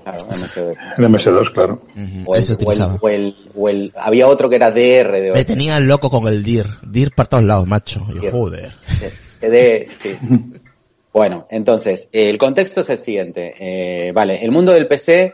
Claro, 0.07 0.25
MS2. 0.29 0.77
En 0.99 1.05
MS2, 1.05 1.51
claro. 1.53 1.83
O 2.27 2.37
el, 2.37 2.43
o 2.43 2.47
el- 2.47 2.53
utilizaba. 2.53 2.99
o 3.01 3.09
el- 3.09 3.37
o 3.57 3.69
el- 3.69 3.93
había 3.97 4.29
otro 4.29 4.49
que 4.49 4.55
era 4.55 4.71
DR 4.71 5.21
de 5.21 5.33
Me 5.33 5.45
tenía 5.45 5.81
loco 5.81 6.09
con 6.11 6.29
el 6.29 6.45
DIR. 6.45 6.67
DIR 6.87 7.11
para 7.11 7.29
todos 7.29 7.43
lados, 7.43 7.67
macho. 7.67 8.07
Yo, 8.23 8.31
joder. 8.31 8.71
CD, 9.11 9.87
sí. 9.99 10.17
Bueno, 11.13 11.47
entonces, 11.49 12.11
el 12.13 12.37
contexto 12.37 12.83
es 12.83 12.91
el 12.91 12.99
siguiente. 12.99 13.55
Eh, 13.59 14.13
vale, 14.13 14.45
el 14.45 14.51
mundo 14.53 14.73
del 14.73 14.87
PC, 14.87 15.33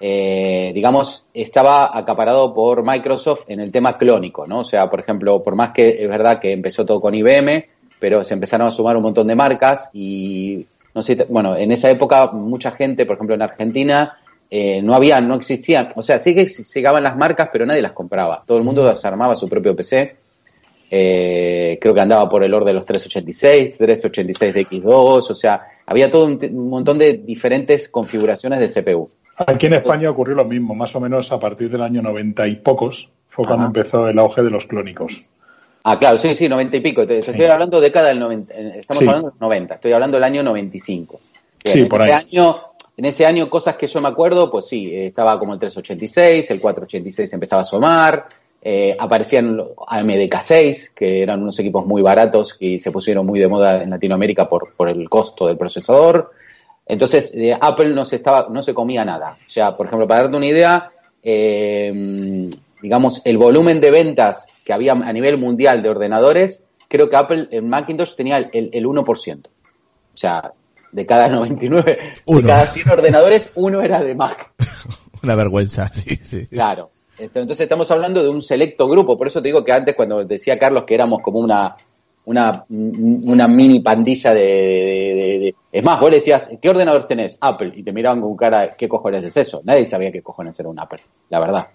eh, 0.00 0.72
digamos, 0.74 1.26
estaba 1.34 1.94
acaparado 1.96 2.54
por 2.54 2.82
Microsoft 2.82 3.44
en 3.48 3.60
el 3.60 3.70
tema 3.70 3.98
clónico, 3.98 4.46
¿no? 4.46 4.60
O 4.60 4.64
sea, 4.64 4.88
por 4.88 5.00
ejemplo, 5.00 5.42
por 5.44 5.54
más 5.54 5.72
que 5.72 6.02
es 6.02 6.08
verdad 6.08 6.40
que 6.40 6.50
empezó 6.50 6.86
todo 6.86 6.98
con 6.98 7.14
IBM, 7.14 7.66
pero 8.00 8.24
se 8.24 8.32
empezaron 8.32 8.68
a 8.68 8.70
sumar 8.70 8.96
un 8.96 9.02
montón 9.02 9.26
de 9.26 9.34
marcas 9.34 9.90
y, 9.92 10.64
no 10.98 11.02
sé, 11.02 11.14
bueno, 11.28 11.56
en 11.56 11.70
esa 11.70 11.88
época 11.88 12.26
mucha 12.32 12.72
gente, 12.72 13.06
por 13.06 13.14
ejemplo, 13.14 13.36
en 13.36 13.42
Argentina, 13.42 14.18
eh, 14.50 14.82
no 14.82 14.96
había, 14.96 15.20
no 15.20 15.36
existían, 15.36 15.90
o 15.94 16.02
sea, 16.02 16.18
sí 16.18 16.34
que 16.34 16.44
llegaban 16.46 17.04
las 17.04 17.16
marcas, 17.16 17.50
pero 17.52 17.64
nadie 17.64 17.82
las 17.82 17.92
compraba. 17.92 18.42
Todo 18.44 18.58
el 18.58 18.64
mundo 18.64 18.96
se 18.96 19.06
armaba 19.06 19.36
su 19.36 19.48
propio 19.48 19.76
PC. 19.76 20.16
Eh, 20.90 21.78
creo 21.80 21.94
que 21.94 22.00
andaba 22.00 22.28
por 22.28 22.42
el 22.42 22.52
orden 22.52 22.66
de 22.66 22.72
los 22.72 22.84
386, 22.84 23.78
386 23.78 24.54
de 24.54 24.66
X2, 24.66 24.90
o 24.90 25.34
sea, 25.36 25.68
había 25.86 26.10
todo 26.10 26.24
un, 26.24 26.68
montón 26.68 26.98
de 26.98 27.12
diferentes 27.12 27.88
configuraciones 27.88 28.58
de 28.58 28.82
CPU. 28.82 29.08
Aquí 29.36 29.66
en 29.66 29.74
España 29.74 30.10
ocurrió 30.10 30.34
lo 30.34 30.46
mismo, 30.46 30.74
más 30.74 30.96
o 30.96 31.00
menos 31.00 31.30
a 31.30 31.38
partir 31.38 31.70
del 31.70 31.82
año 31.82 32.02
90 32.02 32.48
y 32.48 32.56
pocos 32.56 33.08
fue 33.28 33.46
cuando 33.46 33.66
Ajá. 33.66 33.68
empezó 33.68 34.08
el 34.08 34.18
auge 34.18 34.42
de 34.42 34.50
los 34.50 34.66
clónicos. 34.66 35.24
Ah, 35.90 35.98
claro, 35.98 36.18
sí, 36.18 36.34
sí, 36.34 36.48
90 36.50 36.76
y 36.76 36.80
pico. 36.80 37.02
Estoy 37.02 37.44
hablando 37.46 37.80
de 37.80 37.86
década 37.86 38.08
del 38.08 38.20
90, 38.20 38.54
eh, 38.54 38.72
estamos 38.80 39.02
Sí. 39.02 39.08
hablando 39.08 39.28
de 39.28 39.32
los 39.32 39.40
90, 39.40 39.74
estoy 39.76 39.92
hablando 39.94 40.16
del 40.18 40.24
año 40.24 40.42
95. 40.42 41.20
Bien, 41.64 41.72
Sí, 41.72 41.80
en 41.80 41.88
por 41.88 42.02
ese 42.02 42.12
ahí. 42.12 42.26
año 42.30 42.56
en 42.98 43.04
ese 43.04 43.24
año 43.24 43.48
cosas 43.48 43.76
que 43.76 43.86
yo 43.86 44.00
me 44.00 44.08
acuerdo, 44.08 44.50
pues 44.50 44.66
sí, 44.66 44.88
eh, 44.88 45.06
estaba 45.06 45.38
como 45.38 45.54
el 45.54 45.58
386, 45.60 46.50
el 46.50 46.60
486 46.60 47.32
empezaba 47.32 47.60
a 47.60 47.62
asomar, 47.62 48.26
eh, 48.60 48.96
aparecían 48.98 49.56
los 49.56 49.68
AMDK6, 49.86 50.94
que 50.94 51.22
eran 51.22 51.40
unos 51.40 51.58
equipos 51.60 51.86
muy 51.86 52.02
baratos 52.02 52.56
y 52.58 52.80
se 52.80 52.90
pusieron 52.90 53.24
muy 53.24 53.38
de 53.38 53.46
moda 53.48 53.82
en 53.82 53.90
Latinoamérica 53.90 54.48
por, 54.48 54.74
por 54.74 54.88
el 54.88 55.08
costo 55.08 55.46
del 55.46 55.56
procesador. 55.56 56.32
Entonces, 56.84 57.32
eh, 57.34 57.56
Apple 57.58 57.90
no 57.94 58.04
se, 58.04 58.16
estaba, 58.16 58.48
no 58.50 58.62
se 58.62 58.74
comía 58.74 59.04
nada. 59.04 59.38
O 59.46 59.48
sea, 59.48 59.76
por 59.76 59.86
ejemplo, 59.86 60.08
para 60.08 60.22
darte 60.22 60.36
una 60.36 60.46
idea, 60.46 60.90
eh, 61.22 62.50
digamos, 62.82 63.22
el 63.24 63.38
volumen 63.38 63.80
de 63.80 63.90
ventas 63.92 64.48
que 64.68 64.74
había 64.74 64.92
a 64.92 65.12
nivel 65.14 65.38
mundial 65.38 65.80
de 65.82 65.88
ordenadores, 65.88 66.66
creo 66.90 67.08
que 67.08 67.16
Apple 67.16 67.48
en 67.52 67.70
Macintosh 67.70 68.14
tenía 68.14 68.36
el, 68.36 68.68
el 68.70 68.84
1%. 68.84 69.46
O 69.46 69.50
sea, 70.12 70.52
de 70.92 71.06
cada 71.06 71.26
99, 71.30 71.98
Uno. 72.26 72.40
de 72.42 72.46
cada 72.46 72.66
100 72.66 72.90
ordenadores, 72.90 73.50
uno 73.54 73.80
era 73.80 74.00
de 74.02 74.14
Mac. 74.14 74.52
Una 75.22 75.34
vergüenza, 75.36 75.88
sí, 75.92 76.16
sí. 76.16 76.46
Claro. 76.48 76.90
Entonces 77.18 77.60
estamos 77.60 77.90
hablando 77.90 78.22
de 78.22 78.28
un 78.28 78.42
selecto 78.42 78.86
grupo. 78.86 79.16
Por 79.16 79.26
eso 79.28 79.40
te 79.40 79.48
digo 79.48 79.64
que 79.64 79.72
antes 79.72 79.94
cuando 79.96 80.22
decía 80.22 80.58
Carlos 80.58 80.84
que 80.86 80.94
éramos 80.96 81.22
como 81.22 81.38
una 81.38 81.74
una, 82.26 82.62
una 82.68 83.48
mini 83.48 83.80
pandilla 83.80 84.34
de, 84.34 84.40
de- 84.42 85.14
de- 85.14 85.38
de- 85.38 85.54
Es 85.72 85.82
más, 85.82 85.98
vos 85.98 86.10
le 86.10 86.16
decías, 86.16 86.50
¿qué 86.60 86.68
ordenador 86.68 87.06
tenés? 87.06 87.38
Apple. 87.40 87.72
Y 87.74 87.82
te 87.82 87.90
miraban 87.90 88.20
con 88.20 88.36
cara, 88.36 88.76
¿qué 88.76 88.86
cojones 88.86 89.24
es 89.24 89.34
eso? 89.38 89.62
Nadie 89.64 89.86
sabía 89.86 90.12
qué 90.12 90.20
cojones 90.20 90.60
era 90.60 90.68
un 90.68 90.78
Apple, 90.78 91.00
la 91.30 91.40
verdad. 91.40 91.68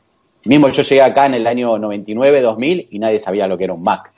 Mismo 0.46 0.70
yo 0.70 0.84
llegué 0.84 1.02
acá 1.02 1.26
en 1.26 1.36
el 1.36 1.48
año 1.48 1.78
99, 1.78 2.42
2000 2.42 2.88
y 2.92 3.00
nadie 3.00 3.20
sabía 3.20 3.48
lo 3.48 3.58
que 3.58 3.64
era 3.66 3.74
un 3.74 3.84
Mac. 3.84 4.12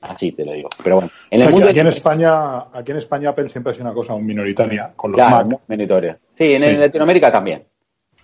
Así 0.00 0.32
te 0.32 0.44
lo 0.44 0.52
digo. 0.52 0.68
Pero 0.82 0.96
bueno, 0.96 1.10
en 1.30 1.40
el 1.40 1.46
Aquí, 1.46 1.54
mundo... 1.54 1.68
aquí 1.70 1.78
en 1.80 1.86
España, 1.86 2.58
aquí 2.72 2.90
en 2.90 2.96
España 2.96 3.28
Apple 3.30 3.48
siempre 3.48 3.70
ha 3.72 3.74
sido 3.74 3.86
una 3.86 3.94
cosa 3.94 4.16
minoritaria 4.16 4.92
con 4.96 5.12
los 5.12 5.20
Claro, 5.20 5.46
Mac. 5.46 5.60
minoritaria. 5.68 6.18
Sí, 6.34 6.54
en, 6.54 6.62
Sí. 6.62 6.66
en 6.68 6.80
Latinoamérica 6.80 7.30
también. 7.30 7.64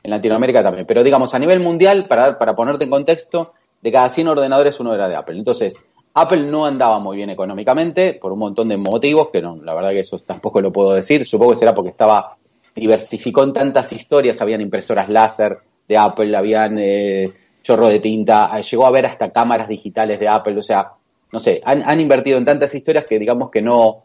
En 0.03 0.11
Latinoamérica 0.11 0.63
también. 0.63 0.87
Pero 0.87 1.05
digamos, 1.05 1.35
a 1.35 1.39
nivel 1.39 1.61
mundial, 1.61 2.07
para, 2.09 2.37
para 2.39 2.57
ponerte 2.57 2.85
en 2.85 2.91
contexto, 2.91 3.53
de 3.81 3.93
cada 3.93 4.09
100 4.09 4.27
ordenadores 4.29 4.81
uno 4.81 4.93
era 4.93 5.09
de 5.09 5.15
Apple. 5.17 5.39
Entonces, 5.39 5.85
Apple 6.15 6.47
no 6.47 6.67
andaba 6.67 6.99
muy 6.99 7.17
bien 7.17 7.31
económicamente 7.31 8.15
por 8.15 8.33
un 8.33 8.41
montón 8.41 8.69
de 8.69 8.77
motivos, 8.77 9.29
que 9.33 9.41
no, 9.41 9.57
la 9.63 9.75
verdad 9.75 9.91
que 9.91 10.01
eso 10.01 10.19
tampoco 10.19 10.61
lo 10.61 10.73
puedo 10.73 10.95
decir. 10.95 11.25
Supongo 11.25 11.53
que 11.53 11.59
será 11.59 11.75
porque 11.77 11.91
estaba, 11.91 12.37
diversificó 12.75 13.45
en 13.45 13.53
tantas 13.53 13.93
historias, 13.93 14.41
habían 14.41 14.61
impresoras 14.63 15.09
láser 15.09 15.59
de 15.89 15.97
Apple, 15.97 16.37
habían 16.37 16.79
eh, 16.79 17.33
chorro 17.63 17.89
de 17.89 18.01
tinta, 18.01 18.51
eh, 18.59 18.63
llegó 18.63 18.85
a 18.85 18.89
haber 18.89 19.07
hasta 19.07 19.31
cámaras 19.31 19.69
digitales 19.69 20.21
de 20.21 20.29
Apple, 20.29 20.59
o 20.59 20.63
sea, 20.63 20.93
no 21.33 21.41
sé, 21.41 21.61
han, 21.65 21.83
han 21.83 22.01
invertido 22.01 22.39
en 22.39 22.45
tantas 22.45 22.75
historias 22.75 23.07
que 23.07 23.19
digamos 23.19 23.51
que 23.51 23.63
no, 23.63 24.05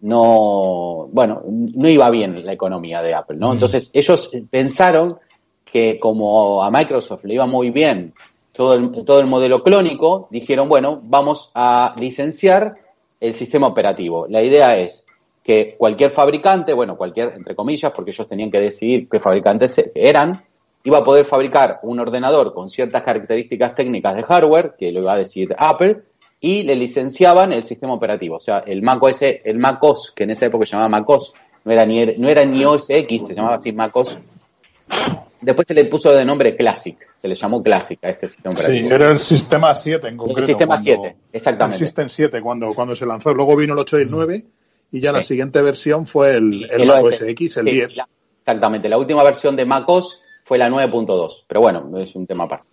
no, 0.00 1.08
bueno, 1.10 1.42
no 1.46 1.88
iba 1.88 2.08
bien 2.10 2.44
la 2.44 2.52
economía 2.52 3.02
de 3.02 3.14
Apple, 3.14 3.36
¿no? 3.38 3.52
Entonces 3.52 3.90
ellos 3.92 4.30
pensaron 4.50 5.18
que 5.64 5.98
como 5.98 6.62
a 6.62 6.70
Microsoft 6.70 7.24
le 7.24 7.34
iba 7.34 7.46
muy 7.46 7.70
bien 7.70 8.14
todo 8.52 8.74
el, 8.74 9.04
todo 9.04 9.20
el 9.20 9.26
modelo 9.26 9.62
clónico, 9.62 10.28
dijeron, 10.30 10.68
bueno, 10.68 11.00
vamos 11.02 11.50
a 11.54 11.94
licenciar 11.96 12.76
el 13.20 13.32
sistema 13.32 13.66
operativo. 13.66 14.26
La 14.28 14.42
idea 14.42 14.76
es 14.76 15.04
que 15.44 15.76
cualquier 15.78 16.10
fabricante, 16.10 16.72
bueno, 16.74 16.96
cualquier, 16.96 17.34
entre 17.36 17.54
comillas, 17.54 17.92
porque 17.92 18.10
ellos 18.10 18.26
tenían 18.26 18.50
que 18.50 18.60
decidir 18.60 19.08
qué 19.08 19.20
fabricantes 19.20 19.90
eran, 19.94 20.44
iba 20.88 20.98
a 20.98 21.04
poder 21.04 21.24
fabricar 21.24 21.78
un 21.82 22.00
ordenador 22.00 22.52
con 22.54 22.70
ciertas 22.70 23.02
características 23.02 23.74
técnicas 23.74 24.16
de 24.16 24.22
hardware, 24.22 24.74
que 24.78 24.90
lo 24.90 25.00
iba 25.00 25.12
a 25.12 25.16
decir 25.18 25.54
Apple, 25.58 25.98
y 26.40 26.62
le 26.62 26.74
licenciaban 26.76 27.52
el 27.52 27.64
sistema 27.64 27.92
operativo. 27.94 28.36
O 28.36 28.40
sea, 28.40 28.58
el 28.66 28.80
Mac 28.82 29.02
OS, 29.02 29.22
el 29.22 29.58
Mac 29.58 29.82
OS, 29.82 30.12
que 30.14 30.24
en 30.24 30.30
esa 30.30 30.46
época 30.46 30.64
se 30.66 30.72
llamaba 30.72 30.88
Mac 30.88 31.08
OS, 31.08 31.32
no 31.64 31.72
era 31.72 31.84
ni, 31.84 32.04
no 32.16 32.28
era 32.28 32.44
ni 32.44 32.64
OS 32.64 32.88
X, 32.90 33.26
se 33.26 33.34
llamaba 33.34 33.56
así 33.56 33.72
Mac 33.72 33.94
OS. 33.94 34.18
Después 35.40 35.66
se 35.68 35.74
le 35.74 35.84
puso 35.84 36.10
de 36.12 36.24
nombre 36.24 36.56
Classic, 36.56 36.96
se 37.14 37.28
le 37.28 37.34
llamó 37.34 37.62
Classic 37.62 37.98
a 38.02 38.08
este 38.08 38.26
sistema 38.26 38.56
Sí, 38.56 38.62
operativo. 38.62 38.94
era 38.94 39.10
el 39.12 39.18
sistema 39.18 39.74
7 39.74 40.08
en 40.08 40.16
concreto. 40.16 40.46
sistema 40.46 40.74
cuando- 40.76 41.02
7, 41.02 41.16
exactamente. 41.32 41.76
El 41.82 41.86
System 41.88 42.08
7 42.08 42.40
cuando, 42.42 42.72
cuando 42.74 42.96
se 42.96 43.06
lanzó. 43.06 43.32
Luego 43.34 43.54
vino 43.56 43.74
el 43.74 43.78
8 43.78 43.98
y 43.98 44.02
el 44.02 44.10
9 44.10 44.44
y 44.90 45.00
ya 45.00 45.12
la 45.12 45.20
Sí. 45.22 45.28
siguiente 45.28 45.60
versión 45.62 46.06
fue 46.06 46.36
el, 46.36 46.64
el, 46.70 46.80
El 46.82 46.86
Mac 46.88 47.04
OS. 47.04 47.20
OS 47.22 47.28
X, 47.28 47.56
el 47.58 47.64
Sí, 47.66 47.70
10. 47.72 47.96
la- 47.96 48.08
exactamente, 48.40 48.88
la 48.88 48.98
última 48.98 49.22
versión 49.22 49.54
de 49.54 49.64
Mac 49.64 49.84
OS 49.88 50.22
fue 50.48 50.56
la 50.56 50.70
9.2, 50.70 51.44
pero 51.46 51.60
bueno, 51.60 51.90
es 51.98 52.14
un 52.16 52.26
tema 52.26 52.44
aparte. 52.44 52.64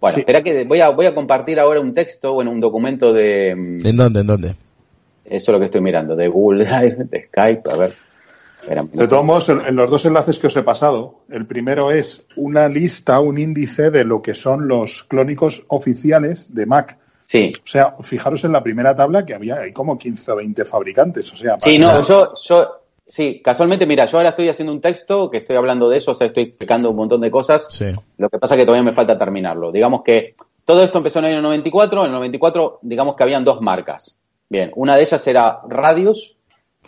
Bueno, 0.00 0.14
Sí. 0.14 0.20
espera 0.20 0.42
que 0.42 0.64
voy 0.64 0.80
a, 0.80 0.90
voy 0.90 1.06
a 1.06 1.14
compartir 1.14 1.58
ahora 1.58 1.80
un 1.80 1.92
texto, 1.92 2.32
bueno, 2.32 2.52
un 2.52 2.60
documento 2.60 3.12
de... 3.12 3.54
mm, 3.56 3.86
¿En 3.86 3.96
dónde? 3.96 4.20
¿En 4.20 4.26
dónde? 4.28 4.48
Eso 5.24 5.34
es 5.34 5.48
lo 5.48 5.58
que 5.58 5.64
estoy 5.64 5.80
mirando, 5.80 6.14
de 6.14 6.28
Google 6.28 6.64
Drive, 6.64 7.06
de 7.10 7.26
Skype, 7.26 7.70
a 7.70 7.76
ver. 7.76 7.92
De 8.92 9.08
todos 9.08 9.24
modos, 9.24 9.48
en, 9.50 9.76
los 9.76 9.90
dos 9.90 10.06
enlaces 10.06 10.38
que 10.38 10.46
os 10.46 10.56
he 10.56 10.62
pasado, 10.62 11.20
el 11.28 11.44
primero 11.46 11.90
es 11.90 12.24
una 12.36 12.68
lista, 12.68 13.20
un 13.20 13.36
índice 13.36 13.90
de 13.90 14.04
lo 14.04 14.22
que 14.22 14.34
son 14.34 14.68
los 14.68 15.04
clónicos 15.04 15.64
oficiales 15.68 16.54
de 16.54 16.64
Mac. 16.64 16.98
Sí, 17.26 17.52
O 17.62 17.66
sea, 17.66 17.96
fijaros 18.02 18.44
en 18.44 18.52
la 18.52 18.62
primera 18.62 18.94
tabla 18.94 19.26
que 19.26 19.34
había 19.34 19.56
hay 19.56 19.72
como 19.72 19.98
15 19.98 20.32
o 20.32 20.36
20 20.36 20.64
fabricantes. 20.64 21.30
O 21.32 21.36
sea, 21.36 21.56
Sí, 21.60 21.78
no, 21.78 22.06
yo, 22.06 22.32
yo, 22.42 22.83
sí, 23.06 23.40
casualmente, 23.42 23.86
mira, 23.86 24.06
yo 24.06 24.18
ahora 24.18 24.30
estoy 24.30 24.48
haciendo 24.48 24.72
un 24.72 24.80
texto 24.80 25.30
que 25.30 25.38
estoy 25.38 25.56
hablando 25.56 25.88
de 25.88 25.98
eso, 25.98 26.12
o 26.12 26.14
sea, 26.14 26.26
estoy 26.26 26.44
explicando 26.44 26.90
un 26.90 26.96
montón 26.96 27.20
de 27.20 27.30
cosas. 27.30 27.68
Sí. 27.70 27.86
Lo 28.18 28.28
que 28.28 28.38
pasa 28.38 28.54
es 28.54 28.60
que 28.60 28.66
todavía 28.66 28.84
me 28.88 28.94
falta 28.94 29.18
terminarlo. 29.18 29.72
Digamos 29.72 30.02
que 30.02 30.34
todo 30.64 30.82
esto 30.82 30.98
empezó 30.98 31.18
en 31.18 31.26
el 31.26 31.32
año 31.32 31.42
94. 31.42 32.00
En 32.00 32.06
el 32.06 32.12
94, 32.12 32.78
digamos 32.82 33.16
que 33.16 33.22
habían 33.22 33.44
dos 33.44 33.60
marcas. 33.60 34.18
Bien, 34.48 34.72
una 34.76 34.96
de 34.96 35.02
ellas 35.02 35.26
era 35.26 35.60
Radius, 35.68 36.36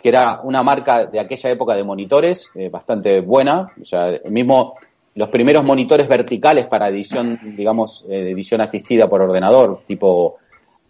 que 0.01 0.09
era 0.09 0.41
una 0.43 0.63
marca 0.63 1.05
de 1.05 1.19
aquella 1.19 1.51
época 1.51 1.75
de 1.75 1.83
monitores, 1.83 2.49
eh, 2.55 2.69
bastante 2.69 3.21
buena. 3.21 3.71
O 3.81 3.85
sea, 3.85 4.09
el 4.09 4.31
mismo 4.31 4.75
los 5.17 5.29
primeros 5.29 5.63
monitores 5.63 6.07
verticales 6.07 6.67
para 6.67 6.89
edición, 6.89 7.39
digamos, 7.57 8.05
eh, 8.07 8.29
edición 8.31 8.61
asistida 8.61 9.09
por 9.09 9.19
ordenador, 9.19 9.81
tipo, 9.87 10.35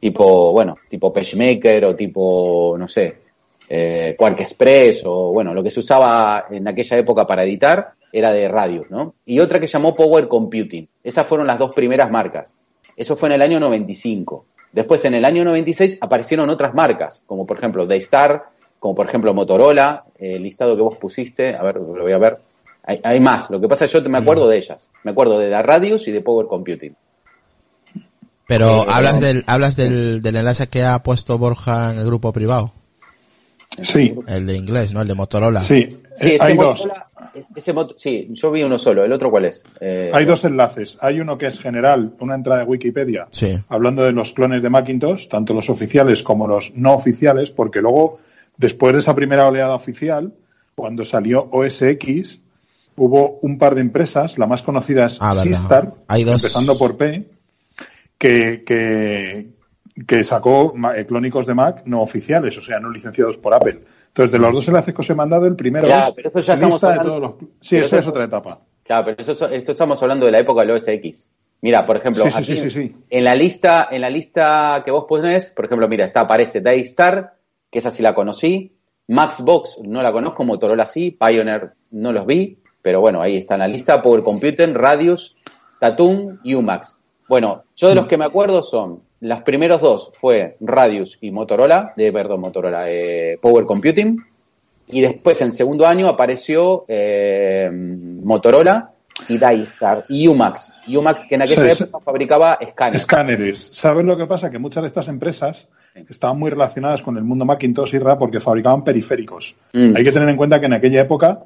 tipo, 0.02 0.52
bueno, 0.52 0.76
tipo 0.90 1.14
PageMaker 1.14 1.86
o 1.86 1.96
tipo, 1.96 2.76
no 2.78 2.90
sé, 2.90 3.16
eh, 3.70 4.16
Quark 4.18 4.40
Express 4.42 5.04
o, 5.06 5.32
bueno, 5.34 5.54
lo 5.54 5.64
que 5.64 5.72
se 5.72 5.80
usaba 5.80 6.46
en 6.50 6.68
aquella 6.68 6.98
época 6.98 7.28
para 7.28 7.44
editar 7.44 7.94
era 8.12 8.32
de 8.32 8.48
Radius, 8.48 8.90
¿no? 8.90 9.16
Y 9.26 9.40
otra 9.40 9.60
que 9.60 9.68
llamó 9.68 9.96
Power 9.96 10.28
Computing. 10.28 10.88
Esas 11.04 11.28
fueron 11.28 11.48
las 11.48 11.60
dos 11.60 11.74
primeras 11.74 12.10
marcas. 12.10 12.54
Eso 12.96 13.16
fue 13.16 13.30
en 13.30 13.36
el 13.36 13.42
año 13.42 13.60
95. 13.60 14.46
Después, 14.72 15.04
en 15.06 15.14
el 15.14 15.26
año 15.26 15.44
96, 15.44 15.98
aparecieron 16.02 16.50
otras 16.50 16.74
marcas, 16.74 17.24
como 17.26 17.46
por 17.46 17.58
ejemplo 17.58 17.86
Daystar, 17.86 18.46
como 18.80 18.96
por 18.96 19.08
ejemplo 19.08 19.34
Motorola, 19.34 20.06
el 20.18 20.44
listado 20.44 20.76
que 20.76 20.82
vos 20.82 20.98
pusiste, 20.98 21.56
a 21.56 21.64
ver, 21.64 21.76
lo 21.76 22.04
voy 22.04 22.12
a 22.12 22.18
ver. 22.18 22.38
Hay, 22.84 23.00
hay 23.04 23.20
más. 23.20 23.50
Lo 23.50 23.60
que 23.60 23.68
pasa 23.68 23.86
es 23.86 23.92
que 23.92 24.02
yo 24.02 24.10
me 24.10 24.18
acuerdo 24.18 24.48
de 24.48 24.58
ellas. 24.58 24.90
Me 25.04 25.12
acuerdo 25.12 25.40
de 25.40 25.50
la 25.50 25.62
Radius 25.62 26.08
y 26.08 26.12
de 26.12 26.22
Power 26.22 26.48
Computing. 26.48 26.96
Pero 28.48 28.90
hablas 28.90 29.20
del 29.20 29.44
hablas 29.46 29.76
del, 29.76 30.22
del 30.22 30.38
enlace 30.38 30.68
que 30.68 30.84
ha 30.84 31.04
puesto 31.04 31.38
Borja 31.38 31.92
en 31.92 32.00
el 32.00 32.06
grupo 32.06 32.32
privado, 32.32 32.72
Sí, 33.82 34.14
el 34.28 34.46
de 34.48 34.56
inglés, 34.58 34.94
¿no? 34.94 35.02
El 35.02 35.08
de 35.08 35.14
Motorola. 35.16 35.62
sí. 35.62 35.98
Sí, 36.20 36.30
Eh, 36.30 36.36
ese 36.38 36.44
hay 36.46 36.58
dos. 36.58 36.90
Ese 37.56 37.74
moto- 37.74 37.94
sí, 37.96 38.28
yo 38.32 38.50
vi 38.50 38.64
uno 38.64 38.80
solo. 38.80 39.04
¿El 39.06 39.12
otro 39.14 39.30
cuál 39.30 39.46
es? 39.46 39.64
Eh, 39.80 40.10
Hay 40.12 40.26
dos 40.26 40.44
enlaces. 40.46 40.98
Hay 41.00 41.20
uno 41.20 41.38
que 41.38 41.46
es 41.46 41.60
general, 41.60 42.16
una 42.20 42.34
entrada 42.34 42.62
de 42.62 42.66
Wikipedia, 42.66 43.28
Sí. 43.30 43.56
hablando 43.70 44.02
de 44.04 44.14
los 44.14 44.34
clones 44.34 44.64
de 44.64 44.70
Macintosh, 44.72 45.28
tanto 45.28 45.54
los 45.54 45.70
oficiales 45.70 46.24
como 46.24 46.48
los 46.48 46.74
no 46.74 46.96
oficiales, 46.96 47.52
porque 47.52 47.82
luego, 47.84 48.18
después 48.58 48.94
de 48.96 49.02
esa 49.02 49.14
primera 49.14 49.46
oleada 49.48 49.76
oficial, 49.76 50.34
cuando 50.74 51.06
salió 51.06 51.48
OS 51.52 51.84
X, 51.84 52.42
hubo 52.96 53.38
un 53.44 53.60
par 53.60 53.76
de 53.76 53.82
empresas, 53.82 54.40
la 54.40 54.48
más 54.48 54.64
conocida 54.64 55.06
es 55.06 55.20
Ah. 55.22 55.36
Sistar, 55.36 55.92
empezando 56.10 56.80
por 56.80 56.98
P, 56.98 57.30
que, 58.18 58.64
que, 58.66 59.50
que 60.06 60.24
sacó 60.24 60.74
eh, 60.96 61.06
clónicos 61.06 61.46
de 61.46 61.54
Mac 61.54 61.84
no 61.86 62.02
oficiales, 62.02 62.58
o 62.58 62.62
sea, 62.62 62.80
no 62.80 62.90
licenciados 62.90 63.38
por 63.38 63.54
Apple. 63.54 63.82
Entonces, 64.08 64.32
de 64.32 64.40
los 64.40 64.54
dos 64.54 64.68
enlaces 64.68 64.94
que 64.94 65.02
os 65.02 65.10
he 65.10 65.16
mandado, 65.16 65.46
el 65.46 65.56
primero 65.56 65.88
Ya, 65.88 66.08
es 66.08 66.12
pero 66.14 66.30
eso 66.30 66.40
ya 66.40 66.56
lista 66.56 66.92
de 66.94 67.00
todos 67.00 67.20
los... 67.22 67.32
Sí, 67.62 67.76
pero 67.76 67.86
eso 67.86 67.96
eso- 67.96 67.98
es 67.98 68.08
otra 68.08 68.24
etapa. 68.26 68.60
Claro, 68.84 69.06
pero 69.06 69.18
eso, 69.32 69.50
esto 69.50 69.72
estamos 69.72 70.02
hablando 70.02 70.26
de 70.26 70.32
la 70.32 70.40
época 70.40 70.62
del 70.62 70.72
OS 70.72 70.88
X. 70.88 71.32
Mira, 71.62 71.86
por 71.86 71.98
ejemplo, 71.98 72.24
Sí, 72.24 72.32
sí, 72.32 72.38
aquí 72.38 72.58
sí, 72.58 72.70
sí, 72.70 72.72
sí. 72.72 72.96
en 73.10 73.24
la 73.24 73.36
lista, 73.36 73.88
en 73.92 74.02
la 74.02 74.10
lista 74.10 74.82
que 74.86 74.92
vos 74.92 75.06
ponés, 75.08 75.52
por 75.52 75.66
ejemplo, 75.66 75.88
mira, 75.88 76.06
está 76.06 76.22
aparece 76.22 76.62
Daystar, 76.62 77.34
que 77.72 77.80
esa 77.80 77.90
sí 77.92 78.02
la 78.04 78.14
conocí, 78.16 78.76
Maxbox 79.08 79.80
no 79.84 80.02
la 80.02 80.12
conozco, 80.12 80.44
Motorola 80.44 80.86
sí, 80.86 81.12
Pioneer 81.12 81.74
no 81.92 82.12
los 82.12 82.26
vi, 82.26 82.60
pero 82.82 83.02
bueno, 83.02 83.22
ahí 83.22 83.38
está 83.38 83.56
en 83.56 83.62
la 83.62 83.68
lista, 83.68 84.02
Power 84.02 84.22
Computing, 84.24 84.74
Radius, 84.76 85.36
Tatum 85.80 86.38
y 86.44 86.54
Umax. 86.54 87.00
Bueno, 87.28 87.64
yo 87.76 87.90
de 87.90 87.96
los 87.96 88.08
que 88.08 88.18
me 88.18 88.26
acuerdo 88.26 88.62
son, 88.64 89.02
los 89.20 89.42
primeros 89.42 89.82
dos 89.82 90.12
fue 90.16 90.58
Radius 90.60 91.18
y 91.22 91.32
Motorola, 91.32 91.94
de, 91.96 92.12
perdón, 92.12 92.42
Motorola, 92.42 92.90
eh, 92.90 93.38
Power 93.42 93.66
Computing, 93.66 94.24
y 94.88 95.02
después 95.02 95.42
en 95.42 95.52
segundo 95.52 95.86
año 95.86 96.08
apareció 96.08 96.86
eh, 96.88 97.70
Motorola 97.72 98.92
y 99.28 99.38
Daystar 99.38 100.06
y 100.10 100.28
Umax. 100.28 100.74
Umax 100.88 101.26
que 101.26 101.36
en 101.36 101.42
aquella 101.42 101.76
Sí, 101.76 101.84
época 101.84 102.04
fabricaba 102.04 102.58
escáneres. 102.62 103.02
Escáneres. 103.02 103.70
¿Sabes 103.74 104.06
lo 104.06 104.16
que 104.16 104.28
pasa? 104.28 104.52
Que 104.52 104.60
muchas 104.60 104.84
de 104.84 104.88
estas 104.88 105.08
empresas 105.08 105.68
estaban 106.10 106.38
muy 106.38 106.52
relacionadas 106.52 107.02
con 107.02 107.18
el 107.18 107.24
mundo 107.24 107.44
Macintosh 107.44 107.96
y 107.96 108.00
RA 108.00 108.18
porque 108.18 108.40
fabricaban 108.40 108.84
periféricos. 108.84 109.56
Mm. 109.74 109.96
Hay 109.96 110.04
que 110.04 110.12
tener 110.12 110.30
en 110.30 110.38
cuenta 110.38 110.60
que 110.60 110.68
en 110.68 110.74
aquella 110.74 111.02
época 111.02 111.40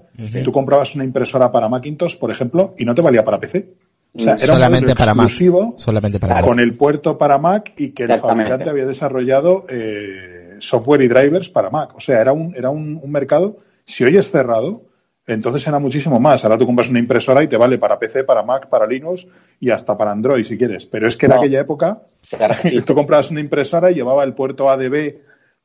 tú 0.43 0.51
comprabas 0.51 0.93
una 0.95 1.05
impresora 1.05 1.51
para 1.51 1.69
Macintosh, 1.69 2.17
por 2.17 2.31
ejemplo, 2.31 2.73
y 2.77 2.85
no 2.85 2.93
te 2.93 3.01
valía 3.01 3.23
para 3.23 3.39
PC. 3.39 3.69
O 4.13 4.19
sea, 4.19 4.33
era 4.35 4.53
un 4.53 4.59
Solamente 4.59 4.93
para 4.95 5.13
Mac. 5.15 5.27
exclusivo 5.27 5.73
Solamente 5.77 6.19
para 6.19 6.35
Mac. 6.35 6.43
con 6.45 6.59
el 6.59 6.75
puerto 6.75 7.17
para 7.17 7.37
Mac 7.37 7.73
y 7.77 7.91
que 7.91 8.03
el 8.03 8.19
fabricante 8.19 8.69
había 8.69 8.85
desarrollado 8.85 9.65
eh, 9.69 10.55
software 10.59 11.01
y 11.03 11.07
drivers 11.07 11.49
para 11.49 11.69
Mac. 11.69 11.95
O 11.95 11.99
sea, 12.01 12.19
era 12.21 12.33
un, 12.33 12.53
era 12.55 12.69
un, 12.69 12.99
un 13.01 13.11
mercado, 13.11 13.59
si 13.85 14.03
hoy 14.03 14.17
es 14.17 14.29
cerrado, 14.29 14.83
entonces 15.27 15.65
era 15.65 15.79
muchísimo 15.79 16.19
más. 16.19 16.43
Ahora 16.43 16.57
tú 16.57 16.65
compras 16.65 16.89
una 16.89 16.99
impresora 16.99 17.41
y 17.41 17.47
te 17.47 17.55
vale 17.55 17.77
para 17.77 17.97
PC, 17.99 18.25
para 18.25 18.43
Mac, 18.43 18.67
para 18.67 18.85
Linux 18.85 19.27
y 19.61 19.69
hasta 19.69 19.97
para 19.97 20.11
Android 20.11 20.43
si 20.43 20.57
quieres. 20.57 20.85
Pero 20.87 21.07
es 21.07 21.15
que 21.15 21.27
en 21.27 21.31
No. 21.31 21.37
aquella 21.39 21.61
época 21.61 22.01
sí. 22.19 22.37
tú 22.85 22.93
comprabas 22.93 23.31
una 23.31 23.39
impresora 23.39 23.91
y 23.91 23.95
llevaba 23.95 24.23
el 24.25 24.33
puerto 24.33 24.69
ADB 24.69 25.15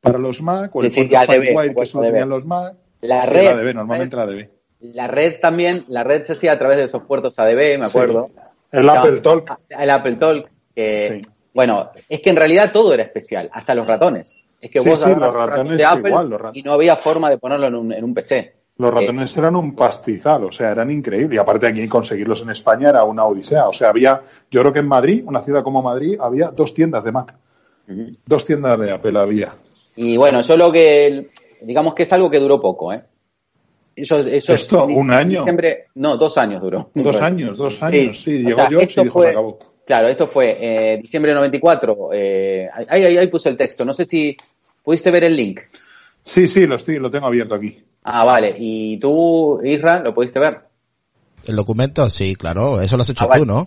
para 0.01 0.19
los 0.19 0.41
Mac 0.41 0.75
o 0.77 0.83
el 0.85 0.93
Sí, 0.93 1.05
puerto 1.05 1.33
FireWire 1.33 1.75
que 1.75 1.87
solo 1.87 2.07
tenían 2.07 2.29
los 2.29 2.45
Mac. 2.45 2.75
La 3.03 3.27
red, 3.27 3.49
ADB, 3.49 3.75
normalmente 3.75 4.15
el 4.15 4.23
ADB. 4.23 4.49
La 4.81 5.07
red 5.09 5.41
también, 5.41 5.85
la 5.89 6.05
red 6.05 6.25
se 6.25 6.35
hacía 6.35 6.53
a 6.53 6.59
través 6.59 6.79
de 6.79 6.85
esos 6.85 7.03
puertos 7.05 7.39
ADB, 7.39 7.79
me 7.79 7.87
Sí. 7.87 7.91
acuerdo. 7.91 8.31
El 8.73 8.89
Apple 8.89 9.21
Talk. 9.21 9.59
El 9.69 9.91
Apple 9.91 10.15
Talk. 10.17 10.51
que, 10.75 11.21
Sí. 11.23 11.31
Bueno, 11.55 11.91
es 12.09 12.21
que 12.21 12.29
en 12.31 12.37
realidad 12.37 12.71
todo 12.73 12.93
era 12.93 13.03
especial, 13.03 13.49
hasta 13.51 13.75
los 13.75 13.87
ratones. 13.87 14.37
Es 14.61 14.71
que 14.71 14.81
Sí, 14.83 14.89
vos 14.91 15.07
los 15.07 15.33
ratones 15.35 15.79
de 15.79 15.85
Apple 15.87 16.11
igual, 16.11 16.29
los 16.29 16.39
rat- 16.41 16.55
y 16.57 16.63
no 16.63 16.73
había 16.75 16.97
forma 16.97 17.31
de 17.31 17.39
ponerlo 17.39 17.67
en 17.69 17.75
un, 17.77 17.93
en 17.93 18.05
un 18.05 18.13
PC. 18.13 18.53
Los 18.77 18.91
Eh, 18.93 18.95
ratones 18.95 19.35
eran 19.39 19.57
un 19.57 19.75
pastizal, 19.75 20.45
o 20.45 20.53
sea, 20.53 20.71
eran 20.73 20.91
increíbles. 20.91 21.35
Y 21.35 21.39
aparte 21.39 21.67
aquí 21.67 21.89
conseguirlos 21.89 22.43
en 22.43 22.51
España 22.51 22.91
era 22.91 23.05
una 23.05 23.25
odisea. 23.25 23.69
O 23.69 23.73
sea, 23.73 23.89
había, 23.89 24.21
yo 24.51 24.61
creo 24.61 24.73
que 24.75 24.81
en 24.81 24.89
Madrid, 24.89 25.25
una 25.27 25.41
ciudad 25.41 25.63
como 25.63 25.81
Madrid, 25.81 26.19
había 26.21 26.49
dos 26.49 26.75
tiendas 26.75 27.03
de 27.05 27.13
Mac. 27.13 27.35
Dos 28.27 28.45
tiendas 28.45 28.79
de 28.79 28.93
Apple 28.93 29.19
había. 29.19 29.55
Y 29.95 30.19
bueno, 30.19 30.43
yo 30.43 30.57
lo 30.59 30.71
que, 30.71 31.29
digamos 31.63 31.95
que 31.95 32.03
es 32.03 32.13
algo 32.13 32.29
que 32.31 32.39
duró 32.39 32.61
poco, 32.61 32.93
¿eh? 32.93 33.03
Eso, 33.97 34.19
eso 34.21 34.53
¿Esto, 34.53 34.85
un 34.85 35.11
año? 35.11 35.39
diciembre- 35.41 35.87
no, 35.95 36.19
dos 36.19 36.37
años 36.37 36.61
duró. 36.61 36.91
Dos 36.95 37.21
años, 37.23 37.57
dos 37.57 37.83
años, 37.83 38.21
sí. 38.21 38.43
Llegó 38.43 38.57
sea, 38.57 38.69
esto 38.83 39.01
y 39.01 39.05
dijo, 39.05 39.15
fue- 39.15 39.25
se 39.25 39.31
acabó. 39.31 39.59
Claro, 39.87 40.09
esto 40.09 40.27
fue 40.27 40.57
eh, 40.61 40.99
diciembre 41.01 41.31
de 41.31 41.37
94. 41.37 42.11
Eh, 42.13 42.69
ahí, 42.89 43.05
ahí, 43.05 43.17
ahí 43.17 43.27
puse 43.29 43.49
el 43.49 43.57
texto. 43.57 43.85
No 43.85 43.95
sé 43.95 44.05
si 44.05 44.37
pudiste 44.83 45.11
ver 45.11 45.25
el 45.25 45.35
link. 45.37 45.61
Sí, 46.23 46.47
sí, 46.49 46.67
lo, 46.67 46.75
estoy, 46.75 46.99
lo 46.99 47.11
tengo 47.11 47.27
abierto 47.27 47.55
aquí. 47.55 47.83
Ah, 48.03 48.25
vale. 48.25 48.55
¿Y 48.59 48.99
tú, 48.99 49.61
Isra, 49.65 50.01
lo 50.01 50.13
pudiste 50.13 50.39
ver? 50.41 50.59
El 51.47 51.57
documento, 51.57 52.11
sí, 52.11 52.35
claro, 52.35 52.81
eso 52.83 52.97
lo 52.97 53.03
has 53.03 53.11
hecho 53.11 53.25
Ah, 53.25 53.29
vale. 53.29 53.41
tú, 53.43 53.47
¿no? 53.47 53.67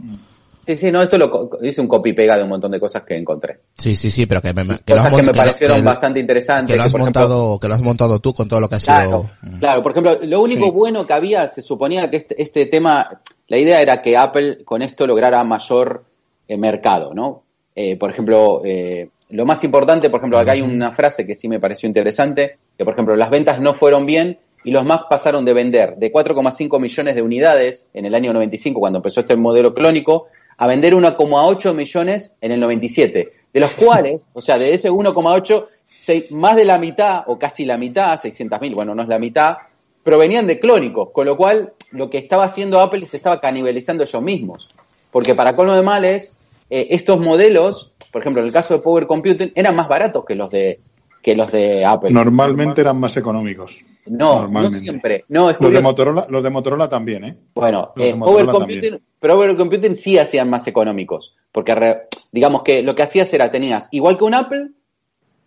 Sí, 0.69 0.77
sí, 0.77 0.91
no, 0.91 1.01
esto 1.01 1.17
lo 1.17 1.49
hice 1.63 1.81
un 1.81 1.87
copy 1.87 2.13
pega 2.13 2.37
de 2.37 2.43
un 2.43 2.49
montón 2.49 2.69
de 2.69 2.79
cosas 2.79 3.01
que 3.01 3.17
encontré. 3.17 3.57
Sí, 3.73 3.95
sí, 3.95 4.11
sí, 4.11 4.27
pero 4.27 4.39
que, 4.39 4.53
me, 4.53 4.67
que 4.67 4.93
Cosas 4.93 5.07
has 5.07 5.15
que 5.15 5.23
me 5.23 5.33
parecieron 5.33 5.77
que- 5.77 5.81
bastante 5.83 6.19
interesantes. 6.19 6.71
Que 6.71 6.77
lo 6.77 6.83
has 6.83 6.91
por 6.91 7.01
ejemplo, 7.01 7.21
montado, 7.21 7.59
que 7.59 7.67
lo 7.67 7.73
has 7.73 7.81
montado 7.81 8.19
tú 8.19 8.33
con 8.35 8.47
todo 8.47 8.61
lo 8.61 8.69
que 8.69 8.75
ha 8.75 8.79
Claro, 8.79 9.23
sido. 9.41 9.57
claro, 9.57 9.81
por 9.81 9.93
ejemplo, 9.93 10.19
lo 10.21 10.41
único 10.41 10.65
Sí. 10.65 10.71
bueno 10.71 11.07
que 11.07 11.13
había, 11.13 11.47
se 11.47 11.63
suponía 11.63 12.07
que 12.11 12.17
este, 12.17 12.39
este 12.39 12.67
tema, 12.67 13.19
la 13.47 13.57
idea 13.57 13.81
era 13.81 13.99
que 13.99 14.15
Apple 14.15 14.63
con 14.63 14.83
esto 14.83 15.07
lograra 15.07 15.43
mayor 15.43 16.03
eh, 16.47 16.55
mercado, 16.55 17.15
¿no? 17.15 17.41
Eh, 17.75 17.97
por 17.97 18.11
ejemplo, 18.11 18.61
eh, 18.63 19.09
lo 19.31 19.45
más 19.47 19.63
importante, 19.63 20.11
por 20.11 20.19
ejemplo, 20.19 20.37
acá 20.37 20.51
hay 20.51 20.61
una 20.61 20.91
frase 20.91 21.25
que 21.25 21.33
sí 21.33 21.47
me 21.47 21.59
pareció 21.59 21.87
interesante, 21.87 22.59
que 22.77 22.85
por 22.85 22.93
ejemplo, 22.93 23.15
las 23.15 23.31
ventas 23.31 23.59
no 23.59 23.73
fueron 23.73 24.05
bien 24.05 24.37
y 24.63 24.71
los 24.71 24.83
Mac 24.85 25.03
pasaron 25.09 25.45
de 25.45 25.53
vender 25.53 25.95
de 25.95 26.11
4,5 26.11 26.79
millones 26.79 27.15
de 27.15 27.21
unidades 27.21 27.87
en 27.93 28.05
el 28.05 28.13
año 28.13 28.33
95, 28.33 28.79
cuando 28.79 28.99
empezó 28.99 29.21
este 29.21 29.37
modelo 29.37 29.73
clónico, 29.73 30.27
a 30.61 30.67
vender 30.67 30.93
1,8 30.93 31.73
millones 31.73 32.33
en 32.41 32.51
el 32.51 32.59
97, 32.59 33.31
de 33.53 33.59
los 33.59 33.71
cuales, 33.71 34.27
o 34.33 34.41
sea, 34.41 34.57
de 34.57 34.73
ese 34.73 34.91
1,8, 34.91 35.67
se- 35.87 36.27
más 36.31 36.55
de 36.57 36.65
la 36.65 36.77
mitad, 36.77 37.23
o 37.27 37.39
casi 37.39 37.63
la 37.65 37.77
mitad, 37.77 38.19
600.000, 38.19 38.75
bueno, 38.75 38.93
no 38.93 39.03
es 39.03 39.07
la 39.07 39.19
mitad, 39.19 39.57
provenían 40.03 40.47
de 40.47 40.59
clónicos, 40.59 41.11
con 41.11 41.25
lo 41.25 41.37
cual 41.37 41.73
lo 41.91 42.09
que 42.09 42.17
estaba 42.17 42.43
haciendo 42.43 42.79
Apple 42.81 43.05
se 43.05 43.17
estaba 43.17 43.39
canibalizando 43.39 44.03
ellos 44.03 44.21
mismos. 44.21 44.69
Porque 45.11 45.33
para 45.33 45.55
colmo 45.55 45.73
de 45.75 45.81
males, 45.81 46.33
eh, 46.69 46.87
estos 46.91 47.19
modelos, 47.19 47.91
por 48.11 48.21
ejemplo, 48.21 48.41
en 48.41 48.47
el 48.47 48.53
caso 48.53 48.73
de 48.73 48.81
Power 48.81 49.07
Computing, 49.07 49.53
eran 49.55 49.75
más 49.75 49.87
baratos 49.87 50.25
que 50.25 50.35
los 50.35 50.49
de 50.49 50.79
que 51.21 51.35
los 51.35 51.51
de 51.51 51.83
Apple. 51.85 52.11
Normalmente 52.11 52.81
eran 52.81 52.99
más 52.99 53.15
económicos. 53.17 53.79
no, 54.05 54.47
no 54.47 54.71
siempre. 54.71 55.25
No, 55.27 55.49
es 55.49 55.57
Los 55.59 55.73
de. 55.73 55.81
Motorola, 55.81 56.25
los 56.29 56.43
de 56.43 56.49
Motorola 56.49 56.87
también, 56.89 57.23
¿eh? 57.25 57.35
Bueno, 57.53 57.91
eh, 57.97 58.13
Motorola 58.15 58.25
Power 58.25 58.45
Computing, 58.47 58.81
también. 58.91 59.03
Power 59.19 59.57
Computing 59.57 59.95
sí 59.95 60.17
hacían 60.17 60.49
más 60.49 60.65
económicos, 60.67 61.35
porque 61.51 61.75
re- 61.75 62.01
digamos 62.31 62.63
que 62.63 62.81
lo 62.81 62.95
que 62.95 63.03
hacías 63.03 63.33
era 63.33 63.51
tenías 63.51 63.87
igual 63.91 64.17
que 64.17 64.23
un 64.23 64.33
Apple, 64.33 64.69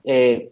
eh, 0.05 0.51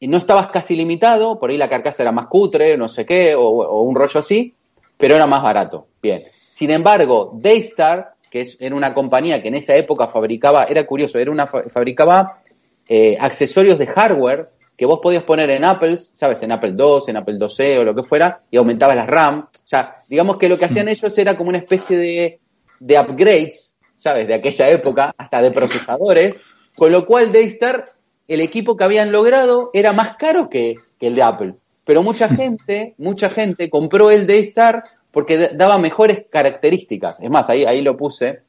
no 0.00 0.18
estabas 0.18 0.50
casi 0.50 0.76
limitado, 0.76 1.38
por 1.38 1.50
ahí 1.50 1.56
la 1.56 1.68
carcasa 1.68 2.02
era 2.02 2.12
más 2.12 2.26
cutre, 2.26 2.76
no 2.76 2.88
sé 2.88 3.04
qué, 3.04 3.34
o, 3.34 3.42
o 3.42 3.82
un 3.82 3.94
rollo 3.96 4.20
así, 4.20 4.54
pero 4.96 5.16
era 5.16 5.26
más 5.26 5.42
barato. 5.42 5.86
Bien. 6.02 6.22
Sin 6.54 6.70
embargo, 6.70 7.32
Daystar, 7.34 8.14
que 8.30 8.42
es, 8.42 8.56
era 8.60 8.74
una 8.76 8.92
compañía 8.94 9.40
que 9.42 9.48
en 9.48 9.54
esa 9.54 9.74
época 9.74 10.06
fabricaba, 10.08 10.64
era 10.64 10.86
curioso, 10.86 11.18
era 11.18 11.30
una 11.30 11.46
fa- 11.46 11.64
fabricaba 11.70 12.40
eh, 12.88 13.16
accesorios 13.18 13.78
de 13.78 13.86
hardware 13.86 14.50
que 14.78 14.86
vos 14.86 15.00
podías 15.02 15.24
poner 15.24 15.50
en 15.50 15.64
Apple, 15.64 15.96
¿sabes? 15.96 16.40
En 16.42 16.52
Apple 16.52 16.76
II, 16.78 17.00
en 17.08 17.16
Apple 17.16 17.36
IIc 17.40 17.80
o 17.80 17.84
lo 17.84 17.96
que 17.96 18.04
fuera, 18.04 18.42
y 18.48 18.58
aumentabas 18.58 18.94
las 18.94 19.08
RAM. 19.08 19.40
O 19.40 19.60
sea, 19.64 19.96
digamos 20.08 20.38
que 20.38 20.48
lo 20.48 20.56
que 20.56 20.66
hacían 20.66 20.88
ellos 20.88 21.18
era 21.18 21.36
como 21.36 21.48
una 21.48 21.58
especie 21.58 21.96
de, 21.96 22.40
de 22.78 23.00
upgrades, 23.00 23.76
¿sabes? 23.96 24.28
De 24.28 24.34
aquella 24.34 24.70
época, 24.70 25.12
hasta 25.18 25.42
de 25.42 25.50
procesadores, 25.50 26.40
con 26.76 26.92
lo 26.92 27.06
cual 27.06 27.32
Daystar, 27.32 27.92
el 28.28 28.40
equipo 28.40 28.76
que 28.76 28.84
habían 28.84 29.10
logrado 29.10 29.70
era 29.72 29.92
más 29.92 30.16
caro 30.16 30.48
que, 30.48 30.76
que 30.96 31.08
el 31.08 31.16
de 31.16 31.22
Apple. 31.22 31.54
Pero 31.84 32.04
mucha 32.04 32.28
gente, 32.28 32.94
mucha 32.98 33.30
gente 33.30 33.68
compró 33.70 34.12
el 34.12 34.28
Daystar 34.28 34.84
porque 35.10 35.50
daba 35.54 35.78
mejores 35.78 36.26
características. 36.30 37.20
Es 37.20 37.30
más, 37.30 37.50
ahí, 37.50 37.64
ahí 37.64 37.82
lo 37.82 37.96
puse. 37.96 38.42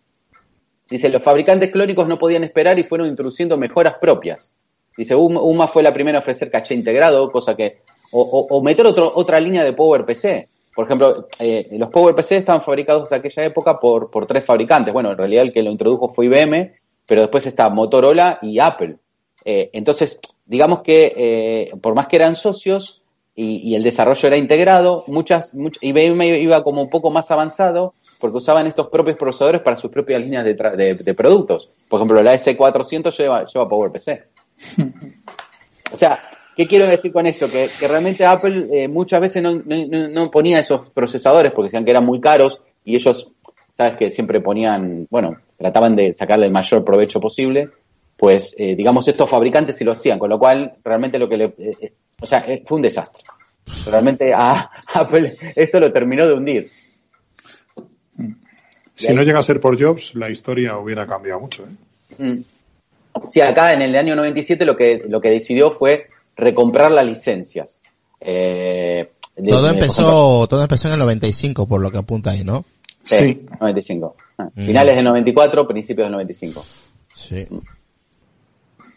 Dice, 0.92 1.10
los 1.10 1.24
fabricantes 1.24 1.72
clónicos 1.72 2.08
no 2.08 2.20
podían 2.20 2.44
esperar 2.44 2.78
y 2.78 2.84
fueron 2.84 3.08
introduciendo 3.08 3.58
mejoras 3.58 3.96
propias. 4.00 4.54
Dice, 5.00 5.16
UMA 5.16 5.68
fue 5.70 5.82
la 5.82 5.94
primera 5.94 6.18
a 6.18 6.22
ofrecer 6.22 6.52
caché 6.52 6.74
integrado, 6.74 7.32
cosa 7.32 7.56
que... 7.56 7.84
O, 8.12 8.62
meter 8.62 8.86
otro, 8.86 9.10
otra 9.16 9.40
línea 9.40 9.64
de 9.64 9.72
Power 9.72 10.04
PC. 10.04 10.50
Por 10.76 10.86
ejemplo, 10.86 11.28
eh, 11.40 11.68
los 11.72 11.90
Power 11.90 12.14
PC 12.14 12.36
estaban 12.36 12.62
fabricados 12.62 13.10
en 13.10 13.20
aquella 13.20 13.46
época 13.46 13.80
por, 13.80 14.12
por 14.12 14.26
tres 14.26 14.44
fabricantes. 14.46 14.94
Bueno, 14.94 15.12
en 15.12 15.18
realidad 15.18 15.44
el 15.44 15.54
que 15.54 15.64
lo 15.64 15.72
introdujo 15.72 16.10
fue 16.10 16.26
IBM, 16.26 16.74
pero 17.06 17.22
después 17.22 17.46
está 17.46 17.70
Motorola 17.70 18.40
y 18.42 18.60
Apple. 18.60 18.98
Eh, 19.46 19.70
entonces, 19.72 20.20
digamos 20.46 20.82
que 20.82 21.14
eh, 21.16 21.72
por 21.80 21.96
más 21.96 22.08
que 22.08 22.18
eran 22.18 22.36
socios 22.36 23.02
y, 23.36 23.74
el 23.76 23.84
desarrollo 23.84 24.28
era 24.28 24.36
integrado, 24.36 25.06
muchas, 25.08 25.54
much- 25.56 25.78
IBM 25.80 26.42
iba 26.42 26.62
como 26.62 26.82
un 26.82 26.90
poco 26.90 27.10
más 27.10 27.32
avanzado 27.32 27.94
porque 28.20 28.36
usaban 28.36 28.68
estos 28.68 28.88
propios 28.88 29.16
procesadores 29.16 29.62
para 29.62 29.78
sus 29.78 29.90
propias 29.92 30.20
líneas 30.22 30.44
de- 30.44 30.56
de 30.96 31.14
productos. 31.14 31.70
Por 31.88 32.00
ejemplo, 32.00 32.22
la 32.22 32.34
S400 32.34 33.16
lleva, 33.18 33.46
lleva 33.46 33.70
PowerPC. 33.70 34.24
O 35.92 35.98
sea, 35.98 36.20
¿qué 36.56 36.68
quiero 36.68 36.86
decir 36.88 37.12
con 37.12 37.26
esto? 37.26 37.50
Que, 37.50 37.68
que 37.80 37.88
realmente 37.88 38.24
Apple 38.24 38.68
eh, 38.72 38.88
muchas 38.88 39.20
veces 39.20 39.42
no, 39.42 39.54
no- 39.66 39.88
no- 39.88 40.08
no 40.08 40.30
ponía 40.30 40.60
esos 40.60 40.90
procesadores 40.92 41.52
porque 41.52 41.68
decían 41.68 41.84
que 41.84 41.90
eran 41.92 42.06
muy 42.06 42.22
caros 42.22 42.62
y 42.86 42.96
ellos, 42.96 43.32
sabes 43.76 43.98
que 43.98 44.12
siempre 44.12 44.40
ponían, 44.40 45.08
bueno, 45.10 45.38
trataban 45.58 45.96
de 45.96 46.14
sacarle 46.14 46.46
el 46.46 46.52
mayor 46.52 46.86
provecho 46.86 47.20
posible, 47.20 47.70
pues 48.16 48.54
eh, 48.60 48.76
digamos 48.76 49.08
estos 49.08 49.28
fabricantes 49.28 49.78
sí 49.78 49.84
lo 49.84 49.94
hacían, 49.94 50.20
con 50.20 50.30
lo 50.30 50.38
cual 50.38 50.74
realmente 50.84 51.18
lo 51.18 51.28
que 51.28 51.38
le... 51.38 51.46
eh, 51.58 51.78
eh, 51.82 51.94
o 52.22 52.28
sea, 52.28 52.46
fue 52.68 52.76
un 52.76 52.82
desastre. 52.84 53.24
Realmente 53.88 54.32
a 54.32 54.70
Apple 54.94 55.36
esto 55.56 55.80
lo 55.80 55.92
terminó 55.92 56.28
de 56.28 56.34
hundir. 56.34 56.70
Si 58.94 59.14
no 59.14 59.24
llega 59.24 59.40
a 59.40 59.44
ser 59.44 59.60
por 59.60 59.82
Jobs, 59.82 60.14
la 60.16 60.30
historia 60.30 60.78
hubiera 60.78 61.08
cambiado 61.08 61.40
mucho, 61.40 61.64
¿eh? 61.66 62.24
Mm. 62.24 62.42
Sí, 63.30 63.42
acá 63.42 63.74
en 63.74 63.82
el 63.82 63.96
año 63.96 64.16
97 64.16 64.66
lo 64.66 64.76
que, 64.78 65.02
lo 65.08 65.20
que 65.22 65.30
decidió 65.30 65.72
fue 65.72 66.08
recomprar 66.36 66.92
las 66.92 67.06
licencias. 67.06 67.82
Eh, 68.22 69.10
de- 69.36 69.50
Todo 69.52 69.70
empezó, 69.70 70.02
ejemplo, 70.02 70.48
todo 70.48 70.62
empezó 70.62 70.88
en 70.88 70.94
el 70.94 71.00
95, 71.00 71.68
por 71.68 71.82
lo 71.82 71.92
que 71.92 71.98
apunta 71.98 72.32
ahí, 72.32 72.44
¿no? 72.44 72.66
sí, 73.04 73.16
Sí. 73.16 73.46
95. 73.60 74.16
Ah, 74.38 74.50
Mm. 74.56 74.66
Finales 74.66 74.96
del 74.96 75.06
94, 75.06 75.68
principios 75.68 76.06
del 76.06 76.12
95. 76.14 76.64
Sí. 77.14 77.46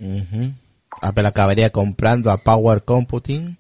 Ujú. 0.01 0.53
Apple 1.01 1.27
acabaría 1.29 1.71
comprando 1.71 2.31
a 2.31 2.37
Power 2.37 2.83
Computing 2.85 3.57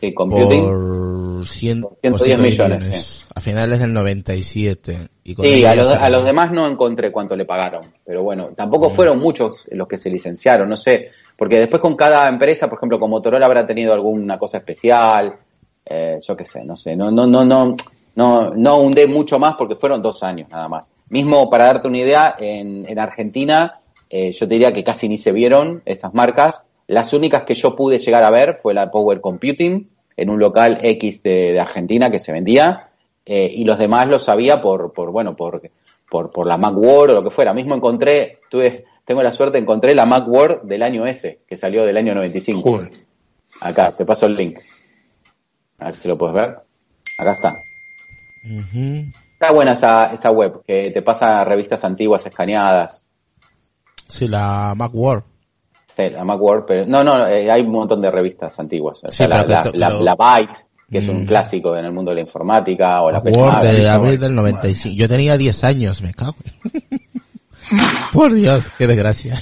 Sí, 0.00 0.14
computing. 0.14 0.64
por 0.64 1.46
100, 1.46 1.82
Por 1.82 1.96
110 2.20 2.38
millones, 2.40 3.26
a 3.34 3.40
finales 3.40 3.80
del 3.80 3.92
97. 3.92 5.08
Y 5.24 5.34
con 5.34 5.44
Sí, 5.46 5.64
a 5.64 5.74
los, 5.74 5.88
se- 5.88 5.94
a 5.94 6.08
los 6.08 6.24
demás 6.24 6.50
no 6.52 6.66
encontré 6.68 7.10
cuánto 7.12 7.36
le 7.36 7.44
pagaron, 7.44 7.92
pero 8.04 8.22
bueno, 8.22 8.48
Mm. 8.50 8.54
tampoco 8.54 8.90
fueron 8.90 9.18
muchos 9.18 9.66
los 9.70 9.86
que 9.88 9.96
se 9.96 10.10
licenciaron, 10.10 10.68
no 10.68 10.76
sé, 10.76 11.10
porque 11.36 11.58
después 11.58 11.80
con 11.82 11.96
cada 11.96 12.28
empresa, 12.28 12.68
por 12.68 12.78
ejemplo, 12.78 12.98
con 12.98 13.10
Motorola 13.10 13.46
habrá 13.46 13.66
tenido 13.66 13.92
alguna 13.92 14.38
cosa 14.38 14.58
especial, 14.58 15.36
eh, 15.84 16.18
yo 16.26 16.36
qué 16.36 16.44
sé, 16.44 16.64
no 16.64 16.76
sé, 16.76 16.96
no, 16.96 17.10
no, 17.10 17.26
no, 17.26 17.44
no, 17.44 17.76
no, 18.16 18.50
no 18.54 18.76
hundé 18.78 19.06
mucho 19.06 19.38
más 19.38 19.54
porque 19.56 19.76
fueron 19.76 20.02
dos 20.02 20.22
años 20.22 20.48
nada 20.48 20.68
más. 20.68 20.90
Mismo 21.08 21.48
para 21.48 21.66
darte 21.66 21.88
una 21.88 21.98
idea, 21.98 22.34
en, 22.38 22.84
en 22.88 22.98
Argentina, 22.98 23.80
eh, 24.10 24.32
yo 24.32 24.48
te 24.48 24.54
diría 24.54 24.72
que 24.72 24.82
casi 24.84 25.08
ni 25.08 25.18
se 25.18 25.32
vieron 25.32 25.82
estas 25.86 26.12
marcas, 26.14 26.62
Las 26.88 27.12
únicas 27.12 27.44
que 27.44 27.54
yo 27.54 27.76
pude 27.76 27.98
llegar 27.98 28.24
a 28.24 28.30
ver 28.30 28.58
fue 28.60 28.74
la 28.74 28.90
Power 28.90 29.20
Computing 29.20 29.88
en 30.16 30.30
un 30.30 30.40
local 30.40 30.78
X 30.82 31.22
de, 31.22 31.52
de 31.52 31.60
Argentina 31.60 32.10
que 32.10 32.18
se 32.18 32.32
vendía 32.32 32.88
eh, 33.30 33.52
y 33.54 33.64
los 33.64 33.78
demás 33.78 34.08
los 34.08 34.24
sabía 34.24 34.62
por, 34.62 34.90
por 34.94 35.12
bueno, 35.12 35.36
por, 35.36 35.60
por, 36.08 36.30
por 36.30 36.46
la 36.46 36.56
Macworld 36.56 37.10
o 37.10 37.14
lo 37.14 37.22
que 37.22 37.30
fuera. 37.30 37.52
Mismo 37.52 37.74
encontré, 37.74 38.38
tuve, 38.50 38.86
tengo 39.04 39.22
la 39.22 39.34
suerte, 39.34 39.58
encontré 39.58 39.94
la 39.94 40.06
Macworld 40.06 40.62
del 40.62 40.82
año 40.82 41.06
ese, 41.06 41.40
que 41.46 41.54
salió 41.54 41.84
del 41.84 41.98
año 41.98 42.14
95. 42.14 42.62
Joder. 42.62 42.92
Acá, 43.60 43.92
te 43.92 44.06
paso 44.06 44.24
el 44.24 44.34
link. 44.34 44.58
A 45.78 45.86
ver 45.86 45.94
si 45.94 46.08
lo 46.08 46.16
puedes 46.16 46.34
ver. 46.34 46.56
Acá 47.18 47.32
está. 47.32 47.56
Está 49.34 49.52
buena 49.52 49.72
esa, 49.72 50.06
esa 50.06 50.30
web, 50.30 50.62
que 50.66 50.90
te 50.90 51.02
pasa 51.02 51.44
revistas 51.44 51.84
antiguas 51.84 52.24
escaneadas. 52.24 53.04
Sí, 54.06 54.26
la 54.26 54.72
Macworld. 54.74 55.24
Sí, 55.98 56.10
la 56.10 56.24
Macworld, 56.24 56.64
pero 56.66 56.86
no, 56.86 57.02
no, 57.02 57.26
eh, 57.26 57.50
hay 57.50 57.62
un 57.62 57.72
montón 57.72 58.00
de 58.00 58.08
revistas 58.10 58.56
antiguas. 58.60 59.02
O 59.02 59.08
Sí, 59.10 59.16
sea, 59.18 59.26
la, 59.28 59.36
pero 59.44 59.48
que 59.48 59.52
la, 59.54 59.62
to- 59.62 59.72
la- 59.74 59.86
pero- 59.88 60.02
la 60.04 60.14
Byte, 60.14 60.58
que 60.90 60.98
es 60.98 61.08
un 61.08 61.24
Mm. 61.24 61.26
clásico 61.26 61.76
en 61.76 61.84
el 61.86 61.92
mundo 61.92 62.10
de 62.12 62.14
la 62.16 62.20
informática, 62.20 63.02
o 63.02 63.10
la 63.10 63.20
Macworld 63.20 63.60
PC. 63.60 63.76
de 63.78 63.88
abril 63.90 64.20
del 64.20 64.34
95. 64.36 64.94
Yo 64.96 65.08
tenía 65.08 65.36
10 65.36 65.64
años, 65.64 66.00
me 66.02 66.14
cago. 66.14 66.36
Por 68.12 68.32
Dios, 68.34 68.70
qué 68.78 68.86
desgracia. 68.86 69.34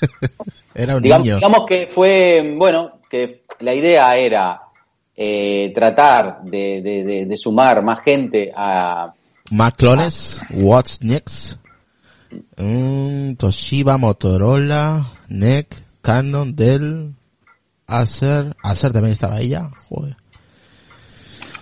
Era 0.74 0.96
un 0.96 1.02
digamos, 1.02 1.24
niño. 1.26 1.36
digamos 1.36 1.66
que 1.66 1.88
fue, 1.92 2.54
bueno, 2.56 3.00
que 3.10 3.44
la 3.60 3.74
idea 3.74 4.16
era 4.16 4.60
eh, 5.16 5.72
tratar 5.74 6.42
de, 6.44 6.82
de- 6.82 7.04
de- 7.04 7.26
de 7.26 7.36
sumar 7.36 7.82
más 7.82 8.00
gente 8.00 8.52
a... 8.54 9.12
Mac 9.50 9.74
clones, 9.76 10.40
What's 10.50 11.02
Next, 11.02 11.56
Mm, 12.58 13.34
Toshiba, 13.36 13.96
Motorola, 13.98 15.06
NEC, 15.28 15.74
Canon, 16.06 16.54
Dell, 16.54 17.16
Acer, 17.88 18.54
Acer 18.62 18.92
también 18.92 19.10
estaba 19.10 19.40
ella, 19.40 19.68
joder. 19.88 20.16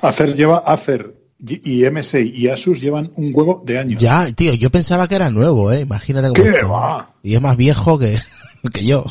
Acer 0.03 0.37
lleva 0.37 0.59
Acer 0.59 1.15
y 1.39 1.83
y 1.83 1.91
MSI 1.91 2.31
y 2.37 2.49
Asus 2.49 2.79
llevan 2.79 3.11
un 3.17 3.33
huevo 3.35 3.63
de 3.65 3.79
años. 3.79 4.03
Ya, 4.03 4.31
tío, 4.33 4.53
yo 4.53 4.69
pensaba 4.69 5.09
que 5.09 5.15
era 5.15 5.31
nuevo, 5.31 5.73
eh, 5.73 5.81
imagínate 5.81 6.29
cómo 6.29 6.43
¿Qué 6.43 6.63
va? 6.63 7.15
Y 7.23 7.35
es 7.35 7.41
más 7.41 7.57
viejo 7.57 7.99
que, 7.99 8.19
que 8.73 8.85
yo. 8.85 9.07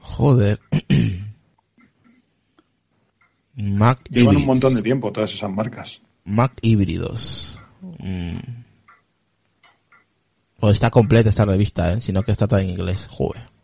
Joder. 0.00 0.58
Mac 3.54 4.00
Llevan 4.10 4.38
un 4.38 4.46
montón 4.46 4.74
de 4.74 4.82
tiempo 4.82 5.12
todas 5.12 5.32
esas 5.32 5.52
marcas. 5.52 6.02
Mac 6.24 6.52
híbridos. 6.62 7.62
Mm. 7.80 8.38
Pues 10.58 10.74
está 10.74 10.90
completa 10.90 11.28
esta 11.30 11.44
revista, 11.44 11.92
¿eh? 11.92 12.00
Sino 12.00 12.24
que 12.24 12.32
está 12.32 12.48
toda 12.48 12.62
en 12.62 12.70
inglés. 12.70 13.06
Joder. 13.08 13.55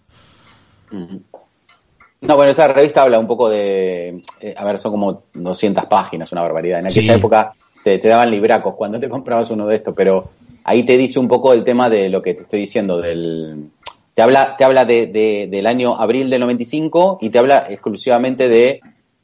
No, 2.20 2.36
bueno, 2.36 2.50
esta 2.52 2.68
revista 2.68 3.02
habla 3.02 3.18
un 3.18 3.26
poco 3.26 3.48
de... 3.48 4.22
eh, 4.40 4.54
a 4.56 4.64
ver, 4.64 4.78
son 4.78 4.92
como 4.92 5.24
200 5.34 5.86
páginas, 5.86 6.30
una 6.32 6.42
barbaridad. 6.42 6.78
En 6.78 6.86
aquella 6.86 7.14
Sí. 7.14 7.18
época 7.18 7.52
te, 7.82 7.98
te 7.98 8.08
daban 8.08 8.30
libracos 8.30 8.74
cuando 8.76 9.00
te 9.00 9.08
comprabas 9.08 9.50
uno 9.50 9.66
de 9.66 9.76
estos, 9.76 9.92
pero 9.96 10.30
ahí 10.64 10.84
te 10.84 10.96
dice 10.96 11.18
un 11.18 11.26
poco 11.26 11.52
el 11.52 11.64
tema 11.64 11.88
de 11.90 12.08
lo 12.08 12.22
que 12.22 12.34
te 12.34 12.42
estoy 12.42 12.60
diciendo, 12.60 12.98
del... 13.00 13.70
Te 14.14 14.22
habla, 14.22 14.56
te 14.56 14.64
habla 14.64 14.84
de, 14.84 15.06
de- 15.06 15.48
del 15.50 15.66
año 15.66 15.96
abril 15.96 16.28
del 16.30 16.40
95 16.42 17.18
y 17.22 17.30
te 17.30 17.38
habla 17.38 17.66
exclusivamente 17.70 18.46
de, 18.48 18.80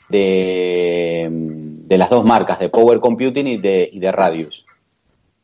de, 0.08 1.28
de 1.30 1.98
las 1.98 2.10
dos 2.10 2.24
marcas, 2.24 2.58
de 2.58 2.68
Power 2.70 2.98
Computing 2.98 3.46
y 3.46 3.56
de, 3.58 3.88
y 3.92 3.98
de 4.00 4.10
Radius. 4.10 4.64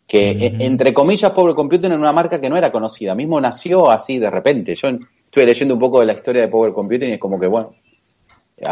Que, 0.07 0.31
e- 0.31 0.65
entre 0.65 0.93
comillas, 0.95 1.31
Power 1.33 1.55
Computing 1.55 1.91
era 1.93 1.99
una 2.01 2.13
marca 2.13 2.41
que 2.41 2.49
no 2.51 2.57
era 2.57 2.73
conocida, 2.73 3.15
mismo 3.15 3.41
nació 3.41 3.91
así 3.91 4.19
de 4.19 4.31
repente. 4.31 4.75
Yo 4.75 4.89
estuve 5.35 5.47
leyendo 5.47 5.75
un 5.75 5.81
poco 5.81 5.99
de 5.99 6.07
la 6.07 6.13
historia 6.13 6.43
de 6.43 6.49
Power 6.49 6.73
Computing 6.73 7.11
y 7.11 7.13
es 7.15 7.19
como 7.19 7.41
que, 7.41 7.49
bueno, 7.49 7.75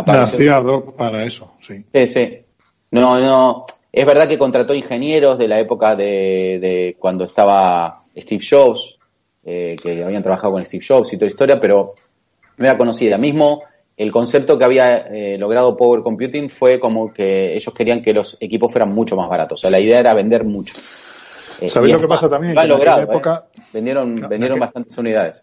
Nació 0.07 0.59
hoc 0.61 0.95
para 0.97 1.25
eso, 1.25 1.55
sí. 1.61 1.85
Sí, 1.93 2.07
sí. 2.07 2.39
No, 2.93 3.19
no. 3.21 3.67
Es 3.91 4.07
verdad 4.07 4.29
que 4.29 4.39
contrató 4.39 4.73
ingenieros 4.73 5.39
de 5.39 5.49
la 5.49 5.59
época 5.59 5.97
de, 5.97 6.59
de 6.61 6.97
cuando 7.01 7.25
estaba 7.25 8.05
Steve 8.17 8.45
Jobs, 8.49 8.97
eh, 9.45 9.75
que 9.83 10.05
habían 10.05 10.23
trabajado 10.23 10.53
con 10.53 10.65
Steve 10.65 10.85
Jobs 10.87 11.13
y 11.13 11.17
toda 11.17 11.27
la 11.27 11.33
historia, 11.33 11.61
pero 11.61 11.95
no 12.59 12.65
era 12.65 12.79
conocida. 12.79 13.19
Mismo 13.19 13.65
el 13.97 14.13
concepto 14.13 14.57
que 14.57 14.65
había 14.65 14.99
eh, 14.99 15.37
logrado 15.37 15.77
Power 15.77 16.03
Computing 16.03 16.49
fue 16.49 16.79
como 16.79 17.13
que 17.13 17.57
ellos 17.57 17.75
querían 17.75 18.03
que 18.03 18.15
los 18.15 18.37
equipos 18.41 18.71
fueran 18.71 18.93
mucho 18.95 19.17
más 19.17 19.29
baratos. 19.29 19.59
O 19.59 19.63
sea, 19.63 19.71
la 19.71 19.81
idea 19.81 19.99
era 19.99 20.15
vender 20.15 20.45
mucho. 20.45 20.75
Eh, 21.61 21.69
¿Sabéis 21.69 21.93
lo 21.95 22.01
que 22.01 22.09
pasa 22.09 22.29
también? 22.31 22.55
Lo 22.55 22.61
Que 22.61 22.67
en 22.67 22.73
aquella 22.73 22.79
logrado. 22.79 23.01
¿eh? 23.01 23.05
época- 23.17 23.49
Vendieron, 23.73 24.15
Claro, 24.15 24.29
vendieron 24.29 24.61
bastantes 24.61 24.97
unidades. 24.97 25.43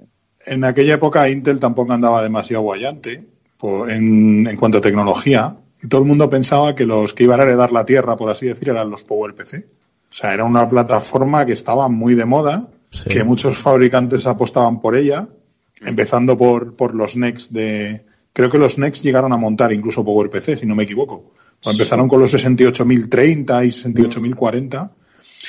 En 0.50 0.64
aquella 0.64 0.96
época 0.96 1.30
Intel 1.30 1.60
tampoco 1.60 1.94
andaba 1.94 2.22
demasiado 2.24 2.64
guayante 2.64 3.24
por- 3.58 3.90
en, 3.92 4.48
en 4.48 4.58
cuanto 4.58 4.80
a 4.80 4.82
tecnología 4.82 5.58
y 5.82 5.88
todo 5.88 6.02
el 6.02 6.08
mundo 6.08 6.30
pensaba 6.30 6.76
que 6.76 6.86
los 6.86 7.14
que 7.14 7.24
iban 7.24 7.40
a 7.40 7.44
heredar 7.44 7.72
la 7.72 7.86
tierra, 7.86 8.16
por 8.18 8.30
así 8.30 8.46
decir, 8.48 8.70
eran 8.70 8.90
los 8.90 9.04
PowerPC. 9.04 9.66
O 10.12 10.14
sea, 10.14 10.34
era 10.34 10.44
una 10.44 10.68
plataforma 10.68 11.46
que 11.46 11.54
estaba 11.54 11.88
muy 11.88 12.16
de 12.16 12.26
moda, 12.26 12.68
Sí. 12.92 13.08
que 13.10 13.24
muchos 13.24 13.56
fabricantes 13.60 14.26
apostaban 14.26 14.82
por 14.82 14.96
ella, 14.96 15.28
empezando 15.86 16.36
por, 16.38 16.76
por 16.76 16.96
los 16.96 17.16
Next 17.16 17.52
de... 17.52 18.04
Creo 18.34 18.50
que 18.50 18.58
los 18.58 18.80
Next 18.80 19.04
llegaron 19.04 19.32
a 19.32 19.38
montar 19.38 19.72
incluso 19.72 20.04
PowerPC, 20.04 20.58
si 20.60 20.66
no 20.66 20.74
me 20.76 20.84
equivoco. 20.84 21.32
O 21.64 21.70
empezaron 21.72 22.08
con 22.10 22.20
los 22.20 22.34
68.030 22.34 23.66
y 23.66 23.70
68.040 23.70 24.92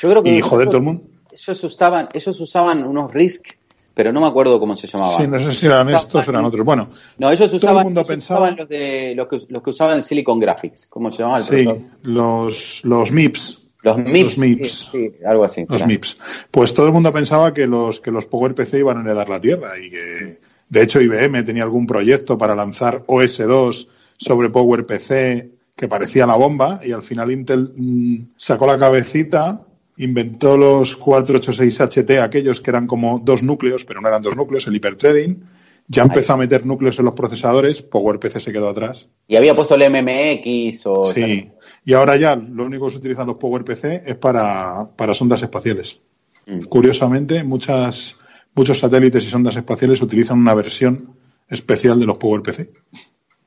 Yo 0.01 0.09
creo 0.09 0.23
que 0.23 0.35
y 0.37 0.41
joder, 0.41 0.67
todo 0.67 0.77
el 0.77 0.83
mundo... 0.83 1.03
ellos 1.31 1.63
usaban, 1.63 2.09
ellos 2.13 2.39
usaban 2.39 2.83
unos 2.83 3.11
RISC, 3.11 3.57
pero 3.93 4.11
no 4.13 4.21
me 4.21 4.27
acuerdo 4.27 4.59
cómo 4.59 4.75
se 4.75 4.87
llamaban. 4.87 5.17
Sí, 5.21 5.27
no 5.27 5.39
sé 5.39 5.53
si 5.53 5.65
eran 5.65 5.87
Usaban- 5.87 5.95
estos 6.01 6.27
o 6.27 6.31
eran 6.31 6.45
otros. 6.45 6.65
Bueno, 6.65 6.89
No, 7.17 7.29
ellos 7.31 7.47
Todo 7.47 7.57
el 7.57 7.63
usaban, 7.63 7.83
mundo 7.83 8.01
ellos 8.01 8.07
pensaba- 8.09 8.39
usaban 8.41 8.57
los, 8.57 8.69
de, 8.69 9.13
los, 9.15 9.27
que, 9.27 9.39
los 9.49 9.63
que 9.63 9.69
usaban 9.69 9.97
el 9.97 10.03
Silicon 10.03 10.39
Graphics. 10.39 10.87
¿Cómo 10.87 11.11
se 11.11 11.19
llamaba 11.19 11.39
el 11.39 11.43
sí, 11.43 11.49
profesor? 11.65 11.77
los, 12.03 12.81
los 12.85 13.11
MIPS. 13.11 13.57
Los 13.83 13.97
MIPS. 13.97 14.23
los 14.23 14.37
MIPS. 14.37 14.89
Sí, 14.91 15.09
sí, 15.09 15.11
algo 15.25 15.43
así. 15.43 15.65
Los. 15.67 15.85
MIPS. 15.87 16.17
Pues 16.51 16.73
todo 16.73 16.85
el 16.85 16.91
mundo 16.93 17.11
pensaba 17.11 17.53
que 17.53 17.65
los, 17.67 17.99
que 17.99 18.11
los 18.11 18.25
PowerPC 18.27 18.75
iban 18.75 18.97
a 18.97 19.01
heredar 19.01 19.27
la 19.27 19.41
Tierra 19.41 19.71
y 19.79 19.89
que, 19.89 20.39
de 20.69 20.81
hecho, 20.83 21.01
IBM 21.01 21.43
tenía 21.43 21.63
algún 21.63 21.87
proyecto 21.87 22.37
para 22.37 22.53
lanzar 22.55 23.03
OS2 23.07 23.87
sobre 24.17 24.49
PowerPC 24.51 25.49
que 25.75 25.87
parecía 25.87 26.27
la 26.27 26.35
bomba 26.35 26.79
y 26.83 26.91
al 26.91 27.01
final 27.01 27.31
Intel 27.31 27.71
mm, 27.75 28.33
sacó 28.35 28.67
la 28.67 28.77
cabecita, 28.77 29.65
inventó 30.01 30.57
los 30.57 30.99
486HT, 30.99 32.21
aquellos 32.21 32.59
que 32.59 32.71
eran 32.71 32.87
como 32.87 33.19
dos 33.19 33.43
núcleos, 33.43 33.85
pero 33.85 34.01
no 34.01 34.07
eran 34.07 34.21
dos 34.21 34.35
núcleos, 34.35 34.67
el 34.67 34.75
hiperthreading, 34.75 35.43
ya 35.87 36.03
empezó 36.03 36.33
a 36.33 36.37
meter 36.37 36.65
núcleos 36.65 36.97
en 36.99 37.05
los 37.05 37.13
procesadores, 37.13 37.81
PowerPC 37.81 38.39
se 38.39 38.51
quedó 38.51 38.69
atrás. 38.69 39.09
Y 39.27 39.35
había 39.35 39.53
puesto 39.53 39.75
el 39.75 39.89
MMX 39.89 40.85
o... 40.85 41.05
Sí. 41.05 41.51
Y 41.83 41.93
ahora 41.93 42.15
ya 42.17 42.35
lo 42.35 42.65
único 42.65 42.85
que 42.85 42.91
se 42.91 42.97
utilizan 42.97 43.27
los 43.27 43.37
PowerPC 43.37 44.07
es 44.07 44.15
para, 44.15 44.87
para 44.95 45.13
sondas 45.13 45.41
espaciales. 45.41 45.99
Mm. 46.47 46.61
Curiosamente, 46.63 47.43
muchas, 47.43 48.15
muchos 48.55 48.79
satélites 48.79 49.25
y 49.25 49.29
sondas 49.29 49.55
espaciales 49.55 50.01
utilizan 50.01 50.39
una 50.39 50.53
versión 50.53 51.15
especial 51.47 51.99
de 51.99 52.05
los 52.05 52.17
PowerPC. 52.17 52.69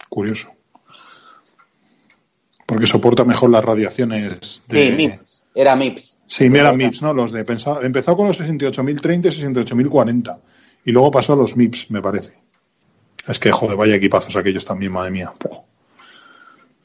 Curioso. 0.08 0.52
Porque 2.66 2.86
soporta 2.86 3.24
mejor 3.24 3.50
las 3.50 3.64
radiaciones 3.64 4.62
de... 4.68 4.90
Sí, 4.90 4.96
MIPS. 4.96 5.46
Era 5.54 5.76
MIPS. 5.76 6.13
Sí, 6.36 6.50
mira 6.50 6.72
MIPS, 6.72 7.02
¿no? 7.02 7.14
Los 7.14 7.30
de 7.30 7.44
pensaba, 7.44 7.84
empezó 7.86 8.16
con 8.16 8.26
los 8.26 8.40
68.030 8.40 9.26
y 9.26 9.42
68.040 9.42 10.40
y 10.84 10.90
luego 10.90 11.10
pasó 11.12 11.34
a 11.34 11.36
los 11.36 11.56
MIPS, 11.56 11.90
me 11.92 12.02
parece. 12.02 12.32
Es 13.28 13.38
que, 13.38 13.52
joder, 13.52 13.76
vaya 13.76 13.94
equipazos 13.94 14.34
aquellos 14.36 14.64
también, 14.64 14.90
madre 14.92 15.12
mía. 15.12 15.32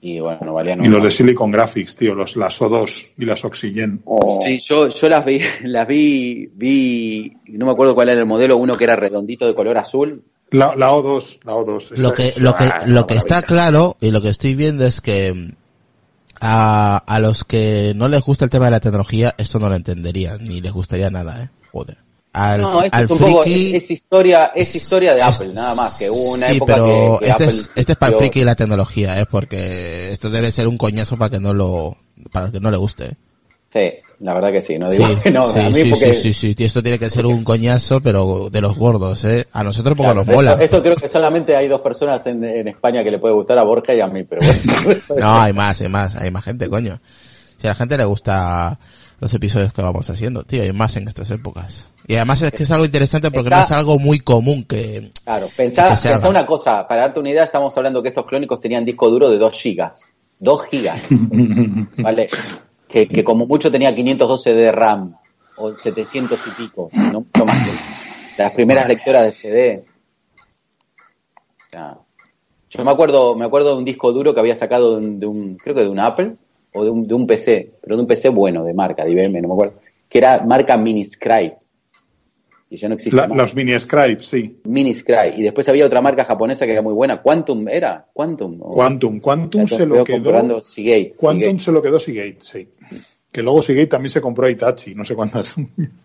Y 0.02 0.20
bueno, 0.20 0.40
no 0.46 0.54
valían 0.54 0.84
Y 0.86 0.88
los 0.88 1.04
de 1.04 1.12
Silicon 1.12 1.52
Graphics, 1.52 1.96
tío, 1.96 2.16
los, 2.16 2.38
las 2.38 2.62
O2 2.62 3.08
y 3.18 3.26
las 3.26 3.44
Oxygen. 3.44 4.02
Sí, 4.42 4.60
yo, 4.60 4.88
yo 4.88 5.10
las 5.10 5.26
vi, 5.26 5.42
las 5.64 5.88
vi, 5.88 6.50
vi, 6.54 7.34
no 7.48 7.66
me 7.66 7.72
acuerdo 7.72 7.96
cuál 7.96 8.10
era 8.10 8.20
el 8.20 8.26
modelo, 8.26 8.56
uno 8.58 8.78
que 8.78 8.84
era 8.86 8.96
redondito 8.96 9.48
de 9.48 9.56
color 9.56 9.78
azul. 9.78 10.24
La, 10.52 10.76
la 10.76 10.92
O2, 10.92 11.40
la 11.44 11.54
O2. 11.54 11.98
Lo 11.98 12.14
que, 12.14 12.28
es- 12.30 12.40
lo 12.40 12.56
que, 12.56 12.64
ah, 12.64 12.84
lo 12.86 13.06
que 13.08 13.16
está 13.16 13.42
claro 13.42 13.98
y 14.00 14.12
lo 14.12 14.22
que 14.22 14.30
estoy 14.30 14.56
viendo 14.56 14.86
es 14.86 15.02
que 15.02 15.34
mm, 15.34 15.52
a, 16.42 16.98
a 16.98 17.20
los 17.20 17.44
que 17.44 17.94
no 17.96 18.08
les 18.08 18.22
gusta 18.24 18.46
el 18.46 18.52
tema 18.52 18.66
de 18.66 18.72
la 18.72 18.80
tecnología, 18.80 19.36
esto 19.38 19.60
no 19.60 19.70
lo 19.70 19.76
entenderían, 19.76 20.44
ni 20.44 20.62
les 20.62 20.72
gustaría 20.72 21.10
nada, 21.10 21.44
eh. 21.44 21.50
Joder. 21.72 21.98
Al, 22.32 22.62
No, 22.62 22.84
esto 22.84 22.96
al 22.96 23.04
es 23.06 23.12
un 23.12 23.18
poco, 23.18 23.44
friki- 23.44 23.76
es, 23.76 23.84
es 23.84 23.92
historia, 23.92 24.52
es 24.56 24.76
historia 24.76 25.16
de 25.16 25.22
es- 25.22 25.26
Apple, 25.42 25.54
nada 25.54 25.74
más, 25.76 25.98
que 25.98 26.10
hubo 26.12 26.34
una 26.34 26.48
sí, 26.48 26.58
época 26.58 26.74
pero 26.76 27.18
que, 27.20 27.26
que 27.26 27.32
este, 27.32 27.44
Apple 27.44 27.58
es, 27.60 27.72
este 27.76 27.92
es 27.94 27.98
para 27.98 28.12
el 28.12 28.18
friki 28.20 28.40
y 28.42 28.44
la 28.44 28.56
tecnología, 28.56 29.20
eh, 29.20 29.26
porque 29.30 30.12
esto 30.12 30.30
debe 30.30 30.52
ser 30.52 30.68
un 30.68 30.78
coñazo 30.78 31.18
para 31.18 31.32
que 31.32 31.40
no 31.40 31.54
lo, 31.54 31.98
para 32.32 32.52
que 32.52 32.60
no 32.60 32.70
le 32.70 32.78
guste. 32.78 33.06
eh. 33.06 33.16
Sí, 33.74 34.09
la 34.22 34.34
verdad 34.34 34.52
que 34.52 34.62
sí, 34.62 34.78
no 34.78 34.90
Sí, 34.90 34.98
digo 34.98 35.22
que 35.22 35.32
no, 35.32 35.46
sí, 35.46 35.60
a 35.60 35.70
mí 35.70 35.76
sí, 35.76 35.90
porque... 35.92 36.14
sí, 36.14 36.34
sí, 36.34 36.54
sí, 36.54 36.64
esto 36.64 36.82
tiene 36.84 37.00
que 37.00 37.10
ser 37.10 37.26
un 37.26 37.44
coñazo, 37.44 38.02
pero 38.02 38.50
de 38.50 38.62
los 38.62 38.78
gordos, 38.78 39.24
eh. 39.26 39.48
A 39.54 39.64
nosotros 39.64 39.96
porque 39.96 40.12
Claro, 40.12 40.26
nos 40.26 40.36
mola. 40.36 40.52
Esto, 40.52 40.64
esto 40.64 40.82
creo 40.84 40.96
que 40.96 41.08
solamente 41.10 41.56
hay 41.56 41.68
dos 41.68 41.82
personas 41.82 42.26
en, 42.28 42.44
en 42.44 42.68
España 42.68 43.04
que 43.04 43.12
le 43.12 43.20
puede 43.20 43.34
gustar 43.34 43.58
a 43.58 43.64
Borja 43.64 43.94
y 43.94 44.02
a 44.02 44.08
mí, 44.08 44.24
pero 44.24 44.42
bueno. 44.46 45.00
No, 45.18 45.42
hay 45.42 45.54
más, 45.54 45.80
hay 45.82 45.90
más, 45.90 46.16
hay 46.16 46.32
más 46.32 46.44
gente, 46.44 46.70
coño. 46.70 47.00
Si 47.58 47.68
a 47.68 47.72
la 47.72 47.76
gente 47.76 47.98
le 47.98 48.06
gusta 48.06 48.78
los 49.22 49.34
episodios 49.34 49.74
que 49.74 49.82
vamos 49.82 50.10
haciendo, 50.10 50.44
tío, 50.44 50.64
y 50.66 50.72
más 50.72 50.96
en 50.98 51.08
estas 51.08 51.30
épocas. 51.32 51.92
Y 52.08 52.16
además 52.16 52.42
es 52.42 52.52
que 52.54 52.64
es 52.64 52.72
algo 52.72 52.86
interesante 52.86 53.30
porque 53.32 53.48
Está- 53.50 53.58
no 53.58 53.62
es 53.64 53.72
algo 53.72 54.00
muy 54.00 54.20
común 54.20 54.64
que... 54.64 55.12
Claro, 55.24 55.48
pensá, 55.56 55.96
Que 56.02 56.10
pensá 56.10 56.30
una 56.30 56.46
cosa, 56.46 56.88
para 56.88 57.02
darte 57.02 57.20
una 57.20 57.30
idea, 57.30 57.44
estamos 57.44 57.76
hablando 57.78 58.02
que 58.02 58.10
estos 58.10 58.26
clónicos 58.26 58.60
tenían 58.62 58.84
disco 58.86 59.10
duro 59.10 59.30
de 59.30 59.38
2 59.38 59.54
gigas. 59.54 60.14
2 60.40 60.62
gigas, 60.72 61.02
¿vale? 61.98 62.28
Que, 62.90 63.08
que 63.08 63.24
como 63.24 63.46
mucho 63.46 63.72
tenía 63.72 63.94
512 63.96 64.54
de 64.54 64.72
RAM, 64.72 65.16
o 65.56 65.76
700 65.78 66.40
y 66.48 66.50
pico, 66.52 66.90
no 66.94 67.22
mucho 67.22 67.46
más. 67.46 67.58
que 67.66 68.42
Las 68.42 68.54
primeras 68.54 68.88
lectoras 68.88 69.24
de 69.26 69.32
CD. 69.32 69.84
Yo 72.72 72.84
me 72.84 72.92
acuerdo, 72.92 73.36
me 73.36 73.46
acuerdo 73.46 73.72
de 73.74 73.78
un 73.78 73.86
disco 73.86 74.12
duro 74.12 74.34
que 74.34 74.40
había 74.40 74.56
sacado 74.56 74.92
de 74.92 74.98
un, 75.06 75.20
de 75.20 75.26
un- 75.28 75.56
creo 75.58 75.76
que 75.76 75.84
de 75.84 75.90
un 75.90 76.00
Apple, 76.00 76.36
o 76.74 76.84
de 76.84 76.90
un, 76.90 77.08
de 77.08 77.14
un 77.14 77.26
PC, 77.28 77.74
pero 77.82 77.96
de 77.96 78.02
un 78.02 78.08
PC 78.08 78.30
bueno, 78.30 78.64
de 78.64 78.74
marca, 78.74 79.06
de 79.06 79.12
IBM, 79.12 79.42
no 79.42 79.48
me 79.50 79.54
acuerdo, 79.54 79.74
que 80.08 80.18
era 80.18 80.44
marca 80.46 80.76
Miniscribe. 80.78 81.58
Y 82.72 82.78
ya 82.78 82.88
no 82.88 82.96
existe 82.96 83.16
La- 83.16 83.28
más. 83.28 83.36
los 83.38 83.56
mini 83.56 83.80
scribes, 83.80 84.28
sí. 84.28 84.60
Miniscry. 84.66 85.34
Y 85.38 85.42
después 85.42 85.68
había 85.70 85.86
otra 85.88 86.02
marca 86.02 86.24
japonesa 86.26 86.66
que 86.68 86.74
era 86.74 86.84
muy 86.84 86.94
buena. 86.94 87.20
Quantum 87.22 87.68
era. 87.68 88.06
Quantum. 88.14 88.60
o- 88.62 88.72
Quantum. 88.72 89.20
Quantum 89.20 89.62
Entonces 89.62 89.78
se 89.80 89.86
lo 89.88 90.04
quedó. 90.04 90.62
Seagate. 90.62 91.14
Quantum 91.18 91.42
Seagate. 91.42 91.64
se 91.64 91.72
lo 91.72 91.82
quedó 91.82 92.00
Seagate, 92.00 92.38
sí. 92.42 92.70
Que 93.32 93.42
luego 93.42 93.62
Seagate 93.64 93.88
también 93.88 94.12
se 94.12 94.22
compró 94.22 94.46
a 94.46 94.52
Itachi, 94.52 94.94
no 94.94 95.04
sé 95.04 95.16
cuántas. 95.16 95.56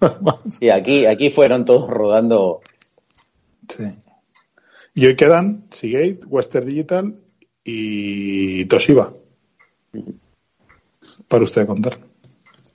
Sí, 0.48 0.70
aquí, 0.70 1.04
aquí 1.06 1.28
fueron 1.30 1.64
todos 1.66 1.88
rodando. 1.88 2.60
Sí. 3.68 3.84
Y 4.94 5.06
hoy 5.06 5.16
quedan 5.16 5.66
Seagate, 5.70 6.20
Western 6.26 6.66
Digital 6.66 7.14
y 7.62 8.64
Toshiba. 8.66 9.12
Para 11.28 11.44
usted 11.44 11.66
contar. 11.66 11.96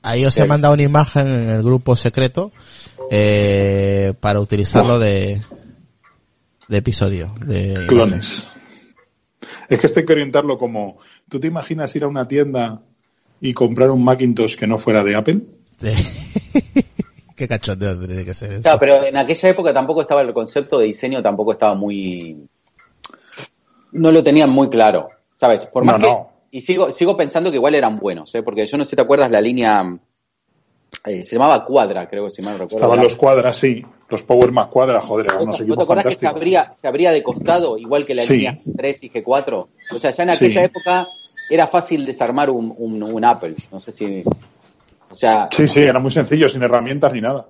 Ahí 0.02 0.26
os 0.26 0.38
he 0.38 0.46
mandado 0.46 0.74
una 0.74 0.84
imagen 0.84 1.28
en 1.28 1.50
el 1.50 1.64
grupo 1.64 1.96
secreto 1.96 2.52
eh, 3.12 4.14
para 4.20 4.40
utilizarlo 4.40 4.98
de, 5.00 5.42
de 6.68 6.78
episodio. 6.78 7.34
De 7.46 7.86
Clones. 7.88 8.48
Es 9.68 9.80
que 9.80 9.88
esto 9.88 10.00
hay 10.00 10.06
que 10.06 10.14
orientarlo 10.14 10.58
como. 10.58 10.98
¿Tú 11.28 11.40
te 11.40 11.48
imaginas 11.48 11.96
ir 11.96 12.04
a 12.04 12.08
una 12.08 12.28
tienda 12.28 12.82
y 13.42 13.54
comprar 13.54 13.92
un 13.92 14.04
Macintosh 14.04 14.56
que 14.56 14.68
no 14.68 14.78
fuera 14.78 15.04
de 15.04 15.16
Apple? 15.16 15.42
Qué 17.36 17.48
cachondeo 17.48 17.98
tendría 17.98 18.26
que 18.26 18.34
ser 18.34 18.52
eso. 18.54 18.62
Claro, 18.64 18.80
pero 18.80 19.04
en 19.06 19.16
aquella 19.16 19.50
época 19.50 19.74
tampoco 19.74 20.02
estaba 20.02 20.22
el 20.22 20.34
concepto 20.34 20.80
de 20.80 20.88
diseño, 20.88 21.22
tampoco 21.24 21.54
estaba 21.54 21.74
muy. 21.74 22.48
No 23.92 24.12
lo 24.12 24.24
tenían 24.24 24.50
muy 24.50 24.70
claro, 24.70 25.10
¿sabes? 25.40 25.66
Por 25.66 25.86
más 25.86 26.00
No, 26.00 26.06
que. 26.06 26.12
no. 26.12 26.29
Y 26.52 26.62
sigo, 26.62 26.92
sigo 26.92 27.16
pensando 27.16 27.50
que 27.52 27.58
igual 27.58 27.76
eran 27.76 27.98
buenos, 27.98 28.34
¿eh? 28.36 28.42
Porque 28.44 28.66
yo 28.66 28.78
no 28.78 28.84
sé 28.86 28.92
si 28.92 28.96
te 28.96 29.02
acuerdas 29.02 29.30
la 29.30 29.42
línea. 29.42 29.98
eh, 31.06 31.24
se 31.24 31.36
llamaba 31.36 31.64
Cuadra, 31.64 32.10
creo 32.10 32.26
que 32.26 32.32
si 32.32 32.42
mal 32.42 32.54
recuerdo. 32.54 32.78
Estaban 32.78 33.00
los 33.02 33.16
cuadras, 33.16 33.58
sí. 33.58 33.86
Los 34.10 34.24
Power 34.24 34.52
Mac 34.52 34.70
Cuadra, 34.72 35.00
joder, 35.02 35.28
eran 35.28 35.38
¿No 35.38 35.44
unos 35.44 35.54
no 35.54 35.58
te 35.58 35.64
equipos 35.72 35.84
acordás 35.84 36.04
que 36.06 36.12
se 36.12 36.26
fantásticos. 36.26 36.36
abría, 36.36 36.74
se 36.74 36.88
abría 36.88 37.12
de 37.12 37.22
costado, 37.24 37.78
igual 37.78 38.06
que 38.08 38.16
la 38.16 38.24
Sí. 38.24 38.38
línea 38.38 38.54
G3 38.54 38.98
y 39.04 39.10
G4? 39.12 39.68
O 39.92 40.00
sea, 40.00 40.12
ya 40.12 40.24
en 40.24 40.30
aquella 40.32 40.62
Sí. 40.62 40.66
época 40.66 41.08
era 41.50 41.68
fácil 41.68 42.06
desarmar 42.08 42.50
un, 42.50 42.74
un, 42.76 43.04
un 43.04 43.26
Apple. 43.26 43.54
No 43.72 43.80
sé 43.80 43.92
si. 43.92 44.24
O 45.12 45.16
sea, 45.16 45.48
Sí, 45.52 45.68
sí, 45.68 45.82
era 45.82 46.00
muy 46.00 46.12
sencillo, 46.12 46.50
sin 46.50 46.64
herramientas 46.64 47.14
ni 47.14 47.22
nada. 47.22 47.50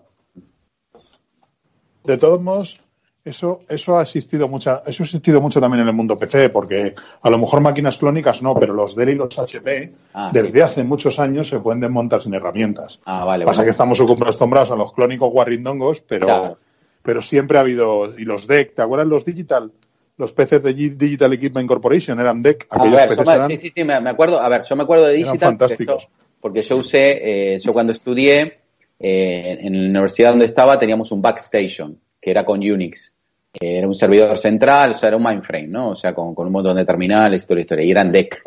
De 2.03 2.17
todos 2.17 2.41
modos, 2.41 2.81
eso, 3.25 3.61
eso 3.67 3.97
ha 3.97 4.01
existido 4.03 4.47
mucha, 4.47 4.81
eso 4.85 5.03
ha 5.03 5.05
existido 5.05 5.41
mucho 5.41 5.59
también 5.59 5.81
en 5.81 5.87
el 5.89 5.93
mundo 5.93 6.17
PC, 6.17 6.49
porque 6.49 6.95
a 7.21 7.29
lo 7.29 7.37
mejor 7.37 7.61
máquinas 7.61 7.97
clónicas 7.97 8.41
no, 8.41 8.55
pero 8.55 8.73
los 8.73 8.95
Dell 8.95 9.09
y 9.09 9.15
los 9.15 9.37
HP, 9.37 9.93
Ah, 10.13 10.29
desde 10.33 10.51
sí. 10.53 10.61
hace 10.61 10.83
muchos 10.83 11.19
años 11.19 11.47
se 11.47 11.59
pueden 11.59 11.81
desmontar 11.81 12.21
sin 12.23 12.33
herramientas. 12.33 12.99
ah, 13.05 13.25
vale. 13.25 13.45
Pasa 13.45 13.57
bueno. 13.61 13.65
que 13.67 13.71
estamos 13.71 13.99
acostumbrados 14.01 14.71
a 14.71 14.75
los 14.75 14.93
clónicos 14.93 15.29
guarrindongos, 15.31 16.01
pero, 16.01 16.25
Claro. 16.27 16.57
pero 17.03 17.21
siempre 17.21 17.57
ha 17.57 17.61
habido, 17.61 18.17
y 18.17 18.23
los 18.23 18.47
DEC, 18.47 18.73
¿te 18.75 18.81
acuerdas 18.81 19.07
los 19.07 19.25
Digital? 19.25 19.71
Los 20.17 20.33
PCs 20.33 20.63
de 20.63 20.73
Digital 20.73 21.31
Equipment 21.33 21.67
Corporation 21.67 22.19
eran 22.19 22.41
DEC, 22.41 22.67
A 22.71 22.75
aquellos 22.77 22.95
ver, 22.97 23.07
PCs 23.09 23.17
yo 23.17 23.25
me- 23.25 23.35
eran... 23.35 23.47
sí, 23.49 23.57
sí, 23.57 23.71
sí, 23.75 23.83
me, 23.83 23.93
acuerdo. 23.93 24.39
A 24.41 24.49
ver, 24.49 24.63
yo 24.63 24.75
me 24.75 24.83
acuerdo 24.83 25.05
de 25.05 25.11
Eran 25.19 25.31
Digital. 25.33 25.49
porque 25.57 25.57
fantásticos. 25.67 26.03
yo- 26.03 26.09
Porque 26.41 26.61
yo 26.61 26.77
usé, 26.77 27.53
eh, 27.53 27.57
yo 27.59 27.73
cuando 27.73 27.91
estudié 27.91 28.59
eh, 29.01 29.57
en 29.61 29.73
la 29.73 29.89
universidad 29.99 30.31
donde 30.31 30.45
estaba 30.45 30.77
teníamos 30.79 31.11
un 31.11 31.21
backstation 31.21 31.97
que 32.29 32.31
era 32.31 32.45
con 32.45 32.59
Unix. 32.59 33.11
Eh, 33.59 33.79
era 33.79 33.87
un 33.87 33.95
servidor 33.95 34.37
central, 34.37 34.91
o 34.91 34.93
sea, 34.93 35.07
era 35.07 35.17
un 35.17 35.23
mainframe, 35.23 35.67
¿no? 35.67 35.89
O 35.89 35.95
sea, 35.95 36.13
con, 36.13 36.35
con 36.35 36.45
un 36.45 36.53
montón 36.53 36.77
de 36.77 36.85
terminales 36.85 37.41
y 37.43 37.45
toda 37.47 37.55
la 37.55 37.61
historia. 37.61 37.85
Y 37.85 37.89
eran 37.91 38.11
DEC. 38.11 38.43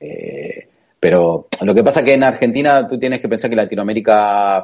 Eh, 0.00 0.68
pero 0.98 1.46
lo 1.62 1.74
que 1.74 1.84
pasa 1.84 2.02
que 2.02 2.14
en 2.14 2.24
Argentina 2.24 2.86
tú 2.88 2.98
tienes 2.98 3.20
que 3.20 3.28
pensar 3.28 3.50
que 3.50 3.54
en 3.54 3.58
Latinoamérica 3.62 4.62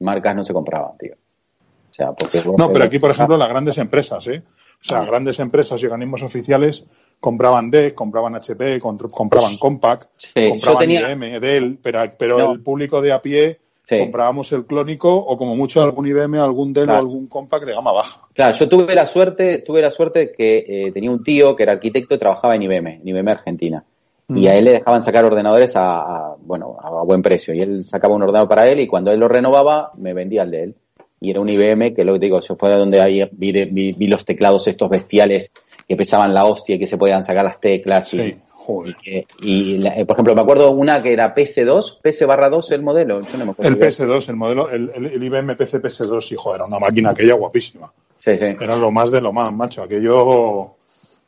marcas 0.00 0.34
no 0.36 0.44
se 0.44 0.52
compraban, 0.54 0.96
tío. 0.98 1.12
O 1.14 1.92
sea, 1.92 2.12
porque 2.12 2.40
No, 2.56 2.72
pero 2.72 2.84
aquí, 2.84 2.98
por 2.98 3.10
ejemplo, 3.10 3.36
las 3.36 3.48
grandes 3.48 3.76
empresas, 3.78 4.26
¿eh? 4.28 4.42
O 4.80 4.84
sea, 4.84 5.04
grandes 5.04 5.38
empresas 5.40 5.82
y 5.82 5.86
organismos 5.86 6.22
oficiales 6.22 6.84
compraban 7.20 7.70
DEC, 7.70 7.94
compraban 7.94 8.36
HP, 8.36 8.78
compraban 8.80 9.58
Compaq, 9.58 10.08
Sí, 10.16 10.30
yo 10.36 10.50
compraban 10.50 10.78
tenía- 10.80 11.10
IBM, 11.12 11.40
Dell, 11.40 11.78
pero, 11.82 12.00
pero 12.16 12.38
No. 12.38 12.52
el 12.52 12.60
público 12.62 13.02
de 13.02 13.12
a 13.12 13.20
pie 13.20 13.58
Sí. 13.88 13.98
comprábamos 14.00 14.52
el 14.52 14.66
clónico 14.66 15.14
o 15.14 15.38
como 15.38 15.56
mucho 15.56 15.82
algún 15.82 16.06
IBM, 16.06 16.38
algún 16.38 16.74
Dell 16.74 16.84
Claro. 16.84 16.98
o 16.98 17.02
algún 17.02 17.26
Compaq 17.26 17.64
de 17.64 17.72
gama 17.72 17.90
baja. 17.92 18.20
Claro, 18.34 18.54
yo 18.54 18.68
tuve 18.68 18.94
la 18.94 19.06
suerte, 19.06 19.58
tuve 19.58 19.80
la 19.80 19.90
suerte 19.90 20.18
de 20.18 20.32
que 20.32 20.64
eh, 20.68 20.92
tenía 20.92 21.10
un 21.10 21.22
tío 21.24 21.56
que 21.56 21.62
era 21.62 21.72
arquitecto 21.72 22.14
y 22.14 22.18
trabajaba 22.18 22.54
en 22.54 22.62
IBM, 22.64 22.86
en 23.00 23.08
IBM 23.08 23.30
Argentina. 23.30 23.84
Y 24.30 24.46
a 24.46 24.54
él 24.56 24.66
le 24.66 24.72
dejaban 24.72 25.00
sacar 25.00 25.24
ordenadores 25.24 25.74
a, 25.74 26.00
a, 26.32 26.36
bueno, 26.38 26.76
a 26.82 27.02
buen 27.02 27.22
precio. 27.22 27.54
Y 27.54 27.60
él 27.62 27.82
sacaba 27.82 28.14
un 28.14 28.22
ordenador 28.22 28.46
para 28.46 28.68
él 28.68 28.78
y 28.80 28.86
cuando 28.86 29.10
él 29.10 29.18
lo 29.18 29.26
renovaba, 29.26 29.90
me 29.96 30.12
vendía 30.12 30.42
el 30.42 30.50
de 30.50 30.62
él. 30.64 30.74
Y 31.18 31.30
era 31.30 31.40
un 31.40 31.48
IBM 31.48 31.94
que, 31.94 32.04
lo 32.04 32.12
que 32.12 32.18
te 32.18 32.26
digo, 32.26 32.42
se 32.42 32.54
fue 32.54 32.70
donde 32.76 33.00
ahí 33.00 33.26
vi, 33.32 33.52
vi- 33.52 33.92
vi 33.92 34.06
los 34.06 34.26
teclados 34.26 34.68
estos 34.68 34.90
bestiales 34.90 35.50
que 35.88 35.96
pesaban 35.96 36.34
la 36.34 36.44
hostia 36.44 36.76
y 36.76 36.78
que 36.78 36.86
se 36.86 36.98
podían 36.98 37.24
sacar 37.24 37.42
las 37.42 37.58
teclas. 37.58 38.12
Y, 38.12 38.36
joder. 38.68 38.90
y 39.00 39.02
que- 39.02 39.26
y 39.40 39.78
la- 39.78 39.96
eh, 39.98 40.04
por 40.04 40.16
ejemplo, 40.16 40.34
me 40.34 40.42
acuerdo 40.42 40.70
una 40.72 41.02
que 41.02 41.12
era 41.14 41.34
PS2, 41.34 41.98
PS 42.02 42.26
barra 42.26 42.50
2 42.50 42.70
el 42.72 42.82
modelo. 42.82 43.20
Yo 43.22 43.38
no 43.38 43.46
me 43.46 43.50
acuerdo 43.52 43.68
El 43.68 43.76
bien. 43.76 43.88
PS2, 43.88 44.28
el 44.28 44.36
modelo, 44.36 44.68
el, 44.70 44.90
el- 44.94 45.06
el 45.06 45.22
IBM 45.24 45.56
PC 45.56 45.80
PS2, 45.80 46.32
hijo, 46.32 46.54
era 46.54 46.66
una 46.66 46.78
máquina 46.78 47.10
aquella 47.10 47.34
guapísima. 47.34 47.90
Sí, 48.20 48.36
sí. 48.36 48.44
Era 48.60 48.76
lo 48.76 48.90
más 48.90 49.10
de 49.10 49.20
lo 49.22 49.32
más, 49.32 49.50
macho. 49.52 49.82
Aquello. 49.82 50.74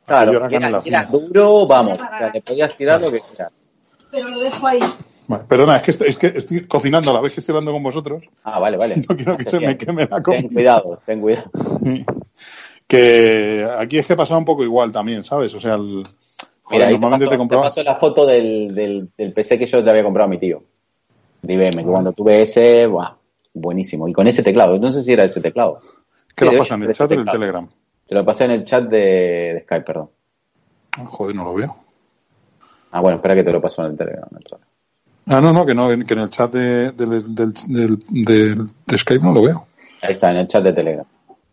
Claro, 0.05 0.43
aquello 0.43 0.81
era 0.85 1.03
duro, 1.05 1.65
vamos. 1.65 1.93
O 1.99 2.17
sea, 2.17 2.31
le 2.33 2.41
podías 2.41 2.75
tirar 2.77 3.01
lo 3.01 3.11
que 3.11 3.19
sea. 3.33 3.49
Pero 4.11 4.27
lo 4.29 4.39
dejo 4.39 4.67
ahí. 4.67 4.79
Vale, 5.27 5.43
perdona, 5.47 5.77
es 5.77 5.81
que, 5.83 5.91
estoy, 5.91 6.09
es 6.09 6.17
que 6.17 6.27
estoy 6.27 6.67
cocinando 6.67 7.11
a 7.11 7.13
la 7.13 7.21
vez 7.21 7.33
que 7.33 7.39
estoy 7.39 7.53
hablando 7.53 7.71
con 7.71 7.81
vosotros. 7.83 8.23
Ah, 8.43 8.59
vale, 8.59 8.75
vale. 8.77 8.97
No 9.07 9.15
quiero 9.15 9.37
que 9.37 9.45
se 9.45 9.59
me 9.59 9.77
queme 9.77 10.01
la 10.09 10.21
Ten 10.21 10.23
comida. 10.23 10.49
cuidado, 10.53 10.99
ten 11.05 11.21
cuidado. 11.21 11.49
que 12.87 13.65
aquí 13.77 13.97
es 13.97 14.05
que 14.05 14.15
pasaba 14.15 14.37
un 14.37 14.45
poco 14.45 14.63
igual 14.63 14.91
también, 14.91 15.23
¿sabes? 15.23 15.53
O 15.55 15.59
sea, 15.59 15.75
el, 15.75 16.03
joder, 16.63 16.79
Mira, 16.79 16.87
te 16.87 16.91
normalmente 16.93 17.25
paso, 17.25 17.47
te 17.47 17.57
paso 17.57 17.83
la 17.83 17.95
foto 17.95 18.25
del, 18.25 18.73
del, 18.73 19.09
del 19.17 19.33
PC 19.33 19.57
que 19.59 19.65
yo 19.65 19.83
te 19.83 19.89
había 19.89 20.03
comprado 20.03 20.27
a 20.27 20.29
mi 20.29 20.37
tío. 20.37 20.63
De 21.41 21.53
IBM, 21.55 21.83
que 21.83 21.89
cuando 21.89 22.13
tuve 22.13 22.41
ese, 22.41 22.85
buah, 22.87 23.15
buenísimo. 23.53 24.07
Y 24.07 24.13
con 24.13 24.27
ese 24.27 24.43
teclado, 24.43 24.77
no 24.77 24.91
sé 24.91 25.03
si 25.03 25.11
era 25.13 25.23
ese 25.23 25.41
teclado. 25.41 25.81
¿Qué 26.35 26.45
Sí, 26.45 26.51
lo 26.51 26.57
pasa 26.59 26.75
en 26.75 26.83
el 26.83 26.93
chat 26.93 27.11
o 27.11 27.13
en 27.13 27.19
el. 27.21 27.29
Telegram? 27.29 27.67
Te 28.07 28.15
lo 28.15 28.25
pasé 28.25 28.45
en 28.45 28.51
el 28.51 28.65
chat 28.65 28.83
de, 28.85 28.97
de 28.97 29.61
Skype, 29.63 29.85
perdón. 29.85 30.09
Ah, 30.97 31.05
Joder, 31.05 31.35
no 31.35 31.43
lo 31.45 31.53
veo. 31.53 31.75
Ah, 32.91 33.01
bueno, 33.01 33.17
espera 33.17 33.35
que 33.35 33.43
te 33.43 33.51
lo 33.51 33.61
paso 33.61 33.83
en 33.85 33.91
el 33.91 33.97
Telegram. 33.97 34.27
Ah, 35.27 35.39
no, 35.39 35.53
no, 35.53 35.65
que 35.65 35.73
no, 35.73 35.87
que 35.87 36.13
en 36.13 36.19
el 36.19 36.29
chat 36.29 36.51
de, 36.51 36.91
del- 36.91 37.35
de 37.35 38.97
Skype 38.97 39.23
no 39.23 39.31
lo 39.33 39.41
veo. 39.41 39.67
Ahí 40.01 40.13
está, 40.13 40.31
en 40.31 40.37
el 40.37 40.47
chat 40.47 40.63
de 40.63 40.73
Telegram. 40.73 41.05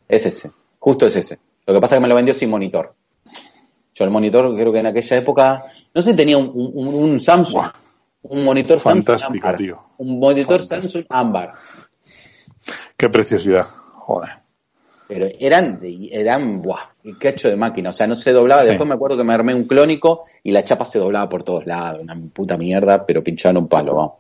Es 0.09 0.27
ese, 0.27 0.51
justo 0.79 1.07
es 1.07 1.17
ese. 1.17 1.39
Lo 1.67 1.75
que 1.75 1.81
pasa 1.81 1.95
es 1.95 1.99
que 1.99 2.03
me 2.03 2.09
lo 2.09 2.15
vendió 2.15 2.35
sin 2.35 2.51
monitor. 2.51 2.95
Yo 3.99 4.05
el 4.05 4.11
monitor 4.11 4.55
creo 4.55 4.73
que 4.73 4.79
en 4.79 4.87
aquella 4.87 5.17
época, 5.17 5.65
no 5.93 6.03
sé, 6.03 6.15
tenía 6.15 6.39
un, 6.39 6.53
un, 6.55 6.95
un 6.95 7.21
Samsung. 7.21 7.65
Un 8.23 8.45
monitor 8.45 8.79
Fantástico, 8.79 9.19
Samsung 9.19 9.45
ámbar. 9.45 9.57
tío. 9.57 9.83
Un 9.99 10.21
monitor 10.21 10.61
Fantástico. 10.61 10.93
Samsung 10.93 11.07
ámbar. 11.11 11.55
Qué 12.97 13.09
preciosidad. 13.09 13.67
Joder. 13.95 14.31
Pero 15.09 15.27
eran, 15.41 15.81
eran, 15.83 16.61
buah, 16.61 16.91
el 17.03 17.19
cacho 17.19 17.49
de 17.49 17.57
máquina. 17.57 17.91
O 17.91 17.93
sea, 17.93 18.07
no 18.07 18.15
se 18.15 18.31
doblaba. 18.33 18.63
Sí. 18.63 18.69
Después 18.69 18.89
me 18.89 18.95
acuerdo 18.95 19.17
que 19.17 19.25
me 19.25 19.35
armé 19.35 19.55
un 19.55 19.65
clónico 19.65 20.25
y 20.43 20.53
la 20.53 20.63
chapa 20.63 20.85
se 20.85 20.99
doblaba 20.99 21.29
por 21.29 21.43
todos 21.43 21.67
lados. 21.67 22.03
Una 22.03 22.15
puta 22.33 22.57
mierda, 22.57 23.05
pero 23.05 23.25
pinchaban 23.25 23.57
un 23.57 23.69
palo, 23.69 23.95
vamos. 23.95 24.13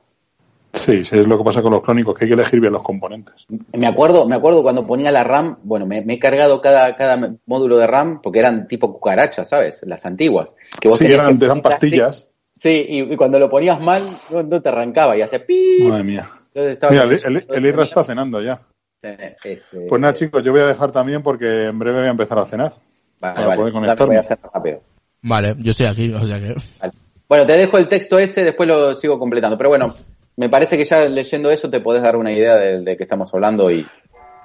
Sí, 0.74 1.04
sí, 1.04 1.18
es 1.18 1.26
lo 1.26 1.38
que 1.38 1.44
pasa 1.44 1.62
con 1.62 1.72
los 1.72 1.82
clónicos, 1.82 2.14
que 2.14 2.24
hay 2.24 2.28
que 2.28 2.34
elegir 2.34 2.60
bien 2.60 2.72
los 2.72 2.82
componentes. 2.82 3.46
Me 3.72 3.86
acuerdo, 3.86 4.26
me 4.28 4.36
acuerdo 4.36 4.62
cuando 4.62 4.86
ponía 4.86 5.10
la 5.10 5.24
RAM, 5.24 5.58
bueno, 5.62 5.86
me, 5.86 6.02
me 6.02 6.14
he 6.14 6.18
cargado 6.18 6.60
cada, 6.60 6.94
cada 6.96 7.34
módulo 7.46 7.78
de 7.78 7.86
RAM 7.86 8.20
porque 8.22 8.38
eran 8.38 8.68
tipo 8.68 8.92
cucarachas, 8.92 9.48
¿sabes? 9.48 9.82
Las 9.86 10.04
antiguas. 10.06 10.54
Que 10.80 10.90
Sí, 10.90 11.06
eran, 11.06 11.34
que 11.34 11.40
te 11.40 11.46
dan 11.46 11.62
pastillas. 11.62 12.28
Sí, 12.60 12.86
y, 12.88 13.00
y 13.12 13.16
cuando 13.16 13.38
lo 13.38 13.48
ponías 13.48 13.80
mal, 13.80 14.02
no, 14.30 14.42
no 14.42 14.60
te 14.60 14.68
arrancaba 14.68 15.16
y 15.16 15.22
hacía 15.22 15.44
pi. 15.44 15.86
Madre 15.88 16.04
mía. 16.04 16.30
Mira, 16.54 17.04
el, 17.04 17.12
el, 17.12 17.46
el 17.48 17.66
Irra 17.66 17.84
está 17.84 18.04
cenando 18.04 18.42
ya. 18.42 18.60
Eh, 19.02 19.36
este, 19.44 19.86
Pues 19.88 20.00
nada, 20.00 20.12
chicos, 20.14 20.42
yo 20.42 20.52
voy 20.52 20.60
a 20.62 20.66
dejar 20.66 20.90
también 20.90 21.22
porque 21.22 21.66
en 21.66 21.78
breve 21.78 21.98
voy 21.98 22.08
a 22.08 22.10
empezar 22.10 22.38
a 22.38 22.46
cenar. 22.46 22.74
vale, 23.20 23.34
para 23.34 23.46
vale, 23.46 23.58
poder 23.60 23.72
conectarme. 23.72 24.06
voy 24.06 24.16
a 24.16 24.20
hacer 24.20 24.38
rápido. 24.52 24.80
Vale, 25.22 25.54
yo 25.58 25.70
estoy 25.70 25.86
aquí, 25.86 26.12
o 26.12 26.24
sea 26.26 26.38
que... 26.40 26.54
Vale. 26.80 26.92
Bueno, 27.28 27.46
te 27.46 27.52
dejo 27.52 27.78
el 27.78 27.88
texto 27.88 28.18
ese, 28.18 28.42
después 28.42 28.68
lo 28.68 28.94
sigo 28.94 29.18
completando. 29.18 29.56
Pero 29.58 29.68
bueno, 29.68 29.94
me 30.38 30.48
parece 30.48 30.76
que 30.78 30.84
ya 30.86 31.04
leyendo 31.08 31.50
eso 31.50 31.68
te 31.68 31.80
podés 31.80 32.02
dar 32.02 32.16
una 32.16 32.32
idea 32.32 32.56
de, 32.56 32.80
de 32.80 32.96
qué 32.96 33.02
estamos 33.02 33.32
hablando 33.34 33.70
y 33.70 33.84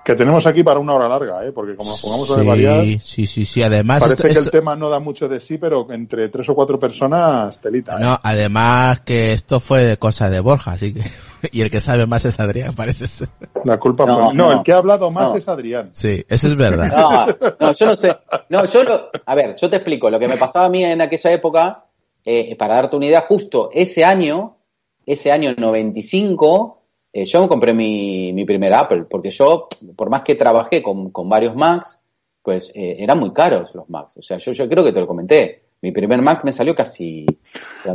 Que 0.04 0.16
tenemos 0.16 0.46
aquí 0.48 0.64
para 0.64 0.80
una 0.82 0.94
hora 0.96 1.08
larga, 1.08 1.46
¿eh? 1.46 1.54
porque 1.54 1.78
como 1.78 1.92
nos 1.92 2.02
pongamos 2.02 2.30
a 2.38 2.44
variar, 2.44 2.82
Sí, 2.84 3.00
sí, 3.02 3.26
sí, 3.26 3.46
sí. 3.46 3.64
Además, 3.64 4.02
parece 4.02 4.28
esto- 4.28 4.40
que 4.42 4.46
el 4.48 4.52
tema 4.52 4.76
no 4.76 4.90
da 4.90 5.00
mucho 5.00 5.30
de 5.30 5.40
sí, 5.40 5.58
pero 5.58 5.88
entre 5.92 6.28
tres 6.28 6.50
o 6.50 6.56
cuatro 6.56 6.78
personas, 6.78 7.62
telita. 7.62 7.96
¿eh? 7.96 8.00
no, 8.02 8.20
además 8.22 9.00
que 9.00 9.32
esto 9.32 9.62
fue 9.62 9.84
de 9.86 9.98
cosa 9.98 10.30
de 10.30 10.42
Borja, 10.42 10.72
así 10.74 10.94
que, 10.94 11.02
y 11.54 11.62
el 11.62 11.72
que 11.72 11.80
sabe 11.80 12.06
más 12.06 12.26
es 12.26 12.38
Adrián, 12.42 12.74
parece 12.74 13.08
ser. 13.08 13.30
La 13.64 13.80
culpa 13.80 14.06
No, 14.06 14.16
fue... 14.16 14.34
No, 14.34 14.48
no. 14.48 14.52
el 14.58 14.64
que 14.64 14.74
ha 14.74 14.78
hablado 14.78 15.10
más 15.10 15.32
No. 15.32 15.38
es 15.38 15.48
Adrián. 15.48 15.90
Sí, 15.94 16.26
eso 16.28 16.48
es 16.48 16.56
verdad. 16.58 16.92
No, 17.62 17.68
no, 17.68 17.74
yo 17.74 17.86
no 17.86 17.96
sé. 17.96 18.14
No, 18.50 18.66
yo 18.66 18.84
lo, 18.84 19.10
a 19.26 19.36
ver, 19.36 19.56
yo 19.56 19.70
te 19.70 19.78
explico. 19.78 20.10
Lo 20.10 20.20
que 20.20 20.28
me 20.28 20.36
pasaba 20.38 20.66
a 20.66 20.70
mí 20.70 20.84
en 20.84 21.00
aquella 21.02 21.32
época, 21.32 21.86
eh, 22.26 22.56
para 22.58 22.76
darte 22.76 22.98
una 22.98 23.06
idea, 23.06 23.22
justo 23.22 23.70
ese 23.74 24.04
año, 24.04 24.58
ese 25.06 25.32
año 25.32 25.54
95, 25.58 26.82
eh, 27.12 27.26
yo 27.26 27.42
me 27.42 27.48
compré 27.48 27.74
mi, 27.74 28.34
mi 28.34 28.46
primer 28.46 28.74
Apple, 28.74 29.06
porque 29.10 29.30
yo, 29.30 29.68
por 29.96 30.10
más 30.10 30.24
que 30.24 30.36
trabajé 30.36 30.82
con, 30.82 31.12
con 31.12 31.30
varios 31.30 31.56
Macs, 31.56 32.04
pues 32.42 32.72
eh, 32.76 32.98
eran 33.00 33.20
muy 33.20 33.32
caros 33.32 33.70
los 33.74 33.90
Macs. 33.90 34.18
O 34.18 34.22
sea, 34.22 34.38
yo, 34.38 34.52
yo 34.52 34.68
creo 34.68 34.84
que 34.84 34.92
te 34.92 35.00
lo 35.00 35.08
comenté. 35.08 35.64
Mi 35.82 35.92
primer 35.92 36.22
Mac 36.22 36.44
me 36.44 36.54
salió 36.54 36.76
casi... 36.76 37.26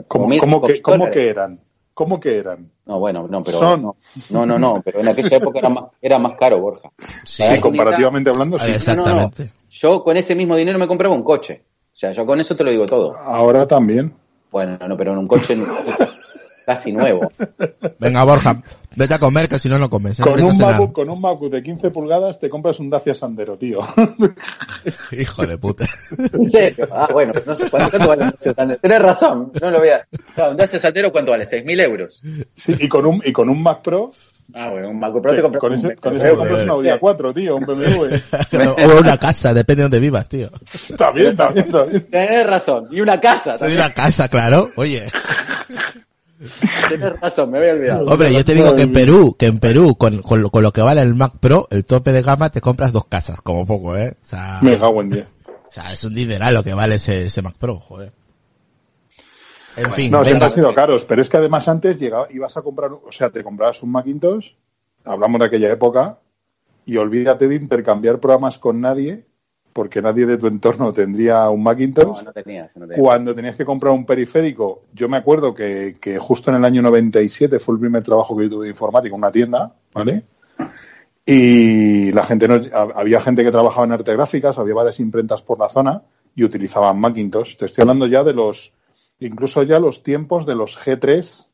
¿Cómo, 0.06 0.26
mil, 0.26 0.40
cómo 0.40 0.62
que, 0.62 0.82
¿Cómo 0.82 1.10
que 1.10 1.28
eran? 1.28 1.60
¿Cómo 1.94 2.20
que 2.20 2.36
eran? 2.36 2.70
No, 2.86 3.01
bueno, 3.01 3.26
no, 3.28 3.43
pero... 3.43 3.59
Son. 3.59 3.82
No, 3.82 3.97
no, 4.30 4.47
no, 4.47 4.59
no, 4.59 4.82
pero 4.85 5.01
en 5.01 5.09
aquella 5.09 5.36
época 5.39 5.59
era 5.59 5.68
más, 5.68 5.86
era 6.01 6.18
más 6.18 6.35
caro, 6.39 6.60
Borja. 6.60 6.90
Sí, 7.24 7.43
Para 7.43 7.56
Sí, 7.56 7.60
comparativamente 7.60 8.30
hablando, 8.30 8.59
sí. 8.59 8.70
exactamente. 8.70 9.51
Yo 9.70 10.05
con 10.05 10.16
ese 10.16 10.35
mismo 10.35 10.55
dinero 10.55 10.78
me 10.78 10.86
compraba 10.86 11.14
un 11.14 11.22
coche. 11.22 11.64
O 11.93 11.97
sea, 11.97 12.12
yo 12.12 12.24
con 12.24 12.39
eso 12.40 12.55
te 12.55 12.62
lo 12.62 12.70
digo 12.70 12.86
todo. 12.86 13.16
Ahora 13.16 13.66
también. 13.66 14.14
Bueno, 14.51 14.78
no, 14.86 14.97
pero 14.97 15.12
en 15.12 15.18
un 15.18 15.26
coche 15.26 15.56
casi 16.69 16.93
nuevo. 16.93 17.32
Venga, 17.99 18.24
Borja, 18.24 18.62
vete 18.95 19.15
a 19.15 19.19
comer 19.19 19.49
que 19.49 19.59
si 19.59 19.70
no, 19.70 19.78
no 19.78 19.89
comes. 19.89 20.20
¿eh? 20.20 20.23
Con 20.23 20.43
un. 20.43 20.59
MacBook, 20.59 20.93
con 20.93 21.09
un 21.09 21.19
MacBook 21.19 21.51
de 21.51 21.62
15 21.62 21.90
pulgadas 21.90 22.39
te 22.39 22.51
compras 22.51 22.78
un 22.78 22.90
Dacia 22.90 23.15
Sandero, 23.15 23.57
tío. 23.57 23.81
Hijo 25.12 25.47
de 25.47 25.57
puta. 25.57 25.86
¿En 26.32 26.51
serio? 26.51 26.86
Ah, 26.93 27.09
bueno, 27.11 27.32
no 27.47 27.57
sé 27.57 27.70
cuánto, 27.70 27.99
vale 28.07 28.24
un 28.24 28.31
Dacia 28.32 28.53
Sandero. 28.53 28.81
Tenés 28.81 29.01
razón, 29.01 29.51
no 29.62 29.70
lo 29.70 29.78
voy 29.78 29.89
a... 29.89 30.07
Un 30.51 30.57
Dacia 30.59 30.78
Sandero, 30.78 31.11
¿cuánto 31.11 31.31
vale? 31.31 31.47
¿6.000 31.47 31.81
euros? 31.82 32.20
Sí, 32.55 32.74
y 32.78 32.86
con 32.86 33.07
un, 33.07 33.23
y 33.24 33.32
con 33.32 33.49
un 33.49 33.62
Mac 33.62 33.81
Pro, 33.81 34.12
Ah, 34.55 34.70
bueno, 34.70 34.89
un 34.89 34.99
Mac 34.99 35.12
Pro 35.12 35.31
te 35.31 35.36
te- 35.36 35.43
compras 35.43 35.61
con 35.61 35.73
un 35.73 35.78
ese, 35.78 35.89
con 35.97 36.15
Pro. 36.15 36.23
ese 36.24 36.35
compras 36.36 36.62
un 36.62 36.70
Audi 36.70 36.89
A4, 36.89 37.35
tío, 37.35 37.57
un 37.57 37.66
BMW. 37.66 38.95
o 38.97 39.01
una 39.01 39.19
casa, 39.19 39.53
depende 39.53 39.81
de 39.81 39.85
donde 39.85 40.01
vivas, 40.01 40.27
tío. 40.27 40.51
también, 40.97 41.36
también, 41.36 41.70
también. 41.70 42.07
Tenés 42.11 42.47
razón. 42.47 42.89
Y 42.90 43.03
una 43.03 43.20
casa 43.20 43.57
una 43.61 43.93
casa, 43.93 44.28
claro. 44.28 44.70
Oye. 44.77 45.05
Tenés 46.89 47.20
razón, 47.20 47.51
me 47.51 47.59
había 47.59 47.73
olvidado. 47.73 48.06
Hombre, 48.06 48.32
yo 48.32 48.44
te 48.44 48.55
digo 48.55 48.74
que 48.74 48.82
en 48.82 48.93
Perú, 48.93 49.36
que 49.39 49.47
en 49.47 49.59
Perú, 49.59 49.97
con, 49.97 50.23
con, 50.23 50.43
lo- 50.43 50.51
con 50.51 50.62
lo 50.62 50.73
que 50.73 50.81
vale 50.82 51.01
el 51.01 51.15
Mac 51.15 51.35
Pro, 51.40 51.66
el 51.70 51.85
tope 51.85 52.12
de 52.12 52.23
gama, 52.23 52.51
te 52.51 52.60
compras 52.60 52.93
dos 52.93 53.06
casas, 53.06 53.40
como 53.40 53.66
poco, 53.66 53.97
¿eh? 53.97 54.16
O 54.23 54.27
sea, 54.27 54.59
Me 54.62 54.78
cago 54.78 55.01
en 55.02 55.10
día. 55.10 55.27
o 55.47 55.73
sea 55.73 55.93
es 55.93 56.05
un 56.05 56.15
dineral 56.15 56.55
lo 56.55 56.62
que 56.62 56.74
vale 56.74 56.94
ese, 56.97 57.27
ese 57.27 57.43
Mac 57.43 57.55
Pro, 57.59 57.81
joder. 57.81 58.12
En 59.77 59.93
fin, 59.93 60.10
No, 60.10 60.24
siempre 60.24 60.47
han 60.47 60.52
sido 60.52 60.74
caros, 60.74 61.05
pero 61.05 61.23
es 61.23 61.28
que 61.28 61.36
además 61.36 61.69
antes 61.69 62.01
llegaba, 62.01 62.27
ibas 62.31 62.56
a 62.56 62.62
comprar, 62.62 62.90
o 62.93 63.12
sea, 63.12 63.31
te 63.31 63.44
comprabas 63.44 63.82
un 63.82 63.90
Macintosh, 63.93 64.52
hablamos 65.05 65.39
de 65.40 65.47
aquella 65.47 65.73
época, 65.73 66.19
y 66.85 66.97
olvídate 66.97 67.47
de 67.47 67.55
intercambiar 67.56 68.19
programas 68.19 68.59
con 68.59 68.81
nadie, 68.81 69.27
porque 69.73 70.03
nadie 70.03 70.27
de 70.27 70.39
tu 70.39 70.47
entorno 70.47 70.93
tendría 70.93 71.49
un 71.51 71.62
Macintosh. 71.62 72.07
No, 72.07 72.23
no 72.23 72.32
tenías, 72.32 72.77
no 72.77 72.86
tenías. 72.86 73.01
Cuando 73.01 73.35
tenías 73.35 73.57
que 73.57 73.65
comprar 73.65 73.93
un 73.93 74.05
periférico, 74.05 74.82
yo 74.93 75.09
me 75.09 75.16
acuerdo 75.16 75.55
que, 75.55 75.97
que 76.01 76.19
justo 76.19 76.51
en 76.51 76.57
el 76.57 76.65
año 76.65 76.82
97 76.82 77.59
fue 77.59 77.74
el 77.74 77.81
primer 77.81 78.03
trabajo 78.03 78.36
que 78.36 78.45
yo 78.45 78.51
tuve 78.51 78.65
de 78.65 78.70
informática, 78.70 79.15
una 79.15 79.31
tienda, 79.31 79.74
¿vale? 79.93 80.24
Y 81.24 82.11
la 82.12 82.24
gente 82.24 82.49
no, 82.49 82.59
había 82.95 83.20
gente 83.20 83.45
que 83.45 83.51
trabajaba 83.51 83.86
en 83.86 83.93
arte 83.93 84.15
gráficas, 84.15 84.59
había 84.59 84.74
varias 84.74 84.99
imprentas 84.99 85.43
por 85.43 85.59
la 85.59 85.69
zona 85.69 86.03
y 86.35 86.43
utilizaban 86.45 86.99
Macintosh. 86.99 87.57
Te 87.57 87.66
estoy 87.66 87.82
hablando 87.82 88.07
ya 88.07 88.24
de 88.24 88.32
los, 88.32 88.73
incluso 89.19 89.62
ya 89.62 89.78
los 89.78 90.03
tiempos 90.03 90.47
de 90.47 90.55
los 90.55 90.78
G3, 90.78 91.47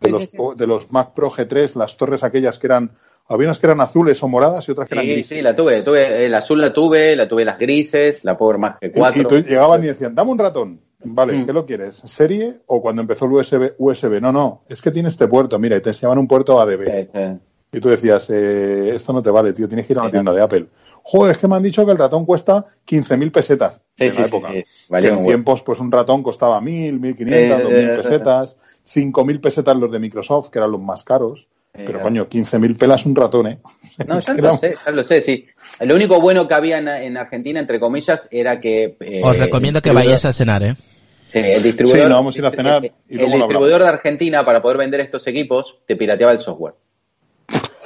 de 0.00 0.08
Sí, 0.08 0.10
los, 0.10 0.56
de 0.56 0.66
los 0.66 0.92
Mac 0.92 1.12
Pro 1.14 1.30
G3, 1.30 1.74
las 1.74 1.96
torres 1.96 2.22
aquellas 2.22 2.58
que 2.58 2.68
eran, 2.68 2.92
había 3.28 3.46
unas 3.48 3.58
que 3.58 3.66
eran 3.66 3.80
azules 3.80 4.22
o 4.22 4.28
moradas 4.28 4.66
y 4.68 4.72
otras 4.72 4.88
que 4.88 4.94
eran 4.94 5.04
Sí, 5.04 5.12
grises. 5.12 5.28
sí, 5.36 5.42
la 5.42 5.54
tuve, 5.54 5.82
tuve, 5.82 6.26
el 6.26 6.34
azul 6.34 6.60
la 6.60 6.72
tuve, 6.72 7.14
la 7.16 7.28
tuve 7.28 7.44
las 7.44 7.58
grises, 7.58 8.24
la 8.24 8.36
Power 8.38 8.58
Mac 8.58 8.78
Y, 8.80 8.86
y 8.86 8.90
G4. 8.90 9.26
tú 9.28 9.38
llegaban 9.40 9.82
y 9.84 9.88
decían, 9.88 10.14
dame 10.14 10.30
un 10.30 10.38
ratón. 10.38 10.80
Vale, 11.04 11.34
Mm. 11.38 11.46
¿qué 11.46 11.52
lo 11.52 11.64
quieres? 11.64 11.96
¿Serie 12.06 12.54
o 12.66 12.82
cuando 12.82 13.02
empezó 13.02 13.26
el 13.26 13.32
USB? 13.32 13.74
USB. 13.78 14.20
No, 14.20 14.32
no, 14.32 14.62
es 14.68 14.82
que 14.82 14.90
tiene 14.90 15.08
este 15.10 15.28
puerto, 15.28 15.56
mira, 15.58 15.76
y 15.76 15.80
te 15.80 15.90
enseñaban 15.90 16.18
un 16.18 16.26
puerto 16.26 16.60
ADB. 16.60 16.84
Sí, 16.86 17.08
sí. 17.14 17.38
Y 17.70 17.80
tú 17.80 17.88
decías, 17.90 18.28
eh, 18.30 18.90
esto 18.94 19.12
no 19.12 19.22
te 19.22 19.30
vale, 19.30 19.52
tío, 19.52 19.68
tienes 19.68 19.86
que 19.86 19.92
ir 19.92 19.98
a 19.98 20.02
una 20.02 20.08
Sí, 20.08 20.12
tienda 20.12 20.32
de 20.32 20.40
Apple. 20.42 20.66
Joder, 21.04 21.32
es 21.32 21.38
que 21.38 21.46
me 21.46 21.54
han 21.56 21.62
dicho 21.62 21.86
que 21.86 21.92
el 21.92 21.98
ratón 21.98 22.24
cuesta 22.26 22.64
15.000 22.86 23.30
pesetas 23.30 23.80
Sí, 23.96 24.04
en 24.06 24.12
sí, 24.12 24.18
la 24.18 24.24
sí, 24.24 24.28
época. 24.36 24.48
sí. 24.48 24.64
Que 25.00 25.06
en 25.08 25.22
tiempos, 25.22 25.62
pues 25.62 25.78
un 25.78 25.92
ratón 25.92 26.22
costaba 26.22 26.60
1.000, 26.60 26.98
1.500, 26.98 27.60
Eh, 27.60 27.62
2.000 27.62 27.90
eh, 27.90 27.94
pesetas, 27.94 28.56
5.000 28.84 29.40
pesetas 29.40 29.76
los 29.76 29.92
de 29.92 29.98
Microsoft, 30.00 30.48
que 30.50 30.58
eran 30.58 30.72
los 30.72 30.80
más 30.80 31.04
caros. 31.04 31.48
Eh, 31.78 31.84
Pero 31.86 31.98
ya. 31.98 32.02
coño, 32.02 32.28
15.000 32.28 32.76
pelas 32.76 33.06
un 33.06 33.14
ratón, 33.14 33.46
¿eh? 33.46 33.58
No, 34.06 34.20
ya 34.26 34.34
lo 34.34 34.56
sé, 34.58 34.74
ya 34.84 34.92
lo 34.92 35.04
sé, 35.04 35.22
sí. 35.22 35.46
Lo 35.80 35.94
único 35.94 36.20
bueno 36.20 36.48
que 36.48 36.54
había 36.54 36.78
en, 36.78 36.88
en 36.88 37.16
Argentina, 37.16 37.60
entre 37.60 37.78
comillas, 37.78 38.28
era 38.30 38.60
que... 38.60 38.96
eh, 39.00 39.20
Os 39.22 39.38
recomiendo 39.38 39.80
que 39.80 39.90
el 39.90 39.94
vayáis 39.94 40.24
a 40.24 40.32
cenar, 40.32 40.62
¿eh? 40.62 40.74
Sí, 41.26 41.38
el 41.38 41.62
distribuidor... 41.62 42.00
Sí, 42.06 42.08
nos 42.08 42.18
vamos 42.18 42.34
a 42.34 42.38
ir 42.38 42.46
a 42.46 42.50
cenar 42.50 42.84
y 42.84 42.88
el 42.88 43.16
luego 43.18 43.36
lo 43.36 43.44
distribuidor 43.44 43.82
de 43.82 43.88
Argentina, 43.88 44.44
para 44.44 44.62
poder 44.62 44.78
vender 44.78 45.00
estos 45.00 45.26
equipos, 45.26 45.78
te 45.86 45.94
pirateaba 45.94 46.32
el 46.32 46.38
software. 46.38 46.74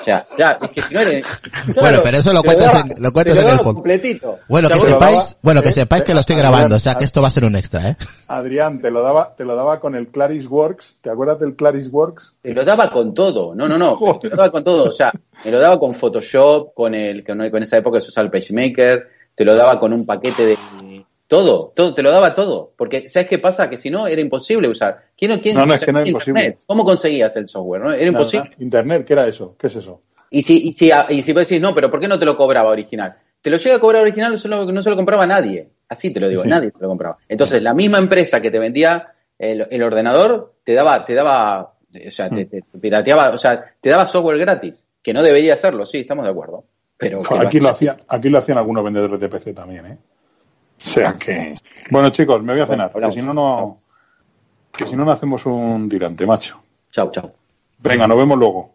O 0.02 0.04
sea, 0.04 0.26
ya, 0.36 0.58
es 0.60 0.70
que 0.70 0.82
si 0.82 0.94
no 0.94 1.00
eres... 1.00 1.24
Bueno, 1.80 2.00
pero 2.02 2.18
eso 2.18 2.32
lo 2.32 2.42
cuentas 2.42 2.74
en- 2.74 3.00
lo 3.00 3.12
cuentas 3.12 3.38
en 3.38 3.48
el 3.48 3.60
completito. 3.60 4.40
Bueno, 4.48 4.68
que 4.68 4.80
sepáis, 4.80 5.16
daba- 5.18 5.36
bueno, 5.42 5.62
que 5.62 5.68
eh, 5.68 5.72
sepáis 5.72 6.02
que 6.02 6.12
lo 6.12 6.18
estoy 6.20 6.34
eh, 6.34 6.38
grabando, 6.40 6.74
o 6.74 6.78
sea 6.80 6.96
que 6.96 7.04
esto 7.04 7.22
va 7.22 7.28
a 7.28 7.30
ser 7.30 7.44
un 7.44 7.54
extra, 7.54 7.88
¿eh? 7.90 7.96
Adrián, 8.26 8.80
te 8.80 8.90
lo 8.90 9.00
daba, 9.00 9.32
te 9.36 9.44
lo 9.44 9.54
daba 9.54 9.78
con 9.78 9.94
el 9.94 10.08
Claris 10.08 10.48
Works. 10.48 10.96
¿Te 11.02 11.10
acuerdas 11.10 11.38
del 11.38 11.54
Claris 11.54 11.88
Works? 11.92 12.34
Te 12.42 12.52
lo 12.52 12.64
daba 12.64 12.90
con 12.90 13.14
todo, 13.14 13.54
no, 13.54 13.68
no, 13.68 13.78
no, 13.78 13.96
te 14.20 14.28
lo 14.28 14.34
daba 14.36 14.50
con 14.50 14.64
todo, 14.64 14.84
o 14.88 14.92
sea, 14.92 15.12
me 15.44 15.50
lo 15.52 15.60
daba 15.60 15.78
con 15.78 15.94
Photoshop, 15.94 16.74
con 16.74 16.96
el, 16.96 17.24
con, 17.24 17.48
con 17.48 17.62
esa 17.62 17.76
época 17.76 18.00
se 18.00 18.08
usaba 18.08 18.24
el 18.24 18.32
PageMaker, 18.32 19.08
te 19.36 19.44
lo 19.44 19.54
daba 19.54 19.78
con 19.78 19.92
un 19.92 20.04
paquete 20.04 20.44
de 20.46 20.58
todo, 21.32 21.72
todo, 21.74 21.94
te 21.94 22.02
lo 22.02 22.10
daba 22.10 22.34
todo, 22.34 22.74
porque 22.76 23.08
¿sabes 23.08 23.26
qué 23.26 23.38
pasa? 23.38 23.70
Que 23.70 23.78
si 23.78 23.88
no 23.88 24.06
era 24.06 24.20
imposible 24.20 24.68
usar. 24.68 25.02
¿Quién, 25.16 25.38
quién, 25.40 25.56
No, 25.56 25.64
no, 25.64 25.72
es 25.72 25.82
que 25.82 25.90
no 25.90 26.00
era 26.00 26.06
Internet? 26.06 26.26
imposible. 26.28 26.58
¿Cómo 26.66 26.84
conseguías 26.84 27.34
el 27.36 27.48
software? 27.48 27.80
no? 27.80 27.90
Era 27.90 28.06
imposible. 28.06 28.50
Internet, 28.58 29.06
¿qué 29.06 29.14
era 29.14 29.26
eso? 29.26 29.56
¿Qué 29.58 29.68
es 29.68 29.76
eso? 29.76 30.02
Y 30.28 30.42
si, 30.42 30.68
y 30.68 30.74
si, 30.74 30.90
y 31.08 31.22
si 31.22 31.32
vos 31.32 31.48
decís, 31.48 31.58
no, 31.58 31.74
pero 31.74 31.90
¿por 31.90 32.00
qué 32.00 32.06
no 32.06 32.18
te 32.18 32.26
lo 32.26 32.36
cobraba 32.36 32.68
original? 32.68 33.16
Te 33.40 33.48
lo 33.48 33.56
llega 33.56 33.76
a 33.76 33.78
cobrar 33.78 34.02
original, 34.02 34.38
solo, 34.38 34.66
no 34.66 34.82
se 34.82 34.90
lo 34.90 34.96
compraba 34.96 35.26
nadie. 35.26 35.70
Así 35.88 36.12
te 36.12 36.20
lo 36.20 36.28
digo, 36.28 36.42
Sí. 36.42 36.50
nadie 36.50 36.70
te 36.70 36.78
lo 36.78 36.88
compraba. 36.88 37.16
Entonces, 37.26 37.62
la 37.62 37.72
misma 37.72 37.96
empresa 37.96 38.42
que 38.42 38.50
te 38.50 38.58
vendía 38.58 39.14
el, 39.38 39.66
el 39.70 39.82
ordenador, 39.82 40.56
te 40.62 40.74
daba, 40.74 41.02
te 41.02 41.14
daba, 41.14 41.62
o 42.06 42.10
sea, 42.10 42.28
te, 42.28 42.44
te 42.44 42.62
pirateaba, 42.78 43.30
o 43.30 43.38
sea, 43.38 43.64
te 43.80 43.88
daba 43.88 44.04
software 44.04 44.36
gratis, 44.36 44.86
que 45.02 45.14
no 45.14 45.22
debería 45.22 45.54
hacerlo, 45.54 45.86
sí, 45.86 46.00
estamos 46.00 46.26
de 46.26 46.30
acuerdo. 46.30 46.64
Pero 46.98 47.22
Aquí 47.40 47.58
lo, 47.58 47.70
hacían, 47.70 47.96
aquí 48.06 48.28
lo 48.28 48.36
hacían 48.36 48.58
algunos 48.58 48.84
vendedores 48.84 49.18
de 49.18 49.30
PC 49.30 49.54
también, 49.54 49.86
¿eh? 49.86 49.98
O 50.84 50.88
sea 50.88 51.14
que... 51.14 51.54
Bueno, 51.90 52.10
chicos, 52.10 52.42
me 52.42 52.52
voy 52.52 52.62
a 52.62 52.66
cenar, 52.66 52.92
que 52.92 53.12
si 53.12 53.22
no, 53.22 53.32
no... 53.32 53.78
Que 54.72 54.86
si 54.86 54.96
no, 54.96 55.04
no 55.04 55.12
hacemos 55.12 55.44
un 55.46 55.88
tirante, 55.88 56.26
macho. 56.26 56.62
Chau, 56.90 57.10
chau. 57.10 57.32
Venga, 57.78 58.06
nos 58.06 58.16
vemos 58.16 58.38
luego. 58.38 58.71